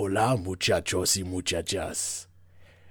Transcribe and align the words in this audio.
Hola 0.00 0.36
muchachos 0.36 1.16
y 1.16 1.24
muchachas. 1.24 2.28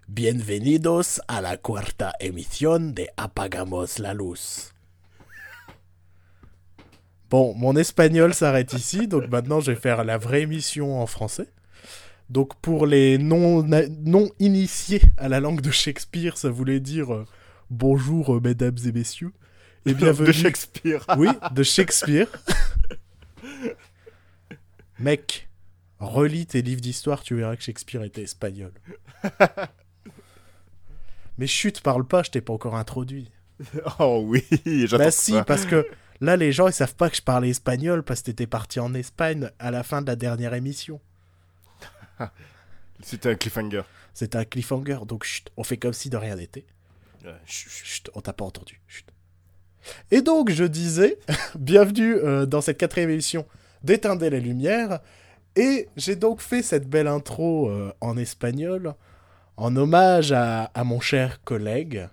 Bienvenidos 0.07 1.21
a 1.29 1.39
la 1.39 1.55
cuarta 1.55 2.11
emisión 2.19 2.95
de 2.95 3.09
Apagamos 3.15 3.99
la 3.99 4.13
luz. 4.13 4.73
Bon, 7.29 7.53
mon 7.55 7.77
espagnol 7.77 8.33
s'arrête 8.33 8.73
ici, 8.73 9.07
donc 9.07 9.29
maintenant 9.29 9.61
je 9.61 9.71
vais 9.71 9.79
faire 9.79 10.03
la 10.03 10.17
vraie 10.17 10.41
émission 10.41 11.01
en 11.01 11.07
français. 11.07 11.47
Donc 12.29 12.59
pour 12.59 12.85
les 12.85 13.17
non, 13.17 13.63
non 13.63 14.29
initiés 14.39 15.01
à 15.15 15.29
la 15.29 15.39
langue 15.39 15.61
de 15.61 15.71
Shakespeare, 15.71 16.37
ça 16.37 16.49
voulait 16.49 16.81
dire 16.81 17.13
euh, 17.13 17.25
bonjour 17.69 18.35
euh, 18.35 18.41
mesdames 18.41 18.79
et 18.85 18.91
messieurs. 18.91 19.31
Et 19.85 19.93
bienvenue. 19.93 20.27
De 20.27 20.33
Shakespeare. 20.33 21.05
Oui, 21.17 21.29
de 21.53 21.63
Shakespeare. 21.63 22.27
Mec, 24.99 25.46
relis 25.99 26.45
tes 26.45 26.61
livres 26.61 26.81
d'histoire, 26.81 27.23
tu 27.23 27.35
verras 27.35 27.55
que 27.55 27.63
Shakespeare 27.63 28.03
était 28.03 28.23
espagnol. 28.23 28.71
Mais 31.37 31.47
chut, 31.47 31.81
parle 31.81 32.05
pas, 32.05 32.23
je 32.23 32.31
t'ai 32.31 32.41
pas 32.41 32.53
encore 32.53 32.75
introduit. 32.75 33.31
Oh 33.99 34.23
oui, 34.25 34.45
j'attends 34.65 35.05
Bah 35.05 35.11
si, 35.11 35.33
parce 35.47 35.65
que 35.65 35.87
là, 36.21 36.37
les 36.37 36.51
gens, 36.51 36.67
ils 36.67 36.73
savent 36.73 36.95
pas 36.95 37.09
que 37.09 37.15
je 37.15 37.21
parlais 37.21 37.49
espagnol 37.49 38.03
parce 38.03 38.21
que 38.21 38.27
t'étais 38.27 38.45
parti 38.45 38.79
en 38.79 38.93
Espagne 38.93 39.49
à 39.57 39.71
la 39.71 39.81
fin 39.83 40.01
de 40.01 40.07
la 40.07 40.15
dernière 40.15 40.53
émission. 40.53 41.01
C'était 43.01 43.29
un 43.29 43.35
cliffhanger. 43.35 43.81
C'était 44.13 44.37
un 44.37 44.45
cliffhanger, 44.45 44.99
donc 45.07 45.23
chut, 45.23 45.49
on 45.57 45.63
fait 45.63 45.77
comme 45.77 45.93
si 45.93 46.09
de 46.09 46.17
rien 46.17 46.35
n'était. 46.35 46.65
Ouais. 47.23 47.31
Chut, 47.45 47.69
chut, 47.71 48.09
on 48.13 48.21
t'a 48.21 48.33
pas 48.33 48.45
entendu. 48.45 48.79
Chut. 48.87 49.05
Et 50.11 50.21
donc, 50.21 50.51
je 50.51 50.63
disais, 50.63 51.17
bienvenue 51.57 52.15
euh, 52.15 52.45
dans 52.45 52.61
cette 52.61 52.77
quatrième 52.77 53.09
émission 53.09 53.45
d'Éteindre 53.83 54.25
les 54.25 54.39
Lumières. 54.39 54.99
Et 55.57 55.89
j'ai 55.97 56.15
donc 56.15 56.39
fait 56.39 56.61
cette 56.61 56.87
belle 56.87 57.07
intro 57.07 57.67
euh, 57.67 57.91
en 57.99 58.15
espagnol 58.15 58.93
en 59.57 59.75
hommage 59.75 60.31
à, 60.31 60.65
à 60.75 60.83
mon 60.83 60.99
cher 60.99 61.43
collègue, 61.43 62.07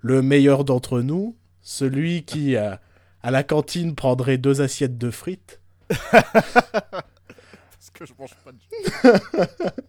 le 0.00 0.22
meilleur 0.22 0.64
d'entre 0.64 1.02
nous, 1.02 1.36
celui 1.60 2.24
qui, 2.24 2.56
euh, 2.56 2.74
à 3.22 3.30
la 3.30 3.42
cantine, 3.42 3.94
prendrait 3.94 4.38
deux 4.38 4.62
assiettes 4.62 4.96
de 4.96 5.10
frites. 5.10 5.60
Parce 6.10 6.32
que 7.92 8.06
je 8.06 8.12
mange 8.18 8.34
pas 8.42 8.52
de... 8.52 9.70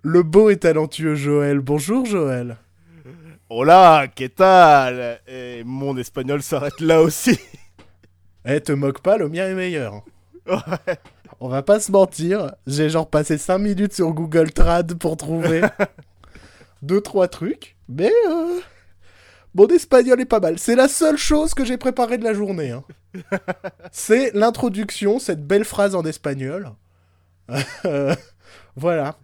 Le 0.00 0.22
beau 0.22 0.48
et 0.48 0.56
talentueux 0.56 1.16
Joël. 1.16 1.58
Bonjour 1.58 2.06
Joël. 2.06 2.56
Hola, 3.50 4.06
¿qué 4.14 4.30
tal? 4.30 5.20
Et 5.26 5.64
mon 5.64 5.98
espagnol 5.98 6.42
s'arrête 6.42 6.80
là 6.80 7.02
aussi. 7.02 7.38
Eh, 8.46 8.60
te 8.60 8.72
moque 8.72 9.02
pas, 9.02 9.18
le 9.18 9.28
mien 9.28 9.48
est 9.48 9.54
meilleur. 9.54 10.02
On 11.40 11.48
va 11.48 11.62
pas 11.62 11.80
se 11.80 11.92
mentir, 11.92 12.52
j'ai 12.66 12.88
genre 12.88 13.08
passé 13.08 13.36
5 13.36 13.58
minutes 13.58 13.92
sur 13.92 14.10
Google 14.12 14.52
Trad 14.52 14.94
pour 14.94 15.16
trouver 15.18 15.60
deux 16.82 17.00
trois 17.02 17.28
trucs, 17.28 17.76
mais 17.88 18.12
euh, 18.30 18.58
mon 19.54 19.66
espagnol 19.68 20.20
est 20.20 20.24
pas 20.26 20.40
mal. 20.40 20.58
C'est 20.58 20.76
la 20.76 20.88
seule 20.88 21.18
chose 21.18 21.52
que 21.52 21.64
j'ai 21.64 21.76
préparée 21.76 22.16
de 22.18 22.24
la 22.24 22.32
journée. 22.32 22.70
hein. 22.70 22.84
C'est 23.92 24.32
l'introduction, 24.34 25.18
cette 25.18 25.46
belle 25.46 25.64
phrase 25.64 25.94
en 25.94 26.04
espagnol. 26.04 26.72
Voilà. 28.78 29.16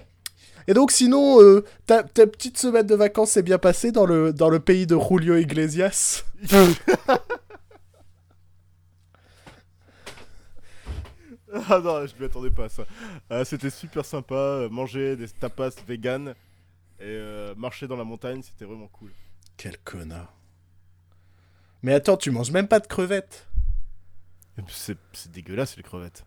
Et 0.66 0.72
donc 0.74 0.92
sinon, 0.92 1.42
euh, 1.42 1.64
ta, 1.86 2.02
ta 2.02 2.27
petite 2.27 2.56
semaine 2.56 2.86
de 2.86 2.94
vacances 2.94 3.33
s'est 3.33 3.42
bien 3.42 3.58
passée 3.58 3.92
dans 3.92 4.06
le, 4.06 4.33
dans 4.33 4.48
le 4.48 4.60
pays 4.60 4.86
de 4.86 4.96
Julio 4.98 5.36
Iglesias? 5.36 6.24
ah 11.69 11.81
non, 11.81 12.06
je 12.06 12.14
m'y 12.19 12.25
attendais 12.25 12.50
pas 12.50 12.64
à 12.64 12.69
ça. 12.69 12.84
Euh, 13.31 13.45
c'était 13.45 13.70
super 13.70 14.05
sympa, 14.05 14.34
euh, 14.34 14.69
manger 14.70 15.17
des 15.17 15.28
tapas 15.28 15.70
vegan 15.86 16.34
et 16.98 17.05
euh, 17.05 17.55
marcher 17.56 17.86
dans 17.86 17.97
la 17.97 18.05
montagne, 18.05 18.42
c'était 18.42 18.64
vraiment 18.64 18.89
cool. 18.89 19.11
Quel 19.56 19.77
connard. 19.78 20.34
Mais 21.83 21.92
attends, 21.92 22.17
tu 22.17 22.30
manges 22.30 22.52
même 22.52 22.68
pas 22.68 22.80
de 22.80 22.86
crevettes 22.86 23.48
C'est 24.68 24.96
c'est 25.13 25.30
dégueulasse 25.30 25.77
les 25.77 25.83
crevettes. 25.83 26.24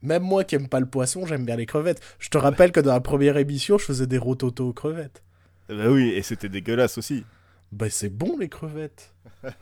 Même 0.00 0.22
moi 0.22 0.44
qui 0.44 0.54
aime 0.54 0.68
pas 0.68 0.78
le 0.78 0.86
poisson, 0.86 1.26
j'aime 1.26 1.44
bien 1.44 1.56
les 1.56 1.66
crevettes. 1.66 2.00
Je 2.20 2.28
te 2.28 2.38
rappelle 2.38 2.70
que 2.70 2.78
dans 2.78 2.92
la 2.92 3.00
première 3.00 3.36
émission, 3.36 3.78
je 3.78 3.84
faisais 3.84 4.06
des 4.06 4.16
rototos 4.18 4.68
aux 4.68 4.72
crevettes. 4.72 5.24
Eh 5.68 5.74
bah 5.74 5.90
oui, 5.90 6.10
et 6.10 6.22
c'était 6.22 6.48
dégueulasse 6.48 6.98
aussi. 6.98 7.24
Bah 7.72 7.90
c'est 7.90 8.08
bon 8.08 8.38
les 8.38 8.48
crevettes. 8.48 9.12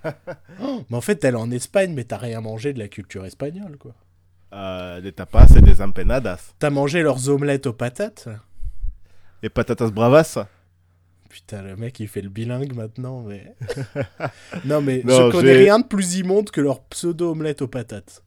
Oh, 0.62 0.84
mais 0.88 0.96
en 0.96 1.00
fait, 1.00 1.16
t'es 1.16 1.28
allé 1.28 1.36
en 1.36 1.50
Espagne, 1.50 1.92
mais 1.92 2.04
t'as 2.04 2.16
rien 2.18 2.40
mangé 2.40 2.72
de 2.72 2.78
la 2.78 2.88
culture 2.88 3.24
espagnole, 3.24 3.76
quoi. 3.78 3.94
Euh, 4.56 5.00
des 5.02 5.12
tapas 5.12 5.48
et 5.56 5.60
des 5.60 5.82
empanadas. 5.82 6.54
T'as 6.58 6.70
mangé 6.70 7.02
leurs 7.02 7.28
omelettes 7.28 7.66
aux 7.66 7.74
patates? 7.74 8.24
Là 8.26 8.40
Et 9.42 9.50
patatas 9.50 9.90
bravas. 9.90 10.46
Putain, 11.28 11.60
le 11.62 11.76
mec, 11.76 12.00
il 12.00 12.08
fait 12.08 12.22
le 12.22 12.30
bilingue 12.30 12.74
maintenant, 12.74 13.22
mais... 13.22 13.54
non, 14.64 14.80
mais 14.80 15.02
Non, 15.04 15.26
je 15.26 15.32
connais 15.32 15.52
rien 15.52 15.78
de 15.78 15.84
plus 15.84 16.16
immonde 16.16 16.50
que 16.50 16.62
leurs 16.62 16.80
pseudo-omelettes 16.84 17.60
aux 17.60 17.68
patates. 17.68 18.22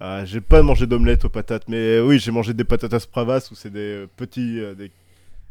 Ah, 0.00 0.24
j'ai 0.24 0.40
pas 0.40 0.62
mangé 0.62 0.86
d'omelette 0.86 1.24
aux 1.26 1.28
patates, 1.28 1.68
mais 1.68 2.00
oui, 2.00 2.18
j'ai 2.18 2.30
mangé 2.32 2.54
des 2.54 2.64
patatas 2.64 3.06
bravas 3.12 3.48
où 3.52 3.54
c'est 3.54 3.70
des 3.70 4.04
euh, 4.04 4.08
petits. 4.16 4.58
euh, 4.58 4.74
des, 4.74 4.90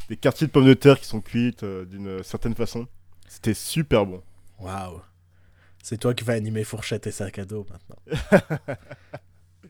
des 0.10 0.18
quartiers 0.18 0.48
de 0.48 0.52
pommes 0.52 0.66
de 0.66 0.74
terre 0.74 1.00
qui 1.00 1.06
sont 1.06 1.22
cuites 1.22 1.64
euh, 1.64 1.86
d'une 1.86 2.24
certaine 2.24 2.56
façon. 2.56 2.88
C'était 3.28 3.54
super 3.54 4.06
bon. 4.06 4.22
Waouh. 4.60 5.02
C'est 5.84 5.98
toi 5.98 6.14
qui 6.14 6.24
vas 6.24 6.34
animer 6.34 6.64
Fourchette 6.64 7.08
et 7.08 7.12
Sac 7.12 7.40
à 7.40 7.46
dos 7.46 7.66
maintenant. 7.70 8.76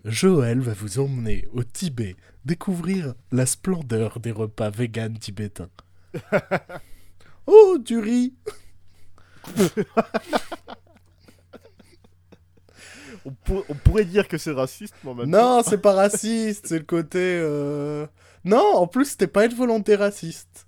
Joël 0.05 0.59
va 0.59 0.73
vous 0.73 0.99
emmener 0.99 1.47
au 1.53 1.63
Tibet 1.63 2.15
découvrir 2.45 3.13
la 3.31 3.45
splendeur 3.45 4.19
des 4.19 4.31
repas 4.31 4.69
véganes 4.69 5.17
tibétains. 5.19 5.69
oh, 7.47 7.77
du 7.79 7.99
riz 7.99 8.33
On, 13.25 13.31
pour- 13.31 13.63
on 13.69 13.75
pourrait 13.75 14.05
dire 14.05 14.27
que 14.27 14.37
c'est 14.37 14.51
raciste, 14.51 14.95
mais 15.03 15.11
en 15.11 15.15
même 15.15 15.29
Non, 15.29 15.61
c'est 15.63 15.77
pas 15.81 15.93
raciste, 15.95 16.65
c'est 16.67 16.79
le 16.79 16.85
côté... 16.85 17.19
euh, 17.19 18.07
Non, 18.43 18.75
en 18.75 18.87
plus, 18.87 19.05
c'était 19.05 19.27
pas 19.27 19.45
une 19.45 19.53
volonté 19.53 19.95
raciste. 19.95 20.65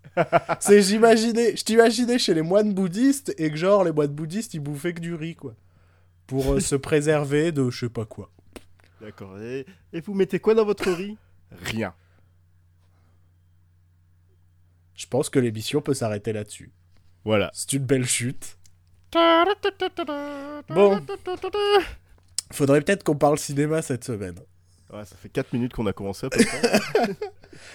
C'est 0.59 0.83
j'imaginais, 0.83 1.55
je 1.57 1.63
t'imaginais 1.63 2.19
chez 2.19 2.35
les 2.35 2.43
moines 2.43 2.71
bouddhistes 2.71 3.33
et 3.39 3.49
que 3.49 3.55
genre 3.57 3.83
les 3.83 3.91
moines 3.91 4.11
bouddhistes 4.13 4.53
ils 4.53 4.59
bouffaient 4.59 4.93
que 4.93 4.99
du 5.01 5.15
riz 5.15 5.35
quoi. 5.35 5.55
Pour 6.27 6.53
euh, 6.53 6.59
se 6.59 6.75
préserver 6.75 7.51
de 7.51 7.67
je 7.71 7.79
sais 7.87 7.89
pas 7.89 8.05
quoi. 8.05 8.29
D'accord. 9.03 9.39
Et, 9.39 9.65
et 9.91 10.01
vous 10.01 10.13
mettez 10.13 10.39
quoi 10.39 10.55
dans 10.55 10.65
votre 10.65 10.89
riz? 10.91 11.17
Rien. 11.51 11.93
Je 14.95 15.05
pense 15.07 15.29
que 15.29 15.39
l'émission 15.39 15.81
peut 15.81 15.93
s'arrêter 15.93 16.33
là-dessus. 16.33 16.71
Voilà. 17.25 17.51
C'est 17.53 17.73
une 17.73 17.83
belle 17.83 18.05
chute. 18.05 18.57
Bon. 20.69 21.01
Faudrait 22.51 22.81
peut-être 22.81 23.03
qu'on 23.03 23.15
parle 23.15 23.37
cinéma 23.37 23.81
cette 23.81 24.03
semaine. 24.03 24.35
Ouais, 24.91 25.05
ça 25.05 25.15
fait 25.15 25.29
4 25.29 25.53
minutes 25.53 25.73
qu'on 25.73 25.87
a 25.87 25.93
commencé 25.93 26.27
à 26.27 26.29
peu 26.29 26.43
près. 26.43 27.15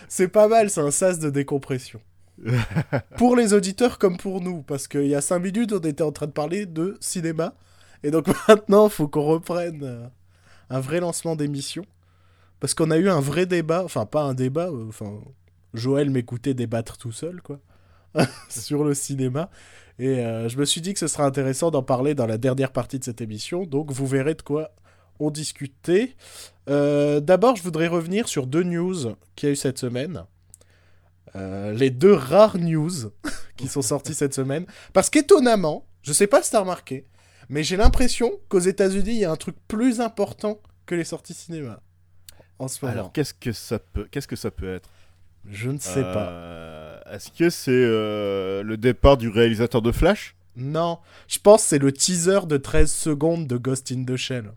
C'est 0.08 0.28
pas 0.28 0.48
mal, 0.48 0.70
c'est 0.70 0.80
un 0.80 0.90
sas 0.90 1.18
de 1.18 1.30
décompression. 1.30 2.00
pour 3.16 3.36
les 3.36 3.54
auditeurs 3.54 3.98
comme 3.98 4.16
pour 4.16 4.40
nous, 4.40 4.62
parce 4.62 4.88
qu'il 4.88 5.06
y 5.06 5.14
a 5.14 5.20
5 5.20 5.38
minutes, 5.38 5.72
on 5.72 5.80
était 5.80 6.02
en 6.02 6.12
train 6.12 6.26
de 6.26 6.32
parler 6.32 6.66
de 6.66 6.96
cinéma. 7.00 7.54
Et 8.02 8.10
donc 8.10 8.26
maintenant, 8.48 8.88
faut 8.88 9.08
qu'on 9.08 9.24
reprenne 9.24 9.82
euh, 9.84 10.06
un 10.70 10.80
vrai 10.80 11.00
lancement 11.00 11.36
d'émission. 11.36 11.84
Parce 12.60 12.74
qu'on 12.74 12.90
a 12.90 12.98
eu 12.98 13.08
un 13.08 13.20
vrai 13.20 13.46
débat, 13.46 13.84
enfin 13.84 14.06
pas 14.06 14.22
un 14.22 14.34
débat, 14.34 14.68
euh, 14.68 14.88
enfin 14.88 15.20
Joël 15.74 16.10
m'écoutait 16.10 16.54
débattre 16.54 16.98
tout 16.98 17.12
seul, 17.12 17.40
quoi, 17.40 17.60
sur 18.48 18.84
le 18.84 18.94
cinéma. 18.94 19.50
Et 19.98 20.24
euh, 20.24 20.48
je 20.48 20.58
me 20.58 20.64
suis 20.64 20.80
dit 20.80 20.92
que 20.92 20.98
ce 20.98 21.06
serait 21.06 21.24
intéressant 21.24 21.70
d'en 21.70 21.82
parler 21.82 22.14
dans 22.14 22.26
la 22.26 22.38
dernière 22.38 22.72
partie 22.72 22.98
de 22.98 23.04
cette 23.04 23.20
émission, 23.20 23.64
donc 23.64 23.92
vous 23.92 24.06
verrez 24.06 24.34
de 24.34 24.42
quoi 24.42 24.70
on 25.20 25.30
discutait. 25.30 26.16
Euh, 26.68 27.20
D'abord, 27.20 27.56
je 27.56 27.62
voudrais 27.62 27.88
revenir 27.88 28.28
sur 28.28 28.46
deux 28.46 28.62
news 28.62 29.14
qu'il 29.34 29.48
y 29.48 29.50
a 29.50 29.52
eu 29.52 29.56
cette 29.56 29.78
semaine. 29.78 30.24
Les 31.34 31.90
deux 31.90 32.14
rares 32.14 32.58
news 32.58 32.90
qui 33.56 33.68
sont 33.68 33.82
sorties 33.82 34.14
cette 34.14 34.34
semaine. 34.34 34.66
Parce 34.92 35.08
qu'étonnamment, 35.08 35.86
je 36.02 36.12
sais 36.12 36.26
pas 36.26 36.42
si 36.42 36.50
t'as 36.50 36.60
remarqué, 36.60 37.06
mais 37.48 37.62
j'ai 37.62 37.76
l'impression 37.76 38.30
qu'aux 38.48 38.58
États-Unis, 38.58 39.10
il 39.10 39.18
y 39.18 39.24
a 39.24 39.30
un 39.30 39.36
truc 39.36 39.56
plus 39.68 40.00
important 40.00 40.60
que 40.86 40.94
les 40.94 41.04
sorties 41.04 41.34
cinéma. 41.34 41.80
En 42.58 42.68
ce 42.68 42.84
moment. 42.84 42.92
Alors, 42.92 43.12
qu'est-ce 43.12 43.34
que 43.34 43.52
ça 43.52 43.78
peut, 43.78 44.08
qu'est-ce 44.10 44.26
que 44.28 44.36
ça 44.36 44.50
peut 44.50 44.74
être? 44.74 44.90
Je 45.48 45.70
ne 45.70 45.78
sais 45.78 46.02
pas. 46.02 46.28
Euh, 46.30 47.00
Est-ce 47.12 47.30
que 47.30 47.48
c'est 47.50 47.70
euh, 47.70 48.62
le 48.62 48.76
départ 48.76 49.16
du 49.16 49.28
réalisateur 49.28 49.80
de 49.80 49.92
Flash? 49.92 50.34
Non, 50.56 50.98
je 51.28 51.38
pense 51.38 51.62
que 51.62 51.68
c'est 51.68 51.78
le 51.78 51.92
teaser 51.92 52.40
de 52.46 52.56
13 52.56 52.92
secondes 52.92 53.46
de 53.46 53.56
Ghost 53.56 53.92
in 53.92 54.04
the 54.04 54.16
Shell. 54.16 54.50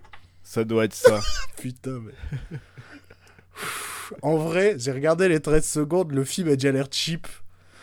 Ça 0.43 0.63
doit 0.63 0.85
être 0.85 0.95
ça. 0.95 1.19
Putain, 1.57 1.99
mais. 2.03 2.57
en 4.23 4.37
vrai, 4.37 4.75
j'ai 4.77 4.91
regardé 4.91 5.29
les 5.29 5.39
13 5.39 5.65
secondes, 5.65 6.11
le 6.11 6.23
film 6.25 6.47
a 6.49 6.55
déjà 6.55 6.71
l'air 6.71 6.87
cheap. 6.91 7.27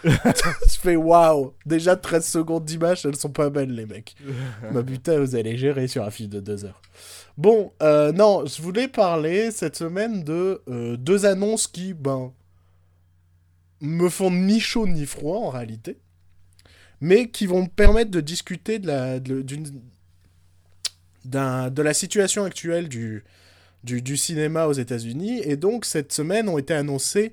Je 0.04 0.78
fais 0.80 0.96
waouh 0.96 1.54
Déjà 1.66 1.96
13 1.96 2.26
secondes 2.26 2.64
d'image, 2.64 3.04
elles 3.04 3.16
sont 3.16 3.30
pas 3.30 3.50
belles, 3.50 3.74
les 3.74 3.86
mecs. 3.86 4.14
bah 4.72 4.82
putain, 4.82 5.18
vous 5.18 5.34
allez 5.34 5.56
gérer 5.56 5.88
sur 5.88 6.04
un 6.04 6.10
film 6.10 6.30
de 6.30 6.40
2 6.40 6.64
heures. 6.64 6.80
Bon, 7.36 7.72
euh, 7.82 8.12
non, 8.12 8.46
je 8.46 8.60
voulais 8.62 8.88
parler 8.88 9.50
cette 9.50 9.76
semaine 9.76 10.24
de 10.24 10.62
euh, 10.68 10.96
deux 10.96 11.26
annonces 11.26 11.66
qui, 11.66 11.94
ben, 11.94 12.32
me 13.80 14.08
font 14.08 14.30
ni 14.30 14.60
chaud 14.60 14.86
ni 14.86 15.06
froid 15.06 15.38
en 15.38 15.50
réalité, 15.50 15.98
mais 17.00 17.28
qui 17.28 17.46
vont 17.46 17.62
me 17.62 17.68
permettre 17.68 18.10
de 18.10 18.20
discuter 18.20 18.78
de 18.78 18.88
la, 18.88 19.20
de, 19.20 19.42
de 21.24 21.82
la 21.82 21.94
situation 21.94 22.44
actuelle 22.44 22.88
du, 22.88 23.24
du, 23.84 24.02
du 24.02 24.16
cinéma 24.16 24.66
aux 24.66 24.72
États-Unis. 24.72 25.40
Et 25.44 25.56
donc, 25.56 25.84
cette 25.84 26.12
semaine 26.12 26.48
ont 26.48 26.58
été 26.58 26.74
annoncés 26.74 27.32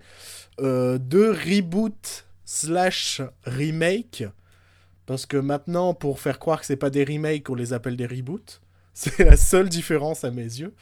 euh, 0.60 0.98
deux 0.98 1.32
reboots 1.32 2.26
slash 2.56 3.22
remake. 3.44 4.24
Parce 5.06 5.26
que 5.26 5.38
maintenant, 5.38 5.94
pour 5.94 6.20
faire 6.20 6.40
croire 6.40 6.60
que 6.62 6.66
c'est 6.66 6.76
pas 6.78 6.90
des 6.90 7.04
remakes, 7.04 7.50
on 7.50 7.56
les 7.56 7.74
appelle 7.74 7.96
des 7.98 8.08
reboots. 8.08 8.62
C'est 8.98 9.20
la 9.26 9.36
seule 9.36 9.68
différence 9.68 10.24
à 10.24 10.32
mes 10.32 10.44
yeux. 10.44 10.74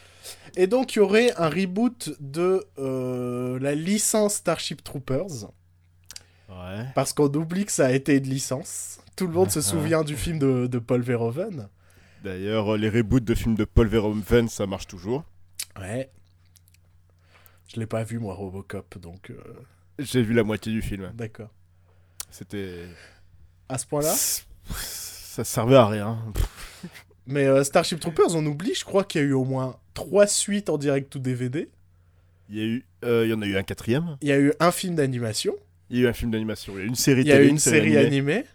Et 0.56 0.68
donc, 0.68 0.94
il 0.96 1.00
y 1.00 1.02
aurait 1.02 1.34
un 1.36 1.50
reboot 1.50 2.16
de 2.20 2.64
euh, 2.78 3.58
la 3.60 3.74
licence 3.74 4.36
Starship 4.36 4.84
Troopers. 4.84 5.50
Ouais. 6.48 6.86
Parce 6.94 7.12
qu'on 7.12 7.26
oublie 7.34 7.66
que 7.66 7.72
ça 7.72 7.88
a 7.88 7.92
été 7.92 8.18
une 8.18 8.30
licence. 8.30 9.00
Tout 9.16 9.26
le 9.26 9.34
monde 9.34 9.50
se 9.50 9.62
souvient 9.72 10.04
du 10.04 10.16
film 10.16 10.38
de, 10.38 10.68
de 10.68 10.78
Paul 10.78 11.02
Verhoeven. 11.02 11.68
D'ailleurs, 12.24 12.78
les 12.78 12.88
reboots 12.90 13.24
de 13.24 13.34
films 13.34 13.56
de 13.56 13.66
Paul 13.66 13.88
Verhoeven, 13.88 14.48
ça 14.48 14.68
marche 14.68 14.86
toujours. 14.86 15.24
Ouais. 15.80 16.12
Je 17.68 17.80
l'ai 17.80 17.88
pas 17.88 18.04
vu, 18.04 18.20
moi, 18.20 18.36
Robocop, 18.36 19.00
donc... 19.00 19.32
euh, 19.32 19.38
J'ai 19.98 20.22
vu 20.22 20.36
la 20.36 20.44
moitié 20.44 20.72
du 20.72 20.84
film. 20.84 21.12
D'accord. 21.16 21.50
C'était. 22.34 22.80
À 23.70 23.78
ce 23.78 23.86
point-là 23.86 24.14
Ça 24.76 25.44
servait 25.44 25.76
à 25.76 25.88
rien. 25.88 26.18
Mais 27.28 27.46
euh, 27.46 27.64
Starship 27.64 28.00
Troopers, 28.00 28.36
on 28.36 28.46
oublie, 28.46 28.74
je 28.76 28.84
crois 28.84 29.04
qu'il 29.04 29.22
y 29.22 29.24
a 29.24 29.28
eu 29.28 29.34
au 29.34 29.46
moins 29.46 29.78
trois 29.94 30.28
suites 30.28 30.70
en 30.70 30.78
direct 30.78 31.14
ou 31.16 31.20
DVD. 31.20 31.70
Il 32.50 32.58
y, 32.58 32.62
a 32.62 32.66
eu, 32.66 32.86
euh, 33.06 33.26
il 33.26 33.30
y 33.32 33.34
en 33.34 33.42
a 33.42 33.46
eu 33.46 33.56
un 33.56 33.64
quatrième. 33.64 34.18
Il 34.22 34.28
y 34.28 34.32
a 34.32 34.38
eu 34.38 34.52
un 34.60 34.72
film 34.72 34.96
d'animation. 34.96 35.56
Il 35.90 35.98
y 35.98 36.02
a 36.02 36.04
eu 36.04 36.08
un 36.10 36.14
film 36.14 36.32
d'animation. 36.32 36.74
Il 36.76 36.80
y 36.80 36.82
a 36.82 36.86
eu 36.86 36.88
une 36.88 36.96
série 36.96 37.22
Il 37.22 37.28
y 37.28 37.32
a 37.32 37.42
eu 37.42 37.48
une 37.48 37.60
série 37.60 37.98
animée. 37.98 38.34
animée. 38.34 38.46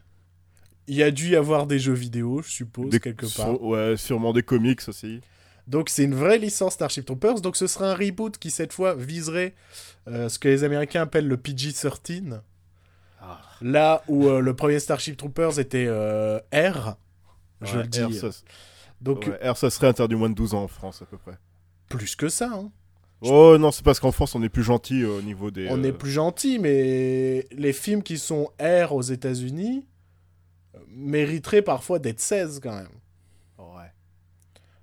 Il 0.88 0.96
y 0.96 1.02
a 1.02 1.10
dû 1.10 1.28
y 1.30 1.36
avoir 1.36 1.66
des 1.66 1.78
jeux 1.78 1.92
vidéo, 1.94 2.42
je 2.42 2.50
suppose, 2.50 2.90
Des- 2.90 3.00
quelque 3.00 3.26
sur- 3.26 3.44
part. 3.44 3.62
ouais, 3.62 3.96
sûrement 3.96 4.32
des 4.32 4.42
comics 4.42 4.80
aussi. 4.88 5.20
Donc 5.66 5.88
c'est 5.90 6.04
une 6.04 6.14
vraie 6.14 6.38
licence 6.38 6.74
Starship 6.74 7.04
Troopers. 7.06 7.40
Donc 7.40 7.56
ce 7.56 7.66
sera 7.66 7.90
un 7.92 7.94
reboot 7.94 8.38
qui 8.38 8.50
cette 8.50 8.72
fois 8.72 8.94
viserait 8.94 9.54
euh, 10.08 10.28
ce 10.28 10.38
que 10.38 10.48
les 10.48 10.64
Américains 10.64 11.02
appellent 11.02 11.28
le 11.28 11.36
PG-13. 11.36 12.40
Ah. 13.20 13.40
Là 13.60 14.02
où 14.08 14.26
euh, 14.28 14.40
le 14.40 14.54
premier 14.54 14.78
Starship 14.78 15.16
Troopers 15.16 15.58
était 15.58 15.86
euh, 15.88 16.38
R. 16.52 16.96
Je 17.62 17.76
Ouais, 17.76 17.82
le 17.82 17.88
dis. 17.88 18.02
R, 18.02 18.12
ça, 18.14 18.28
Donc 19.00 19.26
ouais, 19.26 19.50
R, 19.50 19.56
ça 19.56 19.70
serait 19.70 19.88
interdit 19.88 20.14
moins 20.14 20.30
de 20.30 20.34
12 20.34 20.54
ans 20.54 20.62
en 20.64 20.68
France 20.68 21.02
à 21.02 21.06
peu 21.06 21.18
près. 21.18 21.36
plus 21.88 22.14
que 22.16 22.28
ça. 22.28 22.50
hein. 22.52 22.70
Oh 23.20 23.58
non, 23.58 23.72
c'est 23.72 23.84
parce 23.84 23.98
qu'en 23.98 24.12
France 24.12 24.36
on 24.36 24.42
est 24.44 24.48
plus 24.48 24.62
gentil 24.62 25.04
au 25.04 25.20
niveau 25.22 25.50
des. 25.50 25.66
On 25.70 25.82
euh, 25.82 25.88
est 25.88 25.92
plus 25.92 26.12
gentil, 26.12 26.60
mais 26.60 27.48
les 27.50 27.72
films 27.72 28.04
qui 28.04 28.16
sont 28.16 28.48
R 28.60 28.92
aux 28.94 29.02
États-Unis 29.02 29.84
euh, 30.76 30.78
mériteraient 30.88 31.62
parfois 31.62 31.98
d'être 31.98 32.20
16 32.20 32.60
quand 32.62 32.76
même. 32.76 32.86
Ouais. 33.58 33.90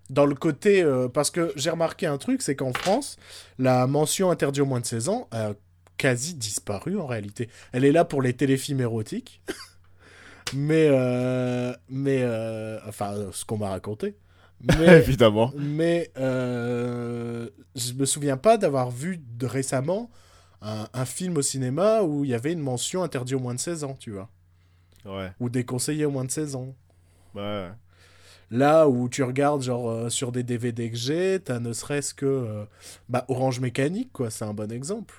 Dans 0.10 0.26
le 0.26 0.36
côté. 0.36 0.84
euh, 0.84 1.08
parce 1.08 1.32
que 1.32 1.54
j'ai 1.56 1.70
remarqué 1.70 2.08
un 2.08 2.18
truc, 2.18 2.42
c'est 2.42 2.58
qu'en 2.58 2.74
France, 2.74 3.16
la 3.58 3.88
mention 3.88 4.30
interdit 4.32 4.60
au 4.60 4.66
moins 4.66 4.82
de 4.82 4.86
16 4.86 5.08
ans 5.08 5.28
a 5.32 5.54
quasi 5.98 6.34
disparu 6.36 7.00
en 7.00 7.06
réalité. 7.06 7.50
Elle 7.72 7.86
est 7.86 7.92
là 7.92 8.06
pour 8.06 8.22
les 8.22 8.34
téléfilms 8.34 8.82
érotiques. 8.82 9.42
mais. 10.54 10.88
euh, 10.90 11.74
mais. 11.90 12.20
euh, 12.22 12.80
enfin, 12.88 13.14
euh, 13.16 13.30
ce 13.32 13.46
qu'on 13.46 13.58
m'a 13.58 13.70
raconté. 13.70 14.16
Mais. 14.62 14.98
Évidemment. 15.00 15.52
Mais 15.58 16.12
euh, 16.18 17.50
je 17.76 17.94
me 17.94 18.06
souviens 18.06 18.38
pas 18.38 18.58
d'avoir 18.58 18.92
vu 18.92 19.18
de 19.38 19.46
récemment 19.46 20.10
un, 20.62 20.88
un 20.94 21.06
film 21.06 21.38
au 21.38 21.42
cinéma 21.42 22.02
où 22.02 22.24
il 22.24 22.32
y 22.32 22.34
avait 22.34 22.54
une 22.54 22.60
mention 22.60 23.04
interdit 23.04 23.36
au 23.36 23.40
moins 23.40 23.54
de 23.54 23.60
16 23.60 23.84
ans, 23.84 23.96
tu 24.00 24.12
vois. 24.12 24.30
Ouais. 25.06 25.32
Ou 25.40 25.50
déconseillé 25.50 26.06
au 26.06 26.12
moins 26.12 26.26
de 26.26 26.32
16 26.32 26.56
ans. 26.56 26.76
Ouais. 27.36 27.70
Là 28.52 28.88
où 28.88 29.10
tu 29.10 29.22
regardes, 29.24 29.62
genre, 29.62 30.12
sur 30.12 30.32
des 30.32 30.44
DVD 30.44 30.90
que 30.90 30.98
j'ai, 30.98 31.40
t'as 31.44 31.60
ne 31.60 31.74
serait-ce 31.74 32.14
que 32.14 32.66
bah, 33.10 33.26
Orange 33.28 33.60
Mécanique, 33.60 34.12
quoi, 34.14 34.30
c'est 34.30 34.46
un 34.46 34.54
bon 34.54 34.72
exemple. 34.72 35.16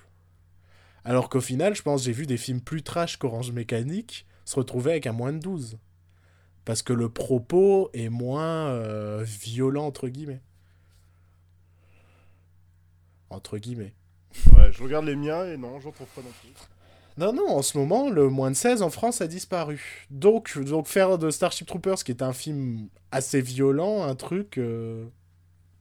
Alors 1.06 1.28
qu'au 1.28 1.40
final, 1.40 1.74
je 1.76 1.82
pense, 1.82 2.02
j'ai 2.02 2.10
vu 2.12 2.26
des 2.26 2.36
films 2.36 2.60
plus 2.60 2.82
trash 2.82 3.16
qu'Orange 3.16 3.52
Mécanique 3.52 4.26
se 4.44 4.56
retrouver 4.56 4.90
avec 4.90 5.06
un 5.06 5.12
moins 5.12 5.32
de 5.32 5.38
12. 5.38 5.78
Parce 6.64 6.82
que 6.82 6.92
le 6.92 7.08
propos 7.08 7.90
est 7.94 8.08
moins 8.08 8.66
euh, 8.70 9.22
violent, 9.24 9.86
entre 9.86 10.08
guillemets. 10.08 10.40
Entre 13.30 13.58
guillemets. 13.58 13.94
Ouais, 14.56 14.70
je 14.72 14.82
regarde 14.82 15.04
les 15.06 15.16
miens 15.16 15.46
et 15.46 15.56
non, 15.56 15.80
j'en 15.80 15.92
trouve 15.92 16.06
pas 16.08 16.22
non 16.22 16.32
plus. 16.40 16.50
Non, 17.18 17.32
non, 17.32 17.48
en 17.56 17.62
ce 17.62 17.78
moment, 17.78 18.10
le 18.10 18.28
moins 18.28 18.50
de 18.50 18.56
16 18.56 18.82
en 18.82 18.90
France 18.90 19.20
a 19.20 19.26
disparu. 19.26 20.06
Donc, 20.10 20.58
donc 20.58 20.86
faire 20.86 21.18
de 21.18 21.30
Starship 21.30 21.66
Troopers, 21.66 22.02
qui 22.04 22.10
est 22.12 22.22
un 22.22 22.32
film 22.32 22.88
assez 23.10 23.40
violent, 23.40 24.02
un 24.02 24.14
truc 24.14 24.58
euh, 24.58 25.06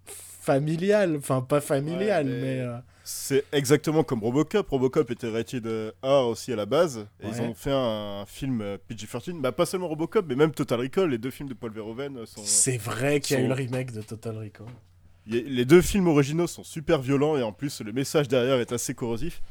familial. 0.06 1.18
Enfin, 1.18 1.42
pas 1.42 1.62
familial, 1.62 2.26
Ouais, 2.28 2.32
mais- 2.32 2.42
mais... 2.42 2.60
euh, 2.62 2.78
C'est 3.06 3.46
exactement 3.54 4.04
comme 4.04 4.22
Robocop. 4.22 4.68
Robocop 4.68 5.10
était 5.12 5.30
rated 5.30 5.66
euh, 5.68 5.92
R 6.04 6.28
aussi 6.28 6.52
à 6.52 6.56
la 6.58 6.66
base. 6.66 7.08
Et 7.22 7.28
ils 7.28 7.42
ont 7.42 7.54
fait 7.54 7.72
un, 7.72 8.26
film 8.26 8.62
euh, 8.62 8.78
PG-13. 8.90 9.40
Bah, 9.40 9.52
pas 9.52 9.66
seulement 9.66 9.88
Robocop, 9.88 10.26
mais 10.28 10.36
même 10.36 10.52
Total 10.52 10.80
Recall. 10.80 11.12
Les 11.12 11.18
deux 11.18 11.32
films 11.32 11.48
de 11.48 11.54
Paul 11.54 11.72
Verhoeven 11.72 12.18
euh, 12.18 12.26
sont. 12.26 12.42
C'est 12.44 12.78
vrai 12.78 13.22
qu'il 13.22 13.38
y 13.38 13.40
a 13.40 13.44
eu 13.44 13.48
le 13.48 13.54
remake 13.54 13.94
de 13.94 14.02
Total 14.02 14.38
Recall. 14.38 14.68
Les 15.28 15.66
deux 15.66 15.82
films 15.82 16.08
originaux 16.08 16.46
sont 16.46 16.64
super 16.64 17.02
violents 17.02 17.36
et 17.36 17.42
en 17.42 17.52
plus 17.52 17.82
le 17.82 17.92
message 17.92 18.28
derrière 18.28 18.60
est 18.60 18.72
assez 18.72 18.94
corrosif. 18.94 19.42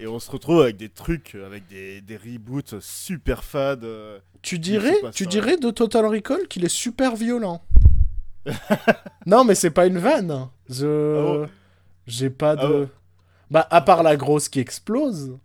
Et 0.00 0.08
on 0.08 0.18
se 0.18 0.30
retrouve 0.30 0.60
avec 0.60 0.76
des 0.76 0.88
trucs, 0.88 1.34
euh, 1.34 1.46
avec 1.46 1.68
des, 1.68 2.00
des 2.00 2.16
reboots 2.16 2.80
super 2.80 3.44
fades. 3.44 3.84
euh. 3.84 4.18
Tu 4.42 4.58
dirais, 4.58 4.96
tu 5.12 5.24
ça. 5.24 5.30
dirais 5.30 5.56
de 5.56 5.70
Total 5.70 6.04
Recall 6.04 6.48
qu'il 6.48 6.64
est 6.64 6.68
super 6.68 7.14
violent. 7.14 7.62
non, 9.26 9.44
mais 9.44 9.54
c'est 9.54 9.70
pas 9.70 9.86
une 9.86 9.98
vanne. 9.98 10.48
Je... 10.68 11.16
Ah 11.16 11.22
bon? 11.22 11.48
J'ai 12.06 12.30
pas 12.30 12.56
de... 12.56 12.62
Ah 12.62 12.68
bon 12.68 12.90
Bah, 13.50 13.66
à 13.70 13.80
part 13.80 14.02
la 14.02 14.16
grosse 14.16 14.48
qui 14.48 14.60
explose. 14.60 15.38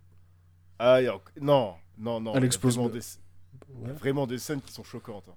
Ah, 0.78 1.00
y 1.02 1.06
a- 1.08 1.20
non, 1.40 1.74
non, 1.98 2.20
non. 2.20 2.34
Elle 2.34 2.44
explose 2.44 2.76
Vraiment 2.76 2.88
des... 2.88 3.00
vraiment 3.94 4.26
des 4.26 4.38
scènes 4.38 4.60
qui 4.62 4.72
sont 4.72 4.84
choquantes. 4.84 5.28
hein. 5.28 5.34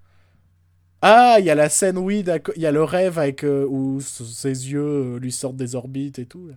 Ah, 1.02 1.36
il 1.40 1.46
y 1.46 1.50
a 1.50 1.56
la 1.56 1.70
scène, 1.70 1.98
oui, 1.98 2.24
d'accord. 2.24 2.54
Il 2.56 2.62
y 2.62 2.66
a 2.66 2.72
le 2.72 2.84
rêve 2.84 3.20
avec 3.20 3.44
euh, 3.44 3.66
où 3.70 4.00
ses 4.00 4.72
yeux 4.72 4.82
euh, 5.16 5.20
lui 5.20 5.32
sortent 5.34 5.58
des 5.58 5.76
orbites 5.76 6.18
et 6.20 6.26
tout. 6.26 6.48
là. 6.48 6.56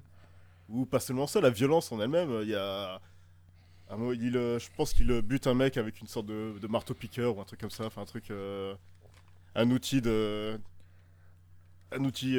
Ou 0.68 0.84
pas 0.86 1.00
seulement 1.00 1.26
ça, 1.26 1.40
la 1.40 1.50
violence 1.50 1.92
en 1.92 2.00
elle-même. 2.00 2.30
Il 2.42 2.48
y 2.48 2.54
a. 2.54 3.00
il, 4.14 4.36
euh, 4.36 4.58
je 4.58 4.68
pense 4.76 4.92
qu'il 4.92 5.20
bute 5.22 5.46
un 5.46 5.54
mec 5.54 5.76
avec 5.76 6.00
une 6.00 6.06
sorte 6.08 6.26
de, 6.26 6.58
de 6.60 6.66
marteau-piqueur 6.66 7.36
ou 7.36 7.40
un 7.40 7.44
truc 7.44 7.60
comme 7.60 7.70
ça. 7.70 7.86
Enfin, 7.86 8.02
un 8.02 8.06
truc. 8.06 8.30
euh, 8.30 8.74
un 9.54 9.70
outil 9.70 10.02
de. 10.02 10.58
Un 11.92 12.04
outil 12.04 12.38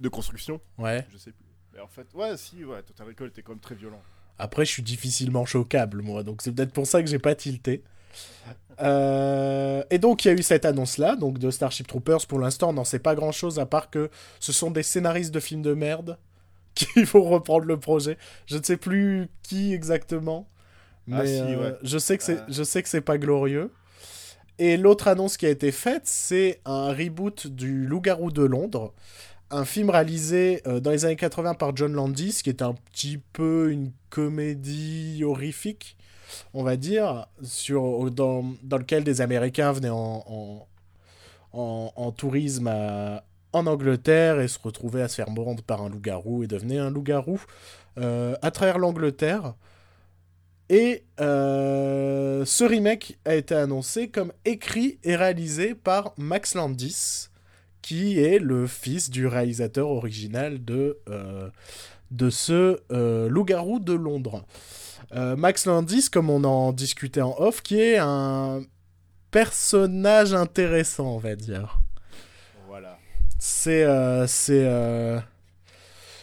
de 0.00 0.08
construction. 0.08 0.60
Ouais. 0.78 1.06
Je 1.12 1.18
sais 1.18 1.32
plus. 1.32 1.44
Mais 1.74 1.80
en 1.80 1.86
fait, 1.88 2.06
ouais, 2.14 2.36
si, 2.36 2.64
ouais, 2.64 2.82
Total 2.82 3.06
Recall 3.06 3.28
était 3.28 3.42
quand 3.42 3.52
même 3.52 3.60
très 3.60 3.74
violent. 3.74 4.00
Après, 4.38 4.64
je 4.64 4.70
suis 4.70 4.82
difficilement 4.82 5.44
choquable, 5.46 6.02
moi, 6.02 6.22
donc 6.22 6.42
c'est 6.42 6.52
peut-être 6.52 6.72
pour 6.72 6.86
ça 6.86 7.02
que 7.02 7.08
j'ai 7.08 7.18
pas 7.18 7.34
tilté. 7.34 7.82
Euh, 8.80 9.82
Et 9.90 9.98
donc, 9.98 10.24
il 10.24 10.28
y 10.28 10.30
a 10.30 10.34
eu 10.34 10.42
cette 10.42 10.64
annonce-là, 10.64 11.16
donc 11.16 11.38
de 11.38 11.50
Starship 11.50 11.86
Troopers. 11.86 12.26
Pour 12.26 12.38
l'instant, 12.38 12.70
on 12.70 12.72
n'en 12.72 12.84
sait 12.84 12.98
pas 12.98 13.14
grand-chose, 13.14 13.58
à 13.58 13.66
part 13.66 13.90
que 13.90 14.10
ce 14.40 14.52
sont 14.52 14.70
des 14.70 14.82
scénaristes 14.82 15.32
de 15.32 15.40
films 15.40 15.62
de 15.62 15.74
merde 15.74 16.18
qui 16.74 17.02
vont 17.04 17.22
reprendre 17.24 17.64
le 17.66 17.78
projet. 17.78 18.16
Je 18.46 18.56
ne 18.56 18.62
sais 18.62 18.76
plus 18.76 19.28
qui 19.42 19.72
exactement, 19.74 20.48
mais 21.06 21.16
Ah, 21.20 21.26
si, 21.26 21.40
euh, 21.40 21.70
ouais. 21.72 21.78
je 21.82 21.98
sais 21.98 22.16
que 22.18 22.24
c'est, 22.24 22.38
Euh. 22.38 22.44
je 22.48 22.62
sais 22.62 22.82
que 22.82 22.88
c'est 22.88 23.00
pas 23.02 23.18
glorieux. 23.18 23.72
Et 24.58 24.76
l'autre 24.76 25.08
annonce 25.08 25.36
qui 25.36 25.46
a 25.46 25.50
été 25.50 25.72
faite, 25.72 26.02
c'est 26.06 26.60
un 26.64 26.92
reboot 26.92 27.46
du 27.46 27.86
Loup-garou 27.86 28.30
de 28.30 28.42
Londres, 28.42 28.92
un 29.52 29.64
film 29.64 29.90
réalisé 29.90 30.62
euh, 30.66 30.80
dans 30.80 30.90
les 30.90 31.04
années 31.04 31.16
80 31.16 31.54
par 31.54 31.76
John 31.76 31.92
Landis, 31.92 32.40
qui 32.42 32.50
est 32.50 32.62
un 32.62 32.74
petit 32.92 33.18
peu 33.32 33.70
une 33.70 33.92
comédie 34.10 35.22
horrifique, 35.24 35.96
on 36.54 36.62
va 36.62 36.76
dire, 36.76 37.26
sur, 37.42 38.10
dans, 38.10 38.44
dans 38.62 38.78
lequel 38.78 39.04
des 39.04 39.20
Américains 39.20 39.72
venaient 39.72 39.90
en, 39.90 40.66
en, 41.52 42.12
tourisme 42.12 42.68
en 43.52 43.66
Angleterre 43.66 44.40
et 44.40 44.48
se 44.48 44.58
retrouvaient 44.58 45.02
à 45.02 45.08
se 45.08 45.16
faire 45.16 45.30
mordre 45.30 45.62
par 45.62 45.82
un 45.82 45.90
loup-garou 45.90 46.42
et 46.42 46.46
devenaient 46.46 46.78
un 46.78 46.90
loup-garou 46.90 47.40
euh, 47.98 48.34
à 48.42 48.50
travers 48.50 48.78
l'Angleterre. 48.78 49.54
Et 50.68 51.04
euh, 51.20 52.44
ce 52.46 52.64
remake 52.64 53.18
a 53.26 53.34
été 53.34 53.54
annoncé 53.54 54.08
comme 54.08 54.32
écrit 54.46 54.98
et 55.04 55.16
réalisé 55.16 55.74
par 55.74 56.14
Max 56.16 56.54
Landis, 56.54 57.28
qui 57.82 58.20
est 58.20 58.38
le 58.38 58.66
fils 58.66 59.10
du 59.10 59.26
réalisateur 59.26 59.90
original 59.90 60.64
de, 60.64 60.98
euh, 61.08 61.50
de 62.12 62.30
ce 62.30 62.80
euh, 62.92 63.28
Loup-garou 63.28 63.80
de 63.80 63.92
Londres. 63.92 64.44
Euh, 65.14 65.36
Max 65.36 65.66
Landis, 65.66 66.08
comme 66.08 66.30
on 66.30 66.44
en 66.44 66.72
discutait 66.72 67.20
en 67.20 67.34
off, 67.38 67.60
qui 67.60 67.80
est 67.80 67.98
un 67.98 68.62
personnage 69.32 70.32
intéressant, 70.32 71.16
on 71.16 71.18
va 71.18 71.34
dire. 71.34 71.80
Voilà. 72.68 72.98
C'est 73.38 73.84
c'est 74.28 74.64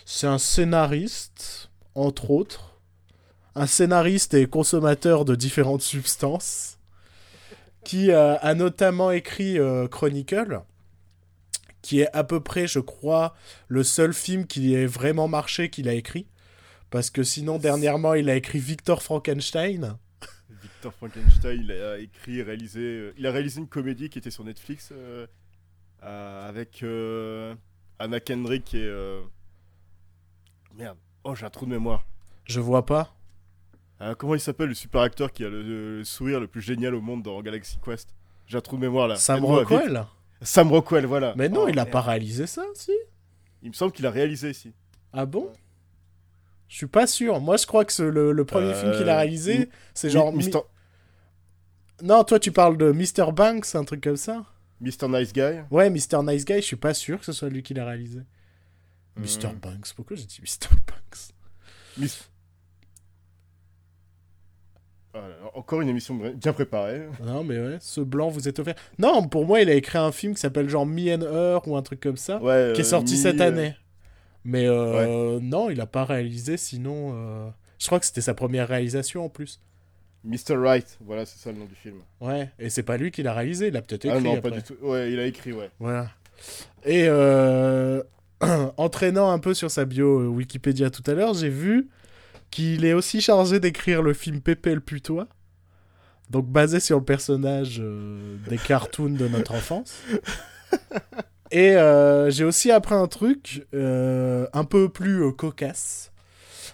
c'est 0.05 0.27
un 0.27 0.37
scénariste, 0.37 1.69
entre 1.93 2.31
autres. 2.31 2.79
Un 3.55 3.67
scénariste 3.67 4.33
et 4.33 4.47
consommateur 4.47 5.25
de 5.25 5.35
différentes 5.35 5.81
substances. 5.81 6.77
Qui 7.83 8.11
a 8.11 8.53
notamment 8.55 9.11
écrit 9.11 9.57
Chronicle. 9.91 10.61
Qui 11.81 12.01
est 12.01 12.13
à 12.13 12.24
peu 12.24 12.41
près, 12.41 12.67
je 12.67 12.79
crois, 12.79 13.36
le 13.67 13.83
seul 13.83 14.13
film 14.13 14.45
qui 14.45 14.74
ait 14.75 14.86
vraiment 14.86 15.27
marché 15.27 15.69
qu'il 15.69 15.88
a 15.88 15.93
écrit. 15.93 16.27
Parce 16.89 17.09
que 17.09 17.24
sinon, 17.24 17.57
dernièrement, 17.57 18.15
il 18.15 18.29
a 18.29 18.36
écrit 18.36 18.59
Victor 18.59 19.01
Frankenstein. 19.03 19.98
Victor 20.62 20.93
Frankenstein, 20.93 21.62
il 21.62 21.71
a 21.71 22.00
écrit, 22.00 22.41
réalisé, 22.41 22.79
euh, 22.79 23.13
il 23.17 23.27
a 23.27 23.31
réalisé 23.31 23.59
une 23.59 23.67
comédie 23.67 24.09
qui 24.09 24.17
était 24.17 24.31
sur 24.31 24.43
Netflix 24.43 24.89
euh, 24.91 25.27
euh, 26.03 26.50
avec 26.50 26.83
Anna 28.00 28.19
Kendrick 28.19 28.74
et 28.74 29.21
merde. 30.75 30.98
Oh, 31.24 31.36
j'ai 31.36 31.45
un 31.45 31.50
trou 31.50 31.65
de 31.65 31.71
mémoire. 31.71 32.05
Je 32.45 32.59
vois 32.59 32.86
pas. 32.86 33.15
Comment 34.17 34.36
il 34.36 34.39
s'appelle 34.39 34.69
le 34.69 34.74
super 34.74 35.01
acteur 35.01 35.31
qui 35.31 35.43
a 35.43 35.50
le, 35.50 35.62
le 35.62 36.03
sourire 36.03 36.39
le 36.39 36.48
plus 36.48 36.62
génial 36.62 36.95
au 36.95 37.01
monde 37.01 37.24
dans 37.24 37.41
Galaxy 37.41 37.77
Quest? 37.83 38.15
J'ai 38.48 38.57
un 38.57 38.62
trou 38.62 38.77
de 38.77 38.81
mémoire 38.81 39.07
là. 39.07 39.15
Sam. 39.17 39.43
Rockwell? 39.45 40.05
Sam 40.41 40.72
Rockwell, 40.72 41.05
voilà. 41.05 41.34
Mais 41.38 41.50
non, 41.50 41.63
Oh, 41.63 41.67
il 41.67 41.74
a 41.79 41.84
merde. 41.84 41.91
pas 41.91 42.01
réalisé 42.01 42.48
ça, 42.48 42.63
si? 42.75 42.91
Il 43.62 43.69
me 43.69 43.74
semble 43.74 43.91
qu'il 43.91 44.05
a 44.05 44.12
réalisé 44.12 44.51
ici. 44.51 44.74
Ah 45.12 45.25
bon? 45.25 45.51
Je 46.69 46.75
suis 46.77 46.88
pas 46.88 47.08
sûr. 47.08 47.39
Moi, 47.41 47.58
je 47.58 47.65
crois 47.65 47.84
que 47.84 47.91
ce- 47.91 48.03
le, 48.03 48.31
le 48.31 48.46
premier 48.46 48.74
film 48.74 48.91
qu'il 48.93 49.10
a 49.10 49.13
Euh, 49.15 49.17
réalisé, 49.17 49.58
Mi- 49.60 49.65
c'est 49.93 50.10
genre. 50.10 50.31
Mi- 50.31 50.38
Mi- 50.39 50.46
Mister, 50.46 50.60
Non, 52.03 52.24
toi, 52.24 52.39
tu 52.39 52.51
parles 52.51 52.77
de 52.77 52.91
Mr. 52.91 53.31
Banks, 53.34 53.75
un 53.75 53.84
truc 53.84 54.01
comme 54.03 54.15
ça? 54.17 54.46
Mr. 54.79 55.10
Nice 55.10 55.34
Guy. 55.34 55.60
Ouais, 55.72 55.89
Mr. 55.89 56.24
Nice 56.24 56.46
Guy, 56.46 56.55
je 56.58 56.62
suis 56.62 56.75
pas 56.77 56.93
sûr 56.93 57.19
que 57.19 57.25
ce 57.25 57.34
soit 57.34 57.50
lui 57.50 57.62
qui 57.63 57.74
l'a 57.74 57.86
réalisé. 57.86 58.19
Hmm. 59.17 59.24
Mr. 59.24 59.53
Banks, 59.62 59.91
pourquoi 59.96 60.15
j'ai 60.15 60.24
dit 60.25 60.39
Mr. 60.41 60.69
Banks? 60.88 61.34
Mis- 61.98 62.28
Ah 65.13 65.19
encore 65.55 65.81
une 65.81 65.89
émission 65.89 66.15
bien 66.35 66.53
préparée. 66.53 67.01
Non, 67.25 67.43
mais 67.43 67.57
ouais, 67.59 67.77
ce 67.79 67.99
blanc 68.01 68.29
vous 68.29 68.47
est 68.47 68.59
offert. 68.59 68.75
Non, 68.99 69.27
pour 69.27 69.45
moi, 69.45 69.61
il 69.61 69.69
a 69.69 69.73
écrit 69.73 69.97
un 69.97 70.11
film 70.11 70.35
qui 70.35 70.39
s'appelle 70.41 70.69
genre 70.69 70.85
Me 70.85 71.13
and 71.15 71.21
Her 71.21 71.67
ou 71.67 71.75
un 71.75 71.81
truc 71.81 71.99
comme 71.99 72.17
ça, 72.17 72.41
Ouais, 72.41 72.73
qui 72.75 72.81
est 72.81 72.85
euh, 72.85 72.87
sorti 72.87 73.13
Mi- 73.15 73.19
cette 73.19 73.41
année. 73.41 73.75
Mais 74.45 74.65
euh, 74.67 75.39
non, 75.41 75.69
il 75.69 75.81
a 75.81 75.85
pas 75.87 76.05
réalisé, 76.05 76.57
sinon. 76.57 77.13
euh, 77.15 77.49
Je 77.79 77.87
crois 77.87 77.99
que 77.99 78.05
c'était 78.05 78.21
sa 78.21 78.33
première 78.33 78.67
réalisation 78.67 79.25
en 79.25 79.29
plus. 79.29 79.59
Mr. 80.23 80.55
Right, 80.57 80.97
voilà, 81.01 81.25
c'est 81.25 81.39
ça 81.39 81.51
le 81.51 81.57
nom 81.59 81.65
du 81.65 81.75
film. 81.75 81.95
Ouais, 82.21 82.49
et 82.59 82.69
c'est 82.69 82.83
pas 82.83 82.97
lui 82.97 83.09
qui 83.09 83.23
l'a 83.23 83.33
réalisé, 83.33 83.67
il 83.69 83.77
a 83.77 83.81
peut-être 83.81 84.05
écrit 84.05 84.17
ah 84.17 84.21
non, 84.21 84.35
après. 84.37 84.49
pas 84.49 84.55
du 84.57 84.61
tout. 84.63 84.75
Ouais, 84.81 85.11
il 85.11 85.19
a 85.19 85.25
écrit, 85.25 85.53
ouais. 85.53 85.69
Voilà. 85.79 86.07
Et 86.85 87.05
euh, 87.07 88.03
entraînant 88.77 89.31
un 89.31 89.39
peu 89.39 89.53
sur 89.53 89.71
sa 89.71 89.85
bio 89.85 90.27
Wikipédia 90.29 90.89
tout 90.89 91.03
à 91.09 91.13
l'heure, 91.13 91.33
j'ai 91.33 91.49
vu 91.49 91.87
qu'il 92.51 92.85
est 92.85 92.93
aussi 92.93 93.21
chargé 93.21 93.59
d'écrire 93.59 94.01
le 94.01 94.13
film 94.13 94.41
Pépé 94.41 94.73
le 94.75 94.81
putois. 94.81 95.27
Donc 96.29 96.47
basé 96.47 96.79
sur 96.79 96.99
le 96.99 97.03
personnage 97.05 97.77
euh, 97.79 98.37
des 98.47 98.57
cartoons 98.57 99.09
de 99.09 99.27
notre 99.27 99.53
enfance. 99.55 99.93
Et 101.51 101.75
euh, 101.75 102.29
j'ai 102.29 102.43
aussi 102.43 102.71
appris 102.71 102.93
un 102.93 103.07
truc 103.07 103.65
euh, 103.73 104.45
un 104.53 104.63
peu 104.63 104.89
plus 104.89 105.33
cocasse. 105.33 106.11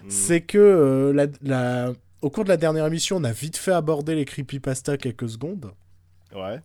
Hmm. 0.03 0.10
C'est 0.10 0.41
que 0.41 1.13
la- 1.15 1.27
la- 1.41 1.94
au 2.22 2.29
cours 2.29 2.44
de 2.44 2.50
la 2.50 2.58
dernière 2.58 2.86
émission, 2.86 3.15
on 3.17 3.24
a 3.24 3.32
vite 3.32 3.55
fait 3.55 3.72
aborder 3.72 4.15
les 4.15 4.25
creepypasta 4.25 4.98
quelques 4.98 5.29
secondes. 5.29 5.72
Ouais. 6.36 6.60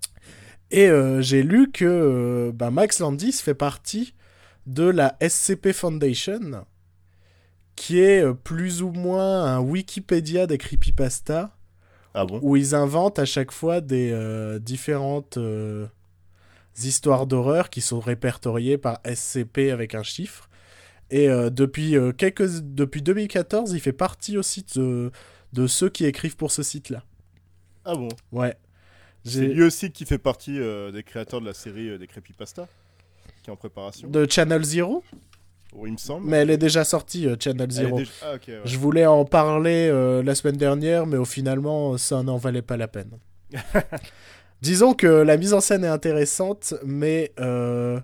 Et 0.72 0.88
j'ai 1.20 1.42
lu 1.42 1.70
que 1.70 2.50
ben, 2.54 2.70
Max 2.70 2.98
Landis 3.00 3.32
fait 3.32 3.54
partie 3.54 4.14
de 4.66 4.84
la 4.84 5.16
SCP 5.20 5.72
Foundation, 5.72 6.64
qui 7.80 7.98
est 7.98 8.22
euh, 8.22 8.34
plus 8.34 8.82
ou 8.82 8.90
moins 8.90 9.42
un 9.46 9.58
Wikipédia 9.58 10.46
des 10.46 10.58
creepypasta, 10.58 11.56
Ah 12.12 12.26
bon? 12.26 12.38
Où 12.42 12.54
ils 12.56 12.74
inventent 12.74 13.18
à 13.18 13.24
chaque 13.24 13.52
fois 13.52 13.80
des 13.80 14.10
euh, 14.12 14.58
différentes 14.58 15.38
euh, 15.38 15.86
histoires 16.84 17.26
d'horreur 17.26 17.70
qui 17.70 17.80
sont 17.80 17.98
répertoriées 17.98 18.76
par 18.76 19.00
SCP 19.06 19.70
avec 19.72 19.94
un 19.94 20.02
chiffre. 20.02 20.50
Et 21.08 21.30
euh, 21.30 21.48
depuis, 21.48 21.96
quelques... 22.18 22.60
depuis 22.60 23.00
2014, 23.00 23.72
il 23.72 23.80
fait 23.80 23.94
partie 23.94 24.36
aussi 24.36 24.66
de, 24.76 25.10
de 25.54 25.66
ceux 25.66 25.88
qui 25.88 26.04
écrivent 26.04 26.36
pour 26.36 26.52
ce 26.52 26.62
site-là. 26.62 27.02
Ah 27.86 27.94
bon? 27.94 28.08
Ouais. 28.30 28.56
C'est 29.24 29.46
lui 29.46 29.62
aussi 29.62 29.90
qui 29.90 30.04
fait 30.04 30.18
partie 30.18 30.58
des 30.92 31.02
créateurs 31.02 31.40
de 31.40 31.46
la 31.46 31.54
série 31.54 31.98
des 31.98 32.06
Creepypasta, 32.06 32.68
qui 33.42 33.48
est 33.48 33.52
en 33.52 33.56
préparation? 33.56 34.06
De 34.08 34.26
Channel 34.30 34.64
Zero? 34.64 35.02
Oh, 35.76 35.86
il 35.86 35.92
me 35.92 35.96
semble. 35.98 36.26
Mais 36.28 36.38
elle 36.38 36.50
est 36.50 36.56
déjà 36.58 36.84
sortie, 36.84 37.26
euh, 37.28 37.36
Channel 37.38 37.70
Zero. 37.70 37.96
déjà- 37.98 38.10
Ah 38.22 38.32
ouais. 38.32 38.60
Je 38.64 38.76
voulais 38.78 39.06
en 39.06 39.24
parler 39.24 39.88
euh, 39.90 40.22
la 40.22 40.34
semaine 40.34 40.56
dernière, 40.56 41.06
mais 41.06 41.16
au 41.16 41.24
finalement, 41.24 41.96
ça 41.96 42.22
n'en 42.22 42.36
valait 42.38 42.62
pas 42.62 42.76
la 42.76 42.88
peine. 42.88 43.10
Disons 44.62 44.92
que 44.94 45.06
la 45.06 45.36
mise 45.36 45.54
en 45.54 45.60
scène 45.60 45.84
est 45.84 45.88
intéressante, 45.88 46.74
mais 46.84 47.32
euh, 47.40 47.98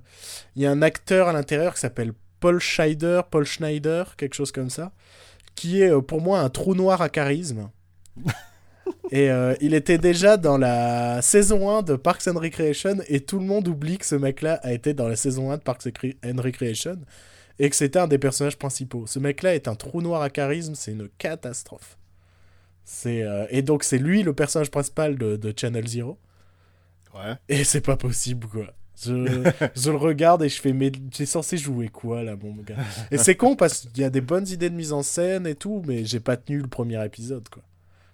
il 0.54 0.62
y 0.62 0.66
a 0.66 0.70
un 0.70 0.80
acteur 0.80 1.28
à 1.28 1.32
l'intérieur 1.32 1.74
qui 1.74 1.80
s'appelle 1.80 2.12
Paul 2.40 2.60
Schneider, 2.60 3.24
Paul 3.24 3.44
Schneider, 3.44 4.16
quelque 4.16 4.34
chose 4.34 4.52
comme 4.52 4.70
ça, 4.70 4.92
qui 5.54 5.82
est 5.82 6.00
pour 6.02 6.20
moi 6.22 6.40
un 6.40 6.48
trou 6.48 6.74
noir 6.74 7.02
à 7.02 7.08
charisme. 7.10 7.68
et 9.10 9.30
euh, 9.30 9.54
il 9.60 9.74
était 9.74 9.98
déjà 9.98 10.36
dans 10.38 10.56
la 10.56 11.20
saison 11.20 11.68
1 11.78 11.82
de 11.82 11.96
Parks 11.96 12.26
and 12.28 12.38
Recreation, 12.38 12.96
et 13.08 13.20
tout 13.20 13.38
le 13.38 13.44
monde 13.44 13.68
oublie 13.68 13.98
que 13.98 14.06
ce 14.06 14.14
mec-là 14.14 14.54
a 14.62 14.72
été 14.72 14.94
dans 14.94 15.08
la 15.08 15.16
saison 15.16 15.50
1 15.50 15.58
de 15.58 15.62
Parks 15.62 15.86
and 16.24 16.40
Recreation, 16.40 16.96
et 17.58 17.70
que 17.70 17.76
c'était 17.76 17.98
un 17.98 18.08
des 18.08 18.18
personnages 18.18 18.58
principaux. 18.58 19.06
Ce 19.06 19.18
mec-là 19.18 19.54
est 19.54 19.68
un 19.68 19.74
trou 19.74 20.02
noir 20.02 20.22
à 20.22 20.30
charisme, 20.30 20.74
c'est 20.74 20.92
une 20.92 21.08
catastrophe. 21.18 21.98
C'est 22.84 23.22
euh, 23.22 23.46
et 23.50 23.62
donc 23.62 23.82
c'est 23.82 23.98
lui 23.98 24.22
le 24.22 24.32
personnage 24.32 24.70
principal 24.70 25.16
de, 25.16 25.36
de 25.36 25.52
Channel 25.56 25.86
Zero. 25.86 26.18
Ouais. 27.14 27.34
Et 27.48 27.64
c'est 27.64 27.80
pas 27.80 27.96
possible 27.96 28.46
quoi. 28.46 28.66
Je, 29.02 29.50
je 29.74 29.90
le 29.90 29.96
regarde 29.96 30.42
et 30.42 30.48
je 30.48 30.60
fais 30.60 30.72
mais 30.72 30.92
j'ai 31.12 31.26
censé 31.26 31.56
jouer 31.56 31.88
quoi 31.88 32.22
là 32.22 32.36
mon 32.36 32.54
gars? 32.62 32.76
Et 33.10 33.18
c'est 33.18 33.34
con 33.34 33.56
parce 33.56 33.80
qu'il 33.80 33.98
y 33.98 34.04
a 34.04 34.10
des 34.10 34.20
bonnes 34.20 34.46
idées 34.48 34.70
de 34.70 34.76
mise 34.76 34.92
en 34.92 35.02
scène 35.02 35.46
et 35.46 35.54
tout, 35.54 35.82
mais 35.86 36.04
j'ai 36.04 36.20
pas 36.20 36.36
tenu 36.36 36.60
le 36.60 36.68
premier 36.68 37.04
épisode 37.04 37.48
quoi. 37.48 37.62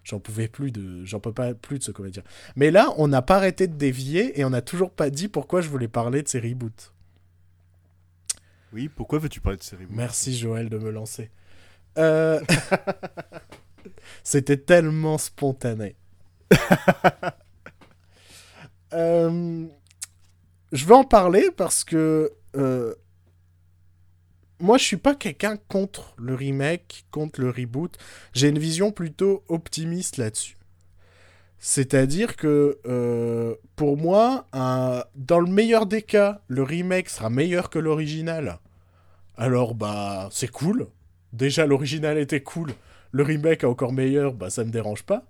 J'en 0.04 0.18
pouvais 0.18 0.48
plus 0.48 0.72
de 0.72 1.04
j'en 1.04 1.20
peux 1.20 1.32
pas 1.32 1.54
plus 1.54 1.78
de 1.78 1.84
ce 1.84 1.92
comédien. 1.92 2.22
Mais 2.56 2.70
là, 2.70 2.92
on 2.96 3.08
n'a 3.08 3.22
pas 3.22 3.36
arrêté 3.36 3.68
de 3.68 3.74
dévier 3.74 4.40
et 4.40 4.44
on 4.44 4.50
n'a 4.50 4.62
toujours 4.62 4.90
pas 4.90 5.10
dit 5.10 5.28
pourquoi 5.28 5.60
je 5.60 5.68
voulais 5.68 5.86
parler 5.88 6.22
de 6.22 6.28
ces 6.28 6.40
reboots. 6.40 6.92
Oui, 8.72 8.88
pourquoi 8.88 9.18
veux-tu 9.18 9.40
parler 9.40 9.58
de 9.58 9.62
série 9.62 9.86
Merci 9.90 10.36
Joël 10.36 10.68
de 10.68 10.78
me 10.78 10.90
lancer. 10.90 11.30
Euh, 11.98 12.40
C'était 14.24 14.56
tellement 14.56 15.18
spontané. 15.18 15.96
Euh, 18.94 19.66
Je 20.72 20.84
veux 20.84 20.94
en 20.94 21.04
parler 21.04 21.48
parce 21.56 21.82
que 21.82 22.30
euh, 22.56 22.94
moi 24.60 24.76
je 24.76 24.84
suis 24.84 24.98
pas 24.98 25.14
quelqu'un 25.14 25.56
contre 25.56 26.14
le 26.18 26.34
remake, 26.34 27.06
contre 27.10 27.40
le 27.40 27.48
reboot. 27.48 27.96
J'ai 28.34 28.48
une 28.48 28.58
vision 28.58 28.92
plutôt 28.92 29.44
optimiste 29.48 30.18
là-dessus. 30.18 30.58
C'est-à-dire 31.58 32.36
que 32.36 32.80
euh, 32.86 33.54
pour 33.76 33.96
moi, 33.96 34.46
un- 34.52 35.04
dans 35.14 35.40
le 35.40 35.50
meilleur 35.50 35.86
des 35.86 36.02
cas, 36.02 36.42
le 36.48 36.62
remake 36.62 37.08
sera 37.08 37.30
meilleur 37.30 37.70
que 37.70 37.78
l'original. 37.78 38.58
Alors 39.36 39.74
bah 39.74 40.28
c'est 40.30 40.48
cool. 40.50 40.88
Déjà 41.32 41.66
l'original 41.66 42.18
était 42.18 42.42
cool, 42.42 42.74
le 43.12 43.22
remake 43.22 43.62
est 43.64 43.66
encore 43.66 43.92
meilleur, 43.92 44.34
bah 44.34 44.50
ça 44.50 44.64
me 44.64 44.70
dérange 44.70 45.02
pas. 45.04 45.24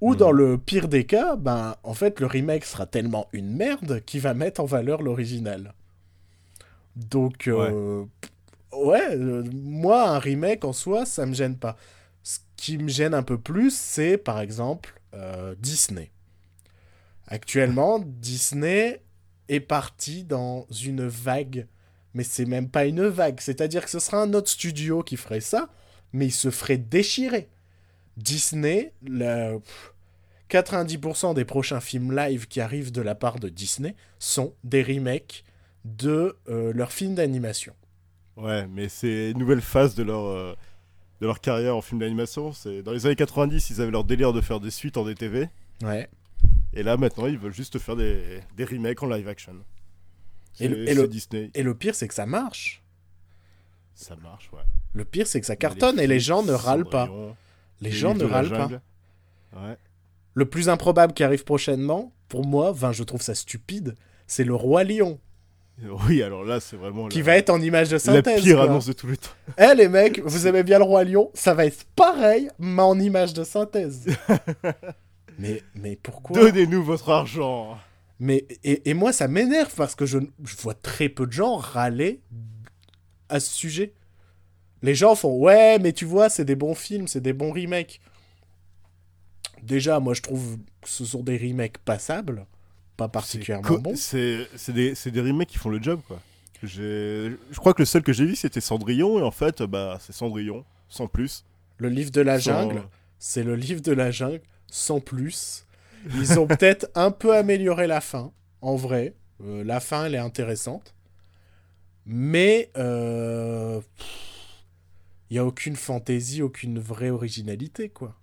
Ou 0.00 0.12
Mhm. 0.12 0.18
dans 0.18 0.30
le 0.32 0.58
pire 0.58 0.88
des 0.88 1.04
cas, 1.04 1.36
bah 1.36 1.78
en 1.82 1.94
fait 1.94 2.20
le 2.20 2.26
remake 2.26 2.64
sera 2.64 2.86
tellement 2.86 3.28
une 3.32 3.54
merde 3.56 4.02
qu'il 4.04 4.20
va 4.20 4.34
mettre 4.34 4.60
en 4.60 4.66
valeur 4.66 5.02
l'original. 5.02 5.74
Donc 6.96 7.46
euh, 7.48 8.04
ouais, 8.72 9.14
euh, 9.16 9.44
moi 9.52 10.08
un 10.10 10.18
remake 10.18 10.64
en 10.64 10.72
soi 10.72 11.04
ça 11.06 11.26
me 11.26 11.34
gêne 11.34 11.56
pas. 11.56 11.76
Ce 12.22 12.38
qui 12.56 12.78
me 12.78 12.88
gêne 12.88 13.14
un 13.14 13.22
peu 13.22 13.38
plus 13.38 13.74
c'est 13.76 14.16
par 14.18 14.40
exemple 14.40 15.00
euh, 15.14 15.54
Disney. 15.58 16.10
Actuellement 17.28 17.98
Disney 17.98 19.02
est 19.48 19.60
parti 19.60 20.24
dans 20.24 20.66
une 20.84 21.06
vague 21.06 21.66
mais 22.16 22.24
c'est 22.24 22.46
même 22.46 22.70
pas 22.70 22.86
une 22.86 23.06
vague. 23.06 23.40
C'est-à-dire 23.40 23.84
que 23.84 23.90
ce 23.90 23.98
sera 23.98 24.22
un 24.22 24.32
autre 24.32 24.48
studio 24.48 25.02
qui 25.02 25.18
ferait 25.18 25.42
ça, 25.42 25.68
mais 26.14 26.24
il 26.26 26.32
se 26.32 26.50
ferait 26.50 26.78
déchirer. 26.78 27.46
Disney, 28.16 28.94
le- 29.06 29.58
pff, 29.58 29.92
90% 30.48 31.34
des 31.34 31.44
prochains 31.44 31.80
films 31.80 32.16
live 32.16 32.48
qui 32.48 32.62
arrivent 32.62 32.90
de 32.90 33.02
la 33.02 33.14
part 33.14 33.38
de 33.38 33.50
Disney 33.50 33.94
sont 34.18 34.54
des 34.64 34.82
remakes 34.82 35.44
de 35.84 36.36
euh, 36.48 36.72
leurs 36.72 36.90
films 36.90 37.14
d'animation. 37.16 37.74
Ouais, 38.38 38.66
mais 38.66 38.88
c'est 38.88 39.32
une 39.32 39.38
nouvelle 39.38 39.60
phase 39.60 39.94
de 39.94 40.02
leur, 40.02 40.24
euh, 40.24 40.54
de 41.20 41.26
leur 41.26 41.40
carrière 41.42 41.76
en 41.76 41.82
film 41.82 42.00
d'animation. 42.00 42.52
C'est 42.54 42.82
dans 42.82 42.92
les 42.92 43.04
années 43.04 43.14
90, 43.16 43.68
ils 43.70 43.82
avaient 43.82 43.90
leur 43.90 44.04
délire 44.04 44.32
de 44.32 44.40
faire 44.40 44.60
des 44.60 44.70
suites 44.70 44.96
en 44.96 45.04
DTV. 45.04 45.50
Ouais. 45.82 46.08
Et 46.72 46.82
là, 46.82 46.96
maintenant, 46.96 47.26
ils 47.26 47.38
veulent 47.38 47.52
juste 47.54 47.78
faire 47.78 47.96
des, 47.96 48.40
des 48.56 48.64
remakes 48.64 49.02
en 49.02 49.06
live 49.06 49.28
action. 49.28 49.52
Et 50.60 50.68
le- 50.68 50.76
C'est- 50.86 50.92
et 50.92 50.94
c'est 50.94 51.02
le- 51.02 51.08
Disney. 51.08 51.50
Et 51.54 51.62
le 51.62 51.74
pire, 51.74 51.94
c'est 51.94 52.08
que 52.08 52.14
ça 52.14 52.26
marche. 52.26 52.82
Ça 53.94 54.16
marche, 54.16 54.50
ouais. 54.52 54.60
Le 54.92 55.04
pire, 55.04 55.26
c'est 55.26 55.40
que 55.40 55.46
ça 55.46 55.56
cartonne 55.56 55.98
et 56.00 56.06
les 56.06 56.20
gens 56.20 56.42
ne 56.42 56.52
râlent 56.52 56.84
pas. 56.86 57.10
Les 57.80 57.90
gens 57.90 58.14
ne 58.14 58.24
la 58.24 58.28
râlent 58.28 58.50
pas. 58.50 58.68
Ouais. 59.54 59.76
Le 60.34 60.44
plus 60.44 60.68
improbable 60.68 61.12
qui 61.14 61.24
arrive 61.24 61.44
prochainement, 61.44 62.12
pour 62.28 62.46
moi, 62.46 62.70
enfin, 62.70 62.92
je 62.92 63.02
trouve 63.04 63.22
ça 63.22 63.34
stupide, 63.34 63.94
c'est 64.26 64.44
le 64.44 64.54
Roi 64.54 64.84
Lion, 64.84 65.18
Oui, 66.08 66.22
alors 66.22 66.42
là, 66.44 66.58
c'est 66.60 66.76
vraiment 66.76 67.08
qui 67.08 67.18
la, 67.18 67.24
va 67.24 67.36
être 67.36 67.50
en 67.50 67.60
image 67.60 67.88
de 67.88 67.94
la 67.94 67.98
synthèse. 67.98 68.42
pire 68.42 68.56
quoi. 68.56 68.64
annonce 68.64 68.86
de 68.86 68.92
tous 68.94 69.06
les 69.08 69.16
temps. 69.18 69.30
Eh 69.58 69.74
les 69.74 69.88
mecs, 69.88 70.20
vous 70.24 70.46
aimez 70.46 70.62
bien 70.62 70.78
le 70.78 70.84
Roi 70.84 71.04
Lion 71.04 71.30
Ça 71.34 71.52
va 71.54 71.66
être 71.66 71.84
pareil, 71.94 72.48
mais 72.58 72.80
en 72.82 72.98
image 72.98 73.34
de 73.34 73.44
synthèse. 73.44 74.06
mais, 75.38 75.62
mais 75.74 75.96
pourquoi 76.02 76.38
Donnez-nous 76.40 76.82
votre 76.82 77.10
argent. 77.10 77.76
Mais 78.18 78.46
et, 78.64 78.88
et 78.90 78.94
moi 78.94 79.12
ça 79.12 79.28
m'énerve 79.28 79.74
parce 79.76 79.94
que 79.94 80.06
je, 80.06 80.18
je 80.44 80.56
vois 80.56 80.74
très 80.74 81.08
peu 81.08 81.26
de 81.26 81.32
gens 81.32 81.56
râler 81.56 82.20
à 83.28 83.40
ce 83.40 83.50
sujet. 83.52 83.92
Les 84.82 84.94
gens 84.94 85.14
font 85.14 85.36
ouais 85.36 85.78
mais 85.78 85.92
tu 85.92 86.04
vois 86.04 86.28
c'est 86.28 86.44
des 86.44 86.54
bons 86.56 86.74
films, 86.74 87.08
c'est 87.08 87.20
des 87.20 87.32
bons 87.32 87.52
remakes. 87.52 88.00
Déjà 89.62 90.00
moi 90.00 90.14
je 90.14 90.22
trouve 90.22 90.58
que 90.80 90.88
ce 90.88 91.04
sont 91.04 91.22
des 91.22 91.36
remakes 91.36 91.78
passables, 91.78 92.46
pas 92.96 93.08
particulièrement 93.08 93.78
bons. 93.78 93.96
C'est 93.96 94.46
c'est 94.56 94.72
des, 94.72 94.94
c'est 94.94 95.10
des 95.10 95.20
remakes 95.20 95.48
qui 95.48 95.58
font 95.58 95.70
le 95.70 95.82
job, 95.82 96.00
quoi. 96.06 96.20
J'ai- 96.62 97.36
Je 97.50 97.56
crois 97.58 97.74
que 97.74 97.82
le 97.82 97.86
seul 97.86 98.02
que 98.02 98.12
j'ai 98.14 98.24
vu, 98.24 98.34
c'était 98.34 98.62
Cendrillon, 98.62 99.18
et 99.18 99.22
en 99.22 99.30
fait, 99.30 99.62
bah, 99.62 99.98
c'est 100.00 100.12
Cendrillon, 100.14 100.64
sans 100.88 101.06
plus. 101.06 101.44
Le 101.76 101.90
livre 101.90 102.10
de 102.10 102.22
la 102.22 102.40
Sans- 102.40 102.62
jungle, 102.62 102.82
c'est 103.18 103.42
le 103.42 103.56
livre 103.56 103.82
de 103.82 103.92
la 103.92 104.10
jungle 104.10 104.40
sans 104.68 104.98
plus. 105.00 105.65
Ils 106.14 106.38
ont 106.38 106.46
peut-être 106.46 106.88
un 106.94 107.10
peu 107.10 107.34
amélioré 107.36 107.86
la 107.86 108.00
fin, 108.00 108.32
en 108.60 108.76
vrai. 108.76 109.14
Euh, 109.42 109.64
la 109.64 109.80
fin 109.80 110.06
elle 110.06 110.14
est 110.14 110.18
intéressante. 110.18 110.94
Mais 112.06 112.70
euh, 112.76 113.80
il 115.28 115.34
n'y 115.34 115.38
a 115.38 115.44
aucune 115.44 115.76
fantaisie, 115.76 116.40
aucune 116.42 116.78
vraie 116.78 117.10
originalité 117.10 117.88
quoi. 117.88 118.14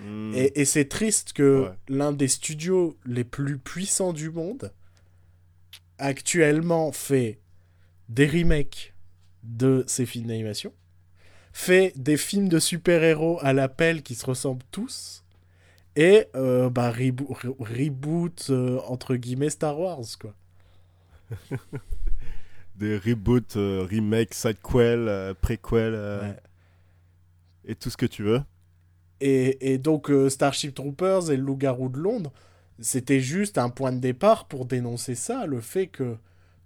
Hmm. 0.00 0.32
Et, 0.34 0.60
et 0.60 0.64
c'est 0.64 0.88
triste 0.88 1.32
que 1.32 1.68
Ouais. 1.68 1.76
l'un 1.88 2.12
des 2.12 2.28
studios 2.28 2.96
les 3.06 3.24
plus 3.24 3.58
puissants 3.58 4.12
du 4.12 4.30
monde 4.30 4.72
actuellement 5.98 6.92
fait 6.92 7.40
des 8.08 8.26
remakes 8.26 8.94
de 9.42 9.84
ces 9.86 10.06
films 10.06 10.26
d'animation, 10.26 10.72
fait 11.52 11.92
des 11.96 12.16
films 12.16 12.48
de 12.48 12.58
super-héros 12.58 13.38
à 13.42 13.52
l'appel 13.52 14.02
qui 14.02 14.14
se 14.14 14.26
ressemblent 14.26 14.64
tous, 14.70 15.24
et 16.00 16.26
euh, 16.34 16.70
bah, 16.70 16.90
rebo- 16.92 17.28
re- 17.32 17.56
reboot 17.60 18.46
euh, 18.50 18.80
entre 18.88 19.16
guillemets 19.16 19.50
Star 19.50 19.78
Wars 19.78 20.04
quoi. 20.20 20.34
Des 22.76 22.96
reboots, 22.96 23.56
euh, 23.56 23.86
remakes, 23.90 24.34
sidequels, 24.34 25.34
préquels, 25.40 25.94
euh, 25.94 26.20
Ouais. 26.22 26.36
et 27.64 27.74
tout 27.74 27.90
ce 27.90 27.96
que 27.96 28.06
tu 28.06 28.22
veux. 28.22 28.42
Et, 29.20 29.72
et 29.74 29.78
donc 29.78 30.10
Starship 30.28 30.74
Troopers 30.74 31.30
et 31.30 31.36
le 31.36 31.42
Loup-garou 31.42 31.88
de 31.90 31.98
Londres, 31.98 32.32
c'était 32.78 33.20
juste 33.20 33.58
un 33.58 33.68
point 33.68 33.92
de 33.92 33.98
départ 33.98 34.48
pour 34.48 34.64
dénoncer 34.64 35.14
ça, 35.14 35.46
le 35.46 35.60
fait 35.60 35.88
que 35.88 36.16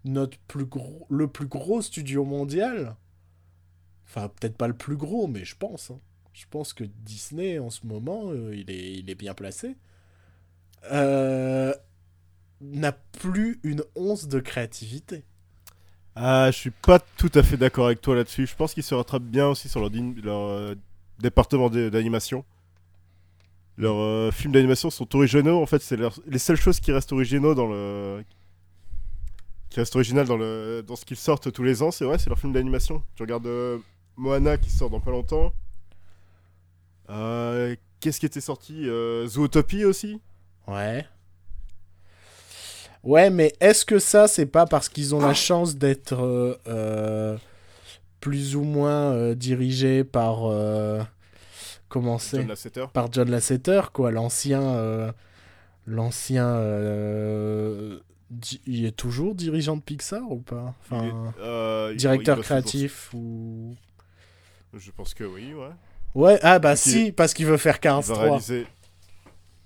notre 0.04 0.38
plus 0.46 0.66
gros, 0.66 1.06
le 1.10 1.26
plus 1.28 1.46
gros 1.46 1.82
studio 1.82 2.24
mondial, 2.24 2.94
enfin 4.06 4.28
peut-être 4.28 4.56
pas 4.56 4.68
le 4.68 4.76
plus 4.76 4.96
gros, 4.96 5.26
mais 5.26 5.44
je 5.44 5.56
pense, 5.56 5.90
hein. 5.90 6.00
Je 6.34 6.44
pense 6.50 6.72
que 6.72 6.84
Disney 6.84 7.58
en 7.58 7.70
ce 7.70 7.86
moment, 7.86 8.30
euh, 8.30 8.54
il, 8.54 8.70
est, 8.70 8.94
il 8.94 9.08
est 9.08 9.14
bien 9.14 9.34
placé, 9.34 9.76
euh, 10.90 11.72
n'a 12.60 12.92
plus 12.92 13.60
une 13.62 13.84
once 13.94 14.26
de 14.26 14.40
créativité. 14.40 15.22
Ah, 16.16 16.50
je 16.50 16.56
suis 16.56 16.70
pas 16.70 16.98
tout 16.98 17.30
à 17.34 17.42
fait 17.42 17.56
d'accord 17.56 17.86
avec 17.86 18.00
toi 18.00 18.16
là-dessus. 18.16 18.46
Je 18.46 18.54
pense 18.54 18.74
qu'ils 18.74 18.82
se 18.82 18.94
rattrapent 18.94 19.22
bien 19.22 19.48
aussi 19.48 19.68
sur 19.68 19.80
leur, 19.80 19.90
euh, 19.92 20.74
département 21.20 21.70
d'animation. 21.70 22.44
Leurs 23.76 24.32
films 24.32 24.52
d'animation 24.52 24.90
sont 24.90 25.16
originaux. 25.16 25.60
En 25.60 25.66
fait, 25.66 25.82
c'est 25.82 25.98
les 26.26 26.38
seules 26.38 26.56
choses 26.56 26.78
qui 26.78 26.92
restent 26.92 27.12
originaux 27.12 27.54
dans 27.56 27.66
le. 27.66 28.24
qui 29.70 29.80
restent 29.80 29.96
originales 29.96 30.28
dans, 30.28 30.36
le... 30.36 30.84
dans 30.86 30.94
ce 30.94 31.04
qu'ils 31.04 31.16
sortent 31.16 31.52
tous 31.52 31.64
les 31.64 31.82
ans. 31.82 31.90
C'est 31.90 32.04
vrai, 32.04 32.18
c'est 32.18 32.28
leurs 32.28 32.38
films 32.38 32.52
d'animation. 32.52 33.02
Tu 33.16 33.24
regardes 33.24 33.48
Moana 34.16 34.56
qui 34.58 34.70
sort 34.70 34.90
dans 34.90 35.00
pas 35.00 35.10
longtemps. 35.10 35.52
Euh, 37.10 37.74
Qu'est-ce 38.00 38.20
qui 38.20 38.26
était 38.26 38.40
sorti 38.40 38.88
euh, 38.88 39.26
Zootopie 39.26 39.84
aussi? 39.84 40.20
Ouais. 40.66 41.06
Ouais, 43.02 43.30
mais 43.30 43.54
est-ce 43.60 43.84
que 43.84 43.98
ça, 43.98 44.28
c'est 44.28 44.46
pas 44.46 44.66
parce 44.66 44.88
qu'ils 44.88 45.14
ont 45.14 45.20
la 45.20 45.34
chance 45.34 45.76
d'être 45.76 46.14
euh, 46.66 47.36
plus 48.20 48.56
ou 48.56 48.62
moins 48.62 49.32
dirigés 49.34 50.04
par. 50.04 50.42
comment 51.88 52.18
c'est? 52.18 52.38
John 52.38 52.48
Lasseter. 52.48 52.86
Par 52.92 53.12
John 53.12 53.30
Lasseter, 53.30 53.80
quoi, 53.92 54.10
l'ancien. 54.10 55.12
l'ancien. 55.86 56.54
il 58.66 58.84
est 58.86 58.96
toujours 58.96 59.34
dirigeant 59.34 59.76
de 59.76 59.82
Pixar 59.82 60.30
ou 60.30 60.40
pas? 60.40 60.74
Il 60.90 60.94
est- 60.96 60.98
Enfin. 61.10 61.34
euh, 61.40 61.94
Directeur 61.94 62.38
il 62.38 62.42
créatif 62.42 63.10
ou. 63.14 63.74
Je 64.74 64.90
pense 64.90 65.14
que 65.14 65.24
oui, 65.24 65.54
ouais. 65.54 65.68
Ouais, 66.14 66.38
ah 66.42 66.58
bah 66.58 66.76
si, 66.76 67.10
parce 67.12 67.34
qu'il 67.34 67.46
veut 67.46 67.56
faire 67.56 67.80
Cars 67.80 68.00
Il 68.02 68.08
va 68.08 68.14
3. 68.14 68.24
réaliser. 68.26 68.66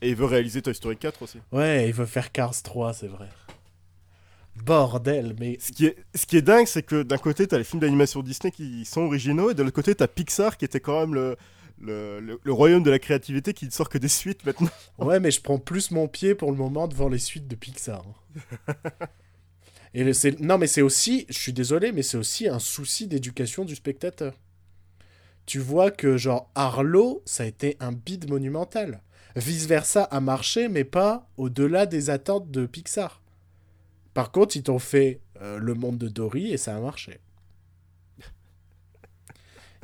Et 0.00 0.10
il 0.10 0.14
veut 0.16 0.24
réaliser 0.26 0.62
Toy 0.62 0.74
Story 0.74 0.96
4 0.96 1.22
aussi. 1.22 1.38
Ouais, 1.52 1.88
il 1.88 1.92
veut 1.94 2.06
faire 2.06 2.30
Cars 2.32 2.54
3, 2.62 2.94
c'est 2.94 3.08
vrai. 3.08 3.28
Bordel, 4.64 5.36
mais 5.38 5.56
Ce 5.60 5.72
qui 5.72 5.86
est, 5.86 5.96
ce 6.14 6.26
qui 6.26 6.36
est 6.36 6.42
dingue, 6.42 6.66
c'est 6.66 6.82
que 6.82 7.02
d'un 7.02 7.18
côté, 7.18 7.46
t'as 7.46 7.58
les 7.58 7.64
films 7.64 7.80
d'animation 7.80 8.22
Disney 8.22 8.50
qui 8.50 8.84
sont 8.84 9.02
originaux, 9.02 9.50
et 9.50 9.54
de 9.54 9.62
l'autre 9.62 9.74
côté, 9.74 9.94
t'as 9.94 10.08
Pixar 10.08 10.56
qui 10.56 10.64
était 10.64 10.80
quand 10.80 10.98
même 11.00 11.14
le, 11.14 11.36
le, 11.80 12.18
le- 12.20 12.40
le 12.42 12.52
royaume 12.52 12.82
de 12.82 12.90
la 12.90 12.98
créativité 12.98 13.52
qui 13.54 13.66
ne 13.66 13.70
sort 13.70 13.88
que 13.88 13.98
des 13.98 14.08
suites 14.08 14.44
maintenant. 14.44 14.70
Ouais, 14.98 15.20
mais 15.20 15.30
je 15.30 15.40
prends 15.40 15.58
plus 15.58 15.90
mon 15.92 16.08
pied 16.08 16.34
pour 16.34 16.50
le 16.50 16.56
moment 16.56 16.88
devant 16.88 17.08
les 17.08 17.18
suites 17.18 17.46
de 17.46 17.54
Pixar. 17.54 18.04
Et 19.94 20.04
le- 20.04 20.12
non, 20.44 20.58
mais 20.58 20.66
c'est 20.66 20.82
aussi, 20.82 21.24
je 21.28 21.38
suis 21.38 21.52
désolé, 21.52 21.92
mais 21.92 22.02
c'est 22.02 22.16
aussi 22.18 22.48
un 22.48 22.58
souci 22.58 23.06
d'éducation 23.06 23.64
du 23.64 23.74
spectateur. 23.76 24.34
Tu 25.48 25.60
vois 25.60 25.90
que 25.90 26.18
genre 26.18 26.50
Arlo, 26.54 27.22
ça 27.24 27.44
a 27.44 27.46
été 27.46 27.78
un 27.80 27.90
bide 27.90 28.28
monumental. 28.28 29.00
Vice 29.34 29.64
versa 29.64 30.02
a 30.02 30.20
marché, 30.20 30.68
mais 30.68 30.84
pas 30.84 31.26
au-delà 31.38 31.86
des 31.86 32.10
attentes 32.10 32.50
de 32.50 32.66
Pixar. 32.66 33.22
Par 34.12 34.30
contre, 34.30 34.58
ils 34.58 34.62
t'ont 34.62 34.78
fait 34.78 35.22
euh, 35.40 35.56
le 35.56 35.72
monde 35.72 35.96
de 35.96 36.08
Dory 36.08 36.52
et 36.52 36.58
ça 36.58 36.76
a 36.76 36.80
marché. 36.80 37.18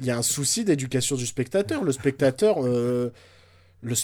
Il 0.01 0.05
y 0.05 0.11
a 0.11 0.19
un 0.19 0.23
souci 0.23 0.67
d'éducation 0.67 1.17
du 1.17 1.25
spectateur. 1.25 1.83
Le 1.83 1.93
spectateur, 1.93 2.63
euh, 2.63 3.11
le 3.81 3.95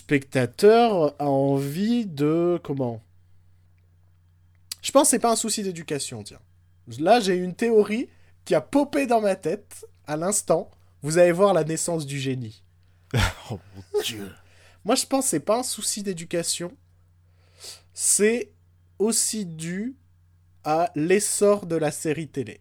a 1.18 1.26
envie 1.26 2.06
de 2.06 2.58
comment? 2.64 3.02
Je 4.80 4.92
pense 4.92 5.08
que 5.08 5.10
c'est 5.10 5.18
pas 5.18 5.32
un 5.32 5.36
souci 5.36 5.62
d'éducation, 5.62 6.22
tiens. 6.22 6.40
Là, 6.98 7.20
j'ai 7.20 7.34
une 7.34 7.54
théorie 7.54 8.08
qui 8.46 8.54
a 8.54 8.62
popé 8.62 9.06
dans 9.06 9.20
ma 9.20 9.36
tête 9.36 9.86
à 10.06 10.16
l'instant. 10.16 10.70
Vous 11.02 11.18
allez 11.18 11.32
voir 11.32 11.54
la 11.54 11.64
naissance 11.64 12.06
du 12.06 12.18
génie. 12.18 12.62
Oh 13.50 13.58
mon 13.74 14.02
dieu. 14.02 14.30
Moi, 14.84 14.94
je 14.94 15.04
pense 15.04 15.24
que 15.24 15.30
c'est 15.30 15.40
pas 15.40 15.58
un 15.58 15.62
souci 15.64 16.02
d'éducation. 16.02 16.72
C'est 17.92 18.52
aussi 18.98 19.44
dû 19.44 19.96
à 20.62 20.90
l'essor 20.94 21.66
de 21.66 21.76
la 21.76 21.90
série 21.90 22.28
télé. 22.28 22.60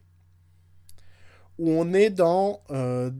Où 1.59 1.71
on 1.71 1.93
est 1.93 2.09
dans 2.09 2.63
euh, 2.71 3.11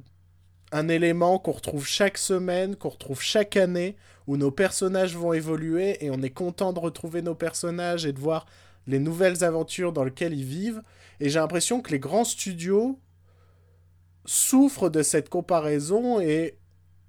un 0.71 0.87
élément 0.87 1.37
qu'on 1.37 1.51
retrouve 1.51 1.85
chaque 1.85 2.17
semaine, 2.17 2.75
qu'on 2.75 2.89
retrouve 2.89 3.21
chaque 3.21 3.57
année, 3.57 3.95
où 4.27 4.37
nos 4.37 4.51
personnages 4.51 5.15
vont 5.15 5.33
évoluer 5.33 6.03
et 6.03 6.11
on 6.11 6.21
est 6.21 6.29
content 6.29 6.73
de 6.73 6.79
retrouver 6.79 7.21
nos 7.21 7.35
personnages 7.35 8.05
et 8.05 8.13
de 8.13 8.19
voir 8.19 8.45
les 8.87 8.99
nouvelles 8.99 9.43
aventures 9.43 9.91
dans 9.91 10.03
lesquelles 10.03 10.33
ils 10.33 10.45
vivent. 10.45 10.81
Et 11.19 11.29
j'ai 11.29 11.39
l'impression 11.39 11.81
que 11.81 11.91
les 11.91 11.99
grands 11.99 12.23
studios 12.23 12.99
souffrent 14.29 14.89
de 14.89 15.01
cette 15.01 15.27
comparaison 15.27 16.19
et 16.19 16.59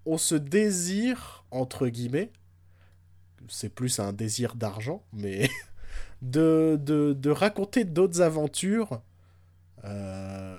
on 0.07 0.17
se 0.17 0.35
désire, 0.35 1.45
entre 1.51 1.87
guillemets, 1.89 2.33
c'est 3.47 3.69
plus 3.69 4.01
un 4.01 4.15
désir 4.15 4.55
d'argent, 4.55 5.05
mais 5.13 5.51
de, 6.23 6.79
de, 6.81 7.13
de 7.13 7.31
raconter 7.31 7.85
d'autres 7.85 8.23
aventures 8.23 9.03
euh, 9.85 10.59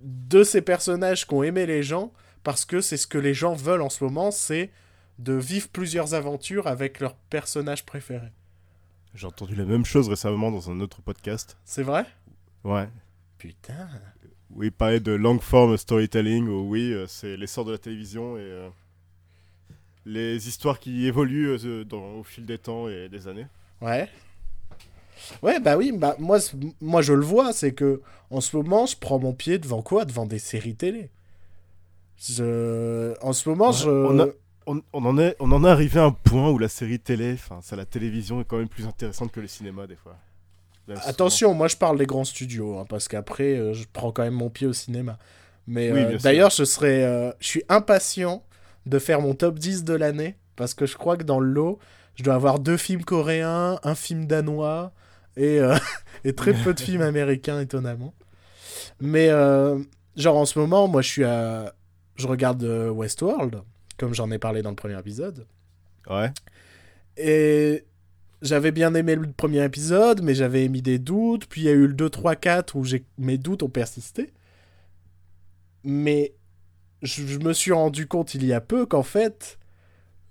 de 0.00 0.42
ces 0.42 0.60
personnages 0.60 1.24
qui 1.24 1.34
ont 1.34 1.44
aimé 1.44 1.66
les 1.66 1.84
gens, 1.84 2.12
parce 2.42 2.64
que 2.64 2.80
c'est 2.80 2.96
ce 2.96 3.06
que 3.06 3.18
les 3.18 3.32
gens 3.32 3.54
veulent 3.54 3.82
en 3.82 3.90
ce 3.90 4.02
moment, 4.02 4.32
c'est 4.32 4.72
de 5.20 5.34
vivre 5.34 5.68
plusieurs 5.68 6.14
aventures 6.14 6.66
avec 6.66 6.98
leurs 6.98 7.14
personnages 7.14 7.86
préférés. 7.86 8.32
J'ai 9.14 9.28
entendu 9.28 9.54
la 9.54 9.64
même 9.64 9.84
chose 9.84 10.08
récemment 10.08 10.50
dans 10.50 10.68
un 10.68 10.80
autre 10.80 11.00
podcast. 11.00 11.56
C'est 11.64 11.84
vrai? 11.84 12.06
Ouais. 12.64 12.88
Putain. 13.38 13.88
Oui, 14.50 14.70
parler 14.70 15.00
de 15.00 15.12
long 15.12 15.38
form 15.38 15.76
storytelling, 15.76 16.46
où 16.48 16.68
oui, 16.70 16.92
euh, 16.92 17.06
c'est 17.08 17.36
l'essor 17.36 17.64
de 17.64 17.72
la 17.72 17.78
télévision 17.78 18.36
et 18.36 18.40
euh, 18.42 18.68
les 20.06 20.48
histoires 20.48 20.78
qui 20.78 21.06
évoluent 21.06 21.56
euh, 21.64 21.84
dans- 21.84 22.14
au 22.18 22.22
fil 22.22 22.46
des 22.46 22.58
temps 22.58 22.88
et 22.88 23.08
des 23.08 23.26
années. 23.28 23.46
Ouais. 23.80 24.08
Ouais, 25.42 25.58
bah 25.60 25.76
oui, 25.76 25.92
bah 25.92 26.14
moi, 26.18 26.38
moi 26.80 27.00
je 27.02 27.12
le 27.14 27.24
vois, 27.24 27.52
c'est 27.52 27.72
que 27.72 28.00
en 28.30 28.40
ce 28.40 28.56
moment, 28.56 28.86
je 28.86 28.96
prends 28.96 29.18
mon 29.18 29.32
pied 29.32 29.58
devant 29.58 29.82
quoi? 29.82 30.04
Devant 30.04 30.26
des 30.26 30.38
séries 30.38 30.74
télé. 30.74 31.10
Je... 32.18 33.14
En 33.22 33.32
ce 33.32 33.48
moment, 33.48 33.68
Ouais, 33.70 33.76
je... 33.76 33.88
on 33.88 34.20
a- 34.20 34.28
On, 34.66 34.80
on 34.94 35.04
en 35.04 35.18
est, 35.18 35.36
on 35.40 35.52
en 35.52 35.62
est 35.62 35.68
arrivé 35.68 36.00
à 36.00 36.04
un 36.04 36.10
point 36.10 36.50
où 36.50 36.56
la 36.58 36.68
série 36.70 36.98
télé, 36.98 37.34
enfin, 37.34 37.60
ça, 37.60 37.76
la 37.76 37.84
télévision 37.84 38.40
est 38.40 38.44
quand 38.46 38.56
même 38.56 38.68
plus 38.68 38.86
intéressante 38.86 39.30
que 39.30 39.40
le 39.40 39.46
cinéma 39.46 39.86
des 39.86 39.94
fois. 39.96 40.16
Souvent. 40.86 41.00
Attention, 41.04 41.54
moi 41.54 41.68
je 41.68 41.76
parle 41.76 41.98
des 41.98 42.06
grands 42.06 42.24
studios, 42.24 42.78
hein, 42.78 42.84
parce 42.88 43.08
qu'après, 43.08 43.56
euh, 43.56 43.72
je 43.72 43.84
prends 43.92 44.12
quand 44.12 44.22
même 44.22 44.34
mon 44.34 44.50
pied 44.50 44.66
au 44.66 44.72
cinéma. 44.72 45.18
Mais 45.66 45.90
Oui, 45.90 46.00
euh, 46.00 46.18
d'ailleurs, 46.18 46.50
je 46.50 46.64
serais, 46.64 47.04
euh, 47.04 47.30
je 47.40 47.46
suis 47.46 47.62
impatient 47.68 48.44
de 48.86 48.98
faire 48.98 49.20
mon 49.20 49.34
top 49.34 49.58
10 49.58 49.84
de 49.84 49.94
l'année, 49.94 50.36
parce 50.56 50.74
que 50.74 50.84
je 50.84 50.96
crois 50.96 51.16
que 51.16 51.22
dans 51.22 51.40
le 51.40 51.50
lot, 51.50 51.78
je 52.16 52.22
dois 52.22 52.34
avoir 52.34 52.58
deux 52.58 52.76
films 52.76 53.02
coréens, 53.04 53.78
un 53.82 53.94
film 53.94 54.26
danois, 54.26 54.92
et, 55.36 55.58
et 56.24 56.34
très 56.34 56.52
peu 56.52 56.74
de 56.74 56.80
films 56.80 57.02
américains, 57.02 57.60
étonnamment. 57.60 58.12
Mais, 59.00 59.28
genre 60.16 60.36
en 60.36 60.44
ce 60.44 60.58
moment, 60.58 60.86
moi 60.86 61.02
je 61.02 61.08
suis 61.08 61.24
à... 61.24 61.74
Je 62.16 62.28
regarde 62.28 62.62
Westworld, 62.62 63.62
comme 63.98 64.14
j'en 64.14 64.30
ai 64.30 64.38
parlé 64.38 64.62
dans 64.62 64.70
le 64.70 64.76
premier 64.76 64.98
épisode. 64.98 65.46
Ouais. 66.08 66.30
Et 67.16 67.84
j'avais 68.44 68.70
bien 68.70 68.94
aimé 68.94 69.16
le 69.16 69.32
premier 69.32 69.64
épisode, 69.64 70.22
mais 70.22 70.34
j'avais 70.36 70.64
émis 70.64 70.82
des 70.82 70.98
doutes. 71.00 71.46
Puis 71.46 71.62
il 71.62 71.64
y 71.64 71.68
a 71.68 71.72
eu 71.72 71.86
le 71.88 71.94
2, 71.94 72.08
3, 72.10 72.36
4 72.36 72.76
où 72.76 72.84
mes 73.18 73.38
doutes 73.38 73.64
ont 73.64 73.68
persisté. 73.68 74.32
Mais 75.82 76.34
je, 77.02 77.26
je 77.26 77.38
me 77.38 77.52
suis 77.52 77.72
rendu 77.72 78.06
compte 78.06 78.34
il 78.34 78.44
y 78.44 78.52
a 78.52 78.60
peu 78.60 78.86
qu'en 78.86 79.02
fait, 79.02 79.58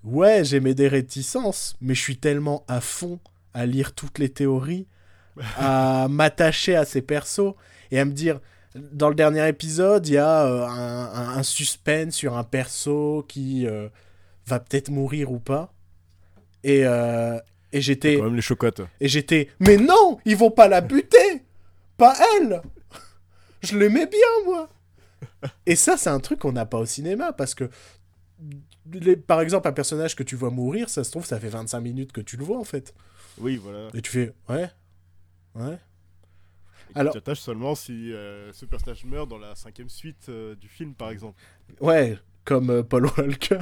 ouais, 0.03 0.43
j'aimais 0.43 0.73
des 0.75 0.87
réticences, 0.87 1.75
mais 1.81 1.93
je 1.95 2.01
suis 2.01 2.17
tellement 2.17 2.63
à 2.67 2.81
fond 2.81 3.19
à 3.53 3.65
lire 3.65 3.93
toutes 3.93 4.17
les 4.19 4.29
théories, 4.29 4.87
à 5.57 6.07
m'attacher 6.11 6.75
à 6.75 6.85
ces 6.85 7.01
persos 7.01 7.53
et 7.91 7.99
à 7.99 8.05
me 8.05 8.11
dire. 8.11 8.39
Dans 8.75 9.09
le 9.09 9.13
dernier 9.13 9.47
épisode, 9.47 10.07
il 10.07 10.13
y 10.15 10.17
a 10.17 10.47
euh, 10.47 10.65
un, 10.65 11.05
un- 11.13 11.37
un 11.37 11.43
suspense 11.43 12.15
sur 12.15 12.35
un 12.35 12.43
perso 12.43 13.23
qui 13.27 13.67
euh, 13.67 13.87
va 14.47 14.59
peut-être 14.59 14.89
mourir 14.89 15.31
ou 15.31 15.37
pas. 15.37 15.71
Et, 16.63 16.83
euh, 16.83 17.37
et 17.73 17.81
j'étais 17.81 18.17
quand 18.17 18.23
même 18.25 18.35
les 18.35 18.41
chocottes. 18.41 18.81
et 19.01 19.07
j'étais 19.09 19.49
mais 19.59 19.75
non, 19.77 20.19
ils 20.25 20.37
vont 20.37 20.51
pas 20.51 20.67
la 20.69 20.79
buter. 20.81 21.43
Pas 21.97 22.15
elle. 22.37 22.61
Je 23.61 23.77
l'aimais 23.77 24.07
bien 24.07 24.19
moi. 24.45 24.69
Et 25.65 25.75
ça 25.75 25.97
c'est 25.97 26.09
un 26.09 26.19
truc 26.19 26.39
qu'on 26.39 26.51
n'a 26.53 26.65
pas 26.65 26.77
au 26.79 26.85
cinéma 26.85 27.33
parce 27.33 27.53
que 27.55 27.69
les- 28.91 29.15
par 29.17 29.41
exemple 29.41 29.67
un 29.67 29.71
personnage 29.73 30.15
que 30.15 30.23
tu 30.23 30.35
vois 30.35 30.49
mourir, 30.49 30.89
ça 30.89 31.03
se 31.03 31.11
trouve 31.11 31.25
ça 31.25 31.39
fait 31.39 31.49
25 31.49 31.79
minutes 31.81 32.11
que 32.11 32.21
tu 32.21 32.37
le 32.37 32.43
vois 32.43 32.57
en 32.59 32.63
fait. 32.63 32.93
Oui, 33.39 33.57
voilà. 33.57 33.89
Et 33.93 34.01
tu 34.01 34.11
fais 34.11 34.33
ouais. 34.49 34.69
Ouais. 35.55 35.77
Et 36.95 36.99
Alors- 36.99 37.13
tu 37.13 37.19
t'attaches 37.19 37.39
seulement 37.39 37.73
si 37.75 38.11
euh, 38.13 38.51
ce 38.53 38.65
personnage 38.65 39.03
meurt 39.05 39.27
dans 39.29 39.37
la 39.39 39.55
cinquième 39.55 39.89
suite 39.89 40.27
euh, 40.29 40.55
du 40.55 40.67
film, 40.67 40.93
par 40.93 41.09
exemple. 41.09 41.41
Ouais, 41.79 42.17
comme 42.45 42.69
euh, 42.69 42.83
Paul 42.83 43.07
Walker. 43.17 43.61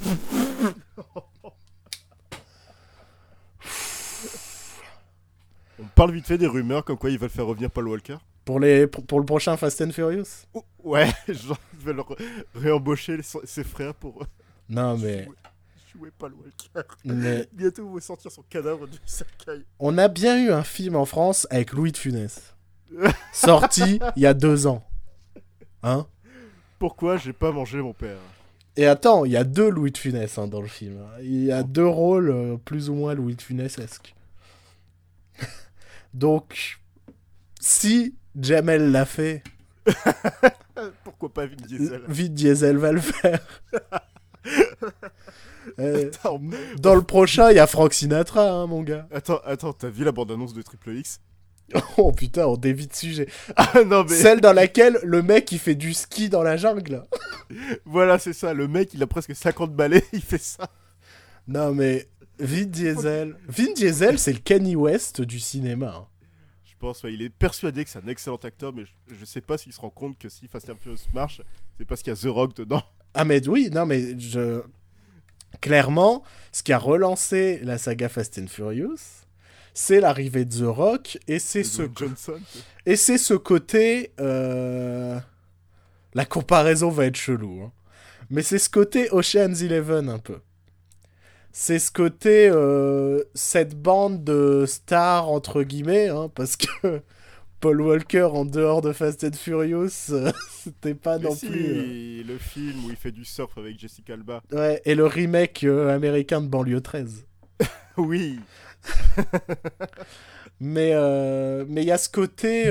On 5.80 5.84
parle 5.94 6.12
vite 6.12 6.26
fait 6.26 6.38
des 6.38 6.46
rumeurs 6.46 6.84
comme 6.84 6.96
quoi 6.98 7.10
ils 7.10 7.18
veulent 7.18 7.30
faire 7.30 7.46
revenir 7.46 7.70
Paul 7.70 7.88
Walker. 7.88 8.16
Pour, 8.44 8.60
les, 8.60 8.86
pour, 8.86 9.04
pour 9.04 9.20
le 9.20 9.26
prochain 9.26 9.56
Fast 9.56 9.80
and 9.82 9.90
Furious 9.90 10.46
Oh, 10.54 10.64
ouais, 10.82 11.08
genre 11.28 11.58
ils 11.74 11.84
veulent 11.84 12.02
réembaucher 12.54 13.20
ses 13.44 13.62
frères 13.64 13.94
pour 13.94 14.22
euh, 14.22 14.26
Non 14.70 14.96
mais, 14.96 15.24
jouer, 15.24 15.34
jouer 15.92 16.10
Paul 16.18 16.32
Walker. 16.32 16.88
mais 17.04 17.46
Bientôt 17.52 17.86
vous 17.86 18.00
sortir 18.00 18.30
son 18.32 18.42
cadavre 18.48 18.86
du 18.88 18.98
cercueil. 19.04 19.64
on 19.78 19.98
a 19.98 20.08
bien 20.08 20.42
eu 20.42 20.50
un 20.50 20.64
film 20.64 20.96
en 20.96 21.04
France 21.04 21.46
avec 21.50 21.72
Louis 21.72 21.92
de 21.92 21.98
Funès. 21.98 22.54
Sorti 23.32 24.00
il 24.16 24.22
y 24.22 24.26
a 24.26 24.32
deux 24.34 24.66
ans. 24.66 24.82
Hein? 25.82 26.06
Pourquoi 26.78 27.18
j'ai 27.18 27.32
pas 27.34 27.52
mangé 27.52 27.82
mon 27.82 27.92
père? 27.92 28.16
Et 28.76 28.86
attends, 28.86 29.24
il 29.24 29.32
y 29.32 29.36
a 29.36 29.44
deux 29.44 29.68
Louis 29.68 29.90
de 29.90 29.98
Funès 29.98 30.38
hein, 30.38 30.46
dans 30.46 30.60
le 30.62 30.68
film. 30.68 30.98
Il 31.20 31.44
y 31.44 31.52
a 31.52 31.62
deux 31.64 31.86
rôles 31.86 32.30
euh, 32.30 32.56
plus 32.56 32.88
ou 32.88 32.94
moins 32.94 33.12
Louis 33.14 33.34
de 33.34 33.42
Funès-esque. 33.42 34.14
Donc, 36.14 36.80
si 37.60 38.14
Jamel 38.38 38.90
l'a 38.90 39.04
fait, 39.04 39.42
Pourquoi 41.04 41.32
pas 41.32 41.46
Vin 41.46 41.56
Diesel 41.56 42.02
Vite 42.08 42.34
Diesel 42.34 42.76
va 42.76 42.92
le 42.92 43.00
faire. 43.00 43.40
Euh, 45.78 46.08
Attends, 46.08 46.40
dans 46.78 46.94
le 46.94 47.02
prochain, 47.02 47.50
il 47.50 47.56
y 47.56 47.60
a 47.60 47.66
Frank 47.66 47.92
Sinatra, 47.92 48.50
hein, 48.50 48.66
mon 48.66 48.82
gars. 48.82 49.06
attends, 49.12 49.38
attends, 49.44 49.72
t'as 49.74 49.90
vu 49.90 50.02
la 50.02 50.12
bande-annonce 50.12 50.54
de 50.54 50.62
Triple 50.62 50.96
X? 50.96 51.20
Oh 51.98 52.10
putain, 52.10 52.46
on 52.46 52.56
dévie 52.56 52.86
de 52.86 52.94
sujet. 52.94 53.28
Ah 53.54 53.82
non 53.84 54.02
mais 54.08 54.16
Celle 54.16 54.40
dans 54.40 54.54
laquelle 54.54 54.98
le 55.02 55.22
mec 55.22 55.52
il 55.52 55.58
fait 55.58 55.74
du 55.74 55.92
ski 55.92 56.30
dans 56.30 56.42
la 56.42 56.56
jungle. 56.56 57.04
voilà 57.84 58.18
c'est 58.18 58.32
ça, 58.32 58.54
le 58.54 58.66
mec 58.66 58.94
il 58.94 59.02
a 59.02 59.06
presque 59.06 59.36
50 59.36 59.74
balais, 59.74 60.02
il 60.14 60.22
fait 60.22 60.42
ça. 60.42 60.68
Non 61.46 61.72
mais 61.74 62.08
Vin 62.38 62.64
Diesel, 62.66 63.36
Vin 63.48 63.72
Diesel, 63.74 64.18
c'est 64.18 64.32
le 64.32 64.38
Kanye 64.38 64.76
West 64.76 65.20
du 65.20 65.40
cinéma. 65.40 65.94
hein. 65.96 66.06
Je 66.64 66.74
pense, 66.78 67.02
ouais, 67.02 67.12
il 67.12 67.22
est 67.22 67.28
persuadé 67.30 67.84
que 67.84 67.90
c'est 67.90 67.98
un 67.98 68.06
excellent 68.06 68.36
acteur, 68.36 68.72
mais 68.72 68.84
je, 68.84 69.14
je 69.18 69.24
sais 69.24 69.40
pas 69.40 69.58
s'il 69.58 69.72
se 69.72 69.80
rend 69.80 69.90
compte 69.90 70.16
que 70.18 70.28
si 70.28 70.46
Fast 70.46 70.70
and 70.70 70.76
Furious 70.80 71.00
marche, 71.12 71.42
c'est 71.76 71.84
parce 71.84 72.02
qu'il 72.02 72.12
y 72.12 72.16
a 72.16 72.20
The 72.20 72.32
Rock 72.32 72.54
dedans. 72.56 72.82
Ah 73.14 73.24
mais 73.24 73.46
oui, 73.48 73.68
non 73.72 73.84
mais 73.86 74.18
je 74.20 74.62
clairement, 75.60 76.22
ce 76.52 76.62
qui 76.62 76.72
a 76.72 76.78
relancé 76.78 77.58
la 77.64 77.78
saga 77.78 78.08
Fast 78.08 78.38
and 78.38 78.46
Furious, 78.48 78.98
c'est 79.74 80.00
l'arrivée 80.00 80.44
de 80.44 80.56
The 80.58 80.66
Rock 80.76 81.18
et 81.26 81.38
c'est 81.38 81.64
ce 81.64 81.82
Johnson. 81.96 82.38
et 82.86 82.96
c'est 82.96 83.18
ce 83.18 83.34
côté 83.34 84.12
euh, 84.20 85.18
la 86.14 86.24
comparaison 86.26 86.90
va 86.90 87.06
être 87.06 87.16
chelou 87.16 87.62
hein. 87.64 87.72
Mais 88.30 88.42
c'est 88.42 88.58
ce 88.58 88.68
côté 88.68 89.08
Ocean's 89.10 89.62
Eleven 89.62 90.08
un 90.10 90.18
peu. 90.18 90.38
C'est 91.52 91.78
ce 91.78 91.90
côté 91.90 92.48
euh, 92.50 93.22
cette 93.34 93.74
bande 93.80 94.22
de 94.22 94.64
stars 94.66 95.28
entre 95.28 95.62
guillemets 95.62 96.08
hein, 96.08 96.30
parce 96.34 96.56
que 96.56 97.00
Paul 97.60 97.80
Walker 97.80 98.22
en 98.32 98.44
dehors 98.44 98.80
de 98.82 98.92
Fast 98.92 99.24
and 99.24 99.32
Furious, 99.32 100.10
euh, 100.12 100.30
c'était 100.50 100.94
pas 100.94 101.18
Mais 101.18 101.24
non 101.24 101.34
si, 101.34 101.46
plus. 101.48 101.66
euh, 101.66 102.22
le 102.24 102.38
film 102.38 102.84
où 102.84 102.90
il 102.90 102.96
fait 102.96 103.10
du 103.10 103.24
surf 103.24 103.56
avec 103.58 103.78
Jessica 103.80 104.12
Alba. 104.14 104.42
Ouais, 104.52 104.80
et 104.84 104.94
le 104.94 105.06
remake 105.06 105.64
américain 105.64 106.40
de 106.40 106.46
Banlieue 106.48 106.80
13. 106.80 107.26
Oui, 107.96 108.38
Mais 110.60 110.92
mais 111.68 111.82
il 111.82 111.86
y 111.86 111.90
a 111.90 111.98
ce 111.98 112.08
côté 112.08 112.64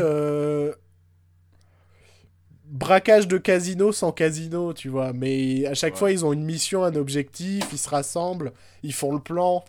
braquage 2.69 3.27
de 3.27 3.37
casino 3.37 3.91
sans 3.91 4.11
casino, 4.11 4.73
tu 4.73 4.89
vois. 4.89 5.13
Mais 5.13 5.65
à 5.65 5.73
chaque 5.73 5.93
Ouais. 5.93 5.99
fois, 5.99 6.11
ils 6.11 6.25
ont 6.25 6.33
une 6.33 6.43
mission, 6.43 6.83
un 6.83 6.95
objectif, 6.95 7.63
ils 7.71 7.77
se 7.77 7.89
rassemblent, 7.89 8.51
ils 8.83 8.93
font 8.93 9.13
le 9.13 9.19
plan. 9.21 9.63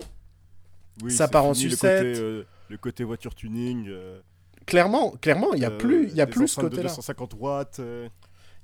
oui 1.03 1.11
Ça 1.13 1.29
part 1.29 1.45
en 1.45 1.55
sucette. 1.55 2.03
Le 2.05 2.13
côté, 2.13 2.21
euh, 2.23 2.43
le 2.69 2.77
côté 2.77 3.05
voiture 3.05 3.35
tuning. 3.35 3.87
euh, 3.89 4.21
Clairement, 4.67 5.13
clairement, 5.23 5.55
il 5.55 5.61
y 5.63 5.65
a 5.65 5.71
euh, 5.71 5.79
plus, 5.79 6.09
il 6.11 6.15
y 6.17 6.21
a 6.21 6.27
plus 6.27 6.49
ce 6.49 6.61
côté-là. 6.61 6.83
250 6.83 7.35
watts. 7.39 7.81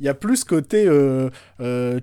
Il 0.00 0.06
y 0.06 0.08
a 0.08 0.14
plus 0.14 0.38
ce 0.38 0.44
côté 0.44 0.86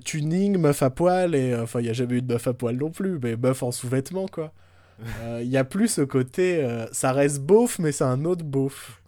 tuning, 0.04 0.58
meuf 0.58 0.82
à 0.82 0.89
poil 0.89 1.36
et 1.36 1.56
enfin, 1.56 1.82
il 1.82 1.86
y 1.86 1.89
a 1.89 1.94
jamais 1.94 2.15
eu 2.15 2.22
de 2.22 2.34
meuf 2.34 2.48
à 2.48 2.54
poil 2.54 2.76
non 2.78 2.89
plus, 2.89 3.20
mais 3.22 3.36
meuf 3.36 3.62
en 3.63 3.72
sous-vêtements 3.72 4.28
quoi. 4.28 4.54
Il 5.41 5.48
y 5.48 5.58
a 5.58 5.63
plus 5.63 5.88
ce 5.88 6.02
côté, 6.02 6.65
ça 6.91 7.12
reste 7.12 7.39
beauf, 7.41 7.80
mais 7.80 7.91
c'est 7.91 8.04
un 8.04 8.24
autre 8.26 8.44
beauf. 8.46 9.01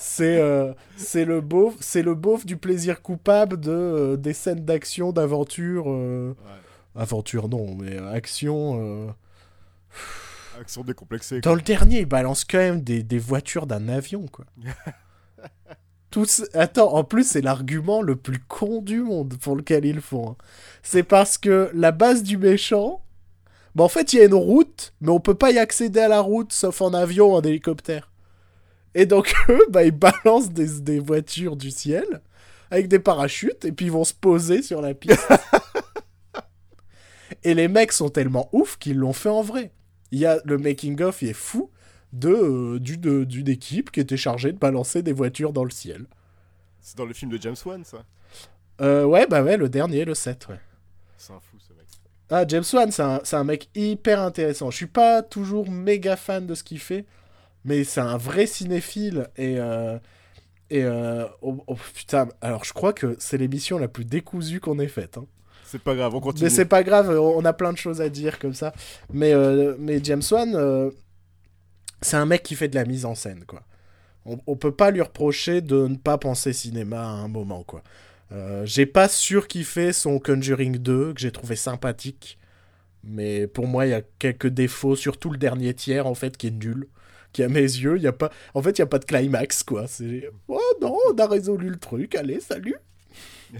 C'est 0.00 0.38
euh, 0.40 0.72
c'est 0.96 1.24
le 1.24 1.40
beauf, 1.40 1.74
c'est 1.80 2.02
le 2.02 2.14
beauf 2.14 2.46
du 2.46 2.56
plaisir 2.56 3.02
coupable 3.02 3.58
de 3.60 3.70
euh, 3.70 4.16
des 4.16 4.32
scènes 4.32 4.64
d'action, 4.64 5.12
d'aventure, 5.12 5.84
euh, 5.88 6.30
ouais. 6.30 7.00
aventure 7.02 7.48
non, 7.48 7.74
mais 7.74 7.98
action. 7.98 9.14
Action 10.60 10.82
décomplexée. 10.84 11.40
Dans 11.40 11.54
le 11.54 11.62
dernier, 11.62 12.00
il 12.00 12.06
balance 12.06 12.44
quand 12.44 12.58
même 12.58 12.80
des, 12.82 13.02
des 13.02 13.18
voitures 13.18 13.66
d'un 13.66 13.88
avion 13.88 14.26
quoi. 14.26 14.44
Tous... 16.10 16.44
Attends, 16.52 16.94
en 16.94 17.04
plus, 17.04 17.26
c'est 17.26 17.40
l'argument 17.40 18.02
le 18.02 18.16
plus 18.16 18.38
con 18.38 18.82
du 18.82 19.00
monde 19.00 19.34
pour 19.40 19.56
lequel 19.56 19.86
ils 19.86 20.02
font. 20.02 20.32
hein. 20.32 20.36
C'est 20.82 21.04
parce 21.04 21.38
que 21.38 21.70
la 21.72 21.90
base 21.90 22.22
du 22.22 22.36
méchant, 22.36 23.02
bah 23.74 23.84
en 23.84 23.88
fait, 23.88 24.12
il 24.12 24.18
y 24.18 24.20
a 24.20 24.26
une 24.26 24.34
route, 24.34 24.92
mais 25.00 25.08
on 25.10 25.20
peut 25.20 25.34
pas 25.34 25.52
y 25.52 25.58
accéder 25.58 26.00
à 26.00 26.08
la 26.08 26.20
route 26.20 26.52
sauf 26.52 26.82
en 26.82 26.92
avion 26.92 27.32
ou 27.32 27.36
en 27.36 27.40
hélicoptère. 27.40 28.11
Et 28.94 29.06
donc, 29.06 29.32
eux, 29.48 29.64
bah, 29.70 29.84
ils 29.84 29.90
balancent 29.92 30.50
des, 30.50 30.80
des 30.80 30.98
voitures 30.98 31.56
du 31.56 31.70
ciel 31.70 32.20
avec 32.70 32.88
des 32.88 32.98
parachutes 32.98 33.64
et 33.64 33.72
puis 33.72 33.86
ils 33.86 33.92
vont 33.92 34.04
se 34.04 34.14
poser 34.14 34.62
sur 34.62 34.82
la 34.82 34.94
piste. 34.94 35.28
et 37.44 37.54
les 37.54 37.68
mecs 37.68 37.92
sont 37.92 38.10
tellement 38.10 38.48
ouf 38.52 38.76
qu'ils 38.78 38.98
l'ont 38.98 39.12
fait 39.12 39.28
en 39.28 39.42
vrai. 39.42 39.72
Il 40.10 40.18
y 40.18 40.26
a 40.26 40.40
le 40.44 40.58
making 40.58 41.00
of, 41.02 41.22
il 41.22 41.28
est 41.28 41.32
fou. 41.32 41.70
de, 42.12 42.28
euh, 42.28 42.78
du- 42.78 42.98
d'une 42.98 43.48
équipe 43.48 43.90
qui 43.90 43.98
était 44.00 44.18
chargée 44.18 44.52
de 44.52 44.58
balancer 44.58 45.02
des 45.02 45.12
voitures 45.14 45.54
dans 45.54 45.64
le 45.64 45.70
ciel. 45.70 46.04
C'est 46.82 46.98
dans 46.98 47.06
le 47.06 47.14
film 47.14 47.30
de 47.30 47.40
James 47.40 47.56
Wan, 47.64 47.82
ça. 47.86 48.04
Euh, 48.82 49.04
ouais, 49.04 49.26
bah 49.26 49.42
ouais, 49.42 49.56
le 49.56 49.70
dernier, 49.70 50.04
le 50.04 50.14
7, 50.14 50.48
ouais. 50.48 50.60
C'est 51.16 51.32
un 51.32 51.40
fou, 51.40 51.56
ce 51.58 51.72
mec. 51.72 51.86
Ah, 52.28 52.44
James 52.46 52.64
Wan, 52.74 52.90
c'est 52.90 53.02
un, 53.02 53.20
c'est 53.24 53.36
un 53.36 53.44
mec 53.44 53.70
hyper 53.74 54.20
intéressant. 54.20 54.70
Je 54.70 54.76
suis 54.76 54.86
pas 54.86 55.22
toujours 55.22 55.70
méga 55.70 56.16
fan 56.16 56.46
de 56.46 56.54
ce 56.54 56.62
qu'il 56.62 56.80
fait, 56.80 57.06
mais 57.64 57.84
c'est 57.84 58.00
un 58.00 58.16
vrai 58.16 58.46
cinéphile. 58.46 59.28
Et, 59.36 59.58
euh, 59.58 59.98
et 60.70 60.84
euh, 60.84 61.26
oh, 61.42 61.62
oh, 61.66 61.76
putain, 61.94 62.28
alors 62.40 62.64
je 62.64 62.72
crois 62.72 62.92
que 62.92 63.16
c'est 63.18 63.38
l'émission 63.38 63.78
la 63.78 63.88
plus 63.88 64.04
décousue 64.04 64.60
qu'on 64.60 64.78
ait 64.78 64.88
faite. 64.88 65.18
hein. 65.18 65.26
C'est 65.64 65.82
pas 65.82 65.94
grave, 65.94 66.14
on 66.14 66.20
continue. 66.20 66.44
Mais 66.44 66.50
c'est 66.50 66.66
pas 66.66 66.82
grave, 66.82 67.10
on 67.18 67.44
a 67.44 67.52
plein 67.52 67.72
de 67.72 67.78
choses 67.78 68.00
à 68.00 68.08
dire 68.08 68.38
comme 68.38 68.54
ça. 68.54 68.72
Mais, 69.12 69.32
euh, 69.32 69.74
mais 69.78 70.00
James 70.04 70.22
Wan, 70.30 70.54
euh, 70.54 70.90
c'est 72.02 72.16
un 72.16 72.26
mec 72.26 72.42
qui 72.42 72.54
fait 72.56 72.68
de 72.68 72.74
la 72.74 72.84
mise 72.84 73.04
en 73.06 73.14
scène, 73.14 73.44
quoi. 73.46 73.62
On, 74.24 74.38
on 74.46 74.54
peut 74.56 74.74
pas 74.74 74.90
lui 74.90 75.00
reprocher 75.00 75.62
de 75.62 75.88
ne 75.88 75.96
pas 75.96 76.16
penser 76.18 76.52
cinéma 76.52 77.00
à 77.00 77.08
un 77.08 77.28
moment, 77.28 77.64
quoi. 77.64 77.82
J'ai 78.64 78.86
pas 78.86 79.08
surkiffé 79.08 79.92
son 79.92 80.18
Conjuring 80.18 80.78
2, 80.78 81.12
que 81.12 81.20
j'ai 81.20 81.32
trouvé 81.32 81.54
sympathique. 81.54 82.38
Mais 83.04 83.46
pour 83.46 83.66
moi, 83.66 83.84
il 83.84 83.90
y 83.90 83.94
a 83.94 84.00
quelques 84.18 84.46
défauts, 84.46 84.96
surtout 84.96 85.28
le 85.30 85.36
dernier 85.36 85.74
tiers, 85.74 86.06
en 86.06 86.14
fait, 86.14 86.38
qui 86.38 86.46
est 86.46 86.50
nul. 86.50 86.86
Qui, 87.32 87.42
à 87.42 87.48
mes 87.48 87.60
yeux, 87.62 87.96
il 87.96 88.02
y 88.02 88.06
a 88.06 88.12
pas... 88.12 88.30
En 88.54 88.62
fait, 88.62 88.72
il 88.72 88.80
y 88.80 88.82
a 88.82 88.86
pas 88.86 88.98
de 88.98 89.04
climax, 89.06 89.62
quoi. 89.62 89.86
C'est... 89.86 90.30
Oh 90.48 90.60
non, 90.80 90.96
on 91.10 91.16
a 91.18 91.26
résolu 91.26 91.70
le 91.70 91.78
truc, 91.78 92.14
allez, 92.14 92.40
salut 92.40 92.76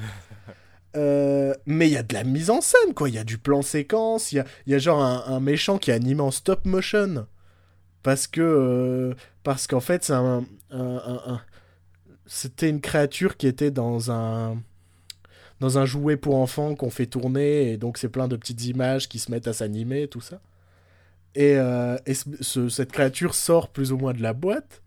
Euh, 0.94 1.54
mais 1.64 1.88
il 1.88 1.94
y 1.94 1.96
a 1.96 2.02
de 2.02 2.12
la 2.12 2.22
mise 2.22 2.50
en 2.50 2.60
scène, 2.60 2.92
quoi. 2.94 3.08
Il 3.08 3.14
y 3.14 3.18
a 3.18 3.24
du 3.24 3.38
plan 3.38 3.62
séquence. 3.62 4.30
Il 4.32 4.36
y 4.36 4.38
a, 4.40 4.44
y 4.66 4.74
a 4.74 4.78
genre 4.78 5.02
un, 5.02 5.24
un 5.26 5.40
méchant 5.40 5.78
qui 5.78 5.90
est 5.90 5.94
animé 5.94 6.20
en 6.20 6.30
stop 6.30 6.66
motion. 6.66 7.26
Parce 8.02 8.26
que. 8.26 8.42
euh, 8.42 9.14
parce 9.42 9.66
qu'en 9.66 9.80
fait, 9.80 10.04
c'est 10.04 10.12
un- 10.12 10.44
un- 10.70 11.40
C'était 12.26 12.68
une 12.68 12.82
créature 12.82 13.38
qui 13.38 13.46
était 13.46 13.70
dans 13.70 14.10
un. 14.10 14.60
Dans 15.60 15.78
un 15.78 15.86
jouet 15.86 16.18
pour 16.18 16.36
enfants 16.36 16.74
qu'on 16.74 16.90
fait 16.90 17.06
tourner. 17.06 17.72
Et 17.72 17.76
donc, 17.78 17.96
c'est 17.96 18.10
plein 18.10 18.28
de 18.28 18.36
petites 18.36 18.66
images 18.66 19.08
qui 19.08 19.18
se 19.18 19.30
mettent 19.30 19.48
à 19.48 19.54
s'animer, 19.54 20.08
tout 20.08 20.20
ça. 20.20 20.42
Et, 21.34 21.56
euh, 21.56 21.96
et 22.06 22.14
ce- 22.14 22.28
ce- 22.40 22.68
cette 22.68 22.92
créature 22.92 23.34
sort 23.34 23.68
plus 23.68 23.92
ou 23.92 23.96
moins 23.98 24.12
de 24.12 24.22
la 24.22 24.32
boîte. 24.32 24.82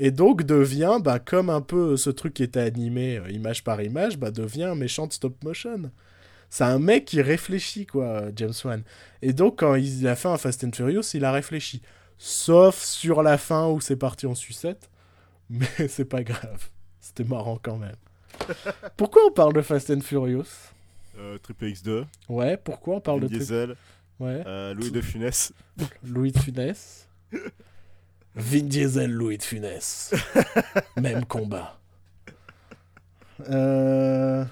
Et 0.00 0.10
donc 0.10 0.44
devient, 0.44 0.98
bah, 1.02 1.18
comme 1.18 1.50
un 1.50 1.60
peu 1.60 1.96
ce 1.96 2.10
truc 2.10 2.34
qui 2.34 2.42
était 2.44 2.60
animé 2.60 3.18
euh, 3.18 3.30
image 3.30 3.64
par 3.64 3.80
image, 3.82 4.16
bah, 4.18 4.30
devient 4.30 4.64
un 4.64 4.74
méchant 4.74 5.06
de 5.06 5.12
stop 5.12 5.42
motion. 5.42 5.90
C'est 6.50 6.64
un 6.64 6.78
mec 6.78 7.04
qui 7.04 7.20
réfléchit, 7.20 7.84
quoi, 7.86 8.24
James 8.36 8.52
Wan. 8.64 8.82
Et 9.22 9.32
donc, 9.32 9.58
quand 9.58 9.74
il 9.74 10.06
a 10.06 10.14
fait 10.16 10.28
un 10.28 10.38
Fast 10.38 10.62
and 10.64 10.70
Furious, 10.74 11.02
il 11.14 11.24
a 11.24 11.32
réfléchi. 11.32 11.82
Sauf 12.16 12.82
sur 12.82 13.22
la 13.22 13.36
fin 13.38 13.68
où 13.68 13.80
c'est 13.80 13.96
parti 13.96 14.26
en 14.26 14.34
sucette. 14.34 14.88
Mais 15.50 15.88
c'est 15.88 16.04
pas 16.04 16.22
grave. 16.22 16.68
C'était 17.00 17.24
marrant 17.24 17.58
quand 17.62 17.76
même. 17.76 17.96
pourquoi 18.96 19.22
on 19.26 19.32
parle 19.32 19.52
de 19.54 19.62
Fast 19.62 19.90
and 19.90 20.00
Furious? 20.00 20.46
Euh, 21.18 21.38
Triple 21.38 21.64
X2, 21.66 22.04
Ouais, 22.28 22.56
pourquoi 22.56 22.96
on 22.96 23.00
parle 23.00 23.20
Vin 23.20 23.26
de 23.26 23.32
Diesel, 23.38 23.74
Ouais, 24.20 24.42
euh, 24.46 24.74
Louis 24.74 24.90
de 24.90 25.00
Funès. 25.00 25.52
Louis 26.02 26.32
de 26.32 26.38
Funès. 26.38 27.08
Vin 28.34 28.62
Diesel, 28.62 29.10
Louis 29.12 29.38
de 29.38 29.42
Funès. 29.42 30.12
Même 30.96 31.24
combat. 31.24 31.78
Euh... 33.48 34.44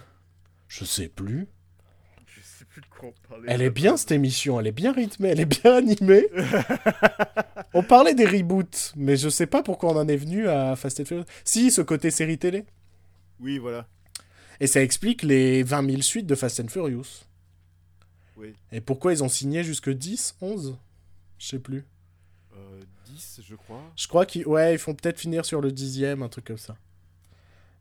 Je 0.68 0.84
sais 0.84 1.08
plus. 1.08 1.48
Je 2.26 2.40
sais 2.42 2.64
plus 2.64 2.80
de 2.80 2.86
quoi 2.86 3.08
on 3.08 3.28
parlait. 3.28 3.46
Elle 3.48 3.62
est 3.62 3.70
bien 3.70 3.96
cette 3.96 4.12
émission, 4.12 4.60
elle 4.60 4.66
est 4.66 4.72
bien 4.72 4.92
rythmée, 4.92 5.30
elle 5.30 5.40
est 5.40 5.62
bien 5.62 5.76
animée. 5.76 6.28
on 7.74 7.82
parlait 7.82 8.14
des 8.14 8.26
reboots, 8.26 8.92
mais 8.96 9.16
je 9.16 9.28
sais 9.28 9.46
pas 9.46 9.62
pourquoi 9.62 9.92
on 9.92 9.96
en 9.96 10.08
est 10.08 10.16
venu 10.16 10.48
à 10.48 10.76
Fast 10.76 11.00
and 11.00 11.04
Furious. 11.04 11.24
Si, 11.44 11.70
ce 11.70 11.80
côté 11.80 12.10
série 12.10 12.38
télé. 12.38 12.64
Oui, 13.40 13.58
voilà. 13.58 13.86
Et 14.60 14.66
ça 14.66 14.82
explique 14.82 15.22
les 15.22 15.62
20 15.62 15.90
000 15.90 16.02
suites 16.02 16.26
de 16.26 16.34
Fast 16.34 16.60
and 16.60 16.68
Furious. 16.68 17.25
Oui. 18.36 18.54
Et 18.72 18.80
pourquoi 18.80 19.12
ils 19.12 19.22
ont 19.24 19.28
signé 19.28 19.64
jusque 19.64 19.90
10, 19.90 20.36
11 20.40 20.76
Je 21.38 21.46
sais 21.46 21.58
plus. 21.58 21.86
Euh, 22.54 22.80
10, 23.06 23.40
je 23.46 23.54
crois. 23.54 23.82
Je 23.96 24.06
crois 24.08 24.26
qu'ils 24.26 24.46
ouais, 24.46 24.74
ils 24.74 24.78
font 24.78 24.94
peut-être 24.94 25.18
finir 25.18 25.44
sur 25.44 25.60
le 25.60 25.72
dixième, 25.72 26.22
un 26.22 26.28
truc 26.28 26.44
comme 26.46 26.58
ça. 26.58 26.76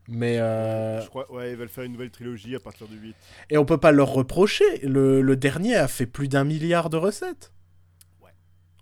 Mais 0.08 0.38
euh, 0.40 1.02
Je 1.02 1.10
crois, 1.10 1.30
ouais, 1.32 1.52
ils 1.52 1.58
veulent 1.58 1.68
faire 1.70 1.84
une 1.84 1.94
nouvelle 1.94 2.12
trilogie 2.12 2.56
à 2.56 2.60
partir 2.60 2.88
du 2.88 2.96
8. 2.98 3.16
et 3.50 3.58
on 3.58 3.66
peut 3.66 3.80
pas 3.80 3.92
leur 3.92 4.10
reprocher. 4.10 4.80
Le, 4.86 5.22
le 5.22 5.36
dernier 5.36 5.76
a 5.76 5.88
fait 5.88 6.06
plus 6.06 6.28
d'un 6.28 6.44
milliard 6.44 6.90
de 6.92 6.98
recettes. 6.98 7.52
Ouais. 8.22 8.30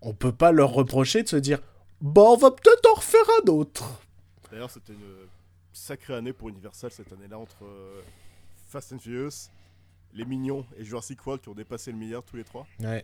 On 0.01 0.13
peut 0.13 0.33
pas 0.33 0.51
leur 0.51 0.71
reprocher 0.71 1.23
de 1.23 1.29
se 1.29 1.38
dire 1.38 1.59
bon, 2.01 2.33
on 2.33 2.38
va 2.38 2.51
peut-être 2.51 2.86
en 2.91 2.95
refaire 2.95 3.25
un 3.41 3.49
autre. 3.49 4.01
D'ailleurs, 4.51 4.69
c'était 4.69 4.93
une 4.93 4.99
sacrée 5.71 6.13
année 6.13 6.33
pour 6.33 6.49
Universal 6.49 6.91
cette 6.91 7.12
année-là 7.13 7.39
entre 7.39 7.63
euh, 7.63 8.01
Fast 8.67 8.91
and 8.93 8.99
Furious, 8.99 9.49
Les 10.13 10.26
Mignons 10.26 10.65
et 10.78 10.84
Jurassic 10.86 11.26
World 11.26 11.41
qui 11.41 11.49
ont 11.49 11.54
dépassé 11.56 11.91
le 11.91 11.97
milliard 11.97 12.23
tous 12.23 12.36
les 12.36 12.43
trois. 12.43 12.67
Ouais. 12.80 13.04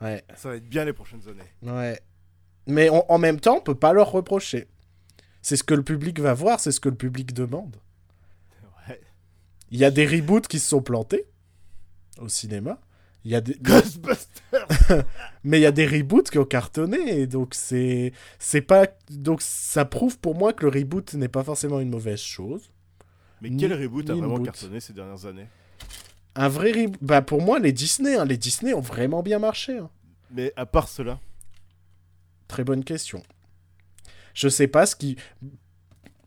Ouais. 0.00 0.24
Ça 0.36 0.50
va 0.50 0.56
être 0.56 0.68
bien 0.68 0.84
les 0.84 0.92
prochaines 0.92 1.22
années. 1.28 1.50
Ouais. 1.62 2.00
Mais 2.66 2.90
on- 2.90 3.10
en 3.10 3.18
même 3.18 3.40
temps, 3.40 3.56
on 3.56 3.60
peut 3.60 3.74
pas 3.74 3.92
leur 3.92 4.10
reprocher. 4.12 4.68
C'est 5.42 5.56
ce 5.56 5.64
que 5.64 5.74
le 5.74 5.82
public 5.82 6.18
va 6.20 6.34
voir, 6.34 6.60
c'est 6.60 6.72
ce 6.72 6.80
que 6.80 6.88
le 6.88 6.96
public 6.96 7.32
demande. 7.32 7.76
Ouais. 8.88 9.00
Il 9.70 9.78
y 9.78 9.84
a 9.84 9.90
des 9.90 10.06
reboots 10.06 10.46
qui 10.48 10.58
se 10.58 10.68
sont 10.68 10.82
plantés 10.82 11.26
au 12.18 12.28
cinéma. 12.28 12.80
Il 13.24 13.30
y 13.32 13.34
a 13.34 13.40
des... 13.40 13.54
Ghostbusters 13.60 14.66
Mais 15.44 15.58
il 15.58 15.62
y 15.62 15.66
a 15.66 15.72
des 15.72 15.86
reboots 15.86 16.30
qui 16.30 16.38
ont 16.38 16.44
cartonné, 16.44 17.20
et 17.20 17.26
donc 17.26 17.54
c'est 17.54 18.12
c'est 18.38 18.60
pas 18.60 18.86
donc 19.10 19.42
ça 19.42 19.84
prouve 19.84 20.18
pour 20.18 20.36
moi 20.36 20.52
que 20.52 20.66
le 20.66 20.78
reboot 20.78 21.14
n'est 21.14 21.28
pas 21.28 21.42
forcément 21.42 21.80
une 21.80 21.90
mauvaise 21.90 22.20
chose. 22.20 22.70
Mais 23.40 23.50
Ni- 23.50 23.58
quel 23.60 23.72
reboot 23.74 24.08
a 24.10 24.14
vraiment 24.14 24.36
boot. 24.36 24.46
cartonné 24.46 24.80
ces 24.80 24.92
dernières 24.92 25.26
années 25.26 25.46
Un 26.34 26.48
vrai 26.48 26.72
reboot, 26.72 26.98
bah 27.02 27.22
pour 27.22 27.42
moi 27.42 27.58
les 27.58 27.72
Disney, 27.72 28.16
hein, 28.16 28.24
les 28.24 28.36
Disney 28.38 28.72
ont 28.74 28.80
vraiment 28.80 29.22
bien 29.22 29.38
marché. 29.38 29.78
hein. 29.78 29.90
Mais 30.30 30.52
à 30.56 30.66
part 30.66 30.88
cela, 30.88 31.18
Très 32.48 32.62
bonne 32.64 32.84
question. 32.84 33.22
Je 34.34 34.48
sais 34.48 34.68
pas 34.68 34.86
ce 34.86 34.94
qui 34.96 35.16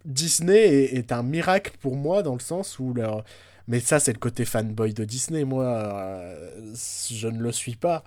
Disney 0.06 0.58
est, 0.58 0.94
est 0.98 1.12
un 1.12 1.24
miracle 1.24 1.74
pour 1.82 1.96
moi 1.96 2.24
dans 2.24 2.34
le 2.34 2.40
sens 2.40 2.80
où 2.80 2.94
leur 2.94 3.24
mais 3.68 3.80
ça 3.80 4.00
c'est 4.00 4.14
le 4.14 4.20
côté 4.20 4.46
fanboy 4.46 4.94
de 4.94 5.06
Disney 5.06 5.44
moi 5.46 5.66
euh, 5.66 6.74
je 7.10 7.28
ne 7.28 7.40
le 7.40 7.52
suis 7.52 7.76
pas. 7.76 8.04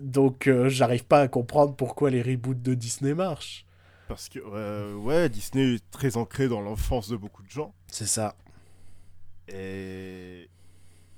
Donc 0.00 0.46
euh, 0.48 0.68
j'arrive 0.68 1.04
pas 1.04 1.20
à 1.22 1.28
comprendre 1.28 1.74
pourquoi 1.76 2.10
les 2.10 2.22
reboots 2.22 2.60
de 2.62 2.74
Disney 2.74 3.14
marchent. 3.14 3.64
Parce 4.10 4.28
que 4.28 4.40
euh, 4.40 4.96
ouais, 4.96 5.28
Disney 5.28 5.76
est 5.76 5.90
très 5.92 6.16
ancré 6.16 6.48
dans 6.48 6.60
l'enfance 6.60 7.08
de 7.08 7.16
beaucoup 7.16 7.44
de 7.44 7.48
gens. 7.48 7.72
C'est 7.86 8.08
ça. 8.08 8.34
Et 9.46 10.48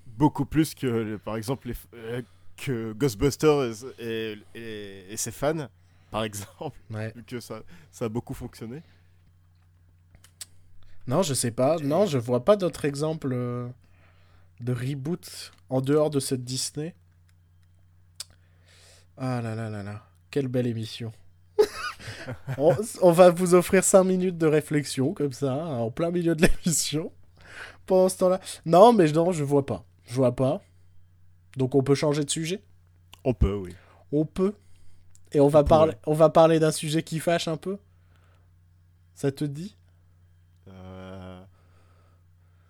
beaucoup 0.07 0.45
plus 0.45 0.75
que, 0.75 1.17
par 1.17 1.37
exemple, 1.37 1.69
les, 1.69 1.75
euh, 1.95 2.21
que 2.59 2.93
Ghostbusters 2.93 3.73
et, 3.99 4.37
et- 4.55 5.11
et 5.11 5.17
ses 5.17 5.31
fans, 5.33 5.69
par 6.11 6.25
exemple, 6.25 6.79
Ouais. 6.91 7.15
vu 7.17 7.25
que 7.25 7.41
ça, 7.41 7.63
ça 7.91 8.05
a 8.05 8.09
beaucoup 8.11 8.35
fonctionné. 8.35 8.83
Non, 11.07 11.23
je 11.23 11.33
sais 11.33 11.51
pas. 11.51 11.79
Non, 11.79 12.05
je 12.05 12.19
vois 12.19 12.45
pas 12.45 12.57
d'autres 12.57 12.85
exemples 12.85 13.31
euh, 13.33 13.69
de 14.61 14.73
reboot 14.75 15.51
en 15.71 15.81
dehors 15.81 16.11
de 16.11 16.21
cette 16.21 16.45
Disney. 16.45 16.95
Ah 19.17 19.41
là 19.41 19.55
là 19.55 19.71
là 19.71 19.83
là. 19.83 20.07
Quelle 20.31 20.49
belle 20.49 20.67
émission. 20.67 21.11
On, 22.59 22.75
on 23.03 23.13
va 23.13 23.31
vous 23.31 23.55
offrir 23.55 23.85
5 23.85 24.05
minutes 24.05 24.39
de 24.39 24.47
réflexion, 24.47 25.13
comme 25.15 25.33
ça, 25.33 25.53
hein, 25.53 25.79
en 25.79 25.91
plein 25.91 26.11
milieu 26.11 26.35
de 26.35 26.47
l'émission. 26.47 27.13
Pendant 27.87 28.09
ce 28.09 28.19
temps-là. 28.19 28.41
Non, 28.65 28.93
mais 28.93 29.11
non, 29.11 29.33
je 29.33 29.45
vois 29.45 29.67
pas. 29.67 29.85
Je 30.05 30.15
vois 30.15 30.35
pas. 30.35 30.63
Donc 31.57 31.75
on 31.75 31.83
peut 31.83 31.95
changer 31.95 32.25
de 32.25 32.31
sujet? 32.31 32.63
On 33.25 33.35
peut, 33.35 33.55
oui. 33.55 33.75
On 34.13 34.25
peut. 34.25 34.55
Et 35.33 35.41
on 35.41 35.49
va, 35.49 35.63
peut, 35.63 35.69
parler, 35.69 35.93
ouais. 35.93 35.99
on 36.07 36.15
va 36.15 36.29
parler 36.29 36.59
d'un 36.59 36.73
sujet 36.73 37.03
qui 37.03 37.19
fâche 37.19 37.49
un 37.49 37.57
peu? 37.57 37.79
Ça 39.15 39.33
te 39.33 39.45
dit? 39.45 39.77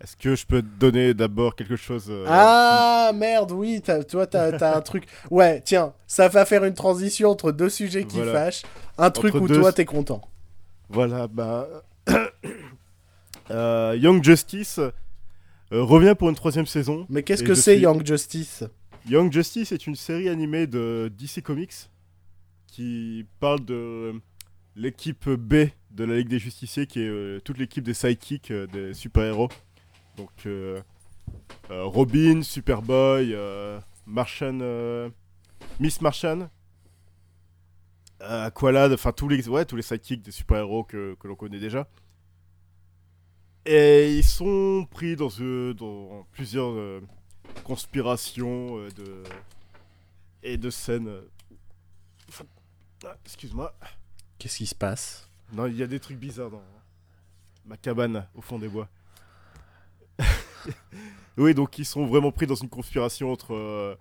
Est-ce 0.02 0.16
que 0.16 0.34
je 0.34 0.44
peux 0.44 0.62
te 0.62 0.66
donner 0.80 1.14
d'abord 1.14 1.54
quelque 1.54 1.76
chose 1.76 2.06
euh, 2.10 2.24
Ah 2.28 3.12
merde, 3.14 3.52
oui, 3.52 3.80
toi 4.10 4.26
t'as 4.26 4.76
un 4.76 4.80
truc. 4.80 5.04
Ouais, 5.30 5.60
tiens, 5.64 5.94
ça 6.08 6.26
va 6.28 6.44
faire 6.44 6.64
une 6.64 6.74
transition 6.74 7.30
entre 7.30 7.52
deux 7.52 7.68
sujets 7.68 8.04
qui 8.04 8.16
Voilà. 8.16 8.32
fâchent. 8.32 8.62
Un 8.98 9.10
truc 9.10 9.34
où 9.34 9.46
deux- 9.46 9.60
toi 9.60 9.72
t'es 9.72 9.84
content. 9.84 10.20
Voilà, 10.88 11.28
bah. 11.28 11.68
euh, 13.50 13.96
Young 13.98 14.22
Justice 14.24 14.78
euh, 14.78 14.90
revient 15.70 16.14
pour 16.18 16.28
une 16.28 16.34
troisième 16.34 16.66
saison. 16.66 17.06
Mais 17.08 17.22
qu'est-ce 17.22 17.44
que 17.44 17.54
c'est 17.54 17.74
suis- 17.74 17.82
Young 17.82 18.04
Justice? 18.04 18.64
Young 19.08 19.32
Justice 19.32 19.72
est 19.72 19.86
une 19.86 19.96
série 19.96 20.28
animée 20.28 20.66
de 20.66 21.12
DC 21.16 21.42
Comics 21.42 21.72
qui 22.66 23.24
parle 23.40 23.64
de 23.64 24.14
l'équipe 24.76 25.28
B 25.28 25.66
de 25.90 26.04
la 26.04 26.16
Ligue 26.16 26.28
des 26.28 26.38
Justiciers, 26.38 26.86
qui 26.86 27.00
est 27.02 27.40
toute 27.44 27.58
l'équipe 27.58 27.84
des 27.84 27.94
sidekicks 27.94 28.52
des 28.72 28.94
super-héros. 28.94 29.48
Donc 30.16 30.46
euh, 30.46 30.82
euh, 31.70 31.84
Robin, 31.84 32.42
Superboy, 32.42 33.32
euh, 33.34 33.80
Martian, 34.06 35.10
Miss 35.80 36.00
Martian, 36.00 36.50
Aqualad, 38.20 38.92
enfin 38.92 39.12
tous 39.12 39.28
les, 39.28 39.48
ouais, 39.48 39.64
tous 39.64 39.76
les 39.76 39.82
sidekicks 39.82 40.22
des 40.22 40.30
super-héros 40.30 40.84
que, 40.84 41.14
que 41.18 41.28
l'on 41.28 41.34
connaît 41.34 41.60
déjà. 41.60 41.88
Et 43.64 44.16
ils 44.16 44.24
sont 44.24 44.86
pris 44.90 45.14
dans, 45.14 45.28
euh, 45.40 45.72
dans 45.72 46.26
plusieurs 46.32 46.72
euh, 46.72 47.00
conspirations 47.62 48.78
euh, 48.78 48.88
de, 48.90 49.22
et 50.42 50.56
de 50.56 50.68
scènes. 50.68 51.08
enfin, 52.28 52.44
ah, 53.04 53.16
Excuse-moi. 53.24 53.72
Qu'est-ce 54.38 54.56
qui 54.56 54.66
se 54.66 54.74
passe? 54.74 55.28
Non, 55.52 55.66
il 55.66 55.76
y 55.76 55.82
a 55.82 55.86
des 55.86 56.00
trucs 56.00 56.18
bizarres 56.18 56.50
dans 56.50 56.62
ma 57.66 57.76
cabane 57.76 58.26
au 58.34 58.40
fond 58.40 58.58
des 58.58 58.68
bois. 58.68 58.88
oui, 61.36 61.54
donc 61.54 61.78
ils 61.78 61.84
sont 61.84 62.06
vraiment 62.06 62.32
pris 62.32 62.46
dans 62.46 62.54
une 62.54 62.68
conspiration 62.68 63.32
entre 63.32 63.54
euh, 63.54 63.94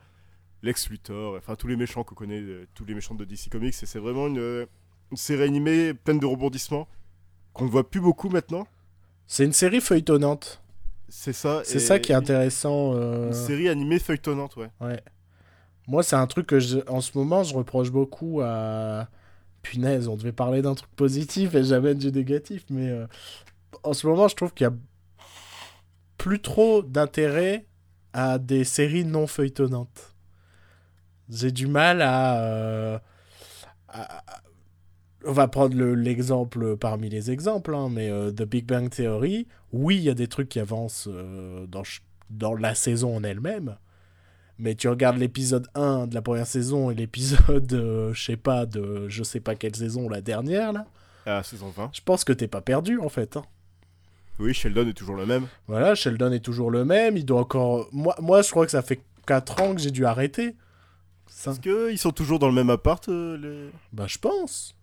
Lex 0.64 0.90
Luthor, 0.90 1.36
enfin 1.38 1.56
tous 1.56 1.68
les 1.68 1.76
méchants 1.76 2.04
qu'on 2.04 2.16
connaît, 2.16 2.42
euh, 2.42 2.68
tous 2.74 2.86
les 2.86 2.94
méchants 2.94 3.16
de 3.16 3.26
DC 3.26 3.50
Comics, 3.52 3.76
et 3.82 3.86
c'est 3.86 4.00
vraiment 4.00 4.28
une, 4.28 4.40
euh, 4.40 4.66
une 5.12 5.18
série 5.18 5.44
animée 5.44 5.94
pleine 5.94 6.20
de 6.20 6.26
rebondissements 6.26 6.88
qu'on 7.54 7.66
ne 7.66 7.70
voit 7.70 7.90
plus 7.90 8.00
beaucoup 8.02 8.30
maintenant. 8.30 8.68
C'est 9.28 9.46
une 9.46 9.54
série 9.54 9.82
feuilletonnante. 9.82 10.62
C'est 11.10 11.34
ça. 11.34 11.62
C'est 11.66 11.80
ça 11.80 12.00
qui 12.00 12.12
est 12.14 12.16
intéressant. 12.16 12.94
euh, 12.96 13.28
Une 13.28 13.34
série 13.34 13.68
animée 13.68 14.00
feuilletonnante, 14.00 14.56
ouais. 14.56 14.70
Ouais. 14.80 15.02
Moi, 15.88 16.04
c'est 16.04 16.16
un 16.16 16.28
truc 16.28 16.48
que 16.48 16.60
je, 16.60 16.80
en 16.88 17.02
ce 17.02 17.18
moment, 17.18 17.44
je 17.44 17.54
reproche 17.54 17.92
beaucoup 17.92 18.42
à. 18.42 19.08
Punaise, 19.62 20.08
on 20.08 20.16
devait 20.16 20.32
parler 20.32 20.64
d'un 20.64 20.74
truc 20.74 20.90
positif 20.96 21.54
et 21.54 21.64
jamais 21.64 21.94
du 21.94 22.12
négatif, 22.12 22.66
mais 22.72 22.92
en 23.84 23.94
ce 23.94 24.08
moment, 24.08 24.28
je 24.28 24.36
trouve 24.36 24.54
qu'il 24.56 24.64
y 24.66 24.68
a 24.68 24.74
plus 26.22 26.40
trop 26.40 26.84
d'intérêt 26.84 27.66
à 28.14 28.38
des 28.38 28.64
séries 28.64 29.06
non 29.06 29.26
feuilletonnantes. 29.26 30.14
J'ai 31.30 31.52
du 31.52 31.66
mal 31.66 32.02
à, 32.04 32.44
euh, 32.44 33.00
à- 33.88 34.22
On 35.26 35.34
va 35.34 35.48
prendre 35.48 35.76
le- 35.76 35.94
l'exemple 35.96 36.78
parmi 36.78 37.08
les 37.10 37.30
exemples, 37.32 37.74
hein, 37.76 37.90
mais 37.92 38.10
euh, 38.10 38.32
The 38.32 38.42
Big 38.44 38.66
Bang 38.66 38.90
Theory, 38.90 39.48
oui, 39.72 39.98
il 39.98 40.04
y 40.04 40.10
a 40.10 40.16
des 40.16 40.28
trucs 40.28 40.50
qui 40.50 40.60
avancent 40.60 41.08
euh, 41.12 41.66
dans, 41.68 41.84
dans 42.32 42.56
la 42.56 42.74
saison 42.76 43.16
en 43.18 43.24
elle-même. 43.24 43.78
Mais 44.58 44.74
tu 44.76 44.88
regardes 44.90 45.18
l'épisode 45.18 45.68
1 45.76 46.08
de 46.08 46.14
la 46.16 46.22
première 46.24 46.48
saison 46.48 46.90
et 46.92 46.96
l'épisode, 46.96 47.72
euh, 47.74 48.14
je 48.14 48.24
sais 48.24 48.38
pas, 48.38 48.66
de 48.66 49.08
je 49.10 49.24
sais 49.24 49.40
pas 49.40 49.56
quelle 49.56 49.76
saison, 49.76 50.10
la 50.10 50.22
dernière, 50.22 50.72
là, 50.74 50.86
À 51.26 51.42
saison 51.44 51.70
20. 51.70 51.90
je 51.94 52.02
pense 52.02 52.24
que 52.24 52.34
t'es 52.34 52.48
pas 52.48 52.62
perdu, 52.62 53.00
en 53.00 53.10
fait. 53.10 53.38
hein. 53.38 53.44
Oui, 54.42 54.54
Sheldon 54.54 54.88
est 54.88 54.94
toujours 54.94 55.16
le 55.16 55.26
même. 55.26 55.48
Voilà, 55.68 55.96
Sheldon 55.96 56.32
est 56.32 56.44
toujours 56.44 56.72
le 56.72 56.84
même, 56.84 57.16
il 57.16 57.26
doit 57.26 57.42
encore... 57.42 57.88
Moi, 57.92 58.16
moi 58.20 58.42
je 58.42 58.50
crois 58.50 58.66
que 58.66 58.72
ça 58.72 58.82
fait 58.82 59.02
4 59.28 59.62
ans 59.62 59.76
que 59.76 59.82
j'ai 59.82 59.92
dû 59.92 60.06
arrêter. 60.06 60.56
Ça... 61.28 61.52
Est-ce 61.52 61.60
qu'ils 61.60 61.98
sont 62.00 62.12
toujours 62.12 62.40
dans 62.40 62.48
le 62.48 62.54
même 62.54 62.70
appart 62.70 63.08
euh, 63.08 63.38
les... 63.38 63.70
Bah, 63.94 64.06
je 64.08 64.18
pense. 64.18 64.76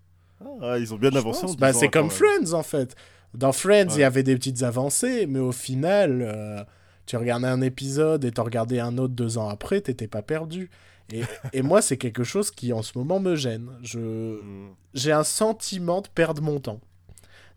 Ah, 0.62 0.78
ils 0.78 0.94
ont 0.94 0.96
bien 0.96 1.10
Je 1.10 1.18
avancé. 1.18 1.44
en 1.44 1.54
Bah, 1.54 1.72
10 1.72 1.76
ans, 1.76 1.80
c'est 1.80 1.88
comme. 1.88 2.10
Friends, 2.10 2.52
en 2.52 2.62
fait. 2.62 2.94
Dans 3.34 3.52
Friends, 3.52 3.88
il 3.94 4.00
y 4.00 4.04
avait 4.04 4.22
des 4.22 4.36
petites 4.36 4.62
avancées, 4.62 5.26
mais 5.26 5.38
au 5.38 5.52
final, 5.52 6.22
euh, 6.22 6.62
tu 7.06 7.16
regardais 7.16 7.48
un 7.48 7.60
épisode 7.60 8.24
et 8.24 8.32
t'en 8.32 8.44
regardais 8.44 8.80
un 8.80 8.96
autre 8.98 9.14
deux 9.14 9.38
ans 9.38 9.48
après, 9.48 9.80
t'étais 9.80 10.08
pas 10.08 10.22
perdu. 10.22 10.70
Et, 11.12 11.22
et 11.52 11.62
moi, 11.62 11.82
c'est 11.82 11.96
quelque 11.96 12.24
chose 12.24 12.50
qui, 12.50 12.72
en 12.72 12.82
ce 12.82 12.96
moment, 12.96 13.20
me 13.20 13.36
gêne. 13.36 13.70
Je... 13.82 14.40
Hmm. 14.40 14.70
j'ai 14.94 15.12
un 15.12 15.24
sentiment 15.24 16.00
de 16.00 16.08
perdre 16.08 16.42
mon 16.42 16.60
temps. 16.60 16.80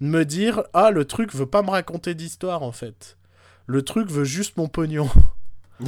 Me 0.02 0.26
dire, 0.26 0.64
ah, 0.74 0.90
le 0.90 1.06
truc 1.06 1.34
veut 1.34 1.46
pas 1.46 1.62
me 1.62 1.70
raconter 1.70 2.16
d'histoire, 2.16 2.64
en 2.64 2.72
fait. 2.72 3.18
Le 3.68 3.84
truc 3.84 4.10
veut 4.10 4.24
juste 4.24 4.58
mon 4.58 4.68
pognon. 4.68 5.10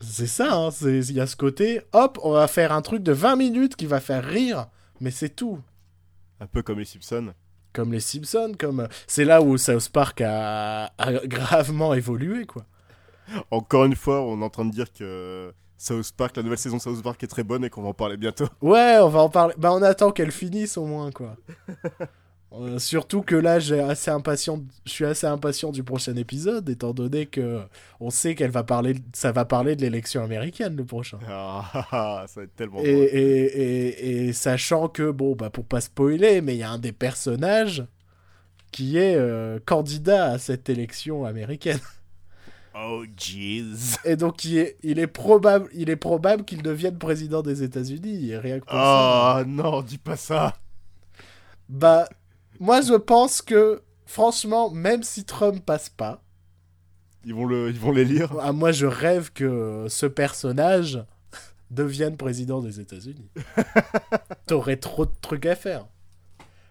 c'est 0.00 0.28
ça, 0.28 0.54
hein, 0.54 0.68
il 0.82 1.12
y 1.12 1.20
a 1.20 1.26
ce 1.26 1.34
côté, 1.34 1.82
hop, 1.92 2.20
on 2.22 2.32
va 2.32 2.46
faire 2.46 2.72
un 2.72 2.80
truc 2.80 3.02
de 3.02 3.12
20 3.12 3.34
minutes 3.34 3.76
qui 3.76 3.86
va 3.86 4.00
faire 4.00 4.24
rire, 4.24 4.68
mais 5.00 5.10
c'est 5.10 5.30
tout. 5.30 5.60
Un 6.38 6.46
peu 6.46 6.62
comme 6.62 6.78
les 6.78 6.84
Simpsons. 6.84 7.34
Comme 7.72 7.92
les 7.92 8.00
Simpsons, 8.00 8.52
comme... 8.56 8.86
C'est 9.08 9.24
là 9.24 9.42
où 9.42 9.58
South 9.58 9.88
Park 9.88 10.20
a, 10.20 10.92
a 10.98 11.12
gravement 11.26 11.94
évolué, 11.94 12.46
quoi. 12.46 12.64
Encore 13.50 13.86
une 13.86 13.96
fois, 13.96 14.22
on 14.22 14.40
est 14.40 14.44
en 14.44 14.50
train 14.50 14.64
de 14.64 14.70
dire 14.70 14.92
que 14.92 15.52
South 15.78 16.12
Park, 16.16 16.36
la 16.36 16.44
nouvelle 16.44 16.58
saison 16.58 16.76
de 16.76 16.82
South 16.82 17.02
Park 17.02 17.20
est 17.24 17.26
très 17.26 17.42
bonne 17.42 17.64
et 17.64 17.70
qu'on 17.70 17.82
va 17.82 17.88
en 17.88 17.94
parler 17.94 18.16
bientôt. 18.16 18.46
Ouais, 18.60 18.98
on 19.00 19.08
va 19.08 19.20
en 19.20 19.28
parler. 19.28 19.54
Bah, 19.58 19.72
on 19.72 19.82
attend 19.82 20.12
qu'elle 20.12 20.30
finisse 20.30 20.76
au 20.76 20.84
moins, 20.84 21.10
quoi. 21.10 21.36
Euh, 22.54 22.78
surtout 22.78 23.22
que 23.22 23.34
là, 23.34 23.58
j'ai 23.58 23.80
assez 23.80 24.10
impatient. 24.10 24.62
Je 24.84 24.90
suis 24.90 25.04
assez 25.04 25.26
impatient 25.26 25.72
du 25.72 25.82
prochain 25.82 26.14
épisode, 26.16 26.68
étant 26.68 26.92
donné 26.92 27.26
que 27.26 27.60
on 27.98 28.10
sait 28.10 28.34
qu'elle 28.34 28.50
va 28.50 28.62
parler. 28.62 28.96
Ça 29.14 29.32
va 29.32 29.44
parler 29.44 29.74
de 29.74 29.80
l'élection 29.80 30.22
américaine 30.22 30.76
le 30.76 30.84
prochain. 30.84 31.18
Ah, 31.28 31.64
ah, 31.72 31.86
ah, 31.92 32.24
ça 32.28 32.40
va 32.40 32.44
être 32.44 32.54
tellement 32.54 32.80
Et, 32.80 32.90
et, 32.90 33.44
et, 33.44 34.26
et 34.28 34.32
sachant 34.32 34.88
que 34.88 35.10
bon, 35.10 35.34
bah 35.34 35.50
pour 35.50 35.64
pas 35.64 35.80
spoiler, 35.80 36.42
mais 36.42 36.54
il 36.54 36.58
y 36.58 36.62
a 36.62 36.70
un 36.70 36.78
des 36.78 36.92
personnages 36.92 37.86
qui 38.70 38.98
est 38.98 39.16
euh, 39.16 39.58
candidat 39.64 40.32
à 40.32 40.38
cette 40.38 40.68
élection 40.68 41.24
américaine. 41.24 41.80
Oh, 42.74 43.04
jeez. 43.18 43.64
Et 44.04 44.16
donc 44.16 44.44
il 44.44 44.58
est, 44.58 44.76
il 44.82 44.98
est 44.98 45.06
probable, 45.06 45.68
il 45.74 45.90
est 45.90 45.96
probable 45.96 46.44
qu'il 46.44 46.62
devienne 46.62 46.96
président 46.98 47.42
des 47.42 47.62
États-Unis. 47.62 48.34
Rien 48.36 48.60
que 48.60 48.64
pour 48.64 48.74
ça. 48.74 49.36
Ah 49.38 49.44
non, 49.46 49.82
dis 49.82 49.98
pas 49.98 50.16
ça. 50.16 50.54
Bah, 51.68 52.08
moi 52.62 52.80
je 52.80 52.94
pense 52.94 53.42
que, 53.42 53.82
franchement, 54.06 54.70
même 54.70 55.02
si 55.02 55.24
Trump 55.24 55.64
passe 55.64 55.88
pas, 55.88 56.22
Ils 57.24 57.34
vont, 57.34 57.44
le, 57.44 57.70
ils 57.70 57.78
vont 57.80 57.90
les 57.92 58.04
lire. 58.04 58.32
ah, 58.40 58.52
moi 58.52 58.70
je 58.70 58.86
rêve 58.86 59.32
que 59.32 59.86
ce 59.88 60.06
personnage 60.06 61.04
devienne 61.72 62.16
président 62.16 62.60
des 62.60 62.78
États-Unis. 62.78 63.28
T'aurais 64.46 64.76
trop 64.76 65.06
de 65.06 65.12
trucs 65.20 65.46
à 65.46 65.56
faire. 65.56 65.86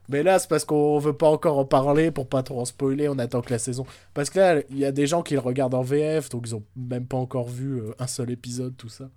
Mais 0.09 0.23
là, 0.23 0.39
c'est 0.39 0.49
parce 0.49 0.65
qu'on 0.65 0.97
veut 0.99 1.13
pas 1.13 1.29
encore 1.29 1.57
en 1.57 1.65
parler 1.65 2.11
pour 2.11 2.27
pas 2.27 2.43
trop 2.43 2.59
en 2.61 2.65
spoiler. 2.65 3.07
On 3.07 3.17
attend 3.19 3.41
que 3.41 3.51
la 3.51 3.59
saison. 3.59 3.85
Parce 4.13 4.29
que 4.29 4.39
là, 4.39 4.61
il 4.69 4.77
y 4.77 4.83
a 4.85 4.91
des 4.91 5.07
gens 5.07 5.23
qui 5.23 5.35
le 5.35 5.39
regardent 5.39 5.75
en 5.75 5.83
VF, 5.83 6.27
donc 6.29 6.43
ils 6.47 6.55
ont 6.55 6.63
même 6.75 7.05
pas 7.05 7.15
encore 7.17 7.47
vu 7.47 7.79
euh, 7.79 7.93
un 7.99 8.07
seul 8.07 8.29
épisode, 8.31 8.75
tout 8.77 8.89
ça. 8.89 9.09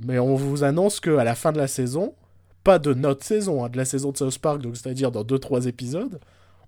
Mais 0.00 0.18
on 0.18 0.34
vous 0.34 0.64
annonce 0.64 0.98
que 0.98 1.16
à 1.16 1.24
la 1.24 1.34
fin 1.36 1.52
de 1.52 1.58
la 1.58 1.68
saison, 1.68 2.14
pas 2.64 2.78
de 2.78 2.94
notre 2.94 3.24
saison, 3.24 3.64
hein, 3.64 3.68
de 3.68 3.76
la 3.76 3.84
saison 3.84 4.12
de 4.12 4.16
South 4.16 4.38
Park, 4.38 4.60
donc 4.60 4.76
c'est-à-dire 4.76 5.10
dans 5.10 5.24
2-3 5.24 5.66
épisodes, 5.68 6.20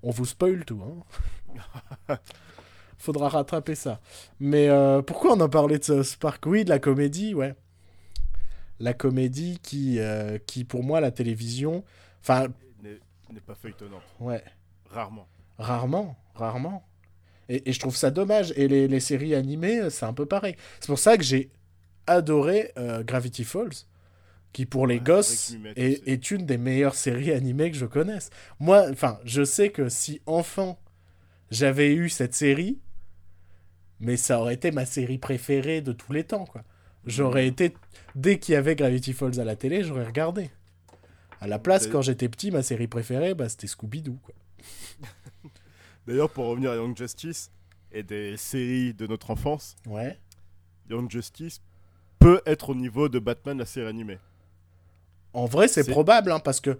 on 0.02 0.10
vous 0.10 0.24
spoil 0.24 0.64
tout. 0.64 0.80
Hein. 2.08 2.16
Faudra 2.98 3.28
rattraper 3.28 3.74
ça. 3.74 4.00
Mais 4.38 4.68
euh, 4.68 5.02
pourquoi 5.02 5.32
on 5.32 5.40
en 5.40 5.48
parlait 5.48 5.78
de 5.78 5.84
South 5.84 6.16
Park? 6.18 6.44
Oui, 6.46 6.64
de 6.64 6.70
la 6.70 6.78
comédie, 6.78 7.34
ouais. 7.34 7.54
La 8.78 8.94
comédie 8.94 9.58
qui, 9.62 9.98
euh, 9.98 10.38
qui 10.46 10.64
pour 10.64 10.82
moi, 10.84 11.00
la 11.00 11.10
télévision. 11.10 11.84
Enfin, 12.20 12.46
N'est 12.82 13.40
pas 13.40 13.54
feuilletonnante. 13.54 14.02
ouais. 14.20 14.42
Rarement. 14.90 15.26
Rarement, 15.58 16.16
rarement. 16.34 16.86
Et, 17.48 17.68
et 17.68 17.72
je 17.72 17.80
trouve 17.80 17.96
ça 17.96 18.10
dommage. 18.10 18.52
Et 18.56 18.68
les, 18.68 18.88
les 18.88 19.00
séries 19.00 19.34
animées, 19.34 19.80
euh, 19.80 19.90
c'est 19.90 20.04
un 20.06 20.12
peu 20.12 20.26
pareil. 20.26 20.54
C'est 20.80 20.88
pour 20.88 20.98
ça 20.98 21.16
que 21.16 21.22
j'ai 21.24 21.50
adoré 22.06 22.72
euh, 22.76 23.02
Gravity 23.02 23.44
Falls, 23.44 23.72
qui 24.52 24.66
pour 24.66 24.86
les 24.86 24.96
Ouais, 24.96 25.00
gosses 25.00 25.54
est, 25.76 26.30
une 26.30 26.44
des 26.46 26.58
meilleures 26.58 26.94
séries 26.94 27.32
animées 27.32 27.70
que 27.70 27.76
je 27.78 27.86
connaisse. 27.86 28.30
Moi, 28.60 28.86
enfin, 28.90 29.18
je 29.24 29.44
sais 29.44 29.70
que 29.70 29.88
si 29.88 30.20
enfant 30.26 30.78
j'avais 31.50 31.94
eu 31.94 32.08
cette 32.08 32.34
série, 32.34 32.78
mais 34.00 34.16
ça 34.16 34.40
aurait 34.40 34.54
été 34.54 34.70
ma 34.70 34.84
série 34.86 35.18
préférée 35.18 35.80
de 35.80 35.92
tous 35.92 36.12
les 36.12 36.24
temps, 36.24 36.44
quoi. 36.44 36.62
J'aurais 37.04 37.46
été 37.46 37.74
dès 38.14 38.38
qu'il 38.38 38.52
y 38.54 38.56
avait 38.56 38.76
Gravity 38.76 39.12
Falls 39.12 39.40
à 39.40 39.44
la 39.44 39.56
télé, 39.56 39.82
j'aurais 39.84 40.04
regardé. 40.06 40.50
À 41.40 41.46
la 41.48 41.58
place, 41.58 41.84
C'est- 41.84 41.90
quand 41.90 42.02
j'étais 42.02 42.28
petit, 42.28 42.50
ma 42.50 42.62
série 42.62 42.86
préférée, 42.86 43.34
bah, 43.34 43.48
c'était 43.48 43.66
Scooby-Doo, 43.66 44.18
quoi. 44.22 44.34
D'ailleurs, 46.06 46.30
pour 46.30 46.46
revenir 46.46 46.70
à 46.70 46.76
Young 46.76 46.96
Justice 46.96 47.50
et 47.90 48.02
des 48.02 48.36
séries 48.36 48.94
de 48.94 49.06
notre 49.06 49.30
enfance, 49.30 49.76
Ouais. 49.86 50.18
Young 50.90 51.10
Justice 51.10 51.60
peut 52.18 52.40
être 52.46 52.70
au 52.70 52.74
niveau 52.74 53.08
de 53.08 53.18
Batman, 53.18 53.58
la 53.58 53.66
série 53.66 53.88
animée. 53.88 54.18
En 55.34 55.46
vrai, 55.46 55.68
c'est 55.68 55.88
probable, 55.88 56.30
hein, 56.32 56.40
parce 56.40 56.60
que 56.60 56.78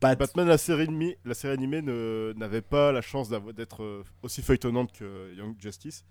Bat- 0.00 0.14
Batman, 0.16 0.46
la 0.46 0.58
série, 0.58 0.82
animée- 0.82 1.18
la 1.24 1.34
série 1.34 1.54
animée 1.54 1.80
ne- 1.80 2.34
n'avait 2.36 2.60
pas 2.60 2.92
la 2.92 3.00
chance 3.00 3.30
d'être 3.30 3.82
euh, 3.82 4.04
aussi 4.22 4.42
feuilletonnante 4.42 4.92
que 4.92 5.34
Young 5.34 5.54
Justice. 5.58 6.04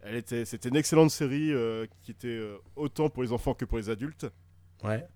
Elle 0.00 0.16
était, 0.16 0.44
c'était 0.44 0.68
une 0.68 0.76
excellente 0.76 1.10
série 1.10 1.52
euh, 1.52 1.86
qui 2.02 2.10
était 2.10 2.26
euh, 2.28 2.58
autant 2.74 3.08
pour 3.08 3.22
les 3.22 3.32
enfants 3.32 3.54
que 3.54 3.64
pour 3.64 3.78
les 3.78 3.88
adultes. 3.88 4.26
Ouais. 4.82 5.06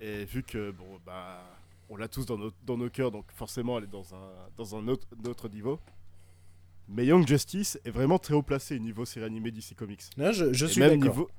Et 0.00 0.24
vu 0.24 0.42
que 0.42 0.70
bon 0.70 0.98
bah 1.04 1.42
on 1.90 1.96
l'a 1.96 2.08
tous 2.08 2.26
dans 2.26 2.38
nos, 2.38 2.50
dans 2.64 2.76
nos 2.76 2.88
cœurs, 2.90 3.10
donc 3.10 3.26
forcément 3.32 3.78
elle 3.78 3.84
est 3.84 3.88
dans 3.88 4.14
un, 4.14 4.30
dans 4.56 4.74
un 4.76 4.88
autre, 4.88 5.06
autre 5.26 5.48
niveau. 5.48 5.78
Mais 6.88 7.06
Young 7.06 7.26
Justice 7.26 7.78
est 7.84 7.90
vraiment 7.90 8.18
très 8.18 8.34
haut 8.34 8.42
placé 8.42 8.78
niveau 8.78 9.04
série 9.04 9.24
animée 9.26 9.50
DC 9.50 9.74
Comics. 9.76 10.02
Là, 10.16 10.32
je, 10.32 10.52
suis 10.66 10.80
même 10.80 10.98
d'accord. 11.00 11.14
niveau. 11.14 11.30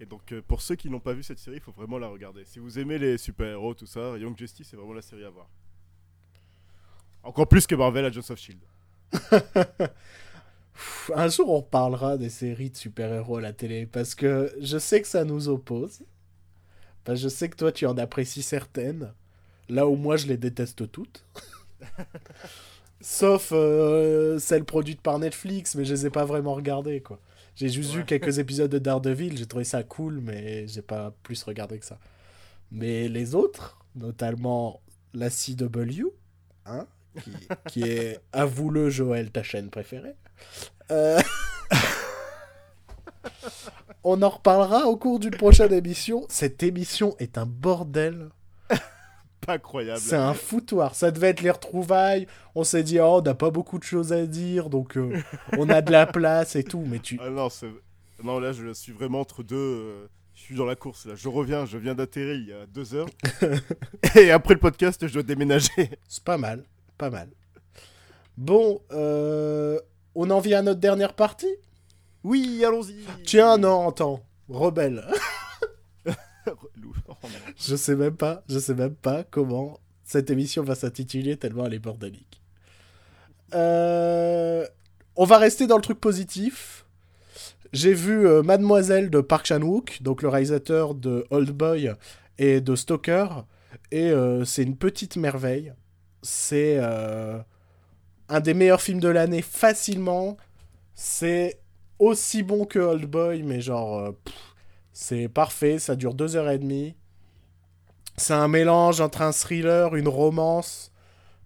Et 0.00 0.06
donc 0.06 0.32
euh, 0.32 0.40
pour 0.40 0.62
ceux 0.62 0.76
qui 0.76 0.88
n'ont 0.88 0.98
pas 0.98 1.12
vu 1.12 1.22
cette 1.22 1.38
série, 1.38 1.56
il 1.56 1.62
faut 1.62 1.72
vraiment 1.72 1.98
la 1.98 2.08
regarder. 2.08 2.44
Si 2.46 2.58
vous 2.58 2.78
aimez 2.78 2.98
les 2.98 3.18
super-héros, 3.18 3.74
tout 3.74 3.86
ça, 3.86 4.16
Young 4.16 4.36
Justice 4.36 4.72
est 4.72 4.76
vraiment 4.76 4.94
la 4.94 5.02
série 5.02 5.24
à 5.24 5.30
voir. 5.30 5.48
Encore 7.22 7.46
plus 7.46 7.66
que 7.66 7.74
Marvel 7.74 8.06
Agents 8.06 8.30
of 8.30 8.38
Shield. 8.38 8.60
Un 11.14 11.28
jour, 11.28 11.50
on 11.50 11.58
reparlera 11.58 12.16
des 12.16 12.30
séries 12.30 12.70
de 12.70 12.76
super-héros 12.76 13.36
à 13.36 13.40
la 13.42 13.52
télé 13.52 13.84
parce 13.84 14.14
que 14.14 14.50
je 14.58 14.78
sais 14.78 15.02
que 15.02 15.08
ça 15.08 15.24
nous 15.24 15.48
oppose. 15.48 16.02
Parce 17.04 17.18
que 17.18 17.24
je 17.24 17.28
sais 17.28 17.50
que 17.50 17.56
toi, 17.56 17.70
tu 17.70 17.84
en 17.84 17.98
apprécies 17.98 18.42
certaines. 18.42 19.12
Là 19.68 19.86
où 19.86 19.96
moi, 19.96 20.16
je 20.16 20.26
les 20.26 20.38
déteste 20.38 20.90
toutes. 20.90 21.26
Sauf 23.02 23.50
euh, 23.52 24.38
celles 24.38 24.64
produites 24.64 25.00
par 25.02 25.18
Netflix, 25.18 25.74
mais 25.74 25.84
je 25.84 25.92
les 25.92 26.06
ai 26.06 26.10
pas 26.10 26.24
vraiment 26.24 26.54
regardées, 26.54 27.00
quoi. 27.00 27.18
J'ai 27.60 27.68
juste 27.68 27.90
vu 27.90 27.98
Ouais. 28.00 28.06
quelques 28.06 28.38
épisodes 28.38 28.70
de 28.70 28.78
Daredevil, 28.78 29.36
j'ai 29.36 29.44
trouvé 29.44 29.64
ça 29.64 29.82
cool, 29.82 30.20
mais 30.22 30.66
j'ai 30.66 30.80
pas 30.80 31.12
plus 31.22 31.42
regardé 31.42 31.78
que 31.78 31.84
ça. 31.84 31.98
Mais 32.72 33.06
les 33.06 33.34
autres, 33.34 33.76
notamment 33.96 34.80
la 35.12 35.28
CW, 35.28 36.06
hein, 36.64 36.86
qui, 37.22 37.32
qui 37.68 37.82
est, 37.82 38.18
avoue-le, 38.32 38.88
Joël, 38.88 39.30
ta 39.30 39.42
chaîne 39.42 39.68
préférée. 39.68 40.14
Euh, 40.90 41.20
On 44.04 44.22
en 44.22 44.30
reparlera 44.30 44.86
au 44.86 44.96
cours 44.96 45.20
d'une 45.20 45.36
prochaine 45.36 45.74
émission. 45.74 46.24
Cette 46.30 46.62
émission 46.62 47.14
est 47.18 47.36
un 47.36 47.44
bordel. 47.44 48.30
Incroyable. 49.52 50.00
C'est 50.00 50.16
un 50.16 50.34
foutoir. 50.34 50.94
Ça 50.94 51.10
devait 51.10 51.28
être 51.28 51.40
les 51.42 51.50
retrouvailles. 51.50 52.26
On 52.54 52.64
s'est 52.64 52.82
dit, 52.82 52.98
oh, 53.00 53.18
on 53.18 53.22
n'a 53.22 53.34
pas 53.34 53.50
beaucoup 53.50 53.78
de 53.78 53.84
choses 53.84 54.12
à 54.12 54.26
dire, 54.26 54.70
donc 54.70 54.96
euh, 54.96 55.16
on 55.58 55.68
a 55.68 55.80
de 55.82 55.92
la 55.92 56.06
place 56.12 56.56
et 56.56 56.64
tout. 56.64 56.84
Mais 56.86 56.98
tu. 56.98 57.18
Ah 57.22 57.30
non, 58.22 58.38
là, 58.40 58.52
je 58.52 58.72
suis 58.74 58.92
vraiment 58.92 59.20
entre 59.20 59.42
deux. 59.42 59.56
euh, 59.56 60.06
Je 60.34 60.42
suis 60.42 60.54
dans 60.56 60.66
la 60.66 60.76
course, 60.76 61.06
là. 61.06 61.14
Je 61.16 61.28
reviens, 61.28 61.64
je 61.66 61.78
viens 61.78 61.94
d'atterrir 61.94 62.34
il 62.34 62.48
y 62.48 62.52
a 62.52 62.66
deux 62.66 62.94
heures. 62.94 63.08
Et 64.16 64.30
après 64.30 64.54
le 64.54 64.60
podcast, 64.60 65.06
je 65.06 65.12
dois 65.12 65.22
déménager. 65.22 65.90
C'est 66.08 66.24
pas 66.24 66.36
mal. 66.38 66.64
Pas 66.98 67.10
mal. 67.10 67.28
Bon, 68.36 68.80
euh, 68.92 69.78
on 70.14 70.30
en 70.30 70.40
vient 70.40 70.58
à 70.58 70.62
notre 70.62 70.80
dernière 70.80 71.14
partie? 71.14 71.54
Oui, 72.24 72.62
allons-y. 72.66 72.96
Tiens, 73.24 73.56
non, 73.58 73.88
attends. 73.88 74.20
Rebelle. 74.48 75.04
Je 77.60 77.76
sais 77.76 77.94
même 77.94 78.16
pas, 78.16 78.42
je 78.48 78.58
sais 78.58 78.74
même 78.74 78.94
pas 78.94 79.22
comment 79.24 79.78
cette 80.02 80.30
émission 80.30 80.62
va 80.62 80.74
s'intituler 80.74 81.36
tellement 81.36 81.66
elle 81.66 81.74
est 81.74 81.78
bordélique. 81.78 82.40
Euh, 83.54 84.66
on 85.16 85.24
va 85.24 85.38
rester 85.38 85.66
dans 85.66 85.76
le 85.76 85.82
truc 85.82 86.00
positif. 86.00 86.86
J'ai 87.72 87.92
vu 87.92 88.26
euh, 88.26 88.42
Mademoiselle 88.42 89.10
de 89.10 89.20
Park 89.20 89.46
Chan-wook, 89.46 90.02
donc 90.02 90.22
le 90.22 90.28
réalisateur 90.28 90.94
de 90.94 91.26
Old 91.30 91.50
Boy 91.50 91.92
et 92.38 92.60
de 92.60 92.74
Stalker, 92.74 93.28
et 93.92 94.10
euh, 94.10 94.44
c'est 94.44 94.62
une 94.62 94.76
petite 94.76 95.16
merveille. 95.16 95.72
C'est 96.22 96.78
un 98.28 98.40
des 98.40 98.54
meilleurs 98.54 98.82
films 98.82 99.00
de 99.00 99.08
l'année 99.08 99.42
facilement. 99.42 100.36
C'est 100.94 101.60
aussi 101.98 102.42
bon 102.42 102.64
que 102.64 102.78
Old 102.78 103.06
Boy, 103.06 103.42
mais 103.42 103.60
genre 103.60 104.14
c'est 104.92 105.28
parfait. 105.28 105.78
Ça 105.78 105.96
dure 105.96 106.14
deux 106.14 106.36
heures 106.36 106.50
et 106.50 106.58
demie. 106.58 106.94
C'est 108.20 108.34
un 108.34 108.48
mélange 108.48 109.00
entre 109.00 109.22
un 109.22 109.32
thriller, 109.32 109.96
une 109.96 110.08
romance, 110.08 110.92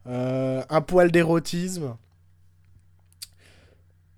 euh, 0.09 0.62
un 0.68 0.81
poil 0.81 1.12
d'érotisme. 1.12 1.97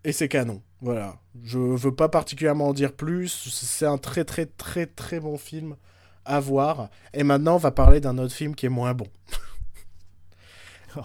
Et 0.05 0.13
c'est 0.13 0.29
canon. 0.29 0.63
Voilà. 0.81 1.17
Je 1.45 1.59
veux 1.59 1.95
pas 1.95 2.09
particulièrement 2.09 2.69
en 2.69 2.73
dire 2.73 2.93
plus. 2.95 3.29
C'est 3.51 3.87
un 3.87 3.99
très 3.99 4.25
très 4.25 4.47
très 4.47 4.87
très 4.87 5.21
bon 5.21 5.37
film 5.37 5.77
à 6.25 6.41
voir. 6.41 6.89
Et 7.13 7.25
maintenant, 7.25 7.55
on 7.57 7.59
va 7.59 7.71
parler 7.73 8.01
d'un 8.01 8.17
autre 8.19 8.35
film 8.35 8.55
qui 8.55 8.67
est 8.67 8.71
moins 8.71 8.95
bon. 8.95 9.07
Oh, 10.99 11.03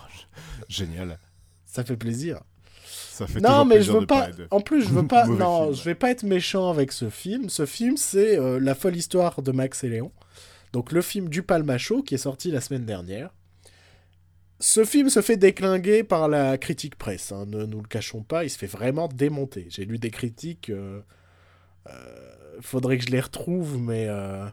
Génial. 0.70 1.20
Ça 1.66 1.84
fait 1.84 1.98
plaisir. 1.98 2.40
Ça 2.86 3.28
fait 3.28 3.42
Non, 3.42 3.66
mais 3.66 3.82
je 3.82 3.92
veux 3.92 4.06
pas. 4.06 4.32
de- 4.32 4.48
En 4.50 4.62
plus, 4.62 4.84
je 4.84 4.90
veux 4.90 5.06
pas. 5.06 5.26
Non, 5.28 5.64
film. 5.64 5.76
je 5.76 5.84
vais 5.84 5.96
pas 5.96 6.12
être 6.12 6.24
méchant 6.24 6.70
avec 6.70 6.94
ce 6.94 7.10
film. 7.10 7.50
Ce 7.50 7.66
film, 7.66 7.98
c'est 7.98 8.38
euh, 8.40 8.58
la 8.58 8.74
folle 8.74 8.96
histoire 8.96 9.42
de 9.42 9.52
Max 9.52 9.84
et 9.84 9.90
Léon. 9.90 10.14
Donc 10.74 10.92
le 10.92 11.02
film 11.02 11.30
du 11.30 11.44
Palmacho 11.44 12.02
qui 12.04 12.16
est 12.16 12.20
sorti 12.20 12.52
la 12.52 12.62
semaine 12.62 12.86
dernière. 12.86 13.34
Ce 14.60 14.86
film 14.86 15.10
se 15.10 15.22
fait 15.22 15.38
déclinguer 15.38 16.04
par 16.04 16.28
la 16.30 16.58
critique 16.58 16.96
presse. 16.96 17.32
hein, 17.32 17.46
ne 17.48 17.66
nous 17.66 17.82
le 17.82 17.88
cachons 17.88 18.22
pas, 18.24 18.44
il 18.44 18.50
se 18.50 18.58
fait 18.60 18.68
vraiment 18.68 19.08
démonter. 19.08 19.66
J'ai 19.70 19.86
lu 19.86 19.98
des 19.98 20.12
critiques. 20.12 20.70
euh, 20.70 21.02
euh, 21.90 22.58
faudrait 22.62 22.98
que 23.00 23.06
je 23.06 23.10
les 23.10 23.20
retrouve, 23.20 23.80
mais 23.80 24.06
euh, 24.08 24.46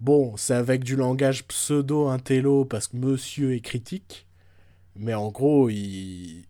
bon, 0.00 0.36
c'est 0.36 0.54
avec 0.54 0.82
du 0.82 0.96
langage 0.96 1.44
pseudo-intello 1.46 2.64
parce 2.64 2.88
que 2.88 2.96
Monsieur 2.96 3.54
est 3.54 3.60
critique. 3.60 4.26
Mais 4.96 5.14
en 5.14 5.30
gros, 5.30 5.70
il, 5.70 6.44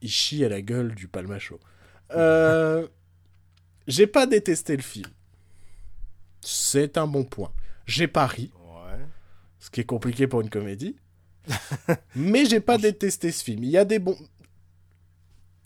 il 0.00 0.10
chie 0.10 0.44
à 0.44 0.48
la 0.48 0.62
gueule 0.62 0.94
du 0.94 1.06
Palmacho. 1.06 1.60
J'ai 3.86 4.06
pas 4.06 4.26
détesté 4.26 4.76
le 4.76 4.82
film. 4.82 5.10
C'est 6.40 6.96
un 6.96 7.06
bon 7.06 7.24
point. 7.24 7.52
J'ai 7.86 8.08
pas 8.08 8.26
ri. 8.26 8.50
Ce 9.64 9.70
qui 9.70 9.80
est 9.80 9.84
compliqué 9.84 10.26
pour 10.26 10.42
une 10.42 10.50
comédie. 10.50 10.94
mais 12.14 12.44
j'ai 12.44 12.60
pas 12.60 12.76
détesté 12.76 13.32
ce 13.32 13.42
film. 13.42 13.64
Il 13.64 13.70
y 13.70 13.78
a 13.78 13.86
des 13.86 13.98
bons. 13.98 14.18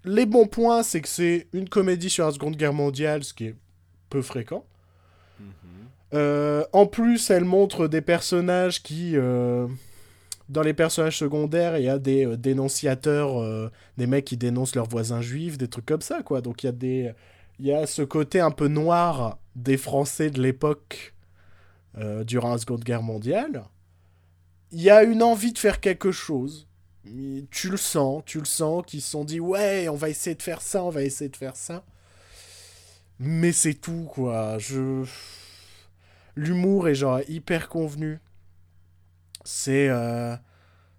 Les 0.05 0.24
bons 0.24 0.46
points, 0.46 0.84
c'est 0.84 1.01
que 1.01 1.09
c'est 1.09 1.49
une 1.53 1.68
comédie 1.68 2.09
sur 2.09 2.24
la 2.24 2.32
Seconde 2.32 2.55
Guerre 2.55 2.72
mondiale, 2.72 3.24
ce 3.24 3.34
qui 3.34 3.46
est 3.46 3.57
peu 4.09 4.22
fréquent. 4.22 4.64
Mhm. 5.40 5.46
Euh, 6.14 6.64
en 6.72 6.86
plus, 6.86 7.28
elle 7.30 7.44
montre 7.44 7.88
des 7.88 8.01
personnages 8.01 8.84
qui. 8.84 9.16
euh, 9.16 9.66
dans 10.49 10.62
les 10.62 10.74
personnages 10.74 11.18
secondaires, 11.18 11.76
il 11.76 11.84
y 11.84 11.88
a 11.88 11.99
des 11.99 12.24
euh, 12.24 12.36
dénonciateurs, 12.36 13.70
des 13.96 14.07
mecs 14.07 14.24
qui 14.24 14.36
dénoncent 14.36 14.76
leurs 14.76 14.88
voisins 14.88 15.22
juifs, 15.22 15.59
des 15.59 15.66
trucs 15.66 15.86
comme 15.86 16.03
ça, 16.03 16.22
quoi. 16.22 16.40
Donc 16.40 16.62
il 16.62 16.66
y 16.66 16.68
a 16.68 16.72
des. 16.72 17.12
Il 17.59 17.66
y 17.66 17.72
a 17.72 17.84
ce 17.88 18.03
côté 18.03 18.38
un 18.38 18.53
peu 18.53 18.68
noir 18.68 19.38
des 19.57 19.76
Français 19.76 20.30
de 20.30 20.40
l'époque 20.40 21.14
durant 22.24 22.53
la 22.53 22.59
Seconde 22.59 22.84
Guerre 22.84 23.03
mondiale. 23.03 23.64
Il 24.72 24.80
y 24.82 24.90
a 24.90 25.02
une 25.02 25.22
envie 25.22 25.52
de 25.52 25.58
faire 25.58 25.80
quelque 25.80 26.12
chose. 26.12 26.68
Tu 27.50 27.70
le 27.70 27.76
sens, 27.78 28.22
tu 28.26 28.38
le 28.38 28.44
sens, 28.44 28.84
qu'ils 28.86 29.00
se 29.00 29.10
sont 29.10 29.24
dit 29.24 29.40
ouais, 29.40 29.88
on 29.88 29.94
va 29.94 30.10
essayer 30.10 30.36
de 30.36 30.42
faire 30.42 30.60
ça, 30.60 30.84
on 30.84 30.90
va 30.90 31.02
essayer 31.02 31.30
de 31.30 31.36
faire 31.36 31.56
ça. 31.56 31.84
Mais 33.18 33.52
c'est 33.52 33.74
tout, 33.74 34.04
quoi. 34.12 34.58
Je. 34.58 35.04
L'humour 36.36 36.88
est 36.88 36.94
genre 36.94 37.20
hyper 37.28 37.68
convenu. 37.68 38.20
C'est. 39.44 39.88
euh, 39.88 40.36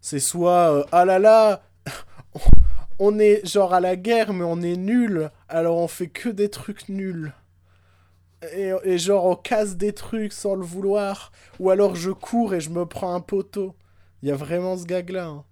C'est 0.01 0.19
soit. 0.19 0.73
euh, 0.79 0.83
ah 0.91 1.05
là 1.05 1.19
là 1.19 1.63
On 2.99 3.17
est 3.19 3.45
genre 3.47 3.73
à 3.73 3.79
la 3.79 3.95
guerre, 3.95 4.33
mais 4.33 4.43
on 4.43 4.61
est 4.61 4.75
nul. 4.75 5.29
Alors 5.47 5.77
on 5.77 5.87
fait 5.87 6.07
que 6.09 6.29
des 6.29 6.49
trucs 6.49 6.89
nuls. 6.89 7.33
Et, 8.55 8.71
et 8.83 8.97
genre 8.97 9.25
on 9.25 9.35
casse 9.35 9.75
des 9.75 9.93
trucs 9.93 10.33
sans 10.33 10.55
le 10.55 10.65
vouloir. 10.65 11.31
Ou 11.59 11.69
alors 11.71 11.95
je 11.95 12.11
cours 12.11 12.53
et 12.53 12.61
je 12.61 12.69
me 12.69 12.85
prends 12.85 13.13
un 13.13 13.19
poteau. 13.21 13.75
Il 14.21 14.29
y 14.29 14.31
a 14.31 14.35
vraiment 14.35 14.77
ce 14.77 14.85
gag-là. 14.85 15.25
hein. 15.27 15.43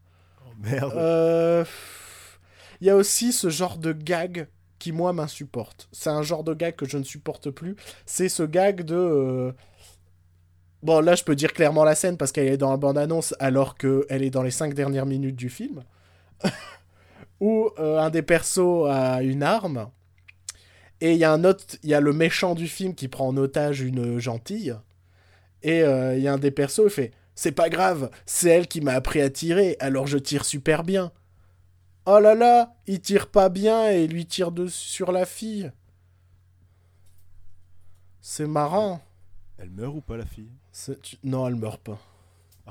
Oh, 0.46 0.52
merde. 0.60 0.94
Euh, 0.96 1.66
Il 2.82 2.88
y 2.88 2.90
a 2.90 2.96
aussi 2.96 3.34
ce 3.34 3.50
genre 3.50 3.78
de 3.78 3.92
gag 3.94 4.48
qui, 4.80 4.92
moi, 4.92 5.12
m'insupporte. 5.14 5.88
C'est 5.92 6.10
un 6.10 6.22
genre 6.22 6.44
de 6.44 6.54
gag 6.54 6.76
que 6.76 6.86
je 6.88 6.98
ne 6.98 7.04
supporte 7.04 7.50
plus. 7.50 7.76
C'est 8.06 8.30
ce 8.30 8.44
gag 8.44 8.84
de... 8.84 8.96
euh, 8.96 9.52
Bon, 10.84 11.00
là, 11.02 11.16
je 11.16 11.24
peux 11.24 11.36
dire 11.36 11.54
clairement 11.54 11.84
la 11.84 11.96
scène 11.96 12.18
parce 12.18 12.32
qu'elle 12.32 12.48
est 12.48 12.58
dans 12.58 12.70
la 12.70 12.78
bande-annonce 12.78 13.34
alors 13.40 13.76
qu'elle 13.78 14.06
est 14.24 14.30
dans 14.30 14.44
les 14.44 14.52
cinq 14.52 14.74
dernières 14.74 15.06
minutes 15.08 15.36
du 15.36 15.50
film. 15.50 15.84
Où 17.40 17.70
euh, 17.80 18.00
un 18.00 18.10
des 18.10 18.22
persos 18.22 18.86
a 18.90 19.22
une 19.22 19.44
arme. 19.44 19.90
Et 21.02 21.14
il 21.14 21.18
y 21.18 21.24
a 21.24 21.32
un 21.32 21.44
autre... 21.44 21.64
Il 21.84 21.90
y 21.90 21.94
a 21.94 22.00
le 22.02 22.14
méchant 22.14 22.56
du 22.56 22.68
film 22.68 22.96
qui 22.96 23.08
prend 23.08 23.28
en 23.28 23.38
otage 23.38 23.82
une 23.82 24.20
gentille. 24.20 24.76
Et 25.64 25.82
euh, 25.84 26.16
il 26.16 26.24
y 26.24 26.28
a 26.28 26.34
un 26.34 26.38
des 26.38 26.52
persos 26.52 26.88
qui 26.88 26.94
fait... 26.94 27.12
C'est 27.40 27.52
pas 27.52 27.70
grave, 27.70 28.10
c'est 28.26 28.50
elle 28.50 28.68
qui 28.68 28.82
m'a 28.82 28.94
appris 28.94 29.22
à 29.22 29.30
tirer, 29.30 29.78
alors 29.80 30.08
je 30.08 30.18
tire 30.18 30.44
super 30.44 30.84
bien. 30.84 31.12
Oh 32.08 32.18
là 32.20 32.34
là, 32.34 32.74
il 32.88 33.00
tire 33.00 33.28
pas 33.28 33.50
bien 33.50 33.92
et 33.92 34.06
il 34.06 34.12
lui 34.12 34.26
tire 34.26 34.52
dessus 34.52 34.88
sur 34.88 35.12
la 35.12 35.24
fille. 35.24 35.72
C'est 38.22 38.48
marrant. 38.48 39.04
Elle 39.60 39.70
meurt 39.70 39.94
ou 39.96 40.02
pas, 40.02 40.18
la 40.18 40.26
fille? 40.26 40.50
Tu- 41.04 41.18
Non, 41.24 41.48
elle 41.48 41.58
meurt 41.58 41.80
pas. 41.80 42.00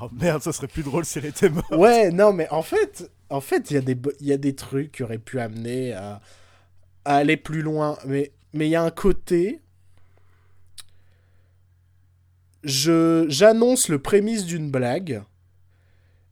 Oh 0.03 0.09
merde, 0.13 0.43
ça 0.43 0.53
serait 0.53 0.67
plus 0.67 0.83
drôle 0.83 1.05
si 1.05 1.21
elle 1.21 1.27
était 1.27 1.49
morte. 1.49 1.71
Ouais, 1.71 2.11
non, 2.11 2.33
mais 2.33 2.49
en 2.51 2.63
fait, 2.63 3.09
en 3.31 3.41
fait, 3.41 3.71
il 3.71 3.75
y 3.75 3.77
a 3.77 3.83
des, 3.83 3.97
y 4.21 4.33
a 4.33 4.37
des 4.37 4.57
trucs 4.57 4.91
qui 4.91 5.05
auraient 5.05 5.19
pu 5.19 5.39
amener 5.39 5.93
à, 5.93 6.21
à 7.07 7.17
aller 7.17 7.37
plus 7.37 7.63
loin, 7.63 7.99
mais 8.07 8.33
mais 8.53 8.67
il 8.69 8.71
y 8.71 8.77
a 8.77 8.83
un 8.83 8.91
côté. 8.91 9.61
Je 12.65 13.27
j'annonce 13.29 13.89
le 13.89 14.01
prémisse 14.01 14.45
d'une 14.45 14.71
blague 14.71 15.23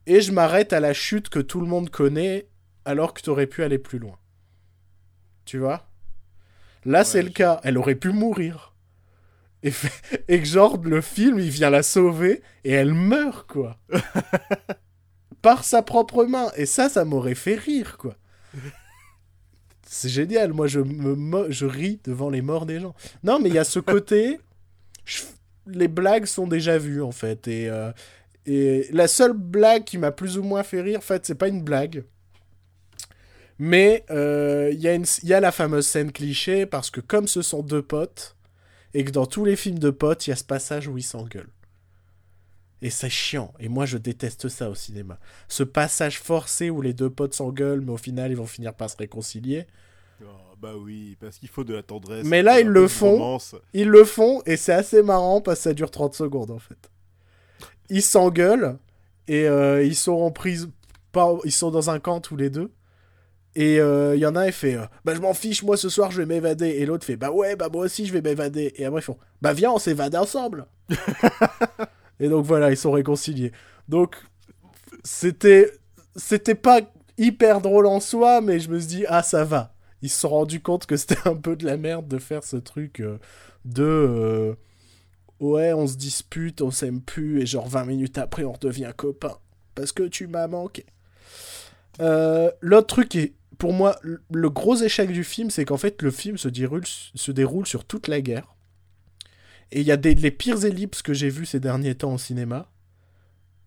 et 0.05 0.21
je 0.21 0.31
m'arrête 0.31 0.73
à 0.73 0.79
la 0.79 0.93
chute 0.93 1.29
que 1.29 1.39
tout 1.39 1.61
le 1.61 1.67
monde 1.67 1.89
connaît, 1.89 2.47
alors 2.83 3.13
que 3.13 3.21
t'aurais 3.21 3.47
pu 3.47 3.63
aller 3.63 3.79
plus 3.79 3.99
loin. 3.99 4.17
Tu 5.45 5.57
vois? 5.57 5.87
Là, 6.83 7.03
c'est 7.03 7.23
le 7.23 7.29
cas. 7.31 7.59
Elle 7.63 7.77
aurait 7.77 7.95
pu 7.95 8.09
mourir. 8.09 8.73
Et, 9.63 9.71
fait- 9.71 10.23
et 10.27 10.39
que 10.39 10.45
genre, 10.45 10.77
le 10.83 11.01
film, 11.01 11.39
il 11.39 11.49
vient 11.49 11.71
la 11.71 11.81
sauver 11.83 12.41
et 12.63 12.71
elle 12.71 12.93
meurt, 12.93 13.47
quoi. 13.47 13.79
Par 15.41 15.63
sa 15.63 15.81
propre 15.81 16.25
main. 16.25 16.51
Et 16.55 16.65
ça, 16.67 16.89
ça 16.89 17.05
m'aurait 17.05 17.35
fait 17.35 17.55
rire, 17.55 17.97
quoi. 17.97 18.15
C'est 19.87 20.09
génial. 20.09 20.53
Moi, 20.53 20.67
je, 20.67 20.79
me, 20.79 21.15
mo- 21.15 21.45
je 21.49 21.65
ris 21.65 21.99
devant 22.03 22.29
les 22.29 22.41
morts 22.41 22.65
des 22.65 22.79
gens. 22.79 22.95
Non, 23.23 23.39
mais 23.39 23.49
il 23.49 23.55
y 23.55 23.59
a 23.59 23.63
ce 23.63 23.79
côté. 23.93 24.39
je- 25.05 25.23
les 25.67 25.87
blagues 25.87 26.25
sont 26.25 26.47
déjà 26.47 26.77
vues, 26.77 27.01
en 27.01 27.11
fait. 27.11 27.47
Et, 27.47 27.69
euh, 27.69 27.91
et 28.45 28.87
la 28.91 29.07
seule 29.07 29.33
blague 29.33 29.83
qui 29.83 29.97
m'a 29.97 30.11
plus 30.11 30.37
ou 30.37 30.43
moins 30.43 30.63
fait 30.63 30.81
rire, 30.81 30.99
en 30.99 31.01
fait, 31.01 31.25
c'est 31.25 31.35
pas 31.35 31.47
une 31.47 31.63
blague. 31.63 32.03
Mais 33.57 34.03
euh, 34.11 34.69
il 34.73 34.79
y, 34.79 35.27
y 35.27 35.33
a 35.33 35.39
la 35.39 35.51
fameuse 35.51 35.87
scène 35.87 36.11
cliché, 36.11 36.65
parce 36.65 36.89
que 36.91 36.99
comme 36.99 37.27
ce 37.27 37.41
sont 37.41 37.63
deux 37.63 37.81
potes, 37.81 38.35
et 38.93 39.03
que 39.05 39.11
dans 39.11 39.25
tous 39.25 39.45
les 39.45 39.55
films 39.55 39.79
de 39.79 39.89
potes, 39.89 40.27
il 40.27 40.31
y 40.31 40.33
a 40.33 40.35
ce 40.35 40.43
passage 40.43 40.87
où 40.87 40.97
ils 40.97 41.03
s'engueulent. 41.03 41.49
Et 42.85 42.91
c'est 42.91 43.09
chiant. 43.09 43.51
Et 43.59 43.67
moi, 43.67 43.87
je 43.87 43.97
déteste 43.97 44.47
ça 44.47 44.69
au 44.69 44.75
cinéma. 44.75 45.17
Ce 45.47 45.63
passage 45.63 46.19
forcé 46.19 46.69
où 46.69 46.83
les 46.83 46.93
deux 46.93 47.09
potes 47.09 47.33
s'engueulent, 47.33 47.81
mais 47.81 47.91
au 47.91 47.97
final, 47.97 48.29
ils 48.29 48.37
vont 48.37 48.45
finir 48.45 48.75
par 48.75 48.91
se 48.91 48.97
réconcilier. 48.97 49.65
Oh, 50.21 50.27
bah 50.61 50.73
oui, 50.77 51.17
parce 51.19 51.39
qu'il 51.39 51.49
faut 51.49 51.63
de 51.63 51.73
la 51.73 51.81
tendresse. 51.81 52.23
Mais 52.27 52.43
là, 52.43 52.59
ils 52.59 52.67
le 52.67 52.87
font. 52.87 53.13
romance. 53.13 53.55
Ils 53.73 53.89
le 53.89 54.03
font, 54.03 54.43
et 54.45 54.55
c'est 54.55 54.71
assez 54.71 55.01
marrant, 55.01 55.41
parce 55.41 55.57
que 55.57 55.63
ça 55.63 55.73
dure 55.73 55.89
30 55.89 56.13
secondes, 56.13 56.51
en 56.51 56.59
fait. 56.59 56.91
Ils 57.89 58.03
s'engueulent, 58.03 58.77
et 59.27 59.47
euh, 59.47 59.83
ils 59.83 59.95
sont 59.95 60.21
en 60.21 60.29
prise... 60.29 60.69
Ils 61.43 61.51
sont 61.51 61.71
dans 61.71 61.89
un 61.89 61.97
camp, 61.97 62.19
tous 62.19 62.35
les 62.35 62.51
deux. 62.51 62.71
Et 63.55 63.79
euh, 63.79 64.15
il 64.15 64.19
y 64.19 64.27
en 64.27 64.35
a 64.35 64.41
un, 64.41 64.45
il 64.45 64.51
fait 64.51 64.75
euh, 64.75 64.85
Bah, 65.05 65.15
je 65.15 65.21
m'en 65.21 65.33
fiche, 65.33 65.63
moi, 65.63 65.75
ce 65.75 65.89
soir, 65.89 66.11
je 66.11 66.21
vais 66.21 66.27
m'évader. 66.27 66.67
Et 66.67 66.85
l'autre 66.85 67.03
fait 67.03 67.15
Bah 67.15 67.31
ouais, 67.31 67.55
bah 67.55 67.69
moi 67.73 67.85
aussi, 67.85 68.05
je 68.05 68.13
vais 68.13 68.21
m'évader. 68.21 68.73
Et 68.75 68.85
après, 68.85 68.99
ils 68.99 69.03
font 69.03 69.17
Bah 69.41 69.53
viens, 69.53 69.71
on 69.71 69.79
s'évade 69.79 70.15
ensemble. 70.15 70.67
et 72.19 72.29
donc, 72.29 72.45
voilà, 72.45 72.71
ils 72.71 72.77
sont 72.77 72.91
réconciliés. 72.91 73.51
Donc, 73.89 74.15
c'était... 75.03 75.71
C'était 76.15 76.55
pas 76.55 76.81
hyper 77.17 77.61
drôle 77.61 77.87
en 77.87 77.99
soi, 77.99 78.41
mais 78.41 78.59
je 78.59 78.69
me 78.69 78.79
suis 78.79 78.87
dit 78.87 79.05
Ah, 79.09 79.21
ça 79.23 79.43
va. 79.43 79.73
Ils 80.01 80.09
se 80.09 80.19
sont 80.21 80.29
rendus 80.29 80.61
compte 80.61 80.85
que 80.85 80.97
c'était 80.97 81.27
un 81.27 81.35
peu 81.35 81.55
de 81.55 81.65
la 81.65 81.77
merde 81.77 82.07
de 82.07 82.17
faire 82.19 82.43
ce 82.43 82.57
truc 82.57 83.01
euh, 83.01 83.17
de... 83.65 83.83
euh, 83.83 84.55
ouais, 85.39 85.73
on 85.73 85.87
se 85.87 85.95
dispute, 85.97 86.61
on 86.61 86.71
s'aime 86.71 87.01
plus, 87.01 87.41
et 87.41 87.45
genre 87.45 87.67
20 87.67 87.85
minutes 87.85 88.17
après, 88.17 88.43
on 88.45 88.53
redevient 88.53 88.91
copains. 88.95 89.37
Parce 89.75 89.91
que 89.91 90.03
tu 90.03 90.27
m'as 90.27 90.47
manqué. 90.47 90.85
Euh, 92.01 92.51
L'autre 92.61 92.87
truc 92.87 93.15
est, 93.15 93.33
pour 93.57 93.73
moi, 93.73 93.97
le- 94.01 94.49
gros 94.49 94.75
échec 94.75 95.11
du 95.11 95.23
film, 95.23 95.49
c'est 95.49 95.65
qu'en 95.65 95.77
fait, 95.77 96.01
le 96.01 96.11
film 96.11 96.37
se 96.37 96.49
déroule 96.49 97.65
sur 97.65 97.85
toute 97.85 98.07
la 98.07 98.21
guerre. 98.21 98.54
Et 99.75 99.81
il 99.81 99.85
y 99.85 99.91
a 99.91 99.97
des, 99.97 100.15
les 100.15 100.31
pires 100.31 100.65
ellipses 100.65 101.03
que 101.03 101.13
j'ai 101.13 101.29
vues 101.29 101.45
ces 101.45 101.59
derniers 101.59 101.93
temps 101.95 102.13
au 102.15 102.17
cinéma. 102.17 102.71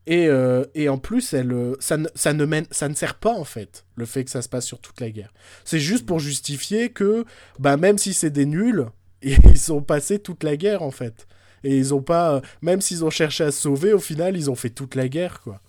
Et, 0.07 0.27
euh, 0.27 0.65
et 0.75 0.89
en 0.89 0.97
plus, 0.97 1.35
elle, 1.35 1.53
euh, 1.53 1.77
ça, 1.81 1.99
ne, 1.99 2.09
ça, 2.15 2.33
ne 2.33 2.47
mène, 2.47 2.65
ça 2.71 2.89
ne 2.89 2.95
sert 2.95 3.17
pas, 3.17 3.35
en 3.35 3.45
fait, 3.45 3.85
le 3.95 4.07
fait 4.07 4.25
que 4.25 4.31
ça 4.31 4.41
se 4.41 4.49
passe 4.49 4.65
sur 4.65 4.81
toute 4.81 5.01
la 5.03 5.11
guerre. 5.11 5.35
C'est 5.67 5.79
juste 5.79 6.07
pour 6.07 6.19
justifier 6.19 6.89
que, 6.89 7.27
bah, 7.59 7.77
même 7.77 7.99
si 7.99 8.15
c'est 8.15 8.31
des 8.31 8.47
nuls, 8.47 8.87
ils 9.23 9.71
ont 9.73 9.83
passé 9.83 10.19
toute 10.19 10.45
la 10.45 10.57
guerre, 10.57 10.83
en 10.83 10.91
fait. 10.91 11.27
Et 11.63 11.77
ils 11.77 11.93
ont 11.93 12.01
pas. 12.03 12.37
euh, 12.37 12.41
Même 12.63 12.81
s'ils 12.81 13.05
ont 13.05 13.11
cherché 13.11 13.45
à 13.45 13.51
se 13.51 13.61
sauver, 13.61 13.93
au 13.93 13.99
final, 13.99 14.35
ils 14.35 14.51
ont 14.51 14.55
fait 14.55 14.71
toute 14.71 14.95
la 14.95 15.09
guerre, 15.09 15.41
quoi. 15.43 15.61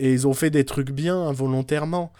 Et 0.00 0.12
ils 0.12 0.26
ont 0.26 0.34
fait 0.34 0.50
des 0.50 0.64
trucs 0.64 0.90
bien 0.90 1.16
involontairement. 1.16 2.12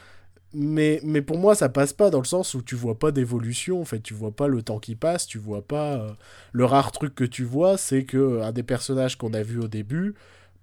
Mais, 0.54 1.00
mais 1.04 1.20
pour 1.22 1.38
moi, 1.38 1.54
ça 1.54 1.68
passe 1.68 1.92
pas 1.92 2.08
dans 2.10 2.20
le 2.20 2.24
sens 2.24 2.54
où 2.54 2.62
tu 2.62 2.76
vois 2.76 2.98
pas 2.98 3.12
d'évolution. 3.12 3.80
En 3.80 3.84
fait, 3.84 4.00
tu 4.00 4.14
vois 4.14 4.32
pas 4.34 4.48
le 4.48 4.62
temps 4.62 4.78
qui 4.78 4.94
passe, 4.96 5.26
tu 5.26 5.38
vois 5.38 5.62
pas. 5.66 5.96
euh, 5.98 6.12
Le 6.52 6.64
rare 6.64 6.92
truc 6.92 7.14
que 7.14 7.24
tu 7.24 7.44
vois, 7.44 7.76
c'est 7.76 8.04
que 8.04 8.16
euh, 8.16 8.44
un 8.44 8.52
des 8.52 8.62
personnages 8.62 9.16
qu'on 9.18 9.34
a 9.34 9.42
vu 9.42 9.58
au 9.60 9.68
début, 9.68 10.14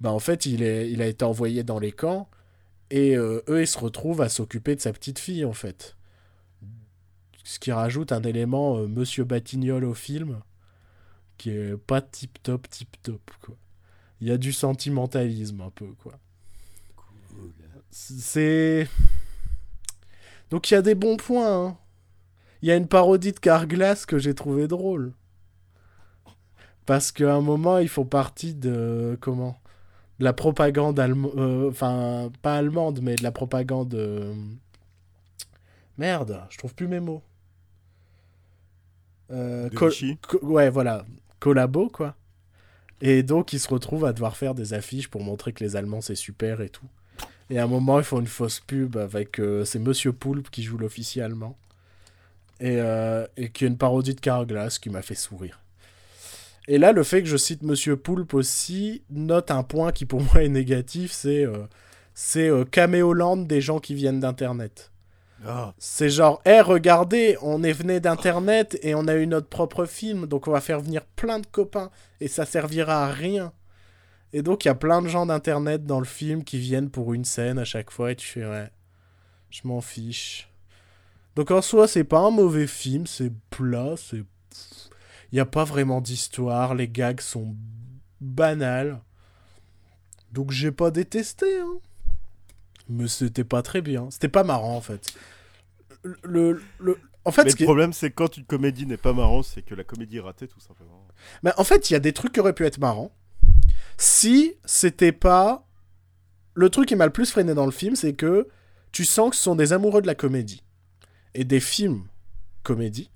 bah 0.02 0.12
en 0.12 0.20
fait, 0.20 0.46
il, 0.46 0.64
est, 0.64 0.90
il 0.92 1.02
a 1.02 1.08
été 1.08 1.26
envoyé 1.26 1.64
dans 1.64 1.80
les 1.80 1.92
camps. 1.92 2.30
Et 2.92 3.18
euh, 3.18 3.42
eux, 3.50 3.62
ils 3.62 3.68
se 3.68 3.80
retrouvent 3.80 4.22
à 4.22 4.30
s'occuper 4.30 4.76
de 4.76 4.82
sa 4.82 4.94
petite 4.94 5.20
fille, 5.20 5.46
en 5.46 5.54
fait. 5.54 5.96
Ce 7.44 7.60
qui 7.60 7.72
rajoute 7.72 8.12
un 8.12 8.24
élément 8.24 8.78
euh, 8.78 8.88
Monsieur 8.88 9.24
Batignolles 9.26 9.86
au 9.86 9.94
film 9.94 10.40
qui 11.38 11.50
est 11.52 11.78
pas 11.78 12.02
tip 12.02 12.42
top, 12.44 12.70
tip 12.70 12.90
top, 13.04 13.22
quoi. 13.42 13.56
Il 14.22 14.28
y 14.28 14.32
a 14.32 14.38
du 14.38 14.54
sentimentalisme 14.54 15.62
un 15.62 15.70
peu, 15.72 15.88
quoi. 16.02 16.14
C'est. 17.92 18.88
Donc 20.54 20.70
il 20.70 20.76
y 20.76 20.78
a 20.78 20.84
des 20.84 20.94
bons 20.94 21.18
points. 21.18 21.66
hein. 21.66 21.78
Il 22.62 22.68
y 22.68 22.72
a 22.72 22.76
une 22.76 22.88
parodie 22.88 23.32
de 23.32 23.40
Carglass 23.40 24.06
que 24.06 24.20
j'ai 24.20 24.36
trouvé 24.36 24.68
drôle. 24.68 25.14
Parce 26.86 27.12
qu'à 27.12 27.34
un 27.34 27.42
moment, 27.42 27.80
ils 27.80 27.90
font 27.90 28.06
partie 28.06 28.54
de. 28.54 29.18
Comment? 29.20 29.60
De 30.20 30.24
la 30.26 30.32
propagande 30.34 31.00
allemande. 31.00 31.68
Enfin, 31.72 32.30
pas 32.44 32.56
allemande, 32.58 33.00
mais 33.02 33.16
de 33.16 33.24
la 33.24 33.32
propagande. 33.32 33.96
euh, 33.96 34.32
Merde, 35.98 36.40
je 36.52 36.58
trouve 36.60 36.76
plus 36.76 36.88
mes 36.88 37.00
mots. 37.00 37.24
Euh, 39.32 39.70
De 39.70 39.88
Vichy. 39.88 40.20
ouais, 40.44 40.70
voilà. 40.70 41.04
Collabo, 41.40 41.90
quoi. 41.90 42.16
Et 43.02 43.24
donc, 43.24 43.54
ils 43.54 43.60
se 43.60 43.70
retrouvent 43.70 44.06
à 44.06 44.14
devoir 44.14 44.38
faire 44.38 44.54
des 44.54 44.76
affiches 44.76 45.10
pour 45.10 45.24
montrer 45.24 45.52
que 45.52 45.64
les 45.64 45.76
Allemands, 45.76 46.02
c'est 46.02 46.14
super 46.14 46.62
et 46.62 46.70
tout. 46.70 46.86
Et 47.50 47.60
à 47.60 47.64
un 47.64 47.68
moment, 47.68 48.00
ils 48.00 48.06
font 48.06 48.20
une 48.20 48.28
fausse 48.28 48.60
pub 48.60 48.98
avec. 48.98 49.40
euh, 49.40 49.66
c'est 49.66 49.80
Monsieur 49.80 50.14
Poulpe 50.14 50.50
qui 50.50 50.64
joue 50.64 50.78
l'officier 50.78 51.22
allemand. 51.22 51.58
Et, 52.60 52.78
euh, 52.80 53.26
et 53.36 53.50
qui 53.50 53.66
est 53.66 53.68
une 53.68 53.78
parodie 53.78 54.16
de 54.16 54.22
Carglass 54.22 54.80
qui 54.80 54.90
m'a 54.90 55.02
fait 55.02 55.16
sourire. 55.16 55.60
Et 56.68 56.78
là, 56.78 56.92
le 56.94 57.04
fait 57.04 57.22
que 57.22 57.28
je 57.28 57.38
cite 57.38 57.62
Monsieur 57.64 57.98
Poulpe 57.98 58.34
aussi 58.34 59.04
note 59.10 59.52
un 59.52 59.64
point 59.64 59.92
qui 59.92 60.06
pour 60.06 60.22
moi 60.34 60.44
est 60.44 60.50
négatif 60.50 61.12
c'est 61.12 61.46
euh, 61.46 61.66
c'est 62.14 62.48
euh, 62.50 62.64
caméoland 62.64 63.38
des 63.38 63.60
gens 63.62 63.80
qui 63.80 63.96
viennent 63.96 64.20
d'Internet. 64.20 64.92
Ah, 65.46 65.74
C'est 65.78 66.10
genre, 66.10 66.42
hé, 66.46 66.62
regardez, 66.62 67.38
on 67.42 67.64
est 67.64 67.74
venu 67.74 68.00
d'Internet 68.00 68.78
et 68.82 68.96
on 68.96 69.08
a 69.08 69.16
eu 69.16 69.28
notre 69.28 69.48
propre 69.50 69.86
film, 69.86 70.26
donc 70.26 70.48
on 70.48 70.52
va 70.52 70.62
faire 70.62 70.80
venir 70.80 71.04
plein 71.18 71.40
de 71.40 71.46
copains 71.48 71.92
et 72.22 72.30
ça 72.30 72.46
servira 72.46 73.06
à 73.06 73.12
rien. 73.12 73.52
Et 74.34 74.42
donc 74.42 74.66
il 74.66 74.68
y 74.68 74.72
a 74.72 74.76
plein 74.76 75.02
de 75.02 75.08
gens 75.08 75.28
d'Internet 75.28 75.86
dans 75.86 76.00
le 76.00 76.06
film 76.06 76.44
qui 76.44 76.58
viennent 76.58 76.90
pour 76.90 77.14
une 77.14 77.24
scène 77.24 77.60
à 77.60 77.66
chaque 77.66 77.92
fois 77.92 78.12
et 78.12 78.16
tu 78.16 78.28
fais, 78.28 78.46
ouais, 78.46 78.72
je 79.52 79.62
m'en 79.66 79.80
fiche. 79.80 80.50
Donc 81.36 81.52
en 81.52 81.62
soi, 81.62 81.88
c'est 81.88 82.04
pas 82.04 82.20
un 82.20 82.32
mauvais 82.32 82.68
film, 82.68 83.08
c'est 83.08 83.32
plat, 83.50 83.96
c'est. 83.96 84.24
Il 85.32 85.38
n'y 85.38 85.40
a 85.40 85.46
pas 85.46 85.64
vraiment 85.64 86.02
d'histoire, 86.02 86.76
les 86.76 86.88
gags 86.88 87.22
sont 87.22 87.56
banals. 88.22 89.00
Donc 90.32 90.52
j'ai 90.52 90.72
pas 90.72 90.92
détesté, 90.92 91.60
hein. 91.60 91.78
Mais 92.90 93.08
c'était 93.08 93.44
pas 93.44 93.62
très 93.62 93.82
bien. 93.82 94.10
C'était 94.12 94.28
pas 94.28 94.44
marrant 94.44 94.76
en 94.76 94.82
fait. 94.82 95.16
Le, 96.24 96.62
le, 96.80 97.00
en 97.26 97.32
fait, 97.32 97.46
mais 97.46 97.52
ce 97.52 97.56
qui 97.56 97.64
le 97.64 97.68
problème, 97.68 97.94
c'est 97.94 98.12
quand 98.12 98.36
une 98.36 98.46
comédie 98.46 98.86
n'est 98.86 98.98
pas 98.98 99.14
marrante, 99.14 99.46
c'est 99.46 99.62
que 99.62 99.76
la 99.76 99.84
comédie 99.84 100.18
est 100.18 100.22
ratée, 100.22 100.48
tout 100.48 100.60
simplement. 100.60 101.08
Mais 101.44 101.52
en 101.58 101.64
fait, 101.64 101.90
il 101.90 101.94
y 101.94 101.96
a 101.96 102.00
des 102.00 102.14
trucs 102.14 102.34
qui 102.34 102.40
auraient 102.40 102.54
pu 102.54 102.66
être 102.66 102.80
marrants. 102.80 103.12
Si 103.98 104.56
c'était 104.66 105.12
pas. 105.12 105.68
Le 106.56 106.70
truc 106.70 106.88
qui 106.88 106.96
m'a 106.96 107.06
le 107.06 107.12
plus 107.12 107.32
freiné 107.32 107.54
dans 107.56 107.66
le 107.66 107.72
film, 107.72 107.96
c'est 107.96 108.14
que 108.14 108.48
tu 108.92 109.06
sens 109.06 109.32
que 109.32 109.36
ce 109.36 109.42
sont 109.44 109.56
des 109.56 109.74
amoureux 109.74 110.02
de 110.02 110.08
la 110.08 110.16
comédie. 110.16 110.64
Et 111.34 111.46
des 111.46 111.60
films 111.60 112.08
comédie. 112.62 113.10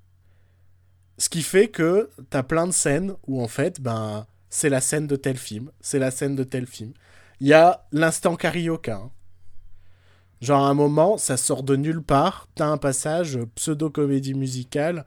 Ce 1.19 1.29
qui 1.29 1.43
fait 1.43 1.67
que 1.67 2.09
t'as 2.29 2.43
plein 2.43 2.67
de 2.67 2.71
scènes 2.71 3.15
où 3.27 3.41
en 3.41 3.47
fait, 3.47 3.79
ben, 3.81 4.25
c'est 4.49 4.69
la 4.69 4.81
scène 4.81 5.07
de 5.07 5.15
tel 5.15 5.37
film, 5.37 5.71
c'est 5.81 5.99
la 5.99 6.11
scène 6.11 6.35
de 6.35 6.43
tel 6.43 6.67
film. 6.67 6.93
Il 7.39 7.47
y 7.47 7.53
a 7.53 7.85
l'instant 7.91 8.35
karaoke. 8.35 8.89
hein. 8.89 9.11
Genre 10.41 10.63
à 10.63 10.69
un 10.69 10.73
moment, 10.73 11.17
ça 11.17 11.37
sort 11.37 11.63
de 11.63 11.75
nulle 11.75 12.03
part, 12.03 12.47
t'as 12.55 12.67
un 12.67 12.77
passage 12.77 13.39
pseudo-comédie 13.55 14.35
musicale 14.35 15.05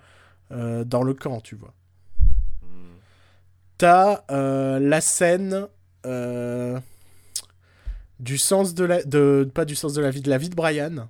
euh, 0.51 0.85
dans 0.85 1.05
le 1.05 1.15
camp, 1.15 1.41
tu 1.41 1.55
vois. 1.55 1.75
T'as 3.81 4.25
euh, 4.31 4.79
la 4.79 5.01
scène 5.01 5.67
euh, 6.05 6.79
du 8.19 8.37
sens 8.37 8.75
de 8.75 8.85
la... 8.85 9.03
De, 9.05 9.51
pas 9.55 9.65
du 9.65 9.75
sens 9.75 9.95
de 9.95 10.03
la 10.03 10.11
vie, 10.11 10.21
de 10.21 10.29
la 10.29 10.37
vie 10.37 10.51
de 10.51 10.55
Brian. 10.55 11.09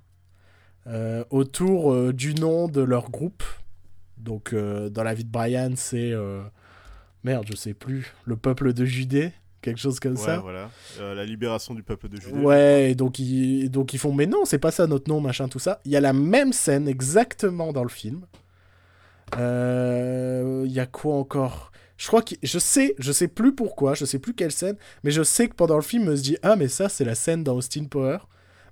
euh, 0.86 1.24
autour 1.30 2.12
du 2.12 2.34
nom 2.34 2.68
de 2.68 2.80
leur 2.80 3.10
groupe. 3.10 3.42
Donc 4.18 4.54
dans 4.54 5.02
la 5.02 5.14
vie 5.14 5.24
de 5.24 5.30
Brian, 5.30 5.72
c'est... 5.74 6.14
Merde, 7.24 7.46
je 7.50 7.56
sais 7.56 7.74
plus. 7.74 8.14
Le 8.24 8.36
peuple 8.36 8.72
de 8.72 8.84
Judée 8.84 9.32
Quelque 9.62 9.78
chose 9.80 10.00
comme 10.00 10.12
Ouais, 10.12 10.18
ça 10.24 10.38
voilà. 10.38 10.70
Euh, 11.00 11.14
la 11.14 11.26
libération 11.26 11.74
du 11.74 11.82
peuple 11.82 12.08
de 12.08 12.18
Judée. 12.18 12.38
Ouais, 12.38 12.92
et 12.92 12.94
donc 12.94 13.18
ils, 13.18 13.68
donc 13.68 13.92
ils 13.92 13.98
font, 13.98 14.14
mais 14.14 14.26
non, 14.26 14.44
c'est 14.46 14.58
pas 14.58 14.70
ça 14.70 14.86
notre 14.86 15.10
nom, 15.10 15.20
machin, 15.20 15.48
tout 15.48 15.58
ça. 15.58 15.80
Il 15.84 15.90
y 15.90 15.96
a 15.96 16.00
la 16.00 16.14
même 16.14 16.54
scène 16.54 16.88
exactement 16.88 17.72
dans 17.72 17.82
le 17.82 17.90
film. 17.90 18.22
Euh, 19.36 20.62
Il 20.64 20.72
y 20.72 20.80
a 20.80 20.86
quoi 20.86 21.16
encore? 21.16 21.72
Je 22.00 22.06
crois 22.06 22.22
que 22.22 22.34
je 22.42 22.58
sais, 22.58 22.94
je 22.98 23.12
sais 23.12 23.28
plus 23.28 23.54
pourquoi, 23.54 23.92
je 23.92 24.06
sais 24.06 24.18
plus 24.18 24.32
quelle 24.32 24.52
scène, 24.52 24.76
mais 25.04 25.10
je 25.10 25.22
sais 25.22 25.50
que 25.50 25.54
pendant 25.54 25.76
le 25.76 25.82
film, 25.82 26.06
je 26.06 26.10
me 26.10 26.16
dis 26.16 26.38
ah 26.42 26.56
mais 26.56 26.68
ça 26.68 26.88
c'est 26.88 27.04
la 27.04 27.14
scène 27.14 27.44
dans 27.44 27.54
Austin 27.54 27.84
Power. 27.84 28.20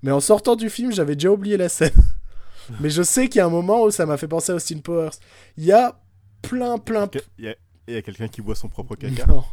Mais 0.03 0.13
en 0.13 0.21
sortant 0.21 0.57
du 0.57 0.71
film, 0.71 0.93
j'avais 0.93 1.15
déjà 1.15 1.31
oublié 1.31 1.59
la 1.59 1.69
scène. 1.69 1.93
mais 2.81 2.89
je 2.89 3.03
sais 3.03 3.29
qu'il 3.29 3.41
y 3.41 3.43
a 3.43 3.47
un 3.47 3.51
moment 3.51 3.83
où 3.83 3.91
ça 3.91 4.07
m'a 4.07 4.17
fait 4.17 4.29
penser 4.29 4.53
à 4.53 4.55
Austin 4.55 4.79
Powers. 4.79 5.11
Il 5.59 5.67
y 5.67 5.73
a 5.73 6.01
plein, 6.41 6.79
plein, 6.79 7.11
Il 7.37 7.45
y 7.45 7.49
a, 7.49 7.55
il 7.87 7.95
y 7.95 7.97
a 7.99 8.03
quelqu'un 8.03 8.29
qui 8.29 8.41
boit 8.41 8.55
son 8.55 8.71
propre 8.71 8.97
caca. 8.97 9.27
non. 9.27 9.45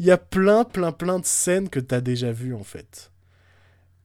Il 0.00 0.06
y 0.06 0.10
a 0.10 0.18
plein, 0.18 0.64
plein, 0.64 0.90
plein 0.90 1.20
de 1.20 1.26
scènes 1.26 1.68
que 1.68 1.78
t'as 1.78 2.00
déjà 2.00 2.32
vues, 2.32 2.54
en 2.54 2.64
fait. 2.64 3.12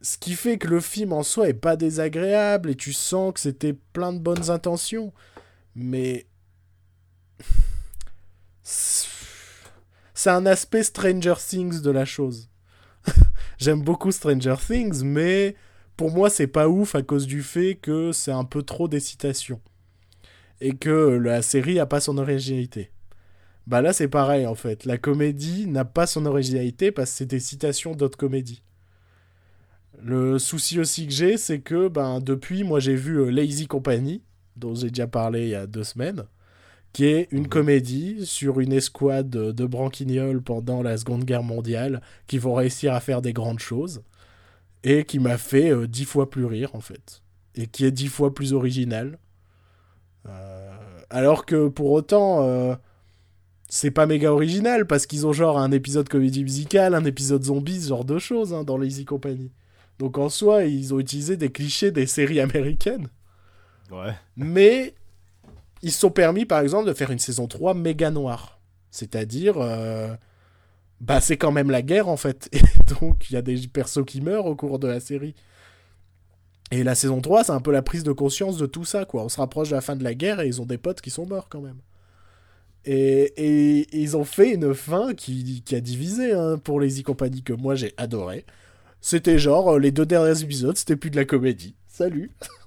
Ce 0.02 0.20
qui 0.20 0.36
fait 0.36 0.60
que 0.60 0.68
le 0.68 0.82
film 0.82 1.14
en 1.14 1.24
soi 1.24 1.50
est 1.50 1.56
pas 1.56 1.78
désagréable 1.78 2.70
et 2.70 2.76
tu 2.76 2.93
sens 2.93 3.34
que 3.34 3.39
c'était 3.39 3.74
plein 3.74 4.14
de 4.14 4.20
bonnes 4.20 4.52
intentions. 4.52 5.14
Mais. 5.74 6.28
C'est 8.66 10.32
un 10.32 10.45
aspect 10.47 10.82
Stranger 10.82 11.36
Things 11.38 11.82
de 11.82 11.91
la 11.91 12.03
chose. 12.03 12.49
J'aime 13.59 13.84
beaucoup 13.84 14.11
Stranger 14.11 14.55
Things, 14.59 15.03
mais 15.03 15.55
pour 15.95 16.11
moi, 16.11 16.30
c'est 16.32 16.47
pas 16.47 16.68
ouf 16.68 16.95
à 16.95 17.03
cause 17.03 17.28
du 17.28 17.43
fait 17.43 17.76
que 17.76 18.11
c'est 18.11 18.32
un 18.32 18.43
peu 18.43 18.63
trop 18.63 18.88
des 18.88 18.99
citations. 18.99 19.61
Et 20.61 20.76
que 20.76 20.89
la 20.89 21.41
série 21.41 21.80
a 21.80 21.86
pas 21.86 21.99
son 21.99 22.18
originalité. 22.18 22.91
Bah 23.68 23.82
là, 23.82 23.93
c'est 23.93 24.07
pareil 24.07 24.47
en 24.47 24.55
fait. 24.55 24.86
La 24.86 24.97
comédie 24.97 25.68
n'a 25.68 25.86
pas 25.86 26.07
son 26.07 26.26
originalité 26.26 26.91
parce 26.91 27.11
que 27.11 27.18
c'est 27.18 27.26
des 27.26 27.39
citations 27.39 27.93
d'autres 27.93 28.18
comédies. 28.18 28.63
Le 30.01 30.39
souci 30.39 30.80
aussi 30.80 31.07
que 31.07 31.13
j'ai, 31.13 31.38
c'est 31.38 31.59
que 31.59 31.88
ben, 31.88 32.20
depuis, 32.20 32.63
moi 32.63 32.80
j'ai 32.80 32.95
vu 32.95 33.20
euh, 33.20 33.30
Lazy 33.30 33.68
Company, 33.68 34.24
dont 34.55 34.76
j'ai 34.76 34.89
déjà 34.89 35.07
parlé 35.07 35.43
il 35.43 35.49
y 35.49 35.55
a 35.55 35.68
deux 35.68 35.84
semaines, 35.84 36.26
qui 36.96 37.08
est 37.08 37.28
une 37.32 37.41
mhm. 37.41 37.50
comédie 37.50 38.26
sur 38.26 38.62
une 38.62 38.72
escouade 38.72 39.30
de 39.30 39.66
branquignoles 39.66 40.41
pendant 40.41 40.82
la 40.82 40.96
Seconde 40.96 41.26
Guerre 41.26 41.43
mondiale 41.43 42.02
qui 42.26 42.38
vont 42.38 42.54
réussir 42.54 42.93
à 42.93 43.02
faire 43.02 43.22
des 43.22 43.34
grandes 43.34 43.60
choses 43.60 44.02
et 44.86 45.04
qui 45.04 45.20
m'a 45.20 45.38
fait 45.38 45.72
euh, 45.72 45.88
dix 45.89 46.06
fois 46.06 46.30
plus 46.30 46.46
rire 46.46 46.74
en 46.74 46.80
fait 46.80 47.22
et 47.54 47.68
qui 47.68 47.84
est 47.84 47.91
dix 47.91 48.08
fois 48.08 48.34
plus 48.34 48.54
original. 48.54 49.20
Euh, 50.26 50.74
alors 51.10 51.46
que 51.46 51.68
pour 51.68 51.91
autant, 51.91 52.80
c'est 53.68 53.91
pas 53.91 54.06
méga 54.06 54.32
original 54.32 54.88
parce 54.88 55.06
qu'ils 55.06 55.28
ont 55.28 55.34
genre 55.34 55.60
un 55.60 55.74
épisode 55.74 56.08
comédie 56.08 56.43
musicale, 56.43 56.96
un 56.96 57.04
épisode 57.04 57.43
zombie, 57.43 57.82
ce 57.82 57.89
genre 57.89 58.06
de 58.06 58.20
choses 58.20 58.54
hein, 58.54 58.64
dans 58.64 58.78
Lazy 58.78 59.04
Company. 59.04 59.52
Donc 60.00 60.18
en 60.18 60.30
soi, 60.30 60.64
ils 60.64 60.93
ont 60.93 61.00
utilisé 61.00 61.36
des 61.36 61.52
clichés 61.52 61.91
des 61.91 62.08
séries 62.08 62.39
américaines. 62.39 63.10
Ouais. 63.91 64.14
Mais 64.38 64.96
ils 65.86 65.92
se 65.92 66.00
sont 66.00 66.10
permis 66.10 66.46
par 66.46 66.62
exemple 66.62 66.88
de 66.88 66.94
faire 66.96 67.12
une 67.12 67.20
saison 67.20 67.46
3 67.46 67.76
méga 67.76 68.10
noire. 68.10 68.60
C'est-à-dire, 68.90 69.58
euh, 69.60 70.16
bah 71.00 71.22
c'est 71.22 71.38
quand 71.38 71.52
même 71.52 71.70
la 71.70 71.84
guerre 71.84 72.08
en 72.10 72.18
fait. 72.18 72.50
Et 72.54 72.62
donc 73.00 73.30
il 73.30 73.34
y 73.34 73.38
a 73.38 73.44
des 73.44 73.68
persos 73.68 74.04
qui 74.04 74.20
meurent 74.20 74.48
au 74.48 74.56
cours 74.56 74.80
de 74.80 74.88
la 74.88 75.00
série. 75.00 75.36
Et 76.72 76.84
la 76.84 76.96
saison 76.96 77.22
3, 77.22 77.44
c'est 77.44 77.52
un 77.52 77.62
peu 77.62 77.72
la 77.72 77.84
prise 77.84 78.02
de 78.02 78.12
conscience 78.12 78.58
de 78.58 78.66
tout 78.66 78.84
ça, 78.84 79.06
quoi. 79.06 79.24
On 79.24 79.30
se 79.30 79.38
rapproche 79.38 79.70
de 79.70 79.76
la 79.76 79.82
fin 79.82 79.96
de 79.96 80.04
la 80.04 80.16
guerre 80.16 80.40
et 80.40 80.48
ils 80.48 80.60
ont 80.60 80.66
des 80.66 80.80
potes 80.80 81.02
qui 81.02 81.12
sont 81.12 81.28
morts 81.28 81.50
quand 81.50 81.62
même. 81.62 81.78
Et, 82.86 83.88
ils 83.96 84.18
ont 84.18 84.26
fait 84.26 84.54
une 84.54 84.74
fin 84.74 85.14
qui, 85.14 85.64
a 85.72 85.80
divisé 85.80 86.34
hein, 86.34 86.58
pour 86.58 86.80
les 86.80 87.00
e-compagnies 87.00 87.44
que 87.44 87.54
moi 87.54 87.76
j'ai 87.76 87.94
adoré. 87.98 88.44
C'était 89.02 89.38
genre, 89.38 89.76
euh, 89.76 89.80
les 89.80 89.92
deux 89.92 90.08
derniers 90.08 90.42
épisodes, 90.42 90.78
c'était 90.78 90.96
plus 90.96 91.12
de 91.12 91.16
la 91.16 91.26
comédie. 91.26 91.76
Salut 91.88 92.32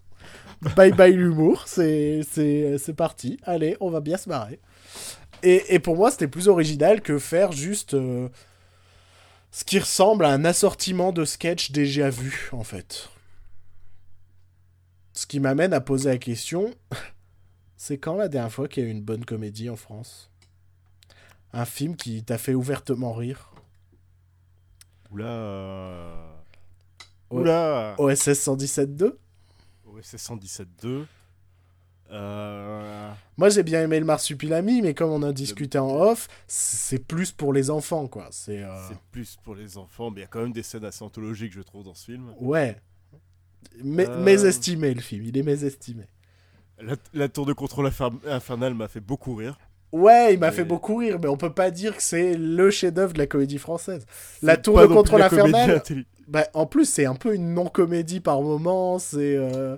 Bye 0.61 0.93
bye 0.93 1.13
l'humour, 1.13 1.65
c'est 1.67 2.95
parti. 2.97 3.39
Allez, 3.45 3.77
on 3.81 3.91
va 3.91 4.01
bien 4.01 4.17
se 4.17 4.29
marrer. 4.29 4.61
Et, 5.43 5.79
pour 5.79 5.97
moi, 5.97 6.11
c'était 6.11 6.29
plus 6.29 6.49
original 6.49 7.01
que 7.01 7.19
faire 7.19 7.53
juste 7.53 7.95
euh, 7.95 8.29
ce 9.53 9.65
qui 9.65 9.79
ressemble 9.79 10.25
à 10.25 10.31
un 10.31 10.45
assortiment 10.45 11.13
de 11.13 11.25
sketchs 11.25 11.71
déjà 11.71 12.11
vus, 12.11 12.49
en 12.53 12.65
fait. 12.65 13.09
Ce 15.13 15.27
qui 15.27 15.39
m'amène 15.39 15.73
à 15.73 15.81
poser 15.81 16.11
la 16.11 16.19
question 16.19 16.75
c'est 17.77 17.99
quand 17.99 18.17
la 18.17 18.29
dernière 18.29 18.53
fois 18.53 18.67
qu'il 18.67 18.83
y 18.83 18.87
a 18.87 18.89
eu 18.89 18.93
une 18.93 19.03
bonne 19.03 19.25
comédie 19.25 19.71
en 19.71 19.77
France? 19.77 20.31
Un 21.53 21.65
film 21.65 21.95
qui 21.97 22.25
t'a 22.25 22.37
fait 22.37 22.55
ouvertement 22.55 23.13
rire? 23.13 23.53
Oula. 25.13 26.45
Oula. 27.31 27.95
OSS 27.99 28.29
117.2 28.29 29.15
OSS 29.99 30.17
117.2. 30.17 31.05
Euh... 32.11 33.11
Moi 33.37 33.49
j'ai 33.51 33.63
bien 33.63 33.83
aimé 33.83 33.99
le 33.99 34.07
Marsupilami, 34.07 34.81
mais 34.81 34.95
comme 34.95 35.11
on 35.11 35.23
a 35.23 35.33
discuté 35.33 35.79
en 35.79 35.91
off, 35.91 36.29
c'est 36.47 37.05
plus 37.05 37.33
pour 37.33 37.53
les 37.53 37.69
enfants 37.71 38.07
quoi. 38.07 38.29
C'est 38.31 38.63
euh, 38.63 38.75
plus 39.13 39.37
pour 39.43 39.55
les 39.55 39.77
enfants, 39.77 40.11
mais 40.11 40.21
il 40.21 40.23
y 40.23 40.25
a 40.25 40.29
quand 40.29 40.41
même 40.41 40.53
des 40.53 40.63
scènes 40.63 40.85
assez 40.85 41.05
anthologiques 41.05 41.53
je 41.53 41.61
trouve 41.61 41.85
dans 41.85 41.95
ce 41.95 42.07
film. 42.07 42.33
Ouais. 42.41 42.77
Mais, 43.85 44.09
euh... 44.09 44.23
Mésestimé 44.23 44.95
le 44.95 45.03
film, 45.03 45.25
il 45.27 45.37
est 45.37 45.43
mésestimé. 45.43 46.05
La, 47.13 47.29
tour 47.29 47.45
de 47.45 47.53
contrôle 47.53 47.91
infernale 48.27 48.75
m'a 48.75 48.87
fait 48.87 49.01
beaucoup 49.01 49.35
rire. 49.35 49.59
Ouais, 49.91 50.35
il 50.35 50.39
m'a 50.39 50.53
fait 50.53 50.65
beaucoup 50.65 50.97
rire, 50.97 51.19
mais 51.21 51.29
on 51.29 51.37
peut 51.37 51.53
pas 51.53 51.71
dire 51.71 51.97
que 51.97 52.03
c'est 52.03 52.37
le 52.37 52.71
chef-d'œuvre 52.71 53.15
de 53.15 53.19
la 53.19 53.27
comédie 53.27 53.59
française. 53.59 54.07
La 54.43 54.57
tour 54.57 54.81
de 54.81 54.87
contrôle 54.87 55.23
infernale. 55.23 55.83
Bah, 56.29 56.47
en 56.53 56.67
plus, 56.67 56.85
c'est 56.85 57.07
un 57.07 57.15
peu 57.15 57.35
une 57.35 57.55
non-comédie 57.55 58.21
par 58.21 58.43
moment. 58.43 58.99
C'est. 58.99 59.37
Euh, 59.37 59.77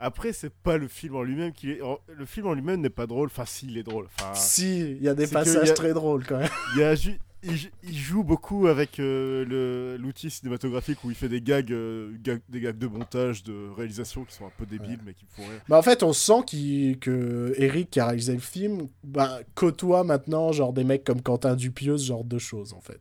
après, 0.00 0.32
c'est 0.32 0.52
pas 0.52 0.76
le 0.76 0.86
film 0.86 1.16
en 1.16 1.22
lui-même 1.22 1.52
qui 1.52 1.72
est. 1.72 1.80
Le 2.16 2.24
film 2.24 2.46
en 2.46 2.54
lui-même 2.54 2.80
n'est 2.80 2.90
pas 2.90 3.06
drôle. 3.06 3.26
Enfin, 3.26 3.44
si, 3.44 3.66
il 3.66 3.78
est 3.78 3.82
drôle. 3.82 4.06
Enfin... 4.16 4.32
Si, 4.34 4.92
il 4.92 5.02
y 5.02 5.08
a 5.08 5.14
des 5.14 5.26
passages 5.26 5.74
très 5.74 5.92
drôles 5.92 6.24
quand 6.24 6.38
même. 6.38 6.48
Il 6.74 6.80
y 6.80 6.84
a 6.84 6.94
il, 7.44 7.96
joue 7.96 8.24
beaucoup 8.24 8.66
avec 8.66 8.98
euh, 8.98 9.96
l'outil 9.98 10.30
cinématographique 10.30 10.98
où 11.04 11.10
il 11.10 11.16
fait 11.16 11.28
des 11.28 11.42
euh, 11.70 12.10
gags, 12.20 12.40
des 12.48 12.60
gags 12.60 12.78
de 12.78 12.86
montage, 12.88 13.44
de 13.44 13.70
réalisation 13.76 14.24
qui 14.24 14.34
sont 14.34 14.46
un 14.46 14.52
peu 14.56 14.66
débiles 14.66 14.98
mais 15.04 15.14
qui 15.14 15.24
pourraient. 15.36 15.60
Bah 15.68 15.78
en 15.78 15.82
fait, 15.82 16.02
on 16.02 16.12
sent 16.12 16.44
que 17.00 17.54
Eric 17.56 17.90
qui 17.90 18.00
a 18.00 18.06
réalisé 18.06 18.32
le 18.32 18.40
film 18.40 18.88
bah, 19.04 19.38
côtoie 19.54 20.02
maintenant 20.02 20.50
genre 20.50 20.72
des 20.72 20.84
mecs 20.84 21.04
comme 21.04 21.22
Quentin 21.22 21.54
Dupieux, 21.54 21.96
ce 21.96 22.06
genre 22.06 22.24
de 22.24 22.38
choses 22.38 22.72
en 22.72 22.80
fait. 22.80 23.00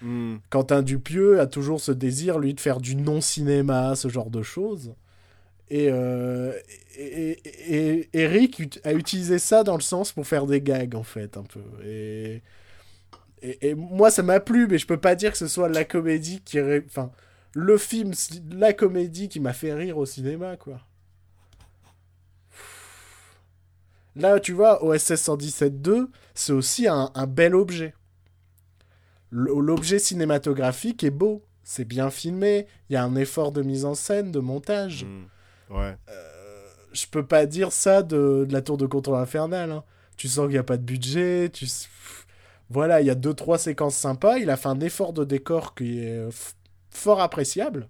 Hmm. 0.00 0.36
Quentin 0.48 0.82
Dupieux 0.82 1.40
a 1.40 1.46
toujours 1.46 1.80
ce 1.80 1.92
désir 1.92 2.38
lui 2.38 2.54
de 2.54 2.60
faire 2.60 2.80
du 2.80 2.96
non 2.96 3.20
cinéma, 3.20 3.96
ce 3.96 4.08
genre 4.08 4.30
de 4.30 4.42
choses. 4.42 4.94
Et, 5.70 5.88
euh, 5.90 6.52
et, 6.96 7.38
et, 7.68 8.08
Eric 8.14 8.80
a 8.84 8.94
utilisé 8.94 9.38
ça 9.38 9.64
dans 9.64 9.76
le 9.76 9.82
sens 9.82 10.12
pour 10.12 10.26
faire 10.26 10.46
des 10.46 10.62
gags 10.62 10.94
en 10.94 11.02
fait 11.02 11.36
un 11.36 11.42
peu. 11.42 11.60
Et 11.84 12.42
et, 13.42 13.74
moi, 13.74 14.10
ça 14.10 14.22
m'a 14.22 14.40
plu, 14.40 14.66
mais 14.68 14.78
je 14.78 14.86
peux 14.86 14.98
pas 14.98 15.14
dire 15.14 15.32
que 15.32 15.38
ce 15.38 15.48
soit 15.48 15.68
la 15.68 15.84
comédie 15.84 16.40
qui. 16.40 16.58
Enfin, 16.60 17.10
le 17.54 17.78
film, 17.78 18.12
la 18.50 18.72
comédie 18.72 19.28
qui 19.28 19.40
m'a 19.40 19.52
fait 19.52 19.74
rire 19.74 19.98
au 19.98 20.06
cinéma, 20.06 20.56
quoi. 20.56 20.80
Là, 24.16 24.40
tu 24.40 24.52
vois, 24.52 24.84
OSS 24.84 25.12
117.2, 25.12 26.08
c'est 26.34 26.52
aussi 26.52 26.88
un, 26.88 27.10
bel 27.28 27.54
objet. 27.54 27.94
L'objet 29.30 29.98
cinématographique 29.98 31.04
est 31.04 31.10
beau. 31.10 31.44
C'est 31.62 31.84
bien 31.84 32.10
filmé. 32.10 32.66
Il 32.88 32.94
y 32.94 32.96
a 32.96 33.04
un 33.04 33.14
effort 33.14 33.52
de 33.52 33.62
mise 33.62 33.84
en 33.84 33.94
scène, 33.94 34.32
de 34.32 34.40
montage. 34.40 35.04
Mmh. 35.04 35.26
Ouais. 35.70 35.96
Euh, 36.08 36.68
je 36.92 37.06
peux 37.06 37.24
pas 37.26 37.46
dire 37.46 37.72
ça 37.72 38.02
de, 38.02 38.46
la 38.50 38.62
tour 38.62 38.76
de 38.76 38.86
contrôle 38.86 39.16
infernal. 39.16 39.70
Hein. 39.70 39.84
Tu 40.16 40.28
sens 40.28 40.44
qu'il 40.46 40.52
n'y 40.52 40.58
a 40.58 40.64
pas 40.64 40.76
de 40.76 40.82
budget. 40.82 41.50
Voilà, 42.70 43.00
il 43.00 43.06
y 43.06 43.10
a 43.10 43.14
deux 43.14 43.34
trois 43.34 43.58
séquences 43.58 43.96
sympas. 43.96 44.38
Il 44.38 44.50
a 44.50 44.56
fait 44.56 44.68
un 44.68 44.80
effort 44.80 45.12
de 45.12 45.24
décor 45.24 45.74
qui 45.74 46.00
est 46.00 46.28
fort 46.90 47.20
appréciable. 47.20 47.88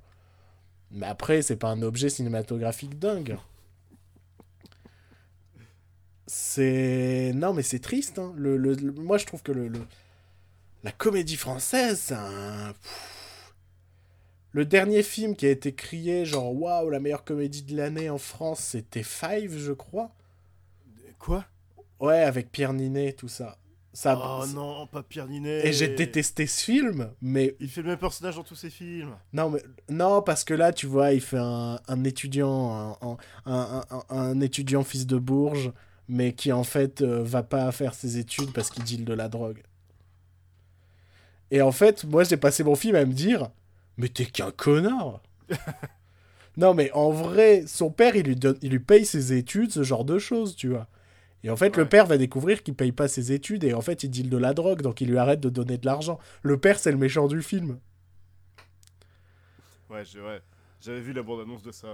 Mais 0.91 1.07
après, 1.07 1.43
c'est 1.43 1.57
pas 1.57 1.69
un 1.69 1.83
objet 1.83 2.09
cinématographique 2.09 2.99
dingue. 2.99 3.37
C'est 6.27 7.33
non, 7.35 7.55
mais 7.55 7.63
c'est 7.63 7.79
triste. 7.79 8.19
Hein. 8.19 8.35
Moi, 8.97 9.19
je 9.19 9.27
trouve 9.27 9.43
que 9.43 9.53
la 10.85 10.93
comédie 10.93 11.37
française, 11.37 11.99
c'est 11.99 12.15
un... 12.15 12.75
Le 14.53 14.65
dernier 14.65 15.03
film 15.03 15.37
qui 15.37 15.47
a 15.47 15.51
été 15.51 15.75
crié, 15.75 16.25
genre 16.25 16.55
waouh, 16.55 16.91
la 16.91 17.01
meilleure 17.01 17.25
comédie 17.25 17.63
de 17.63 17.77
l'année 17.77 18.11
en 18.11 18.19
France, 18.19 18.61
c'était 18.61 19.03
Five, 19.03 19.59
je 19.59 19.73
crois. 19.73 20.11
Quoi? 21.19 21.45
Ouais, 22.01 22.23
avec 22.23 22.51
Pierre 22.51 22.73
Ninet, 22.73 23.13
tout 23.13 23.29
ça 23.29 23.59
oh 24.07 24.45
non, 24.55 24.87
pas 24.87 25.03
Pierre 25.03 25.27
Ninet. 25.27 25.67
Et 25.67 25.73
j'ai 25.73 25.89
détesté 25.89 26.47
ce 26.47 26.63
film, 26.63 27.11
mais. 27.21 27.57
Il 27.61 27.69
fait 27.69 27.83
le 27.83 27.89
même 27.89 27.99
personnage 27.99 28.37
dans 28.37 28.43
tous 28.43 28.55
ses 28.55 28.71
films. 28.71 29.15
Non, 29.33 29.51
mais 29.51 29.63
non, 29.89 30.23
parce 30.23 30.45
que 30.45 30.55
là, 30.55 30.73
tu 30.73 30.87
vois, 30.87 31.13
il 31.13 31.21
fait 31.21 31.39
un, 31.39 32.05
étudiant, 32.05 32.97
un, 33.47 33.83
un, 34.09 34.41
étudiant 34.41 34.85
fils 34.85 35.07
de 35.07 35.19
Bourges, 35.19 35.73
mais 36.09 36.33
qui 36.33 36.53
en 36.53 36.65
fait 36.65 37.03
euh, 37.03 37.23
va 37.23 37.43
pas 37.43 37.71
faire 37.73 37.95
ses 37.95 38.19
études 38.19 38.53
parce 38.53 38.71
qu'il 38.71 38.85
deal 38.85 39.05
de 39.05 39.15
la 39.15 39.29
drogue. 39.29 39.63
Et 41.51 41.63
en 41.63 41.73
fait, 41.73 42.05
moi, 42.05 42.25
j'ai 42.25 42.37
passé 42.37 42.63
mon 42.63 42.75
film 42.75 42.95
à 42.95 43.05
me 43.05 43.13
dire, 43.13 43.51
mais 43.99 44.09
t'es 44.09 44.25
qu'un 44.25 44.51
connard. 44.51 45.21
non, 46.57 46.73
mais 46.73 46.91
en 46.93 47.11
vrai, 47.11 47.65
son 47.67 47.91
père, 47.91 48.17
il 48.17 48.25
lui, 48.25 48.37
donne, 48.37 48.59
il 48.63 48.71
lui 48.71 48.79
paye 48.79 49.05
ses 49.05 49.35
études, 49.35 49.73
ce 49.73 49.83
genre 49.83 50.05
de 50.05 50.19
choses, 50.19 50.57
tu 50.57 50.69
vois. 50.69 50.89
Et 51.45 51.51
en 51.51 51.57
fait, 51.57 51.77
le 51.77 51.89
père 51.89 52.07
va 52.07 52.17
découvrir 52.17 52.63
qu'il 52.63 52.75
paye 52.75 52.93
pas 52.93 53.07
ses 53.07 53.33
études 53.33 53.63
et 53.63 53.75
en 53.75 53.81
fait, 53.81 54.03
il 54.03 54.11
deal 54.11 54.29
de 54.29 54.37
la 54.37 54.55
drogue, 54.55 54.83
donc 54.83 55.01
il 55.01 55.09
lui 55.09 55.19
arrête 55.19 55.41
de 55.41 55.49
donner 55.49 55.79
de 55.79 55.87
l'argent. 55.87 56.19
Le 56.43 56.59
père, 56.59 56.79
c'est 56.79 56.91
le 56.91 56.99
méchant 56.99 57.29
du 57.29 57.43
film. 57.43 57.79
Ouais, 59.91 60.03
j'avais 60.81 61.01
vu 61.01 61.13
la 61.13 61.23
bande-annonce 61.23 61.63
de 61.63 61.73
ça, 61.73 61.89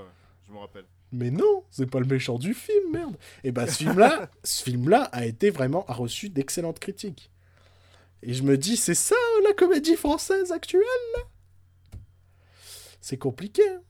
je 0.47 0.53
me 0.53 0.59
rappelle. 0.59 0.85
Mais 1.13 1.31
non, 1.31 1.65
c'est 1.71 1.89
pas 1.89 2.01
le 2.01 2.07
méchant 2.07 2.39
du 2.39 2.55
film, 2.55 2.93
merde. 2.93 3.17
Et 3.45 3.53
bah, 3.53 3.67
ce 3.67 3.77
film-là, 3.77 4.31
ce 4.45 4.63
film-là 4.63 5.05
a 5.13 5.27
été 5.27 5.51
vraiment, 5.51 5.85
a 5.87 5.93
reçu 5.93 6.29
d'excellentes 6.29 6.81
critiques. 6.81 7.31
Et 8.23 8.33
je 8.33 8.43
me 8.43 8.57
dis, 8.57 8.77
c'est 8.77 8.95
ça 8.95 9.15
la 9.45 9.53
comédie 9.53 9.97
française 9.97 10.51
actuelle, 10.51 10.83
là? 11.17 11.23
C'est 13.05 13.19
compliqué. 13.19 13.61
hein. 13.69 13.83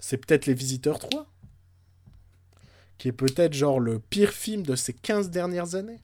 C'est 0.00 0.16
peut-être 0.16 0.46
Les 0.46 0.54
Visiteurs 0.54 0.98
3. 0.98 1.26
Qui 2.98 3.06
est 3.06 3.12
peut-être 3.12 3.52
genre 3.52 3.78
le 3.78 4.00
pire 4.00 4.32
film 4.32 4.64
de 4.64 4.74
ces 4.74 4.92
15 4.92 5.30
dernières 5.30 5.76
années. 5.76 6.00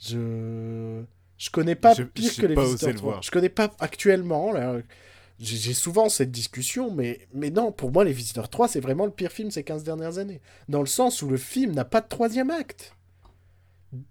Je. 0.00 1.02
Je 1.36 1.50
connais 1.50 1.74
pas 1.74 1.94
pire 2.04 2.34
que 2.36 2.46
Les 2.46 2.54
pas 2.54 2.62
Visiteurs 2.64 2.90
le 2.90 2.94
3. 2.94 3.10
voir. 3.10 3.22
Je 3.22 3.30
connais 3.32 3.48
pas 3.48 3.74
actuellement. 3.80 4.52
Là. 4.52 4.76
J'ai 5.40 5.74
souvent 5.74 6.08
cette 6.08 6.30
discussion, 6.30 6.92
mais, 6.92 7.26
mais 7.34 7.50
non, 7.50 7.72
pour 7.72 7.90
moi, 7.90 8.04
Les 8.04 8.12
Visiteurs 8.12 8.48
3, 8.48 8.68
c'est 8.68 8.80
vraiment 8.80 9.04
le 9.04 9.10
pire 9.12 9.32
film 9.32 9.50
ces 9.50 9.64
15 9.64 9.82
dernières 9.82 10.18
années. 10.18 10.40
Dans 10.68 10.80
le 10.80 10.86
sens 10.86 11.22
où 11.22 11.28
le 11.28 11.36
film 11.38 11.72
n'a 11.72 11.84
pas 11.84 12.00
de 12.00 12.08
troisième 12.08 12.50
acte. 12.50 12.94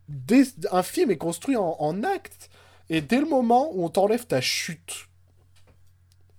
Dès- 0.09 0.53
un 0.71 0.83
film 0.83 1.11
est 1.11 1.17
construit 1.17 1.55
en, 1.55 1.77
en 1.79 2.03
acte, 2.03 2.49
et 2.89 2.99
dès 3.01 3.19
le 3.21 3.27
moment 3.27 3.71
où 3.73 3.85
on 3.85 3.89
t'enlève 3.89 4.25
ta 4.25 4.41
chute, 4.41 5.06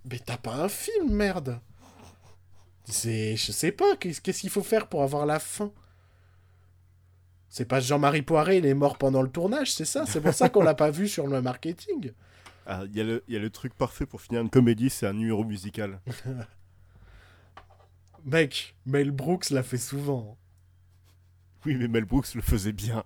mais 0.09 0.19
t'as 0.19 0.37
pas 0.37 0.55
un 0.55 0.69
film, 0.69 1.11
merde. 1.11 1.59
C'est, 2.85 3.35
je 3.37 3.51
sais 3.51 3.71
pas, 3.71 3.95
qu'est-ce 3.97 4.21
qu'il 4.21 4.49
faut 4.49 4.63
faire 4.63 4.87
pour 4.87 5.03
avoir 5.03 5.25
la 5.25 5.39
fin? 5.39 5.71
C'est 7.49 7.65
pas 7.65 7.79
Jean-Marie 7.79 8.21
Poiré, 8.21 8.57
il 8.57 8.65
est 8.65 8.73
mort 8.73 8.97
pendant 8.97 9.21
le 9.21 9.29
tournage, 9.29 9.71
c'est 9.73 9.85
ça? 9.85 10.05
C'est 10.05 10.21
pour 10.21 10.33
ça 10.33 10.49
qu'on 10.49 10.63
l'a 10.63 10.73
pas 10.75 10.91
vu 10.91 11.07
sur 11.07 11.27
le 11.27 11.41
marketing. 11.41 12.11
Ah, 12.65 12.83
Il 12.85 12.95
y, 12.95 13.01
a 13.01 13.03
le- 13.03 13.23
il 13.27 13.33
y 13.33 13.37
a 13.37 13.39
le 13.39 13.49
truc 13.49 13.73
parfait 13.73 14.05
pour 14.05 14.21
finir 14.21 14.41
une 14.41 14.49
comédie, 14.49 14.89
c'est 14.89 15.07
un 15.07 15.13
numéro 15.13 15.43
musical. 15.43 15.99
Mec, 18.25 18.75
Mel 18.85 19.11
Brooks 19.11 19.49
l'a 19.49 19.63
fait 19.63 19.77
souvent. 19.77 20.37
Oui, 21.65 21.75
mais 21.75 21.87
Mel 21.87 22.05
Brooks 22.05 22.33
le 22.35 22.41
faisait 22.41 22.71
bien. 22.73 23.03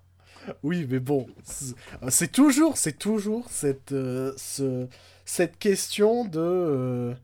Oui, 0.62 0.86
mais 0.90 1.00
bon, 1.00 1.28
c'est- 1.44 1.76
c'est 2.10 2.32
toujours, 2.32 2.78
c'est 2.78 2.98
toujours 2.98 3.50
cette, 3.50 3.94
euh, 3.94 4.34
ce- 4.38 4.88
cette 5.26 5.58
question 5.58 6.26
de, 6.26 6.40
euh, 6.40 7.16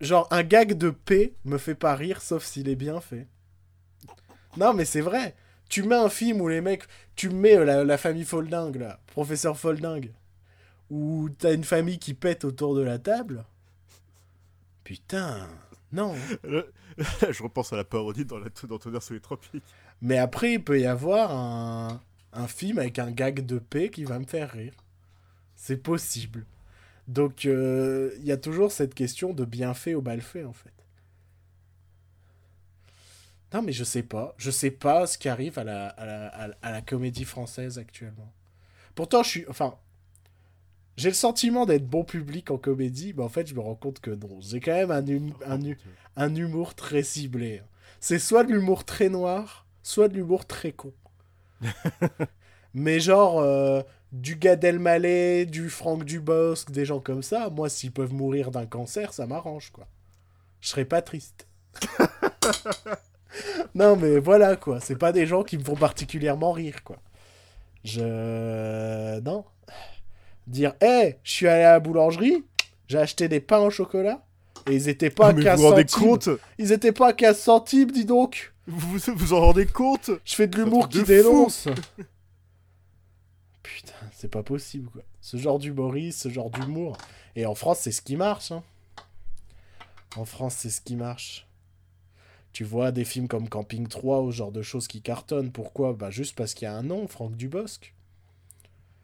genre 0.00 0.28
un 0.30 0.42
gag 0.42 0.74
de 0.74 0.90
paix 0.90 1.34
me 1.44 1.58
fait 1.58 1.74
pas 1.74 1.94
rire, 1.94 2.22
sauf 2.22 2.44
s'il 2.44 2.68
est 2.68 2.76
bien 2.76 3.00
fait. 3.00 3.26
Non, 4.56 4.72
mais 4.72 4.84
c'est 4.84 5.00
vrai. 5.00 5.34
Tu 5.68 5.82
mets 5.82 5.96
un 5.96 6.08
film 6.08 6.40
où 6.40 6.48
les 6.48 6.60
mecs, 6.60 6.84
tu 7.16 7.30
mets 7.30 7.56
euh, 7.56 7.64
la, 7.64 7.84
la 7.84 7.98
famille 7.98 8.24
Folding 8.24 8.78
là, 8.78 9.00
professeur 9.06 9.58
Folding, 9.58 10.10
où 10.90 11.28
t'as 11.38 11.54
une 11.54 11.64
famille 11.64 11.98
qui 11.98 12.14
pète 12.14 12.44
autour 12.44 12.74
de 12.74 12.82
la 12.82 12.98
table. 12.98 13.44
Putain, 14.84 15.48
non. 15.92 16.14
Je 16.98 17.42
repense 17.42 17.72
à 17.72 17.76
la 17.76 17.84
parodie 17.84 18.24
dans 18.24 18.38
la 18.38 18.46
dans 18.68 18.78
Tonnerre 18.78 19.02
sous 19.02 19.14
les 19.14 19.20
tropiques. 19.20 19.64
Mais 20.02 20.18
après, 20.18 20.54
il 20.54 20.62
peut 20.62 20.78
y 20.78 20.86
avoir 20.86 21.32
un, 21.32 22.00
un 22.32 22.46
film 22.46 22.78
avec 22.78 22.98
un 22.98 23.10
gag 23.10 23.44
de 23.46 23.58
paix 23.58 23.88
qui 23.88 24.04
va 24.04 24.18
me 24.18 24.26
faire 24.26 24.50
rire. 24.50 24.74
C'est 25.64 25.78
possible. 25.78 26.44
Donc, 27.08 27.46
euh, 27.46 28.10
il 28.18 28.26
y 28.26 28.32
a 28.32 28.36
toujours 28.36 28.70
cette 28.70 28.94
question 28.94 29.32
de 29.32 29.46
bien 29.46 29.72
fait 29.72 29.94
ou 29.94 30.02
mal 30.02 30.20
fait, 30.20 30.44
en 30.44 30.52
fait. 30.52 30.74
Non, 33.54 33.62
mais 33.62 33.72
je 33.72 33.82
sais 33.82 34.02
pas. 34.02 34.34
Je 34.36 34.50
sais 34.50 34.70
pas 34.70 35.06
ce 35.06 35.16
qui 35.16 35.26
arrive 35.26 35.58
à 35.58 35.64
la, 35.64 36.82
comédie 36.82 37.24
française 37.24 37.78
actuellement. 37.78 38.30
Pourtant, 38.94 39.22
je 39.22 39.28
suis. 39.30 39.44
Enfin. 39.48 39.78
J'ai 40.98 41.08
le 41.08 41.14
sentiment 41.14 41.64
d'être 41.64 41.88
bon 41.88 42.04
public 42.04 42.50
en 42.50 42.58
comédie, 42.58 43.14
mais 43.16 43.22
en 43.22 43.30
fait, 43.30 43.46
je 43.46 43.54
me 43.54 43.60
rends 43.60 43.74
compte 43.74 44.00
que 44.00 44.10
non. 44.10 44.42
J'ai 44.42 44.60
quand 44.60 44.74
même 44.74 44.90
un, 44.90 45.08
hum- 45.08 45.32
un, 45.46 45.62
hu- 45.62 45.78
un 46.16 46.34
humour 46.34 46.74
très 46.74 47.02
ciblé. 47.02 47.62
C'est 48.00 48.18
soit 48.18 48.44
de 48.44 48.52
l'humour 48.52 48.84
très 48.84 49.08
noir, 49.08 49.64
soit 49.82 50.08
de 50.08 50.14
l'humour 50.16 50.44
très 50.44 50.72
con. 50.72 50.92
Mais 52.74 52.98
genre, 52.98 53.38
euh, 53.38 53.82
du 54.12 54.36
Gad 54.36 54.62
Elmaleh, 54.64 55.46
du 55.46 55.70
Franck 55.70 56.04
Dubosc, 56.04 56.70
des 56.70 56.84
gens 56.84 57.00
comme 57.00 57.22
ça, 57.22 57.48
moi, 57.50 57.68
s'ils 57.68 57.92
peuvent 57.92 58.12
mourir 58.12 58.50
d'un 58.50 58.66
cancer, 58.66 59.12
ça 59.12 59.26
m'arrange, 59.26 59.70
quoi. 59.70 59.86
Je 60.60 60.68
serais 60.68 60.84
pas 60.84 61.02
triste. 61.02 61.46
non, 63.74 63.96
mais 63.96 64.18
voilà, 64.18 64.56
quoi. 64.56 64.80
C'est 64.80 64.96
pas 64.96 65.12
des 65.12 65.26
gens 65.26 65.42
qui 65.42 65.56
me 65.56 65.64
font 65.64 65.76
particulièrement 65.76 66.52
rire, 66.52 66.82
quoi. 66.82 66.96
Je... 67.84 69.20
Non. 69.20 69.44
Dire, 70.46 70.74
hé, 70.80 71.16
je 71.22 71.30
suis 71.30 71.48
allé 71.48 71.62
à 71.62 71.72
la 71.72 71.80
boulangerie, 71.80 72.44
j'ai 72.88 72.98
acheté 72.98 73.28
des 73.28 73.40
pains 73.40 73.60
au 73.60 73.70
chocolat, 73.70 74.24
et 74.68 74.74
ils 74.74 74.88
étaient 74.88 75.10
pas 75.10 75.28
à 75.28 75.32
mais 75.32 75.42
15 75.42 75.56
vous 75.56 75.62
vous 75.62 75.70
rendez 75.70 75.88
centimes. 75.88 76.08
compte 76.08 76.28
Ils 76.58 76.72
étaient 76.72 76.92
pas 76.92 77.08
à 77.08 77.12
15 77.12 77.38
centimes, 77.38 77.90
dis 77.90 78.04
donc 78.04 78.52
vous, 78.66 78.98
vous 79.14 79.32
en 79.32 79.40
rendez 79.40 79.66
compte 79.66 80.10
Je 80.24 80.34
fais 80.34 80.46
de 80.46 80.56
l'humour 80.56 80.88
qui 80.88 81.02
dénonce 81.02 81.68
Putain, 83.64 83.94
c'est 84.12 84.28
pas 84.30 84.42
possible, 84.44 84.88
quoi. 84.90 85.02
Ce 85.20 85.36
genre 85.38 85.58
d'humoriste, 85.58 86.20
ce 86.20 86.28
genre 86.28 86.50
d'humour. 86.50 86.96
Et 87.34 87.46
en 87.46 87.54
France, 87.56 87.80
c'est 87.80 87.92
ce 87.92 88.02
qui 88.02 88.14
marche, 88.14 88.52
hein. 88.52 88.62
En 90.16 90.26
France, 90.26 90.54
c'est 90.58 90.70
ce 90.70 90.80
qui 90.80 90.94
marche. 90.94 91.48
Tu 92.52 92.62
vois 92.62 92.92
des 92.92 93.04
films 93.04 93.26
comme 93.26 93.48
Camping 93.48 93.88
3 93.88 94.20
ou 94.20 94.30
ce 94.30 94.36
genre 94.36 94.52
de 94.52 94.62
choses 94.62 94.86
qui 94.86 95.02
cartonnent. 95.02 95.50
Pourquoi? 95.50 95.92
Bah 95.94 96.10
juste 96.10 96.36
parce 96.36 96.54
qu'il 96.54 96.66
y 96.66 96.68
a 96.68 96.76
un 96.76 96.84
nom, 96.84 97.08
Franck 97.08 97.34
Dubosc. 97.36 97.92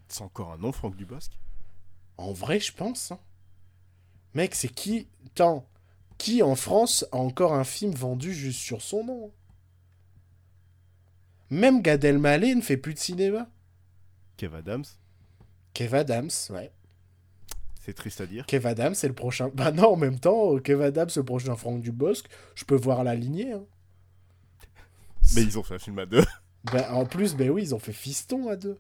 C'est 0.07 0.23
encore 0.23 0.53
un 0.53 0.59
nom, 0.59 0.71
Franck 0.71 0.95
Dubosc? 0.95 1.33
En 2.17 2.33
vrai, 2.33 2.61
je 2.61 2.73
pense. 2.73 3.11
hein. 3.11 3.19
Mec, 4.35 4.55
c'est 4.55 4.69
qui? 4.69 5.09
Attends, 5.27 5.67
qui 6.19 6.43
en 6.43 6.55
France 6.55 7.07
a 7.13 7.17
encore 7.17 7.55
un 7.55 7.65
film 7.65 7.93
vendu 7.93 8.33
juste 8.35 8.61
sur 8.61 8.83
son 8.83 9.05
nom 9.05 9.33
Même 11.49 11.83
Gad 11.83 12.05
Elmaleh 12.05 12.55
ne 12.55 12.61
fait 12.61 12.77
plus 12.77 12.95
de 12.95 12.99
cinéma. 13.01 13.49
Kev 14.41 14.55
Adams, 14.57 14.85
Kev 15.75 15.95
Adams, 15.95 16.31
ouais. 16.49 16.73
c'est 17.85 17.93
triste 17.93 18.23
à 18.23 18.27
dire. 18.27 18.47
Kev 18.47 18.67
Adams, 18.67 18.95
c'est 18.95 19.09
le 19.09 19.13
prochain. 19.15 19.51
Bah 19.55 19.71
non, 19.71 19.93
en 19.93 19.97
même 19.97 20.19
temps, 20.19 20.57
Kev 20.59 20.83
Adams, 20.83 21.11
le 21.15 21.23
prochain 21.25 21.57
Franck 21.57 21.83
Dubosc. 21.83 22.25
Je 22.55 22.65
peux 22.65 22.75
voir 22.77 23.05
la 23.05 23.15
lignée. 23.15 23.53
hein. 23.53 23.65
Mais 25.35 25.43
ils 25.43 25.59
ont 25.59 25.63
fait 25.63 25.75
un 25.75 25.79
film 25.79 25.99
à 25.99 26.07
deux. 26.07 26.25
Bah, 26.73 26.93
en 26.93 27.07
plus, 27.07 27.35
ben 27.37 27.49
oui, 27.51 27.63
ils 27.63 27.75
ont 27.75 27.79
fait 27.79 27.93
Fiston 27.95 28.49
à 28.49 28.57
deux. 28.57 28.79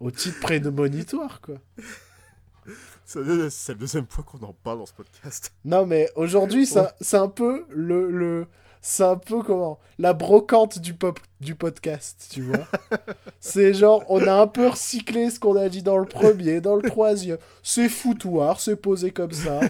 Au 0.00 0.10
titre 0.10 0.40
prémonitoire, 0.40 1.40
quoi. 1.42 1.56
C'est 3.04 3.20
la 3.68 3.74
deuxième 3.74 4.06
fois 4.06 4.24
qu'on 4.24 4.38
en 4.46 4.52
parle 4.52 4.78
dans 4.78 4.86
ce 4.86 4.92
podcast. 4.94 5.52
Non, 5.64 5.84
mais 5.84 6.08
aujourd'hui, 6.16 6.64
ça- 6.66 6.94
c'est 7.00 7.16
un 7.18 7.28
peu 7.28 7.66
le. 7.70 8.10
le... 8.10 8.46
C'est 8.82 9.04
un 9.04 9.16
peu 9.16 9.42
comment 9.42 9.78
La 9.98 10.14
brocante 10.14 10.78
du, 10.78 10.94
pop, 10.94 11.20
du 11.40 11.54
podcast, 11.54 12.28
tu 12.30 12.42
vois. 12.42 12.66
c'est 13.40 13.74
genre, 13.74 14.04
on 14.08 14.26
a 14.26 14.32
un 14.32 14.46
peu 14.46 14.68
recyclé 14.68 15.30
ce 15.30 15.38
qu'on 15.38 15.56
a 15.56 15.68
dit 15.68 15.82
dans 15.82 15.98
le 15.98 16.06
premier, 16.06 16.60
dans 16.60 16.76
le 16.76 16.88
troisième. 16.88 17.38
C'est 17.62 17.88
foutoir, 17.88 18.60
c'est 18.60 18.76
posé 18.76 19.10
comme 19.10 19.32
ça. 19.32 19.60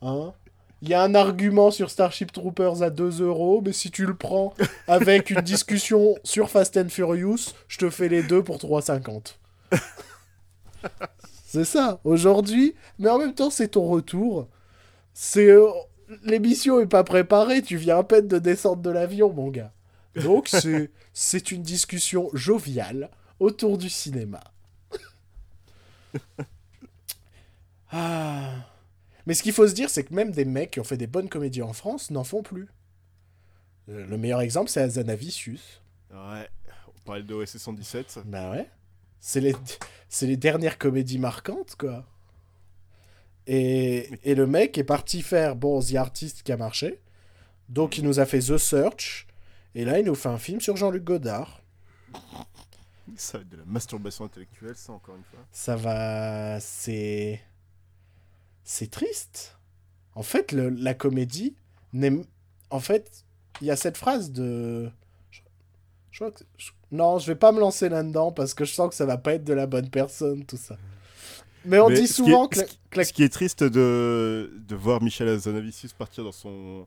Hein 0.00 0.32
Il 0.80 0.88
y 0.88 0.94
a 0.94 1.02
un 1.02 1.14
argument 1.14 1.70
sur 1.70 1.90
Starship 1.90 2.32
Troopers 2.32 2.82
à 2.82 2.90
2 2.90 3.20
euros, 3.22 3.60
mais 3.64 3.72
si 3.72 3.90
tu 3.90 4.06
le 4.06 4.14
prends 4.14 4.54
avec 4.86 5.30
une 5.30 5.40
discussion 5.40 6.14
sur 6.22 6.48
Fast 6.48 6.76
and 6.76 6.88
Furious, 6.88 7.52
je 7.68 7.78
te 7.78 7.90
fais 7.90 8.08
les 8.08 8.22
deux 8.22 8.42
pour 8.42 8.58
3,50. 8.58 9.34
c'est 11.46 11.64
ça, 11.64 12.00
aujourd'hui, 12.04 12.74
mais 12.98 13.10
en 13.10 13.18
même 13.18 13.34
temps, 13.34 13.50
c'est 13.50 13.68
ton 13.68 13.86
retour. 13.88 14.48
C'est 15.14 15.54
l'émission 16.24 16.80
est 16.80 16.86
pas 16.86 17.04
préparée, 17.04 17.62
tu 17.62 17.76
viens 17.76 17.98
à 17.98 18.04
peine 18.04 18.28
de 18.28 18.38
descendre 18.38 18.82
de 18.82 18.90
l'avion, 18.90 19.32
mon 19.32 19.48
gars. 19.48 19.72
Donc 20.16 20.48
c'est 20.52 20.90
c'est 21.12 21.50
une 21.52 21.62
discussion 21.62 22.30
joviale 22.32 23.10
autour 23.40 23.78
du 23.78 23.88
cinéma. 23.88 24.42
ah. 27.92 28.50
Mais 29.26 29.34
ce 29.34 29.42
qu'il 29.42 29.52
faut 29.52 29.68
se 29.68 29.74
dire, 29.74 29.88
c'est 29.88 30.04
que 30.04 30.14
même 30.14 30.32
des 30.32 30.44
mecs 30.44 30.72
qui 30.72 30.80
ont 30.80 30.84
fait 30.84 30.96
des 30.96 31.06
bonnes 31.06 31.28
comédies 31.28 31.62
en 31.62 31.72
France 31.72 32.10
n'en 32.10 32.24
font 32.24 32.42
plus. 32.42 32.68
Euh, 33.88 34.06
Le 34.06 34.18
meilleur 34.18 34.40
exemple, 34.40 34.70
c'est 34.70 34.80
Azanavicius. 34.80 35.80
Ouais, 36.10 36.48
on 36.88 37.00
parlait 37.04 37.22
de 37.22 37.34
OSS 37.34 37.58
117. 37.58 38.20
Bah 38.26 38.50
ouais. 38.50 38.68
C'est 39.20 39.40
les, 39.40 39.54
c'est 40.08 40.26
les 40.26 40.36
dernières 40.36 40.78
comédies 40.78 41.18
marquantes, 41.18 41.76
quoi. 41.76 42.04
Et, 43.46 44.08
et 44.22 44.34
le 44.34 44.46
mec 44.46 44.78
est 44.78 44.84
parti 44.84 45.22
faire, 45.22 45.56
bon, 45.56 45.80
The 45.80 45.96
Artist 45.96 46.42
qui 46.42 46.52
a 46.52 46.56
marché. 46.56 47.00
Donc 47.68 47.98
il 47.98 48.04
nous 48.04 48.20
a 48.20 48.26
fait 48.26 48.38
The 48.40 48.56
Search. 48.58 49.26
Et 49.74 49.84
là, 49.84 49.98
il 49.98 50.04
nous 50.06 50.14
fait 50.14 50.28
un 50.28 50.38
film 50.38 50.60
sur 50.60 50.76
Jean-Luc 50.76 51.02
Godard. 51.04 51.62
Ça 53.16 53.38
va 53.38 53.42
être 53.42 53.48
de 53.50 53.56
la 53.56 53.64
masturbation 53.64 54.24
intellectuelle, 54.26 54.76
ça, 54.76 54.92
encore 54.92 55.16
une 55.16 55.24
fois. 55.24 55.40
Ça 55.50 55.76
va... 55.76 56.60
C'est... 56.60 57.40
C'est 58.64 58.90
triste. 58.90 59.58
En 60.14 60.22
fait, 60.22 60.52
le- 60.52 60.68
la 60.68 60.94
comédie... 60.94 61.56
n'est- 61.92 62.24
En 62.70 62.80
fait, 62.80 63.24
il 63.60 63.66
y 63.66 63.70
a 63.70 63.76
cette 63.76 63.96
phrase 63.96 64.30
de... 64.30 64.90
Je, 65.30 65.40
je 66.10 66.18
crois 66.18 66.30
que... 66.32 66.44
je- 66.58 66.70
Non, 66.90 67.18
je 67.18 67.26
vais 67.26 67.34
pas 67.38 67.52
me 67.52 67.60
lancer 67.60 67.88
là-dedans 67.88 68.30
parce 68.30 68.54
que 68.54 68.64
je 68.64 68.72
sens 68.72 68.88
que 68.90 68.94
ça 68.94 69.06
va 69.06 69.16
pas 69.18 69.34
être 69.34 69.44
de 69.44 69.52
la 69.54 69.66
bonne 69.66 69.90
personne, 69.90 70.44
tout 70.44 70.56
ça. 70.58 70.76
Mais 71.64 71.78
on 71.80 71.88
Mais 71.88 71.94
dit 72.00 72.08
souvent 72.08 72.48
que... 72.48 72.58
ce 72.58 72.64
qui- 72.64 72.78
Ce 73.18 73.22
est 73.22 73.28
triste 73.28 73.62
de, 73.62 74.52
de 74.68 74.74
voir 74.76 75.02
Michel 75.02 75.28
Azanavicius 75.28 75.92
partir 75.92 76.24
dans 76.24 76.32
son, 76.32 76.86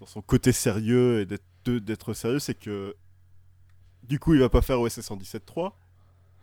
dans 0.00 0.06
son 0.06 0.20
côté 0.22 0.52
sérieux 0.52 1.20
et 1.20 1.26
d'être 1.80 2.14
sérieux, 2.14 2.38
c'est 2.38 2.54
que 2.54 2.94
du 4.02 4.18
coup, 4.18 4.34
il 4.34 4.40
va 4.40 4.48
pas 4.48 4.62
faire 4.62 4.80
OSS 4.80 4.98
117.3. 5.00 5.72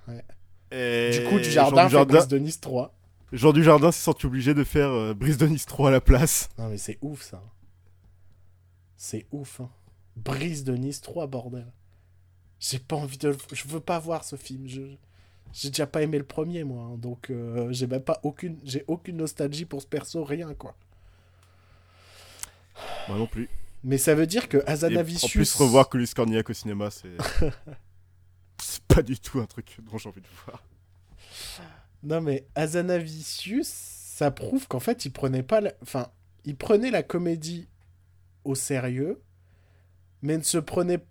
Ouais. 0.07 0.24
Et 0.72 1.20
Du 1.20 1.26
coup, 1.30 1.38
du 1.38 1.49
jardin, 1.49 1.89
Jean 1.89 2.05
Brise 2.05 2.28
de 2.28 2.38
Nice 2.38 2.59
3. 2.61 2.93
Jean 3.34 3.51
Dujardin 3.51 3.91
s'est 3.91 4.03
senti 4.03 4.26
obligé 4.26 4.53
de 4.53 4.63
faire 4.63 4.89
euh, 4.89 5.13
Brise 5.13 5.38
de 5.38 5.47
Nice 5.47 5.65
3 5.65 5.89
à 5.89 5.91
la 5.91 5.99
place. 6.01 6.47
Non, 6.57 6.70
mais 6.70 6.78
c'est 6.78 6.97
ouf, 7.01 7.24
ça. 7.24 7.43
C'est 8.95 9.26
ouf, 9.32 9.59
hein. 9.59 9.70
Brise 10.15 10.63
de 10.63 10.74
Nice 10.76 11.01
3, 11.01 11.28
bordel. 11.28 11.68
J'ai 12.59 12.80
pas 12.80 12.95
envie 12.95 13.18
de... 13.18 13.36
Je 13.53 13.68
veux 13.68 13.80
pas 13.82 13.99
voir 13.99 14.24
ce 14.24 14.36
film. 14.38 14.68
Je... 14.68 14.82
J'ai 15.54 15.70
déjà 15.70 15.88
pas 15.88 16.02
aimé 16.04 16.18
le 16.18 16.24
premier, 16.24 16.64
moi. 16.64 16.84
hein, 16.86 16.98
Donc, 16.98 17.30
euh, 17.30 17.68
j'ai 17.72 17.88
même 17.88 18.04
pas 18.04 18.20
aucune... 18.24 18.60
J'ai 18.64 18.84
aucune 18.88 19.18
nostalgie 19.18 19.66
pour 19.66 19.82
ce 19.82 19.88
perso, 19.88 20.24
rien, 20.24 20.54
quoi. 20.54 20.76
Moi 23.08 23.18
non 23.18 23.28
plus. 23.28 23.50
Mais 23.84 23.98
ça 23.98 24.14
veut 24.16 24.28
dire 24.28 24.50
que 24.50 24.58
Et 24.58 24.68
Hazanavicius... 24.68 25.24
en 25.24 25.30
plus, 25.30 25.54
revoir 25.56 25.89
Colis 25.89 26.12
Cornillac 26.16 26.50
au 26.50 26.54
cinéma, 26.54 26.89
c'est. 26.91 27.16
c'est 28.62 28.84
pas 28.84 29.02
du 29.02 29.20
tout 29.20 29.39
un 29.39 29.45
truc 29.45 29.78
dont 29.89 29.98
j'ai 29.98 30.10
envie 30.10 30.22
de 30.22 30.28
voir. 30.45 30.64
Non, 32.04 32.22
mais 32.22 32.45
Hazanavicius, 32.56 33.68
ça 33.68 34.30
prouve 34.32 34.68
qu'en 34.68 34.80
fait, 34.80 35.06
il 35.06 35.12
prenait 35.12 35.43
pas... 35.43 35.62
la- 35.62 35.74
Enfin, 35.82 36.12
il 36.45 36.56
prenait 36.56 36.91
la 36.91 37.04
comédie 37.04 37.68
au 38.43 38.56
sérieux, 38.56 39.22
mais 40.22 40.38
ne 40.38 40.43
se 40.43 40.58
prenait 40.58 41.04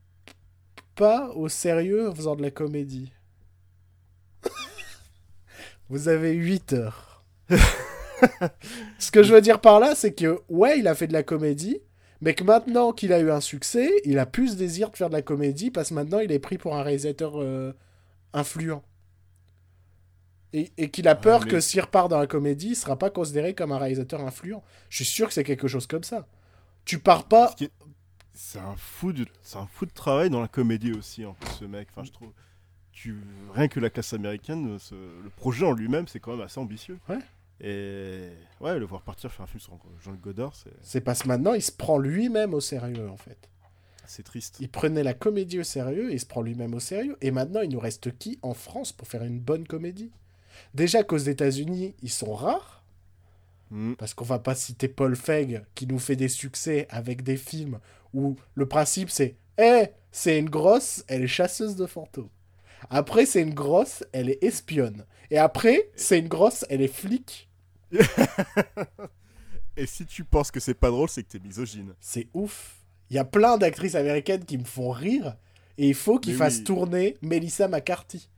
pas 0.95 1.29
au 1.31 1.49
sérieux 1.49 2.09
en 2.11 2.15
faisant 2.15 2.37
de 2.37 2.43
la 2.43 2.51
comédie. 2.51 3.13
Vous 5.89 6.09
avez 6.09 6.33
8 6.33 6.73
heures. 6.73 7.25
Ce 8.99 9.11
que 9.11 9.23
je 9.23 9.33
veux 9.33 9.41
dire 9.41 9.61
par 9.61 9.79
là, 9.81 9.95
c'est 9.95 10.15
que, 10.15 10.41
ouais, 10.49 10.79
il 10.79 10.89
a 10.89 10.95
fait 10.95 11.07
de 11.07 11.13
la 11.13 11.23
comédie, 11.23 11.81
mais 12.21 12.35
que 12.35 12.43
maintenant 12.45 12.93
qu'il 12.93 13.13
a 13.13 13.21
eu 13.21 13.31
un 13.31 13.41
succès, 13.41 13.91
il 14.05 14.19
a 14.19 14.27
plus 14.27 14.57
désir 14.57 14.91
de 14.91 14.97
faire 14.97 15.09
de 15.11 15.15
la 15.15 15.23
comédie 15.23 15.71
parce 15.71 15.91
que 15.91 15.95
maintenant 15.95 16.19
il 16.21 16.33
est 16.33 16.39
pris 16.39 16.59
pour 16.59 16.75
un 16.77 16.83
réalisateur 16.83 17.41
euh, 17.41 17.73
influent. 18.33 18.83
Et, 20.53 20.73
et 20.79 20.91
qu'il 20.91 21.07
a 21.09 21.15
Ouais, 21.15 21.21
peur 21.21 21.45
mais- 21.45 21.51
que 21.51 21.61
s'il 21.61 21.81
repart 21.83 22.09
dans 22.11 22.19
la 22.19 22.27
comédie, 22.27 22.69
il 22.71 22.77
sera 22.77 22.99
pas 22.99 23.11
considéré 23.11 23.55
comme 23.55 23.73
un 23.73 23.79
réalisateur 23.79 24.21
influent. 24.23 24.63
Je 24.89 24.97
suis 24.97 25.05
sûr 25.05 25.29
que 25.29 25.35
c'est 25.35 25.45
quelque 25.45 25.69
chose 25.69 25.87
comme 25.87 26.05
ça. 26.05 26.27
Tu 26.85 26.99
pars 26.99 27.25
pas. 27.29 27.51
Ce 27.51 27.57
qui 27.57 27.65
est- 27.65 27.73
C'est 28.33 28.59
un 28.61 28.77
fou 28.77 29.13
de... 29.13 29.27
c'est 29.43 29.59
un 29.59 29.67
fou 29.67 29.85
de 29.87 29.91
travail 29.93 30.31
dans 30.31 30.41
la 30.41 30.49
comédie 30.49 30.93
aussi, 30.93 31.25
en 31.27 31.35
plus, 31.35 31.51
ce 31.61 31.65
mec. 31.65 31.89
Enfin, 31.91 32.05
je 32.05 32.13
trouve. 32.13 32.33
Tu... 32.97 33.15
Rien 33.55 33.69
que 33.69 33.79
la 33.79 33.91
classe 33.91 34.15
américaine, 34.15 34.79
ce- 34.79 34.95
le 34.95 35.29
projet 35.29 35.67
en 35.67 35.73
lui-même, 35.73 36.09
c'est 36.09 36.19
quand 36.19 36.31
même 36.33 36.41
assez 36.41 36.59
ambitieux. 36.59 36.99
Ouais. 37.11 37.19
Et 37.61 38.31
ouais, 38.61 38.79
le 38.79 38.87
voir 38.87 39.03
partir 39.03 39.31
faire 39.31 39.43
un 39.45 39.47
film 39.47 39.61
sur 39.61 39.79
Jean-Luc 40.03 40.21
Godard, 40.23 40.55
c'est 40.55 40.71
C'est 40.83 41.01
parce 41.03 41.23
que 41.23 41.29
maintenant 41.29 41.53
il 41.53 41.63
se 41.63 41.73
prend 41.73 41.99
lui-même 41.99 42.55
au 42.55 42.61
sérieux 42.61 43.09
en 43.11 43.17
fait. 43.19 43.51
c'est 44.07 44.23
triste. 44.23 44.57
Il 44.61 44.71
prenait 44.71 45.03
la 45.03 45.15
comédie 45.15 45.61
au 45.61 45.65
sérieux 45.65 46.11
il 46.13 46.21
se 46.21 46.27
prend 46.27 46.41
lui-même 46.43 46.75
au 46.75 46.81
sérieux. 46.81 47.17
Et 47.21 47.31
maintenant 47.31 47.61
il 47.61 47.71
nous 47.71 47.79
reste 47.81 48.17
qui 48.19 48.39
en 48.43 48.55
France 48.55 48.93
pour 48.93 49.09
faire 49.09 49.25
une 49.25 49.41
bonne 49.41 49.67
comédie? 49.67 50.11
Déjà 50.75 51.03
qu'aux 51.03 51.17
États-Unis 51.19 51.95
ils 52.03 52.11
sont 52.11 52.35
rares. 52.35 52.83
Mm. 53.71 53.95
Parce 53.95 54.15
qu'on 54.15 54.25
va 54.25 54.39
pas 54.39 54.55
citer 54.55 54.89
Paul 54.89 55.17
Feig 55.17 55.65
qui 55.75 55.87
nous 55.87 55.99
fait 55.99 56.17
des 56.17 56.29
succès 56.29 56.87
avec 56.91 57.23
des 57.23 57.37
films 57.37 57.79
où 58.15 58.37
le 58.55 58.67
principe 58.67 59.11
c'est 59.11 59.37
Eh, 59.59 59.87
c'est 60.13 60.39
une 60.39 60.51
grosse, 60.51 61.05
elle 61.09 61.23
est 61.25 61.27
chasseuse 61.27 61.77
de 61.77 61.87
fantômes. 61.87 62.29
Après, 62.91 63.27
c'est 63.27 63.43
une 63.43 63.55
grosse, 63.55 64.05
elle 64.13 64.31
est 64.31 64.43
espionne. 64.43 65.05
Et 65.31 65.39
après, 65.39 65.91
c'est 65.97 66.19
une 66.19 66.29
grosse, 66.29 66.65
elle 66.69 66.83
est 66.83 66.93
flic. 66.93 67.49
Et 69.77 69.87
si 69.87 70.07
tu 70.07 70.25
penses 70.25 70.51
que 70.51 70.61
c'est 70.61 70.75
pas 70.75 70.91
drôle, 70.91 71.09
c'est 71.09 71.23
que 71.23 71.29
t'es 71.29 71.39
misogyne. 71.39 71.95
C'est 72.01 72.29
ouf. 72.33 72.77
Il 73.11 73.17
y 73.17 73.19
a 73.19 73.25
plein 73.25 73.59
d'actrices 73.59 73.95
américaines 73.95 74.45
qui 74.45 74.59
me 74.59 74.65
font 74.65 74.91
rire 74.91 75.37
et 75.79 75.89
il 75.89 75.95
faut 75.95 76.19
qu'ils 76.19 76.35
fassent 76.35 76.59
oui. 76.59 76.65
tourner 76.65 77.17
Melissa 77.21 77.69
McCarthy. 77.69 78.29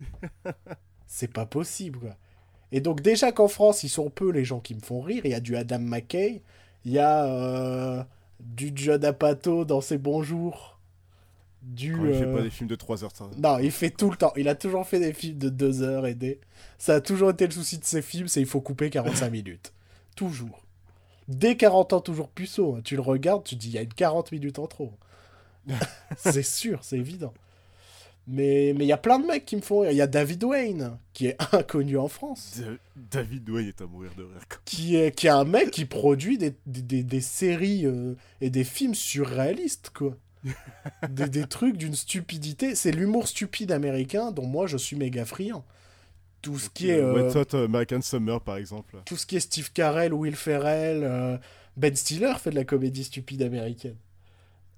c'est 1.06 1.32
pas 1.32 1.46
possible, 1.46 2.00
quoi. 2.00 2.16
Et 2.70 2.80
donc, 2.80 3.00
déjà 3.00 3.32
qu'en 3.32 3.48
France, 3.48 3.82
ils 3.82 3.88
sont 3.88 4.10
peu 4.10 4.30
les 4.30 4.44
gens 4.44 4.60
qui 4.60 4.74
me 4.74 4.80
font 4.80 5.00
rire. 5.00 5.22
Il 5.24 5.30
y 5.30 5.34
a 5.34 5.40
du 5.40 5.56
Adam 5.56 5.78
McKay, 5.78 6.42
il 6.84 6.92
y 6.92 6.98
a 6.98 7.24
euh, 7.24 8.04
du 8.40 8.72
John 8.74 9.04
Apatow 9.04 9.64
dans 9.64 9.80
ses 9.80 9.96
bons 9.96 10.22
jours. 10.22 10.77
Du. 11.62 11.92
Quand 11.96 12.04
il 12.06 12.14
fait 12.14 12.22
euh, 12.24 12.36
pas 12.36 12.42
des 12.42 12.50
films 12.50 12.68
de 12.68 12.74
3 12.76 13.04
heures, 13.04 13.10
ça. 13.14 13.28
Non, 13.36 13.58
il 13.58 13.70
fait 13.70 13.90
tout 13.90 14.10
le 14.10 14.16
temps. 14.16 14.32
Il 14.36 14.48
a 14.48 14.54
toujours 14.54 14.86
fait 14.86 15.00
des 15.00 15.12
films 15.12 15.38
de 15.38 15.48
2 15.48 15.82
heures 15.82 16.06
et 16.06 16.14
des. 16.14 16.40
Ça 16.78 16.94
a 16.96 17.00
toujours 17.00 17.30
été 17.30 17.46
le 17.46 17.52
souci 17.52 17.78
de 17.78 17.84
ses 17.84 18.00
films, 18.02 18.28
c'est 18.28 18.40
il 18.40 18.46
faut 18.46 18.60
couper 18.60 18.90
45 18.90 19.30
minutes. 19.30 19.72
Toujours. 20.16 20.62
Dès 21.26 21.56
40 21.56 21.92
ans, 21.92 22.00
toujours 22.00 22.28
puceau. 22.30 22.76
hein. 22.76 22.80
Tu 22.84 22.94
le 22.94 23.02
regardes, 23.02 23.44
tu 23.44 23.54
te 23.56 23.60
dis, 23.60 23.68
il 23.68 23.74
y 23.74 23.78
a 23.78 23.82
une 23.82 23.92
40 23.92 24.32
minutes 24.32 24.58
en 24.58 24.66
trop. 24.66 24.92
c'est 26.16 26.42
sûr, 26.42 26.78
c'est 26.82 26.96
évident. 26.98 27.34
Mais 28.30 28.74
mais 28.76 28.84
il 28.84 28.88
y 28.88 28.92
a 28.92 28.98
plein 28.98 29.18
de 29.18 29.26
mecs 29.26 29.44
qui 29.46 29.56
me 29.56 29.60
font 29.62 29.80
rire. 29.80 29.90
Il 29.90 29.96
y 29.96 30.02
a 30.02 30.06
David 30.06 30.44
Wayne, 30.44 30.98
qui 31.14 31.26
est 31.26 31.36
inconnu 31.54 31.96
en 31.98 32.08
France. 32.08 32.60
Da- 32.60 33.20
David 33.22 33.48
Wayne 33.48 33.68
est 33.68 33.80
à 33.80 33.86
mourir 33.86 34.10
de 34.16 34.22
rire. 34.22 34.40
Qui 34.64 34.96
est, 34.96 35.12
qui 35.14 35.26
est 35.26 35.30
un 35.30 35.44
mec 35.44 35.70
qui 35.70 35.84
produit 35.86 36.36
des, 36.38 36.54
des, 36.66 36.82
des- 36.82 37.02
des 37.02 37.20
séries 37.20 37.86
euh, 37.86 38.14
et 38.40 38.50
des 38.50 38.64
films 38.64 38.94
surréalistes, 38.94 39.90
quoi. 39.94 40.14
des, 41.08 41.28
des 41.28 41.46
trucs 41.46 41.76
d'une 41.76 41.94
stupidité. 41.94 42.74
C'est 42.74 42.92
l'humour 42.92 43.28
stupide 43.28 43.72
américain 43.72 44.30
dont 44.32 44.46
moi 44.46 44.66
je 44.66 44.76
suis 44.76 44.96
méga 44.96 45.24
friand. 45.24 45.64
Tout 46.42 46.58
ce 46.58 46.70
qui 46.70 46.90
est, 46.90 47.00
Euh, 47.00 47.14
euh, 47.14 47.28
Wet 47.32 47.36
Hot 47.36 47.56
American 47.56 48.00
Summer, 48.00 48.40
par 48.40 48.56
exemple. 48.56 48.96
tout 49.04 49.16
ce 49.16 49.26
qui 49.26 49.36
est 49.36 49.40
Steve 49.40 49.72
Carell, 49.72 50.12
Will 50.14 50.36
Ferrell, 50.36 51.02
euh, 51.02 51.36
Ben 51.76 51.94
Stiller 51.96 52.34
fait 52.38 52.50
de 52.50 52.54
la 52.54 52.64
comédie 52.64 53.04
stupide 53.04 53.42
américaine. 53.42 53.96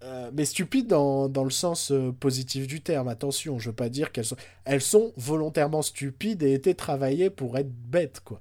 Euh, 0.02 0.30
mais 0.32 0.46
stupide 0.46 0.86
dans, 0.86 1.28
dans 1.28 1.44
le 1.44 1.50
sens 1.50 1.92
euh, 1.92 2.10
positif 2.12 2.66
du 2.66 2.80
terme, 2.80 3.08
attention, 3.08 3.58
je 3.58 3.68
veux 3.68 3.74
pas 3.76 3.90
dire 3.90 4.12
qu'elles 4.12 4.24
sont... 4.24 4.36
Elles 4.64 4.80
sont 4.80 5.12
volontairement 5.18 5.82
stupides 5.82 6.42
et 6.42 6.54
étaient 6.54 6.72
travaillées 6.74 7.28
pour 7.28 7.58
être 7.58 7.70
bêtes, 7.70 8.20
quoi. 8.24 8.40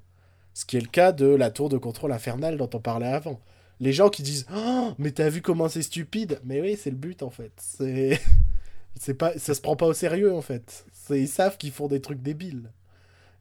Ce 0.54 0.66
qui 0.66 0.78
est 0.78 0.82
le 0.82 0.88
cas 0.88 1.12
de 1.12 1.26
la 1.26 1.52
tour 1.52 1.68
de 1.68 1.78
contrôle 1.78 2.14
infernale 2.14 2.58
dont 2.58 2.70
on 2.74 2.80
parlait 2.80 3.08
avant. 3.08 3.42
Les 3.80 3.94
gens 3.94 4.10
qui 4.10 4.24
disent 4.24 4.46
oh, 4.54 4.94
mais 4.98 5.12
t'as 5.12 5.30
vu 5.30 5.42
comment 5.42 5.70
c'est 5.70 5.82
stupide 5.84 6.40
Mais 6.44 6.60
oui, 6.62 6.78
c'est 6.78 6.90
le 6.90 6.98
but 6.98 7.24
en 7.24 7.30
fait. 7.30 7.54
C'est. 7.58 8.20
c'est 9.00 9.14
pas... 9.14 9.38
Ça 9.40 9.54
se 9.54 9.62
prend 9.62 9.76
pas 9.78 9.86
au 9.88 9.94
sérieux 9.94 10.34
en 10.34 10.42
fait. 10.42 10.86
C'est- 10.92 11.22
Ils 11.22 11.28
savent 11.30 11.58
qu'ils 11.58 11.72
font 11.72 11.88
des 11.88 12.02
trucs 12.02 12.22
débiles. 12.22 12.72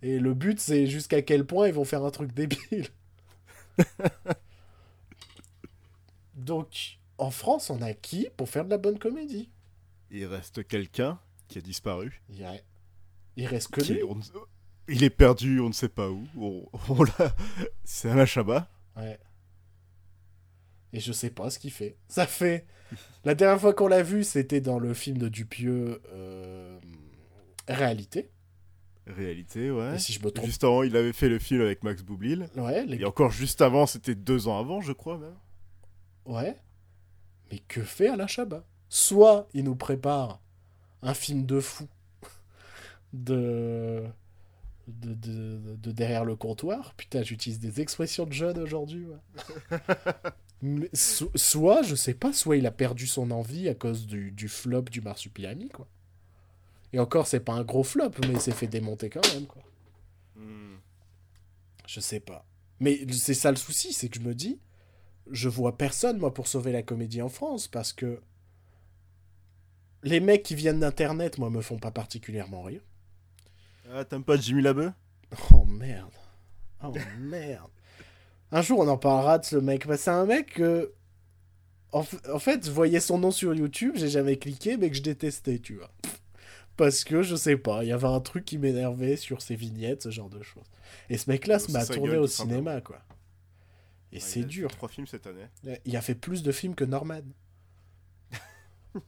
Et 0.03 0.21
le 0.21 0.33
but, 0.35 0.61
c'est 0.61 0.87
jusqu'à 0.87 1.23
quel 1.23 1.45
point 1.45 1.67
ils 1.67 1.75
vont 1.75 1.85
faire 1.85 2.05
un 2.05 2.11
truc 2.13 2.33
débile. 2.33 2.87
Donc, 6.35 6.99
en 7.19 7.31
France, 7.31 7.71
on 7.71 7.83
a 7.83 7.93
qui 7.95 8.29
pour 8.37 8.49
faire 8.49 8.65
de 8.65 8.71
la 8.71 8.79
bonne 8.79 8.99
comédie? 8.99 9.51
Il 10.11 10.25
reste 10.27 10.67
quelqu'un 10.67 11.19
qui 11.49 11.59
a 11.59 11.61
disparu. 11.61 12.23
Il, 12.29 12.39
y 12.39 12.45
a- 12.45 12.55
il 13.37 13.47
reste 13.47 13.71
que 13.73 13.81
qui 13.81 13.95
lui. 13.95 14.01
est- 14.01 14.05
on- 14.05 14.21
Il 14.89 15.03
est 15.05 15.11
perdu, 15.11 15.61
on 15.61 15.69
ne 15.69 15.73
sait 15.75 15.89
pas 15.89 16.09
où. 16.11 16.27
On, 16.39 16.65
C'est 17.85 18.09
Alain 18.11 18.25
Chabat. 18.25 18.71
Ouais. 18.97 19.19
Et 20.93 21.01
je 21.01 21.13
sais 21.13 21.31
pas 21.31 21.51
ce 21.51 21.59
qu'il 21.59 21.71
fait. 21.73 21.97
Ça 22.09 22.27
fait. 22.27 22.67
La 23.25 23.35
dernière 23.35 23.61
fois 23.61 23.75
qu'on 23.75 23.89
l'a 23.89 24.03
vu, 24.03 24.25
c'était 24.25 24.61
dans 24.61 24.79
le 24.79 24.95
film 24.95 25.19
de 25.19 25.29
Dupieux 25.29 26.01
euh, 26.13 26.79
Réalité. 27.69 28.31
Réalité, 29.07 29.71
ouais. 29.71 29.97
Et 29.97 29.99
si 29.99 30.13
je 30.13 30.23
me 30.25 30.31
trompe. 30.31 30.47
Juste 30.47 30.65
avant, 30.65 30.83
il 30.83 30.97
avait 30.97 31.13
fait 31.13 31.29
le 31.29 31.39
film 31.39 31.61
avec 31.61 31.83
Max 31.83 32.03
Boublil. 32.03 32.49
Ouais, 32.57 32.85
les... 32.87 32.99
Et 32.99 33.05
encore 33.05 33.31
juste 33.31 33.61
avant, 33.63 33.87
c'était 33.87 34.15
deux 34.15 34.49
ans 34.49 34.59
avant, 34.59 34.81
je 34.81 34.93
crois 34.93 35.19
même. 35.19 35.37
ouais. 36.27 36.57
Mais 37.51 37.59
que 37.61 37.83
fait 37.83 38.09
Alain 38.09 38.27
Chabat? 38.27 38.65
Soit 38.91 39.49
il 39.55 39.65
nous 39.65 39.77
prépare 39.77 40.43
un 41.03 41.15
film 41.15 41.47
de 41.47 41.61
fou 41.61 41.87
de. 43.13 44.05
De, 44.87 45.13
de, 45.13 45.77
de 45.77 45.93
derrière 45.93 46.25
le 46.25 46.35
comptoir. 46.35 46.95
Putain, 46.95 47.23
j'utilise 47.23 47.59
des 47.61 47.83
expressions 47.83 48.25
de 48.25 48.33
jeunes 48.33 48.59
aujourd'hui. 48.59 49.05
ouais. 49.07 49.79
Mais 50.63 50.91
so- 50.93 51.31
soit, 51.35 51.83
je 51.83 51.95
sais 51.95 52.15
pas, 52.15 52.33
soit 52.33 52.57
il 52.57 52.67
a 52.67 52.71
perdu 52.73 53.07
son 53.07 53.31
envie 53.31 53.69
à 53.69 53.75
cause 53.75 54.07
du, 54.07 54.31
du 54.33 54.49
flop 54.49 54.83
du 54.83 55.01
Marsupilami, 55.01 55.69
quoi. 55.69 55.87
Et 56.93 56.99
encore, 56.99 57.27
c'est 57.27 57.41
pas 57.41 57.53
un 57.53 57.65
gros 57.65 57.85
flop, 57.85 58.11
mais 58.23 58.33
il 58.35 58.41
s'est 58.41 58.53
fait 58.53 58.67
démonter 58.67 59.11
quand 59.11 59.27
même, 59.35 59.47
quoi. 59.47 59.63
Je 61.87 62.01
sais 62.01 62.21
pas. 62.21 62.45
Mais 62.81 63.01
c'est 63.13 63.35
ça 63.35 63.51
le 63.51 63.57
souci, 63.57 63.93
c'est 63.93 64.09
que 64.09 64.19
je 64.21 64.25
me 64.25 64.35
dis, 64.35 64.59
je 65.31 65.49
vois 65.49 65.77
personne, 65.77 66.19
moi, 66.19 66.33
pour 66.33 66.47
sauver 66.49 66.73
la 66.73 66.83
comédie 66.83 67.23
en 67.23 67.29
France, 67.29 67.69
parce 67.69 67.93
que 67.93 68.21
les 70.03 70.21
mecs 70.21 70.43
qui 70.43 70.55
viennent 70.55 70.81
d'Internet, 70.81 71.39
moi, 71.39 71.51
me 71.51 71.61
font 71.61 71.79
pas 71.79 71.91
particulièrement 71.91 72.63
rire. 72.63 72.83
Ah, 73.93 74.05
t'aimes 74.05 74.25
pas 74.25 74.37
Jimmy 74.37 74.63
Labeu? 74.63 74.93
Oh 75.53 75.65
merde. 75.65 76.13
Oh 76.83 76.93
merde. 77.19 77.71
Un 78.53 78.63
jour, 78.63 78.79
on 78.81 78.89
en 78.89 78.97
parlera 78.99 79.39
de 79.39 79.45
ce 79.45 79.57
mec. 79.57 79.87
Bah, 79.87 79.97
c'est 79.97 80.11
un 80.11 80.25
mec 80.27 80.55
que. 80.55 80.93
En, 81.93 82.03
f- 82.03 82.31
en 82.33 82.39
fait, 82.39 82.67
je 82.67 82.71
voyais 82.71 83.01
son 83.01 83.19
nom 83.19 83.31
sur 83.31 83.55
YouTube, 83.55 83.95
j'ai 83.97 84.09
jamais 84.09 84.37
cliqué, 84.37 84.77
mais 84.77 84.91
que 84.91 84.97
je 84.97 85.03
détestais, 85.03 85.59
tu 85.59 85.77
vois. 85.77 85.91
Parce 86.77 87.03
que, 87.03 87.23
je 87.23 87.35
sais 87.35 87.57
pas, 87.57 87.83
il 87.83 87.89
y 87.89 87.93
avait 87.93 88.07
un 88.07 88.21
truc 88.21 88.45
qui 88.45 88.59
m'énervait 88.59 89.17
sur 89.17 89.43
ses 89.43 89.57
vignettes, 89.57 90.03
ce 90.03 90.11
genre 90.11 90.29
de 90.29 90.43
choses. 90.43 90.65
Et 91.11 91.17
ce 91.19 91.29
mec-là 91.31 91.55
Ouais, 91.55 91.61
se 91.61 91.73
m'a 91.73 91.85
tourné 91.87 92.13
gueule, 92.13 92.21
au 92.21 92.27
simplement. 92.27 92.59
cinéma, 92.59 92.81
quoi. 92.83 93.01
Et 94.13 94.17
Ouais, 94.17 94.21
c'est 94.21 94.41
il 94.41 94.43
a 94.45 94.47
fait 94.47 94.49
dur. 94.49 94.71
Trois 94.71 94.89
films 94.89 95.07
cette 95.07 95.27
année. 95.27 95.47
Il 95.85 95.97
a 95.97 96.01
fait 96.03 96.15
plus 96.15 96.43
de 96.43 96.53
films 96.53 96.75
que 96.75 96.85
Norman. 96.85 97.23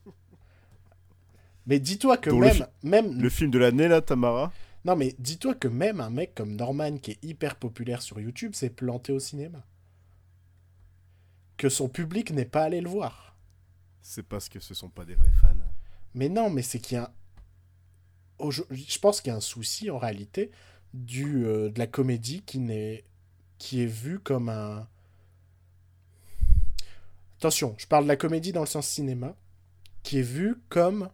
Mais 1.66 1.78
dis-toi 1.78 2.16
que 2.16 2.30
le 2.30 2.36
même, 2.36 2.54
fi- 2.54 2.62
même 2.82 3.20
Le 3.20 3.28
film 3.28 3.50
de 3.50 3.58
l'année, 3.58 3.88
là, 3.88 4.00
Tamara? 4.00 4.52
Non, 4.84 4.96
mais 4.96 5.14
dis-toi 5.18 5.54
que 5.54 5.68
même 5.68 6.00
un 6.00 6.10
mec 6.10 6.34
comme 6.34 6.56
Norman, 6.56 6.96
qui 6.98 7.12
est 7.12 7.24
hyper 7.24 7.56
populaire 7.56 8.00
sur 8.02 8.18
YouTube, 8.20 8.54
s'est 8.54 8.70
planté 8.70 9.12
au 9.12 9.18
cinéma. 9.20 9.64
Que 11.56 11.68
son 11.68 11.88
public 11.88 12.30
n'est 12.30 12.46
pas 12.46 12.64
allé 12.64 12.80
le 12.80 12.88
voir. 12.88 13.36
C'est 14.00 14.22
parce 14.22 14.48
que 14.48 14.60
ce 14.60 14.72
sont 14.72 14.88
pas 14.88 15.04
des 15.04 15.14
vrais 15.14 15.32
fans. 15.40 15.54
Mais 16.14 16.28
non, 16.30 16.48
mais 16.48 16.62
c'est 16.62 16.78
qu'il 16.78 16.96
y 16.96 16.98
a. 16.98 17.12
un- 18.40 18.50
Je 18.50 18.98
pense 18.98 19.20
qu'il 19.20 19.30
y 19.30 19.34
a 19.34 19.36
un 19.36 19.40
souci 19.40 19.90
en 19.90 19.98
réalité 19.98 20.50
du, 20.94 21.44
euh, 21.44 21.70
de 21.70 21.78
la 21.78 21.86
comédie 21.86 22.42
qui, 22.42 22.58
n'est... 22.58 23.04
qui 23.58 23.82
est 23.82 23.86
vue 23.86 24.18
comme 24.18 24.48
un. 24.48 24.88
Attention, 27.38 27.74
je 27.78 27.86
parle 27.86 28.04
de 28.04 28.08
la 28.08 28.16
comédie 28.16 28.52
dans 28.52 28.60
le 28.60 28.66
sens 28.66 28.86
cinéma, 28.86 29.34
qui 30.02 30.18
est 30.18 30.22
vue 30.22 30.56
comme 30.68 31.10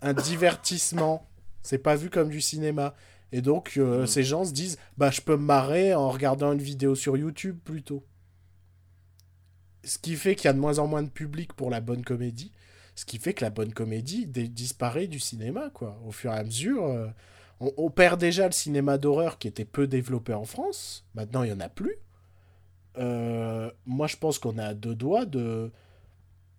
un 0.00 0.12
divertissement. 0.14 1.27
C'est 1.68 1.76
pas 1.76 1.96
vu 1.96 2.08
comme 2.08 2.30
du 2.30 2.40
cinéma. 2.40 2.94
Et 3.30 3.42
donc, 3.42 3.74
euh, 3.76 4.00
Mhm. 4.00 4.06
ces 4.06 4.22
gens 4.22 4.44
se 4.46 4.52
disent 4.52 4.78
Bah, 4.96 5.10
je 5.10 5.20
peux 5.20 5.36
me 5.36 5.42
marrer 5.44 5.94
en 5.94 6.08
regardant 6.08 6.52
une 6.52 6.62
vidéo 6.62 6.94
sur 6.94 7.14
YouTube 7.18 7.58
plutôt. 7.62 8.02
Ce 9.84 9.98
qui 9.98 10.16
fait 10.16 10.34
qu'il 10.34 10.46
y 10.46 10.48
a 10.48 10.54
de 10.54 10.58
moins 10.58 10.78
en 10.78 10.86
moins 10.86 11.02
de 11.02 11.10
public 11.10 11.52
pour 11.52 11.68
la 11.68 11.80
bonne 11.82 12.04
comédie. 12.04 12.52
Ce 12.94 13.04
qui 13.04 13.18
fait 13.18 13.34
que 13.34 13.44
la 13.44 13.50
bonne 13.50 13.74
comédie 13.74 14.26
disparaît 14.26 15.08
du 15.08 15.20
cinéma, 15.20 15.68
quoi. 15.74 16.00
Au 16.06 16.10
fur 16.10 16.32
et 16.32 16.36
à 16.38 16.42
mesure, 16.42 16.84
euh, 16.86 17.06
on, 17.60 17.70
on 17.76 17.90
perd 17.90 18.18
déjà 18.18 18.46
le 18.46 18.52
cinéma 18.52 18.96
d'horreur 18.96 19.38
qui 19.38 19.46
était 19.46 19.66
peu 19.66 19.86
développé 19.86 20.32
en 20.32 20.44
France. 20.44 21.04
Maintenant, 21.14 21.42
il 21.42 21.48
n'y 21.48 21.56
en 21.56 21.60
a 21.60 21.68
plus. 21.68 21.96
Euh, 22.96 23.70
moi, 23.84 24.06
je 24.06 24.16
pense 24.16 24.38
qu'on 24.38 24.56
à 24.56 24.72
deux 24.74 24.94
doigts 24.94 25.26
de... 25.26 25.70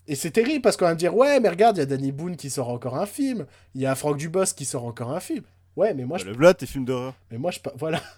Et 0.09 0.15
c'est 0.15 0.31
terrible 0.31 0.61
parce 0.63 0.75
qu'on 0.75 0.85
va 0.85 0.93
me 0.95 0.99
dire, 0.99 1.15
ouais, 1.15 1.39
mais 1.39 1.49
regarde, 1.49 1.77
il 1.77 1.81
y 1.81 1.83
a 1.83 1.85
Danny 1.85 2.11
Boone 2.11 2.35
qui 2.35 2.49
sort 2.49 2.69
encore 2.69 2.97
un 2.97 3.05
film. 3.05 3.45
Il 3.75 3.81
y 3.81 3.85
a 3.85 3.93
Franck 3.93 4.17
Dubosc 4.17 4.57
qui 4.57 4.65
sort 4.65 4.83
encore 4.85 5.11
un 5.11 5.19
film. 5.19 5.43
Ouais, 5.75 5.93
mais 5.93 6.03
moi, 6.03 6.17
je, 6.17 6.25
Le 6.25 6.33
Vlad, 6.33 6.57
tes 6.57 6.65
films 6.65 6.83
d'horreur. 6.85 7.13
mais 7.29 7.37
moi, 7.37 7.51
je, 7.51 7.59
voilà. 7.77 8.01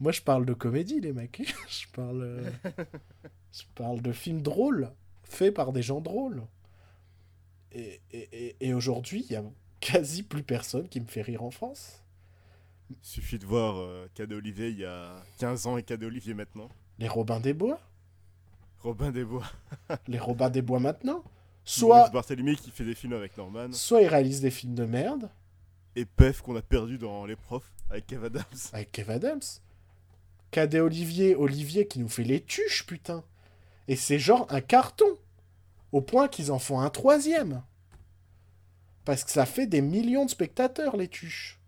Moi, 0.00 0.10
je 0.10 0.22
parle 0.22 0.44
de 0.44 0.54
comédie, 0.54 1.00
les 1.00 1.12
mecs. 1.12 1.40
je 1.68 1.86
parle... 1.94 2.22
euh, 2.22 2.50
je 3.52 3.62
parle 3.76 4.02
de 4.02 4.10
films 4.10 4.42
drôles, 4.42 4.90
faits 5.22 5.54
par 5.54 5.72
des 5.72 5.82
gens 5.82 6.00
drôles. 6.00 6.42
Et, 7.72 8.00
et, 8.10 8.28
et- 8.32 8.56
et 8.68 8.74
aujourd'hui, 8.74 9.24
il 9.28 9.32
y 9.32 9.36
a 9.36 9.44
quasi 9.80 10.22
plus 10.24 10.42
personne 10.42 10.88
qui 10.88 11.00
me 11.00 11.06
fait 11.06 11.22
rire 11.22 11.44
en 11.44 11.50
France. 11.52 12.02
Suffit 13.02 13.38
de 13.38 13.46
voir 13.46 13.76
euh, 13.78 14.08
Cadet 14.14 14.34
Olivier 14.34 14.68
il 14.70 14.78
y 14.78 14.84
a 14.84 15.22
15 15.38 15.66
ans 15.68 15.76
et 15.78 15.82
Cadet 15.84 16.06
Olivier 16.06 16.34
maintenant. 16.34 16.68
Les 16.98 17.08
Robins 17.08 17.40
des 17.40 17.54
Bois, 17.54 17.78
Robin 18.80 19.10
des 19.12 19.24
Bois. 19.24 19.46
les 20.08 20.18
Robins 20.18 20.50
des 20.50 20.60
Bois 20.62 20.80
maintenant. 20.80 21.22
Soit... 21.64 22.10
Barthélemy 22.10 22.56
qui 22.56 22.70
fait 22.70 22.84
des 22.84 22.94
films 22.94 23.14
avec 23.14 23.36
Norman. 23.36 23.72
soit 23.72 24.02
ils 24.02 24.08
réalisent 24.08 24.40
des 24.42 24.50
films 24.50 24.74
de 24.74 24.84
merde 24.84 25.30
Et 25.96 26.04
Pef 26.04 26.42
qu'on 26.42 26.56
a 26.56 26.62
perdu 26.62 26.98
dans 26.98 27.24
Les 27.24 27.36
Profs 27.36 27.72
avec 27.90 28.06
Kev 28.06 28.26
Adams. 28.26 28.44
avec 28.72 28.92
Kev 28.92 29.10
Adams. 29.12 29.40
Cadet 30.50 30.80
Olivier, 30.80 31.34
Olivier 31.34 31.86
qui 31.86 31.98
nous 31.98 32.08
fait 32.08 32.22
les 32.24 32.40
tuches, 32.42 32.86
putain. 32.86 33.24
Et 33.88 33.96
c'est 33.96 34.18
genre 34.18 34.46
un 34.50 34.60
carton. 34.60 35.18
Au 35.92 36.00
point 36.00 36.28
qu'ils 36.28 36.50
en 36.52 36.58
font 36.58 36.80
un 36.80 36.90
troisième. 36.90 37.62
Parce 39.04 39.22
que 39.24 39.30
ça 39.30 39.46
fait 39.46 39.66
des 39.66 39.80
millions 39.80 40.24
de 40.24 40.30
spectateurs, 40.30 40.96
les 40.96 41.08
tuches. 41.08 41.60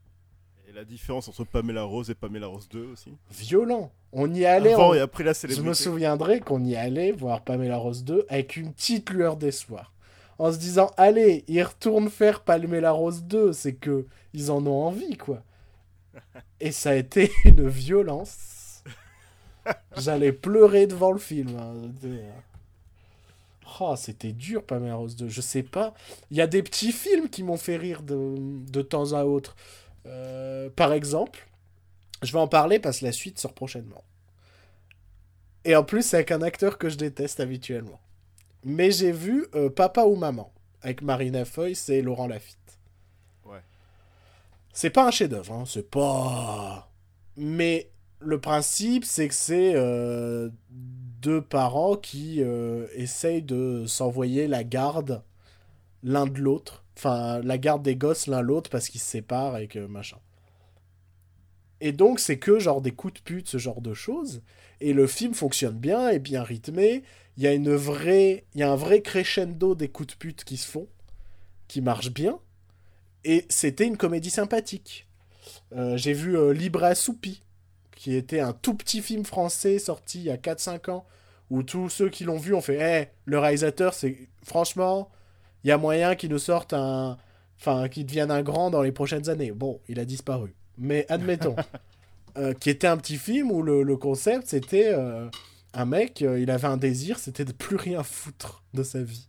Et 0.69 0.73
la 0.73 0.85
différence 0.85 1.29
entre 1.29 1.45
Pamela 1.45 1.83
Rose 1.85 2.11
et 2.11 2.15
Pamela 2.15 2.47
Rose 2.49 2.69
2 2.69 2.87
aussi. 2.93 3.13
Violent. 3.31 3.93
On 4.19 4.33
y 4.33 4.47
allait. 4.47 4.73
Avant 4.73 4.91
on- 4.91 4.95
et 4.95 5.01
après 5.01 5.25
la 5.25 5.33
Je 5.35 5.61
me 5.61 5.75
souviendrai 5.75 6.41
qu'on 6.41 6.65
y 6.65 6.75
allait 6.75 7.13
voir 7.13 7.43
Pamela 7.43 7.77
Rose 7.77 8.03
2 8.03 8.25
avec 8.31 8.57
une 8.57 8.73
petite 8.73 9.11
lueur 9.11 9.37
d'espoir. 9.37 9.93
En 10.39 10.51
se 10.53 10.59
disant, 10.59 10.91
allez, 10.97 11.45
ils 11.49 11.63
retournent 11.63 12.09
faire 12.11 12.41
Pamela 12.41 12.93
Rose 12.93 13.23
2, 13.25 13.53
c'est 13.53 13.75
que 13.75 14.07
ils 14.33 14.51
en 14.51 14.67
ont 14.67 14.85
envie, 14.87 15.17
quoi. 15.19 15.43
Et 16.61 16.73
ça 16.73 16.91
a 16.91 16.95
été 16.95 17.31
une 17.45 17.69
violence. 17.69 18.83
J'allais 19.97 20.33
pleurer 20.33 20.87
devant 20.87 21.13
le 21.13 21.19
film. 21.19 21.51
hein. 21.59 21.75
C'était, 22.01 22.23
Oh, 23.81 23.95
c'était 23.97 24.33
dur, 24.33 24.63
Pamela 24.63 24.95
Rose 24.95 25.17
2. 25.17 25.29
Je 25.29 25.41
sais 25.41 25.63
pas. 25.63 25.93
Il 26.31 26.37
y 26.37 26.41
a 26.41 26.47
des 26.47 26.63
petits 26.63 26.93
films 26.93 27.29
qui 27.29 27.43
m'ont 27.43 27.57
fait 27.59 27.77
rire 27.77 28.03
de, 28.03 28.35
de 28.39 28.83
temps 28.83 29.13
à 29.13 29.25
autre. 29.25 29.57
Euh, 30.07 30.71
par 30.75 30.93
exemple, 30.93 31.47
je 32.27 32.33
vais 32.33 32.39
en 32.39 32.49
parler 32.49 32.79
parce 32.79 33.01
que 33.01 33.07
la 33.07 33.13
suite 33.13 33.39
sort 33.39 33.55
prochainement. 33.55 34.05
Et 35.65 35.75
en 35.75 35.83
plus, 35.83 36.03
c'est 36.03 36.17
avec 36.17 36.31
un 36.31 36.43
acteur 36.43 36.79
que 36.79 36.89
je 36.89 36.97
déteste 36.97 37.41
habituellement. 37.41 38.01
Mais 38.65 38.91
j'ai 38.91 39.13
vu 39.13 39.47
euh, 39.55 39.71
Papa 39.71 40.05
ou 40.05 40.17
Maman 40.17 40.53
avec 40.83 41.03
Marina 41.03 41.45
Foïs 41.45 41.89
et 41.89 42.03
Laurent 42.03 42.27
Lafitte. 42.27 42.79
Ouais. 43.45 43.63
C'est 44.73 44.91
pas 44.91 45.07
un 45.07 45.11
chef-d'œuvre, 45.11 45.53
hein, 45.53 45.65
c'est 45.67 45.91
pas. 45.91 46.91
Mais 47.37 47.91
le 48.21 48.41
principe, 48.41 49.05
c'est 49.05 49.29
que 49.29 49.35
c'est 49.35 49.75
euh, 49.75 50.51
deux 50.71 51.43
parents 51.43 51.97
qui 51.97 52.43
euh, 52.43 52.87
essayent 52.95 53.43
de 53.43 53.85
s'envoyer 53.87 54.47
la 54.47 54.63
garde 54.65 55.23
l'un 56.03 56.27
de 56.27 56.39
l'autre. 56.39 56.85
Enfin, 56.97 57.41
la 57.43 57.59
garde 57.59 57.83
des 57.83 57.97
gosses 57.97 58.27
l'un 58.27 58.41
l'autre 58.41 58.71
parce 58.71 58.89
qu'ils 58.89 59.01
se 59.01 59.11
séparent 59.11 59.59
et 59.59 59.67
que 59.67 59.81
machin. 59.81 60.19
Et 61.81 61.93
donc, 61.93 62.21
c'est 62.21 62.39
que 62.39 62.59
genre 62.59 62.81
des 62.81 62.93
coups 62.93 63.15
de 63.15 63.21
pute, 63.21 63.49
ce 63.49 63.59
genre 63.59 63.81
de 63.81 63.95
choses. 63.95 64.43
Et 64.81 64.93
le 64.93 65.07
film 65.07 65.35
fonctionne 65.35 65.79
bien, 65.79 66.09
est 66.09 66.19
bien 66.19 66.43
rythmé. 66.43 67.03
Il 67.37 67.43
y 67.43 67.47
a 67.47 67.53
une 67.53 67.67
il 67.67 68.61
y 68.61 68.63
a 68.63 68.71
un 68.71 68.77
vrai 68.77 69.03
crescendo 69.03 69.75
des 69.75 69.89
coups 69.89 70.15
de 70.15 70.19
pute 70.19 70.45
qui 70.45 70.57
se 70.57 70.67
font, 70.67 70.89
qui 71.69 71.81
marche 71.83 72.11
bien. 72.11 72.39
Et 73.25 73.45
c'était 73.49 73.87
une 73.87 73.97
comédie 73.97 74.31
sympathique. 74.31 75.07
Euh, 75.75 75.97
J'ai 75.97 76.13
vu 76.13 76.37
euh, 76.37 76.55
Assoupi, 76.83 77.43
qui 77.95 78.15
était 78.15 78.41
un 78.41 78.53
tout 78.53 78.75
petit 78.75 79.03
film 79.03 79.25
français 79.25 79.79
sorti 79.79 80.19
il 80.19 80.25
y 80.25 80.31
a 80.31 80.37
4-5 80.37 80.91
ans, 80.91 81.07
où 81.51 81.63
tous 81.63 81.89
ceux 81.91 82.09
qui 82.09 82.25
l'ont 82.25 82.39
vu 82.39 82.55
ont 82.55 82.61
fait 82.61 82.79
Eh, 82.81 83.09
le 83.25 83.39
réalisateur, 83.39 83.95
c'est 83.95 84.17
franchement, 84.45 85.11
il 85.65 85.69
y 85.69 85.73
a 85.73 85.79
moyen 85.79 86.15
qu'il 86.15 86.31
nous 86.31 86.39
sorte 86.39 86.73
un. 86.73 87.19
Enfin, 87.59 87.89
qu'il 87.89 88.05
devienne 88.05 88.31
un 88.31 88.43
grand 88.43 88.71
dans 88.71 88.83
les 88.83 88.93
prochaines 88.93 89.31
années. 89.31 89.51
Bon, 89.51 89.81
il 89.89 89.99
a 89.99 90.05
disparu. 90.05 90.55
Mais 90.79 91.07
admettons. 91.09 91.57
Euh, 92.39 92.53
qui 92.53 92.69
était 92.69 92.87
un 92.87 92.99
petit 92.99 93.17
film 93.17 93.51
où 93.51 93.63
le, 93.63 93.83
le 93.83 93.97
concept, 93.97 94.49
c'était 94.49 94.93
euh, 94.93 95.27
un 95.73 95.87
mec, 95.87 96.21
euh, 96.21 96.39
il 96.39 96.51
avait 96.51 96.67
un 96.67 96.77
désir, 96.77 97.19
c'était 97.19 97.47
de 97.47 97.53
plus 97.53 97.77
rien 97.77 98.03
foutre 98.03 98.63
de 98.75 98.83
sa 98.83 99.03
vie. 99.03 99.29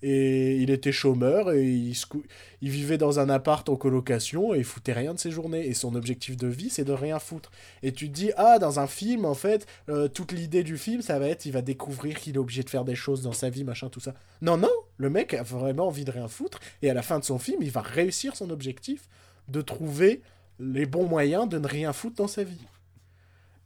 Et 0.00 0.56
il 0.56 0.70
était 0.70 0.92
chômeur 0.92 1.52
et 1.52 1.64
il, 1.64 2.70
vivait 2.70 2.98
dans 2.98 3.20
un 3.20 3.30
appart 3.30 3.66
en 3.68 3.76
colocation 3.76 4.54
et 4.54 4.58
il 4.58 4.64
foutait 4.64 4.92
rien 4.92 5.14
de 5.14 5.18
ses 5.18 5.30
journées. 5.30 5.66
Et 5.66 5.74
son 5.74 5.94
objectif 5.94 6.36
de 6.36 6.46
vie, 6.46 6.68
c'est 6.68 6.84
de 6.84 6.92
rien 6.92 7.18
foutre. 7.18 7.50
Et 7.82 7.92
tu 7.92 8.08
te 8.08 8.14
dis, 8.14 8.30
ah, 8.36 8.58
dans 8.58 8.80
un 8.80 8.86
film, 8.86 9.24
en 9.24 9.32
fait, 9.32 9.66
toute 10.12 10.32
l'idée 10.32 10.62
du 10.62 10.76
film, 10.76 11.00
ça 11.00 11.18
va 11.18 11.28
être, 11.28 11.46
il 11.46 11.52
va 11.52 11.62
découvrir 11.62 12.20
qu'il 12.20 12.34
est 12.34 12.38
obligé 12.38 12.62
de 12.62 12.68
faire 12.68 12.84
des 12.84 12.94
choses 12.94 13.22
dans 13.22 13.32
sa 13.32 13.48
vie, 13.48 13.64
machin, 13.64 13.88
tout 13.88 14.00
ça. 14.00 14.12
Non, 14.42 14.58
non, 14.58 14.68
le 14.98 15.08
mec 15.08 15.32
a 15.32 15.42
vraiment 15.42 15.86
envie 15.86 16.04
de 16.04 16.10
rien 16.10 16.28
foutre. 16.28 16.60
Et 16.82 16.90
à 16.90 16.94
la 16.94 17.00
fin 17.00 17.18
de 17.18 17.24
son 17.24 17.38
film, 17.38 17.62
il 17.62 17.70
va 17.70 17.80
réussir 17.80 18.36
son 18.36 18.50
objectif 18.50 19.08
de 19.48 19.62
trouver 19.62 20.20
les 20.58 20.86
bons 20.86 21.06
moyens 21.06 21.48
de 21.48 21.58
ne 21.58 21.66
rien 21.66 21.92
foutre 21.92 22.16
dans 22.16 22.28
sa 22.28 22.44
vie. 22.44 22.66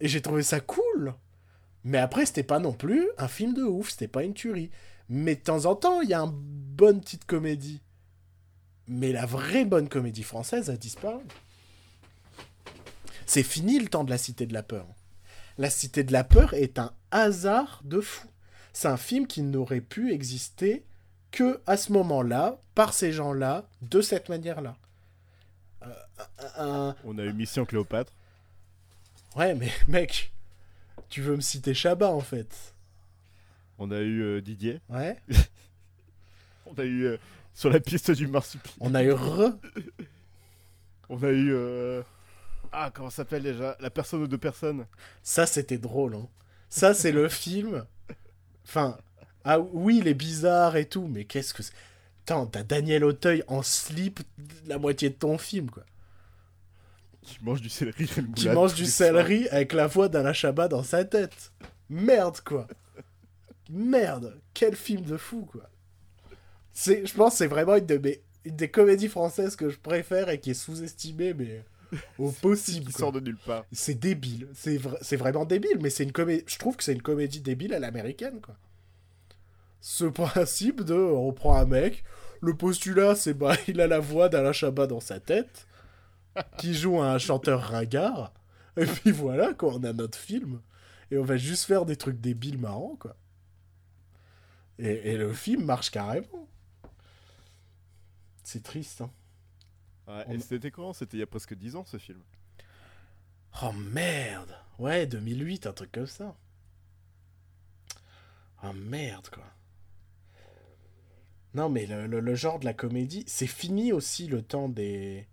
Et 0.00 0.08
j'ai 0.08 0.22
trouvé 0.22 0.42
ça 0.42 0.60
cool. 0.60 1.14
Mais 1.84 1.98
après, 1.98 2.26
c'était 2.26 2.42
pas 2.42 2.58
non 2.58 2.72
plus 2.72 3.08
un 3.18 3.28
film 3.28 3.54
de 3.54 3.62
ouf, 3.62 3.90
c'était 3.90 4.08
pas 4.08 4.24
une 4.24 4.34
tuerie. 4.34 4.70
Mais 5.08 5.36
de 5.36 5.40
temps 5.40 5.66
en 5.66 5.74
temps, 5.74 6.00
il 6.00 6.10
y 6.10 6.14
a 6.14 6.20
une 6.20 6.32
bonne 6.32 7.00
petite 7.00 7.24
comédie. 7.24 7.80
Mais 8.86 9.12
la 9.12 9.26
vraie 9.26 9.64
bonne 9.64 9.88
comédie 9.88 10.22
française 10.22 10.70
a 10.70 10.76
disparu. 10.76 11.22
C'est 13.26 13.42
fini 13.42 13.78
le 13.78 13.88
temps 13.88 14.04
de 14.04 14.10
la 14.10 14.18
Cité 14.18 14.46
de 14.46 14.54
la 14.54 14.62
Peur. 14.62 14.86
La 15.58 15.70
Cité 15.70 16.04
de 16.04 16.12
la 16.12 16.24
Peur 16.24 16.54
est 16.54 16.78
un 16.78 16.92
hasard 17.10 17.82
de 17.84 18.00
fou. 18.00 18.28
C'est 18.72 18.88
un 18.88 18.96
film 18.96 19.26
qui 19.26 19.42
n'aurait 19.42 19.80
pu 19.80 20.12
exister 20.12 20.86
que 21.30 21.60
à 21.66 21.76
ce 21.76 21.92
moment-là, 21.92 22.60
par 22.74 22.94
ces 22.94 23.12
gens-là, 23.12 23.68
de 23.82 24.00
cette 24.00 24.28
manière-là. 24.28 24.76
Euh, 25.82 25.94
un- 26.56 26.96
On 27.04 27.18
a 27.18 27.22
eu 27.24 27.32
Mission 27.32 27.64
Cléopâtre. 27.64 28.12
Ouais, 29.36 29.54
mais 29.54 29.70
mec, 29.88 30.32
tu 31.08 31.22
veux 31.22 31.36
me 31.36 31.40
citer 31.40 31.74
Chabat 31.74 32.10
en 32.10 32.20
fait. 32.20 32.74
On 33.78 33.90
a 33.90 33.98
eu 34.00 34.22
euh, 34.22 34.40
Didier. 34.40 34.80
Ouais. 34.88 35.16
On 36.66 36.74
a 36.74 36.84
eu 36.84 37.04
euh, 37.06 37.16
Sur 37.54 37.70
la 37.70 37.80
piste 37.80 38.10
du 38.10 38.26
marsupilami. 38.26 38.76
On 38.80 38.94
a 38.94 39.02
eu 39.02 39.12
Re. 39.12 39.52
On 41.08 41.22
a 41.22 41.28
eu. 41.30 41.52
euh, 41.54 42.02
Ah, 42.72 42.90
comment 42.92 43.08
ça 43.10 43.18
s'appelle 43.18 43.42
déjà? 43.44 43.76
La 43.80 43.90
personne 43.90 44.22
aux 44.22 44.26
deux 44.26 44.36
personnes. 44.38 44.86
Ça, 45.22 45.46
c'était 45.46 45.78
drôle. 45.78 46.14
Hein. 46.16 46.28
Ça, 46.68 46.92
c'est 46.92 47.12
le 47.12 47.28
film. 47.28 47.86
Enfin, 48.64 48.98
ah 49.44 49.58
oui, 49.60 49.98
il 49.98 50.08
est 50.08 50.14
bizarre 50.14 50.76
et 50.76 50.84
tout, 50.86 51.06
mais 51.06 51.24
qu'est-ce 51.24 51.54
que 51.54 51.62
c'est? 51.62 51.72
T'as 52.46 52.62
Daniel 52.62 53.04
Auteuil 53.04 53.42
en 53.48 53.62
slip 53.62 54.20
la 54.66 54.78
moitié 54.78 55.10
de 55.10 55.14
ton 55.14 55.38
film, 55.38 55.70
quoi. 55.70 55.84
Qui 57.22 57.38
mange 57.42 57.60
du 57.60 57.68
céleri. 57.68 58.04
et 58.04 58.32
Qui 58.34 58.48
mange 58.48 58.74
du 58.74 58.86
céleri 58.86 59.48
avec 59.48 59.72
la 59.72 59.86
voix 59.86 60.08
d'Alain 60.08 60.32
Chabat 60.32 60.68
dans 60.68 60.82
sa 60.82 61.04
tête. 61.04 61.52
Merde, 61.90 62.38
quoi. 62.44 62.66
Merde. 63.70 64.40
Quel 64.54 64.74
film 64.76 65.02
de 65.02 65.16
fou, 65.16 65.46
quoi. 65.50 65.68
C'est, 66.72 67.04
je 67.06 67.14
pense 67.14 67.32
que 67.32 67.38
c'est 67.38 67.46
vraiment 67.46 67.76
une, 67.76 67.86
de 67.86 67.98
mes- 67.98 68.22
une 68.44 68.56
des 68.56 68.70
comédies 68.70 69.08
françaises 69.08 69.56
que 69.56 69.68
je 69.68 69.78
préfère 69.78 70.28
et 70.30 70.38
qui 70.40 70.50
est 70.50 70.54
sous-estimée, 70.54 71.34
mais 71.34 71.64
au 72.18 72.30
possible. 72.42 72.86
Qui 72.86 72.92
sort 72.92 73.12
de 73.12 73.20
nulle 73.20 73.36
part. 73.44 73.64
C'est 73.72 73.98
débile. 73.98 74.48
C'est 74.54 74.76
vra- 74.78 74.98
c'est 75.02 75.16
vraiment 75.16 75.44
débile, 75.44 75.78
mais 75.82 75.90
c'est 75.90 76.04
une 76.04 76.12
comédie. 76.12 76.44
Je 76.46 76.58
trouve 76.58 76.76
que 76.76 76.84
c'est 76.84 76.92
une 76.94 77.02
comédie 77.02 77.40
débile 77.40 77.74
à 77.74 77.78
l'américaine, 77.78 78.40
quoi. 78.40 78.56
Ce 79.80 80.04
principe 80.04 80.82
de, 80.82 80.94
on 80.94 81.32
prend 81.32 81.56
un 81.56 81.64
mec, 81.64 82.04
le 82.40 82.56
postulat, 82.56 83.14
c'est 83.14 83.34
bah, 83.34 83.54
il 83.68 83.80
a 83.80 83.86
la 83.86 84.00
voix 84.00 84.28
d'Alain 84.28 84.52
Chabat 84.52 84.86
dans 84.86 85.00
sa 85.00 85.20
tête, 85.20 85.66
qui 86.58 86.74
joue 86.74 87.00
un 87.00 87.18
chanteur 87.18 87.62
ringard, 87.62 88.32
et 88.76 88.86
puis 88.86 89.10
voilà, 89.10 89.54
quoi, 89.54 89.74
on 89.74 89.84
a 89.84 89.92
notre 89.92 90.18
film, 90.18 90.60
et 91.10 91.18
on 91.18 91.24
va 91.24 91.36
juste 91.36 91.64
faire 91.64 91.84
des 91.86 91.96
trucs 91.96 92.20
débiles 92.20 92.58
marrants, 92.58 92.96
quoi. 93.00 93.16
Et, 94.78 95.12
et 95.12 95.16
le 95.16 95.32
film 95.32 95.64
marche 95.64 95.90
carrément. 95.90 96.48
C'est 98.44 98.62
triste, 98.62 99.00
hein. 99.02 99.10
Ouais, 100.06 100.24
On- 100.26 100.32
Et 100.32 100.40
c'était 100.40 100.70
quand? 100.70 100.92
C'était 100.92 101.16
il 101.16 101.20
y 101.20 101.22
a 101.22 101.26
presque 101.26 101.54
10 101.54 101.76
ans 101.76 101.84
ce 101.84 101.98
film. 101.98 102.20
Oh 103.62 103.72
merde 103.72 104.54
Ouais, 104.78 105.06
2008, 105.06 105.66
un 105.66 105.72
truc 105.72 105.90
comme 105.92 106.06
ça. 106.06 106.34
Oh 108.62 108.72
merde, 108.72 109.28
quoi. 109.30 109.44
Non, 111.58 111.68
mais 111.68 111.86
le, 111.86 112.06
le- 112.06 112.20
le 112.20 112.34
genre 112.36 112.58
de 112.60 112.64
la 112.64 112.72
comédie, 112.72 113.24
c'est 113.26 113.46
fini 113.48 113.92
aussi 113.92 114.28
le 114.28 114.42
temps 114.42 114.68
des... 114.68 115.26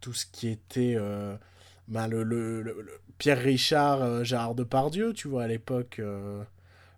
Tout 0.00 0.12
ce 0.14 0.26
qui 0.26 0.48
était... 0.48 0.94
euh, 0.96 1.36
ben, 1.86 2.08
le, 2.08 2.24
le- 2.24 3.00
Pierre 3.18 3.38
Richard, 3.38 4.02
euh, 4.02 4.24
Gérard 4.24 4.56
Depardieu, 4.56 5.12
tu 5.12 5.28
vois, 5.28 5.44
à 5.44 5.46
l'époque. 5.46 6.00
euh, 6.00 6.42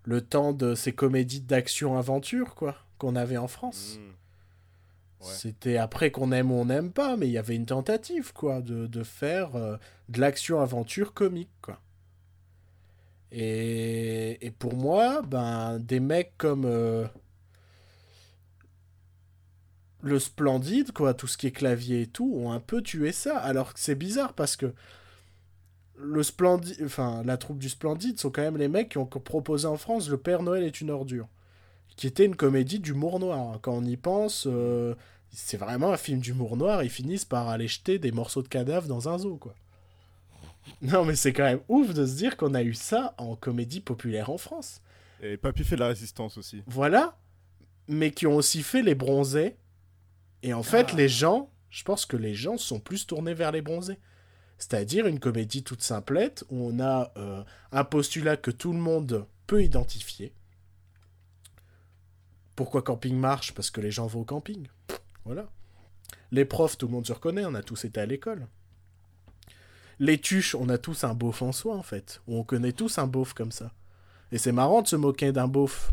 le 0.03 0.21
temps 0.21 0.53
de 0.53 0.75
ces 0.75 0.91
comédies 0.93 1.41
d'action-aventure, 1.41 2.55
quoi, 2.55 2.75
qu'on 2.97 3.15
avait 3.15 3.37
en 3.37 3.47
France. 3.47 3.97
Mm. 3.99 5.25
Ouais. 5.25 5.31
C'était 5.33 5.77
après 5.77 6.11
qu'on 6.11 6.31
aime 6.31 6.51
ou 6.51 6.55
on 6.55 6.65
n'aime 6.65 6.91
pas, 6.91 7.17
mais 7.17 7.27
il 7.27 7.31
y 7.31 7.37
avait 7.39 7.55
une 7.55 7.65
tentative, 7.65 8.33
quoi, 8.33 8.61
de, 8.61 8.85
de 8.87 9.03
faire 9.03 9.55
euh, 9.55 9.77
de 10.09 10.19
l'action-aventure 10.19 11.13
comique, 11.13 11.49
quoi. 11.61 11.79
Et, 13.31 14.45
et 14.45 14.51
pour 14.51 14.75
moi, 14.75 15.21
ben, 15.23 15.79
des 15.79 15.99
mecs 15.99 16.33
comme 16.37 16.65
euh, 16.65 17.07
le 20.05 20.19
Splendide, 20.19 20.91
quoi, 20.91 21.15
tout 21.15 21.25
ce 21.25 21.35
qui 21.35 21.47
est 21.47 21.51
clavier 21.51 22.01
et 22.01 22.07
tout, 22.07 22.31
ont 22.35 22.51
un 22.51 22.59
peu 22.59 22.83
tué 22.83 23.11
ça. 23.11 23.37
Alors 23.39 23.73
que 23.73 23.79
c'est 23.79 23.95
bizarre 23.95 24.33
parce 24.33 24.55
que 24.55 24.71
le 25.97 26.21
Splendide, 26.21 26.77
enfin, 26.85 27.23
la 27.25 27.37
troupe 27.37 27.57
du 27.57 27.69
Splendide 27.69 28.19
sont 28.19 28.29
quand 28.29 28.43
même 28.43 28.57
les 28.57 28.67
mecs 28.67 28.89
qui 28.89 28.99
ont 28.99 29.07
proposé 29.07 29.65
en 29.65 29.77
France 29.77 30.07
Le 30.09 30.17
Père 30.17 30.43
Noël 30.43 30.63
est 30.63 30.79
une 30.79 30.91
ordure, 30.91 31.27
qui 31.95 32.05
était 32.05 32.25
une 32.25 32.35
comédie 32.35 32.79
d'humour 32.79 33.19
noir. 33.19 33.57
Quand 33.63 33.73
on 33.73 33.83
y 33.83 33.97
pense, 33.97 34.45
euh, 34.45 34.93
c'est 35.31 35.57
vraiment 35.57 35.91
un 35.91 35.97
film 35.97 36.19
d'humour 36.19 36.55
noir. 36.55 36.83
Ils 36.83 36.91
finissent 36.91 37.25
par 37.25 37.49
aller 37.49 37.67
jeter 37.67 37.97
des 37.97 38.11
morceaux 38.11 38.43
de 38.43 38.47
cadavres 38.47 38.87
dans 38.87 39.09
un 39.09 39.17
zoo, 39.17 39.37
quoi. 39.37 39.55
Non, 40.83 41.03
mais 41.03 41.15
c'est 41.15 41.33
quand 41.33 41.43
même 41.43 41.61
ouf 41.67 41.95
de 41.95 42.05
se 42.05 42.15
dire 42.15 42.37
qu'on 42.37 42.53
a 42.53 42.61
eu 42.61 42.75
ça 42.75 43.15
en 43.17 43.35
comédie 43.35 43.81
populaire 43.81 44.29
en 44.29 44.37
France. 44.37 44.81
Et 45.23 45.37
Papy 45.37 45.63
fait 45.63 45.75
de 45.75 45.81
la 45.81 45.87
résistance 45.87 46.37
aussi. 46.37 46.61
Voilà, 46.67 47.17
mais 47.87 48.11
qui 48.11 48.27
ont 48.27 48.35
aussi 48.35 48.61
fait 48.61 48.83
les 48.83 48.95
bronzés. 48.95 49.55
Et 50.45 50.53
en 50.53 50.61
fait, 50.61 50.89
Ah. 50.91 50.95
les 50.95 51.09
gens, 51.09 51.49
je 51.71 51.83
pense 51.83 52.05
que 52.05 52.15
les 52.15 52.35
gens 52.35 52.57
sont 52.57 52.79
plus 52.79 53.07
tournés 53.07 53.33
vers 53.33 53.51
les 53.51 53.63
bronzés. 53.63 53.97
C'est-à-dire 54.59 55.07
une 55.07 55.19
comédie 55.19 55.63
toute 55.63 55.81
simplette 55.81 56.45
où 56.49 56.69
on 56.69 56.79
a 56.79 57.11
euh, 57.17 57.43
un 57.71 57.83
postulat 57.83 58.37
que 58.37 58.51
tout 58.51 58.71
le 58.71 58.77
monde 58.77 59.25
peut 59.47 59.63
identifier. 59.63 60.35
Pourquoi 62.55 62.83
camping 62.83 63.17
marche? 63.17 63.55
Parce 63.55 63.71
que 63.71 63.81
les 63.81 63.89
gens 63.89 64.05
vont 64.05 64.21
au 64.21 64.23
camping. 64.25 64.67
Voilà. 65.25 65.49
Les 66.31 66.45
profs, 66.45 66.77
tout 66.77 66.85
le 66.85 66.93
monde 66.93 67.07
se 67.07 67.13
reconnaît, 67.13 67.45
on 67.45 67.55
a 67.55 67.63
tous 67.63 67.83
été 67.83 67.99
à 67.99 68.05
l'école. 68.05 68.47
Les 69.97 70.21
tuches, 70.21 70.53
on 70.53 70.69
a 70.69 70.77
tous 70.77 71.05
un 71.05 71.15
beauf 71.15 71.41
en 71.41 71.53
soi, 71.53 71.75
en 71.75 71.81
fait. 71.83 72.21
On 72.27 72.43
connaît 72.43 72.71
tous 72.71 72.99
un 72.99 73.07
beauf 73.07 73.33
comme 73.33 73.51
ça. 73.51 73.73
Et 74.31 74.37
c'est 74.37 74.51
marrant 74.51 74.83
de 74.83 74.87
se 74.87 74.95
moquer 74.95 75.31
d'un 75.31 75.47
beauf. 75.47 75.91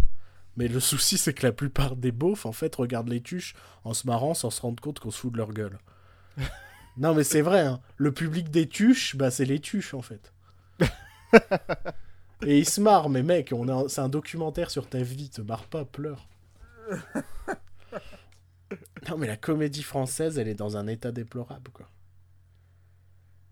Mais 0.57 0.69
le 0.69 0.81
souci, 0.81 1.17
c'est 1.19 1.33
que 1.33 1.47
la 1.47 1.53
plupart 1.53 1.97
des 1.97 2.13
beaufs, 2.13 2.47
en 2.47 2.53
fait, 2.53 2.75
regardent 2.75 3.09
les 3.09 3.23
tuches 3.23 3.55
en 3.85 3.95
se 3.95 4.07
marrant 4.07 4.35
sans 4.35 4.51
se 4.51 4.61
rendre 4.61 4.83
compte 4.83 5.01
qu'on 5.01 5.11
se 5.11 5.21
fout 5.21 5.33
de 5.33 5.39
leur 5.39 5.53
gueule. 5.53 5.79
non, 6.97 7.15
mais 7.15 7.25
c'est 7.25 7.41
vrai, 7.41 7.61
hein. 7.61 7.81
le 7.97 8.13
public 8.13 8.51
des 8.51 8.69
tuches, 8.69 9.17
bah, 9.17 9.31
c'est 9.31 9.47
les 9.47 9.61
tuches, 9.61 9.95
en 9.95 10.03
fait. 10.03 10.33
Et 12.47 12.59
ils 12.59 12.69
se 12.69 12.81
marrent, 12.81 13.09
mais 13.09 13.23
mec, 13.23 13.53
on 13.57 13.69
a... 13.69 13.89
c'est 13.89 14.01
un 14.01 14.09
documentaire 14.09 14.71
sur 14.71 14.89
ta 14.89 15.03
vie, 15.03 15.31
te 15.31 15.41
marre 15.41 15.67
pas, 15.67 15.85
pleure. 15.85 16.29
non, 19.09 19.17
mais 19.17 19.29
la 19.29 19.37
comédie 19.37 19.83
française, 19.83 20.39
elle 20.39 20.49
est 20.49 20.55
dans 20.55 20.77
un 20.77 20.87
état 20.87 21.13
déplorable, 21.13 21.71
quoi. 21.73 21.89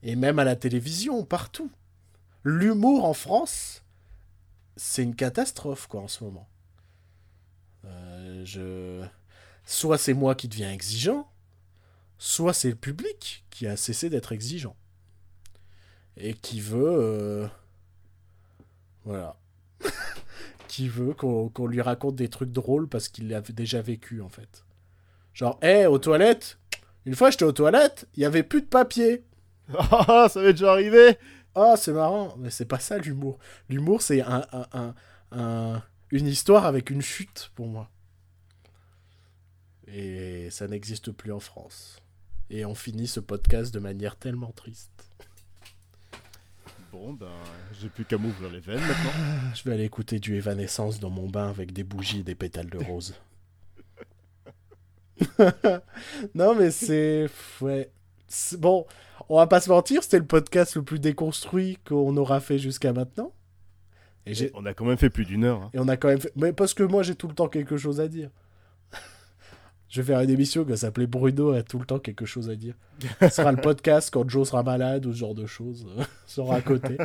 Et 0.03 0.17
même 0.17 0.39
à 0.39 0.45
la 0.45 0.57
télévision, 0.57 1.25
partout. 1.25 1.71
L'humour 2.43 3.05
en 3.05 3.13
France, 3.13 3.85
c'est 4.77 5.03
une 5.03 5.15
catastrophe, 5.15 5.87
quoi, 5.87 6.01
en 6.01 6.09
ce 6.09 6.25
moment. 6.25 6.50
Je... 8.45 9.05
Soit 9.65 9.99
c'est 9.99 10.15
moi 10.15 10.35
qui 10.35 10.49
deviens 10.49 10.73
exigeant, 10.73 11.31
soit 12.19 12.53
c'est 12.53 12.71
le 12.71 12.77
public 12.77 13.45
qui 13.51 13.67
a 13.67 13.77
cessé 13.77 14.11
d'être 14.11 14.33
exigeant. 14.33 14.77
Et 16.17 16.35
qui 16.35 16.61
veut... 16.61 16.87
euh, 16.89 17.47
Voilà. 19.05 19.37
qui 20.69 20.89
veut 20.89 21.15
qu'on 21.15 21.67
lui 21.67 21.81
raconte 21.81 22.17
des 22.17 22.29
trucs 22.29 22.53
drôles 22.53 22.89
parce 22.89 23.09
qu'il 23.09 23.29
l'a 23.29 23.41
déjà 23.41 23.81
vécu, 23.83 24.21
en 24.21 24.29
fait. 24.29 24.65
Genre, 25.35 25.59
hé, 25.63 25.87
aux 25.87 25.99
toilettes 25.99 26.59
Une 27.07 27.15
fois, 27.15 27.31
j'étais 27.31 27.45
aux 27.45 27.53
toilettes, 27.53 28.07
il 28.17 28.23
y 28.23 28.27
avait 28.27 28.43
plus 28.43 28.63
de 28.63 28.67
papier. 28.67 29.25
Ah, 29.77 30.29
ça 30.31 30.41
m'est 30.43 30.53
déjà 30.53 30.73
arrivé 30.73 31.19
Oh, 31.55 31.75
c'est 31.77 31.93
marrant, 31.93 32.35
mais 32.39 32.51
c'est 32.51 32.65
pas 32.65 32.79
ça 32.79 32.99
l'humour. 32.99 33.39
L'humour, 33.69 34.03
c'est 34.03 34.21
un, 34.23 34.47
un- 34.53 34.67
un- 34.73 34.95
un- 35.33 35.83
une 36.13 36.27
histoire 36.27 36.65
avec 36.67 36.91
une 36.91 37.03
chute 37.03 37.51
pour 37.55 37.67
moi. 37.67 37.89
Et 39.93 40.49
ça 40.51 40.69
n'existe 40.69 41.11
plus 41.11 41.33
en 41.33 41.41
France. 41.41 42.01
Et 42.49 42.65
on 42.65 42.75
finit 42.75 43.07
ce 43.07 43.21
podcast 43.21 43.73
de 43.73 43.79
manière 43.79 44.17
tellement 44.17 44.53
triste. 44.53 44.91
Bon, 46.93 47.13
ben, 47.13 47.29
j'ai 47.81 47.89
plus 47.89 48.05
qu'à 48.05 48.19
m'ouvrir 48.19 48.51
les 48.51 48.61
veines 48.61 48.81
maintenant. 48.81 49.11
Je 49.55 49.63
vais 49.65 49.73
aller 49.75 49.85
écouter 49.85 50.19
du 50.19 50.37
Evanescence 50.37 50.99
dans 50.99 51.11
mon 51.11 51.29
bain 51.29 51.49
avec 51.49 51.73
des 51.73 51.85
bougies 51.85 52.21
et 52.21 52.23
des 52.25 52.35
pétales 52.35 52.69
de 52.71 52.79
rose. 52.79 53.15
non, 56.35 56.55
mais 56.55 56.71
c'est. 56.71 57.29
Ouais. 57.61 57.91
Bon, 58.59 58.87
on 59.29 59.37
va 59.37 59.47
pas 59.47 59.61
se 59.61 59.69
mentir, 59.69 60.03
c'était 60.03 60.19
le 60.19 60.27
podcast 60.27 60.75
le 60.77 60.83
plus 60.83 60.99
déconstruit 60.99 61.79
qu'on 61.87 62.17
aura 62.17 62.41
fait 62.41 62.59
jusqu'à 62.59 62.93
maintenant. 62.93 63.33
Et. 64.27 64.51
On 64.55 64.67
a 64.67 64.75
quand 64.75 64.85
même 64.85 64.99
fait 64.99 65.11
plus 65.11 65.25
d'une 65.25 65.45
heure. 65.45 65.63
hein. 65.63 65.71
Et 65.75 65.79
on 65.79 65.89
a 65.89 65.97
quand 65.97 66.09
même 66.09 66.21
fait... 66.21 66.33
Mais 66.37 66.53
parce 66.53 66.75
que 66.75 66.83
moi, 66.83 67.03
j'ai 67.03 67.15
tout 67.15 67.29
le 67.29 67.35
temps 67.35 67.49
quelque 67.49 67.77
chose 67.77 68.01
à 68.01 68.09
dire. 68.09 68.31
Je 69.91 70.01
vais 70.01 70.07
faire 70.07 70.21
une 70.21 70.31
émission 70.31 70.63
qui 70.65 70.71
va 70.71 70.77
s'appeler 70.77 71.09
Bruno 71.09 71.51
a 71.51 71.65
tout 71.65 71.81
le 71.81 71.85
temps 71.85 71.99
quelque 71.99 72.25
chose 72.25 72.49
à 72.49 72.55
dire. 72.55 72.75
Ce 73.21 73.29
sera 73.29 73.51
le 73.51 73.61
podcast 73.63 74.11
quand 74.13 74.29
Joe 74.29 74.49
sera 74.49 74.63
malade 74.63 75.05
ou 75.05 75.13
ce 75.13 75.19
genre 75.19 75.35
de 75.35 75.47
choses. 75.47 75.87
sera 76.27 76.57
à 76.57 76.63
côté. 76.63 76.97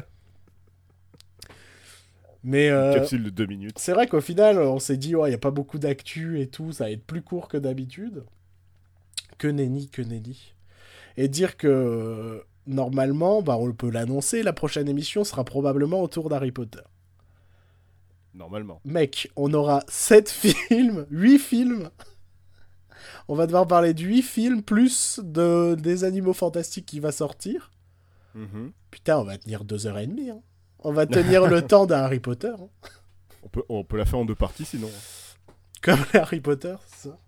Mais 2.44 2.68
Une 2.68 2.74
euh, 2.74 2.94
capsule 2.94 3.24
de 3.24 3.32
deux 3.32 3.48
minutes. 3.48 3.80
c'est 3.80 3.94
vrai 3.94 4.06
qu'au 4.06 4.22
final, 4.22 4.60
on 4.60 4.78
s'est 4.78 4.98
dit, 4.98 5.10
il 5.10 5.24
n'y 5.24 5.34
a 5.34 5.40
pas 5.40 5.50
beaucoup 5.50 5.80
d'actu 5.80 6.40
et 6.40 6.48
tout, 6.48 6.72
ça 6.72 6.84
va 6.84 6.92
être 6.92 7.04
plus 7.04 7.24
court 7.24 7.48
que 7.48 7.58
d'habitude. 7.58 8.24
Que 9.40 9.48
nenni, 9.48 9.90
que 9.90 10.04
nenni. 10.04 10.54
Et 11.18 11.28
dire 11.28 11.58
que 11.58 11.68
euh, 11.68 12.42
normalement, 12.68 13.42
bah, 13.42 13.58
on 13.58 13.74
peut 13.74 13.90
l'annoncer, 13.90 14.44
la 14.44 14.54
prochaine 14.54 14.88
émission 14.88 15.24
sera 15.24 15.44
probablement 15.44 16.04
autour 16.04 16.30
d'Harry 16.30 16.52
Potter. 16.52 16.82
Normalement. 18.36 18.80
Mec, 18.86 19.32
on 19.36 19.52
aura 19.56 19.84
7 19.88 20.30
films, 20.70 21.08
8 21.10 21.40
films. 21.40 21.90
On 23.28 23.36
va 23.36 23.46
devoir 23.48 23.68
parler 23.68 23.94
de 23.94 24.02
8 24.02 24.22
films 24.22 24.62
plus 24.64 25.20
de, 25.24 25.76
des 25.76 26.04
animaux 26.04 26.34
fantastiques 26.34 26.86
qui 26.86 27.00
va 27.00 27.12
sortir. 27.12 27.72
Mhm. 28.34 28.72
Putain, 28.92 29.18
on 29.20 29.24
va 29.24 29.38
tenir 29.38 29.64
2h30. 29.66 30.32
Hein. 30.32 30.42
On 30.80 30.92
va 30.94 31.06
tenir 31.06 31.48
le 31.48 31.62
temps 31.62 31.86
d'un 31.86 32.00
Harry 32.04 32.20
Potter. 32.20 32.54
hein. 32.60 32.70
On, 33.44 33.48
peut, 33.50 33.64
on 33.70 33.84
peut 33.84 33.98
la 33.98 34.06
faire 34.06 34.20
en 34.20 34.26
deux 34.26 34.36
parties 34.36 34.66
sinon. 34.66 34.90
Comme 35.82 36.00
Harry 36.14 36.40
Potter, 36.42 36.76
c'est 36.88 37.10
ça. 37.10 37.18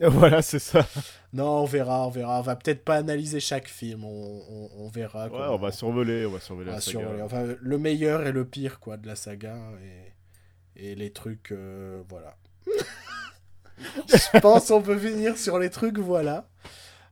Voilà, 0.00 0.42
c'est 0.42 0.60
ça. 0.60 0.86
Non, 1.32 1.62
on 1.62 1.64
verra, 1.64 2.06
on 2.06 2.10
verra. 2.10 2.38
On 2.38 2.42
va 2.42 2.54
peut-être 2.54 2.84
pas 2.84 2.94
analyser 2.98 3.40
chaque 3.40 3.66
film. 3.66 4.04
On, 4.04 4.42
on- 4.48 4.70
on 4.84 4.88
verra. 4.88 5.26
Ouais, 5.26 5.46
on 5.48 5.58
va 5.58 5.72
survoler, 5.72 6.24
on 6.24 6.30
va 6.30 6.38
survoler 6.38 6.68
on 6.68 6.70
va 6.70 6.76
la 6.76 6.80
saga. 6.80 7.00
survoler. 7.00 7.22
Enfin, 7.22 7.44
le 7.60 7.78
meilleur 7.78 8.24
et 8.24 8.30
le 8.30 8.44
pire 8.44 8.78
quoi 8.78 8.96
de 8.96 9.08
la 9.08 9.16
saga 9.16 9.56
et, 10.76 10.90
et 10.90 10.94
les 10.94 11.10
trucs, 11.12 11.50
euh, 11.50 12.00
voilà. 12.08 12.36
Je 14.08 14.38
pense 14.40 14.68
qu'on 14.68 14.82
peut 14.82 14.98
finir 14.98 15.36
sur 15.36 15.58
les 15.58 15.70
trucs, 15.70 15.98
voilà. 15.98 16.48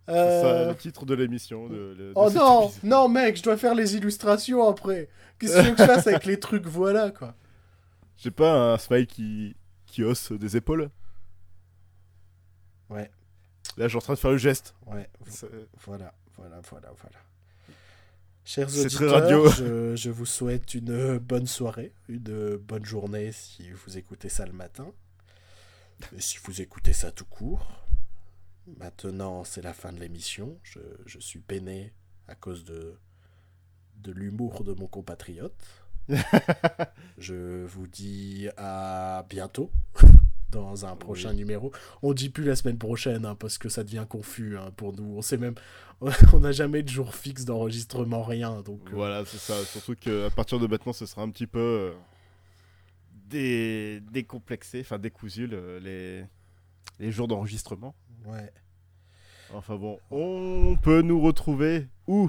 C'est 0.08 0.12
ça, 0.14 0.18
Euh, 0.18 0.68
le 0.70 0.76
titre 0.76 1.04
de 1.04 1.14
l'émission. 1.14 1.66
De, 1.68 1.74
de- 1.74 1.94
de 1.94 2.12
Oh 2.14 2.30
non, 2.30 2.70
non 2.84 3.08
mec, 3.08 3.36
je 3.36 3.42
dois 3.42 3.56
faire 3.56 3.74
les 3.74 3.96
illustrations 3.96 4.68
après. 4.68 5.08
Qu'est-ce 5.38 5.54
que 5.56 5.60
tu 5.62 5.66
veux 5.70 5.74
que 5.74 5.82
je 5.82 5.86
fasse 5.86 6.06
avec 6.06 6.24
les 6.26 6.38
trucs, 6.38 6.66
voilà 6.66 7.10
quoi. 7.10 7.34
J'ai 8.16 8.30
pas 8.30 8.72
un 8.72 8.78
smile 8.78 9.06
qui, 9.06 9.56
qui 9.86 10.02
hausse 10.04 10.32
des 10.32 10.56
épaules 10.56 10.90
Ouais. 12.88 13.10
Là, 13.76 13.84
je 13.84 13.88
suis 13.88 13.96
en 13.96 14.00
train 14.00 14.14
de 14.14 14.18
faire 14.18 14.30
le 14.30 14.38
geste. 14.38 14.74
Ouais, 14.86 15.08
voilà, 15.84 16.14
voilà, 16.36 16.60
voilà, 16.70 16.88
voilà. 17.00 17.16
Chers 18.44 18.68
auditeurs, 18.78 19.10
radio. 19.12 19.48
je, 19.50 19.96
je 19.96 20.08
vous 20.10 20.24
souhaite 20.24 20.72
une 20.74 21.18
bonne 21.18 21.48
soirée, 21.48 21.92
une 22.08 22.56
bonne 22.58 22.84
journée 22.84 23.32
si 23.32 23.70
vous 23.72 23.98
écoutez 23.98 24.28
ça 24.28 24.46
le 24.46 24.52
matin. 24.52 24.86
Et 26.16 26.20
si 26.20 26.38
vous 26.44 26.60
écoutez 26.60 26.92
ça 26.92 27.10
tout 27.10 27.24
court. 27.24 27.86
Maintenant, 28.78 29.44
c'est 29.44 29.62
la 29.62 29.72
fin 29.72 29.92
de 29.92 30.00
l'émission. 30.00 30.58
Je, 30.64 30.80
je 31.06 31.20
suis 31.20 31.38
peiné 31.38 31.92
à 32.26 32.34
cause 32.34 32.64
de, 32.64 32.98
de 33.98 34.12
l'humour 34.12 34.64
de 34.64 34.72
mon 34.72 34.86
compatriote. 34.86 35.54
je 37.18 37.64
vous 37.64 37.86
dis 37.86 38.48
à 38.56 39.24
bientôt 39.28 39.70
dans 40.50 40.86
un 40.86 40.96
prochain 40.96 41.32
numéro. 41.32 41.72
On 42.02 42.12
dit 42.12 42.28
plus 42.28 42.44
la 42.44 42.56
semaine 42.56 42.78
prochaine 42.78 43.24
hein, 43.24 43.34
parce 43.34 43.58
que 43.58 43.68
ça 43.68 43.84
devient 43.84 44.06
confus 44.08 44.56
hein, 44.56 44.70
pour 44.76 44.92
nous. 44.92 45.16
On 45.16 45.22
sait 45.22 45.36
même, 45.36 45.54
on 46.32 46.40
n'a 46.40 46.52
jamais 46.52 46.82
de 46.82 46.88
jour 46.88 47.14
fixe 47.14 47.44
d'enregistrement, 47.44 48.22
rien. 48.22 48.62
Donc 48.62 48.80
euh, 48.88 48.94
Voilà, 48.94 49.24
c'est 49.24 49.38
ça. 49.38 49.64
Surtout 49.64 49.94
qu'à 49.94 50.30
partir 50.30 50.58
de 50.58 50.66
maintenant, 50.66 50.92
ce 50.92 51.06
sera 51.06 51.22
un 51.22 51.30
petit 51.30 51.46
peu 51.46 51.58
euh, 51.58 51.92
dé- 53.28 54.00
décomplexé, 54.10 54.80
enfin 54.80 54.98
décousu 54.98 55.46
le- 55.46 55.78
les... 55.78 56.24
les 56.98 57.12
jours 57.12 57.28
d'enregistrement. 57.28 57.94
ouais. 58.26 58.52
Enfin 59.54 59.76
bon, 59.76 59.98
on 60.10 60.76
peut 60.82 61.02
nous 61.02 61.20
retrouver 61.20 61.86
où 62.08 62.28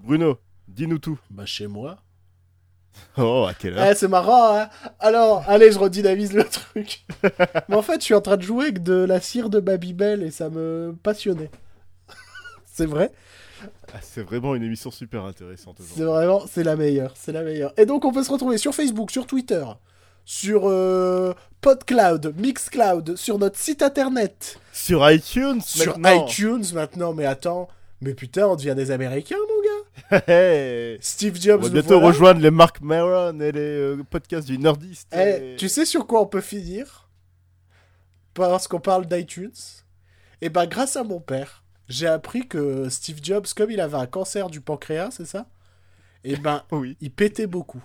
Bruno, 0.00 0.38
dis-nous 0.66 0.98
tout. 0.98 1.18
Bah 1.30 1.46
chez 1.46 1.66
moi. 1.68 1.98
Oh, 3.18 3.46
à 3.48 3.52
quelle 3.54 3.76
heure? 3.78 3.86
Eh, 3.90 3.94
c'est 3.94 4.08
marrant, 4.08 4.56
hein 4.58 4.68
Alors, 5.00 5.44
allez, 5.48 5.70
je 5.70 5.78
redynamise 5.78 6.32
le 6.32 6.44
truc. 6.44 7.04
Mais 7.68 7.76
en 7.76 7.82
fait, 7.82 8.00
je 8.00 8.04
suis 8.06 8.14
en 8.14 8.20
train 8.22 8.36
de 8.38 8.42
jouer 8.42 8.64
avec 8.64 8.82
de 8.82 8.94
la 8.94 9.20
cire 9.20 9.50
de 9.50 9.60
Babybel 9.60 10.22
et 10.22 10.30
ça 10.30 10.48
me 10.48 10.96
passionnait. 11.02 11.50
c'est 12.64 12.86
vrai? 12.86 13.12
Ah, 13.92 14.00
C'est 14.02 14.22
vraiment 14.22 14.54
une 14.54 14.62
émission 14.62 14.90
super 14.90 15.24
intéressante 15.24 15.80
C'est 15.82 16.04
vraiment, 16.04 16.46
c'est 16.46 16.64
la 16.64 16.74
meilleure, 16.74 17.12
c'est 17.16 17.32
la 17.32 17.42
meilleure. 17.42 17.72
Et 17.76 17.84
donc, 17.86 18.04
on 18.06 18.12
peut 18.12 18.24
se 18.24 18.32
retrouver 18.32 18.56
sur 18.58 18.74
Facebook, 18.74 19.10
sur 19.10 19.26
Twitter, 19.26 19.64
sur 20.26 20.62
euh, 20.68 21.32
PodCloud, 21.62 22.34
Mixcloud, 22.36 23.16
sur 23.16 23.38
notre 23.38 23.58
site 23.58 23.80
internet, 23.80 24.58
Sur 24.72 25.08
iTunes 25.10 25.60
sur 25.62 25.98
maintenant. 25.98 26.26
iTunes 26.26 26.64
maintenant. 26.74 27.14
Mais 27.14 27.24
attends, 27.26 27.68
mais 28.00 28.12
putain, 28.12 28.46
on 28.48 28.56
devient 28.56 28.74
des 28.76 28.90
Américains, 28.90 29.36
mon 29.38 29.62
gars. 30.18 30.22
Hey 30.26 30.98
Steve 31.00 31.36
on 31.38 31.40
Jobs, 31.40 31.60
va 31.62 31.66
nous 31.68 31.72
bientôt 31.72 31.88
voilà. 31.90 32.06
rejoindre 32.08 32.40
les 32.40 32.50
Mark 32.50 32.80
Maron 32.80 33.38
et 33.40 33.52
les 33.52 33.60
euh, 33.60 34.02
podcasts 34.10 34.48
du 34.48 34.58
Nordiste. 34.58 35.08
Eh, 35.14 35.54
et- 35.54 35.56
tu 35.56 35.68
sais 35.68 35.84
sur 35.86 36.06
quoi 36.08 36.20
on 36.22 36.26
peut 36.26 36.40
finir? 36.42 37.08
Parce 38.34 38.68
qu'on 38.68 38.80
parle 38.80 39.06
d'iTunes. 39.06 39.52
Et 40.42 40.50
ben, 40.50 40.66
grâce 40.66 40.96
à 40.96 41.04
mon 41.04 41.20
père, 41.20 41.62
j'ai 41.88 42.06
appris 42.08 42.46
que 42.48 42.88
Steve 42.90 43.20
Jobs, 43.22 43.46
comme 43.56 43.70
il 43.70 43.80
avait 43.80 43.96
un 43.96 44.06
cancer 44.06 44.50
du 44.50 44.60
pancréas, 44.60 45.12
c'est 45.12 45.24
ça? 45.24 45.46
Et 46.24 46.36
ben, 46.36 46.62
Oui. 46.72 46.96
il 47.00 47.10
pétait 47.12 47.46
beaucoup. 47.46 47.82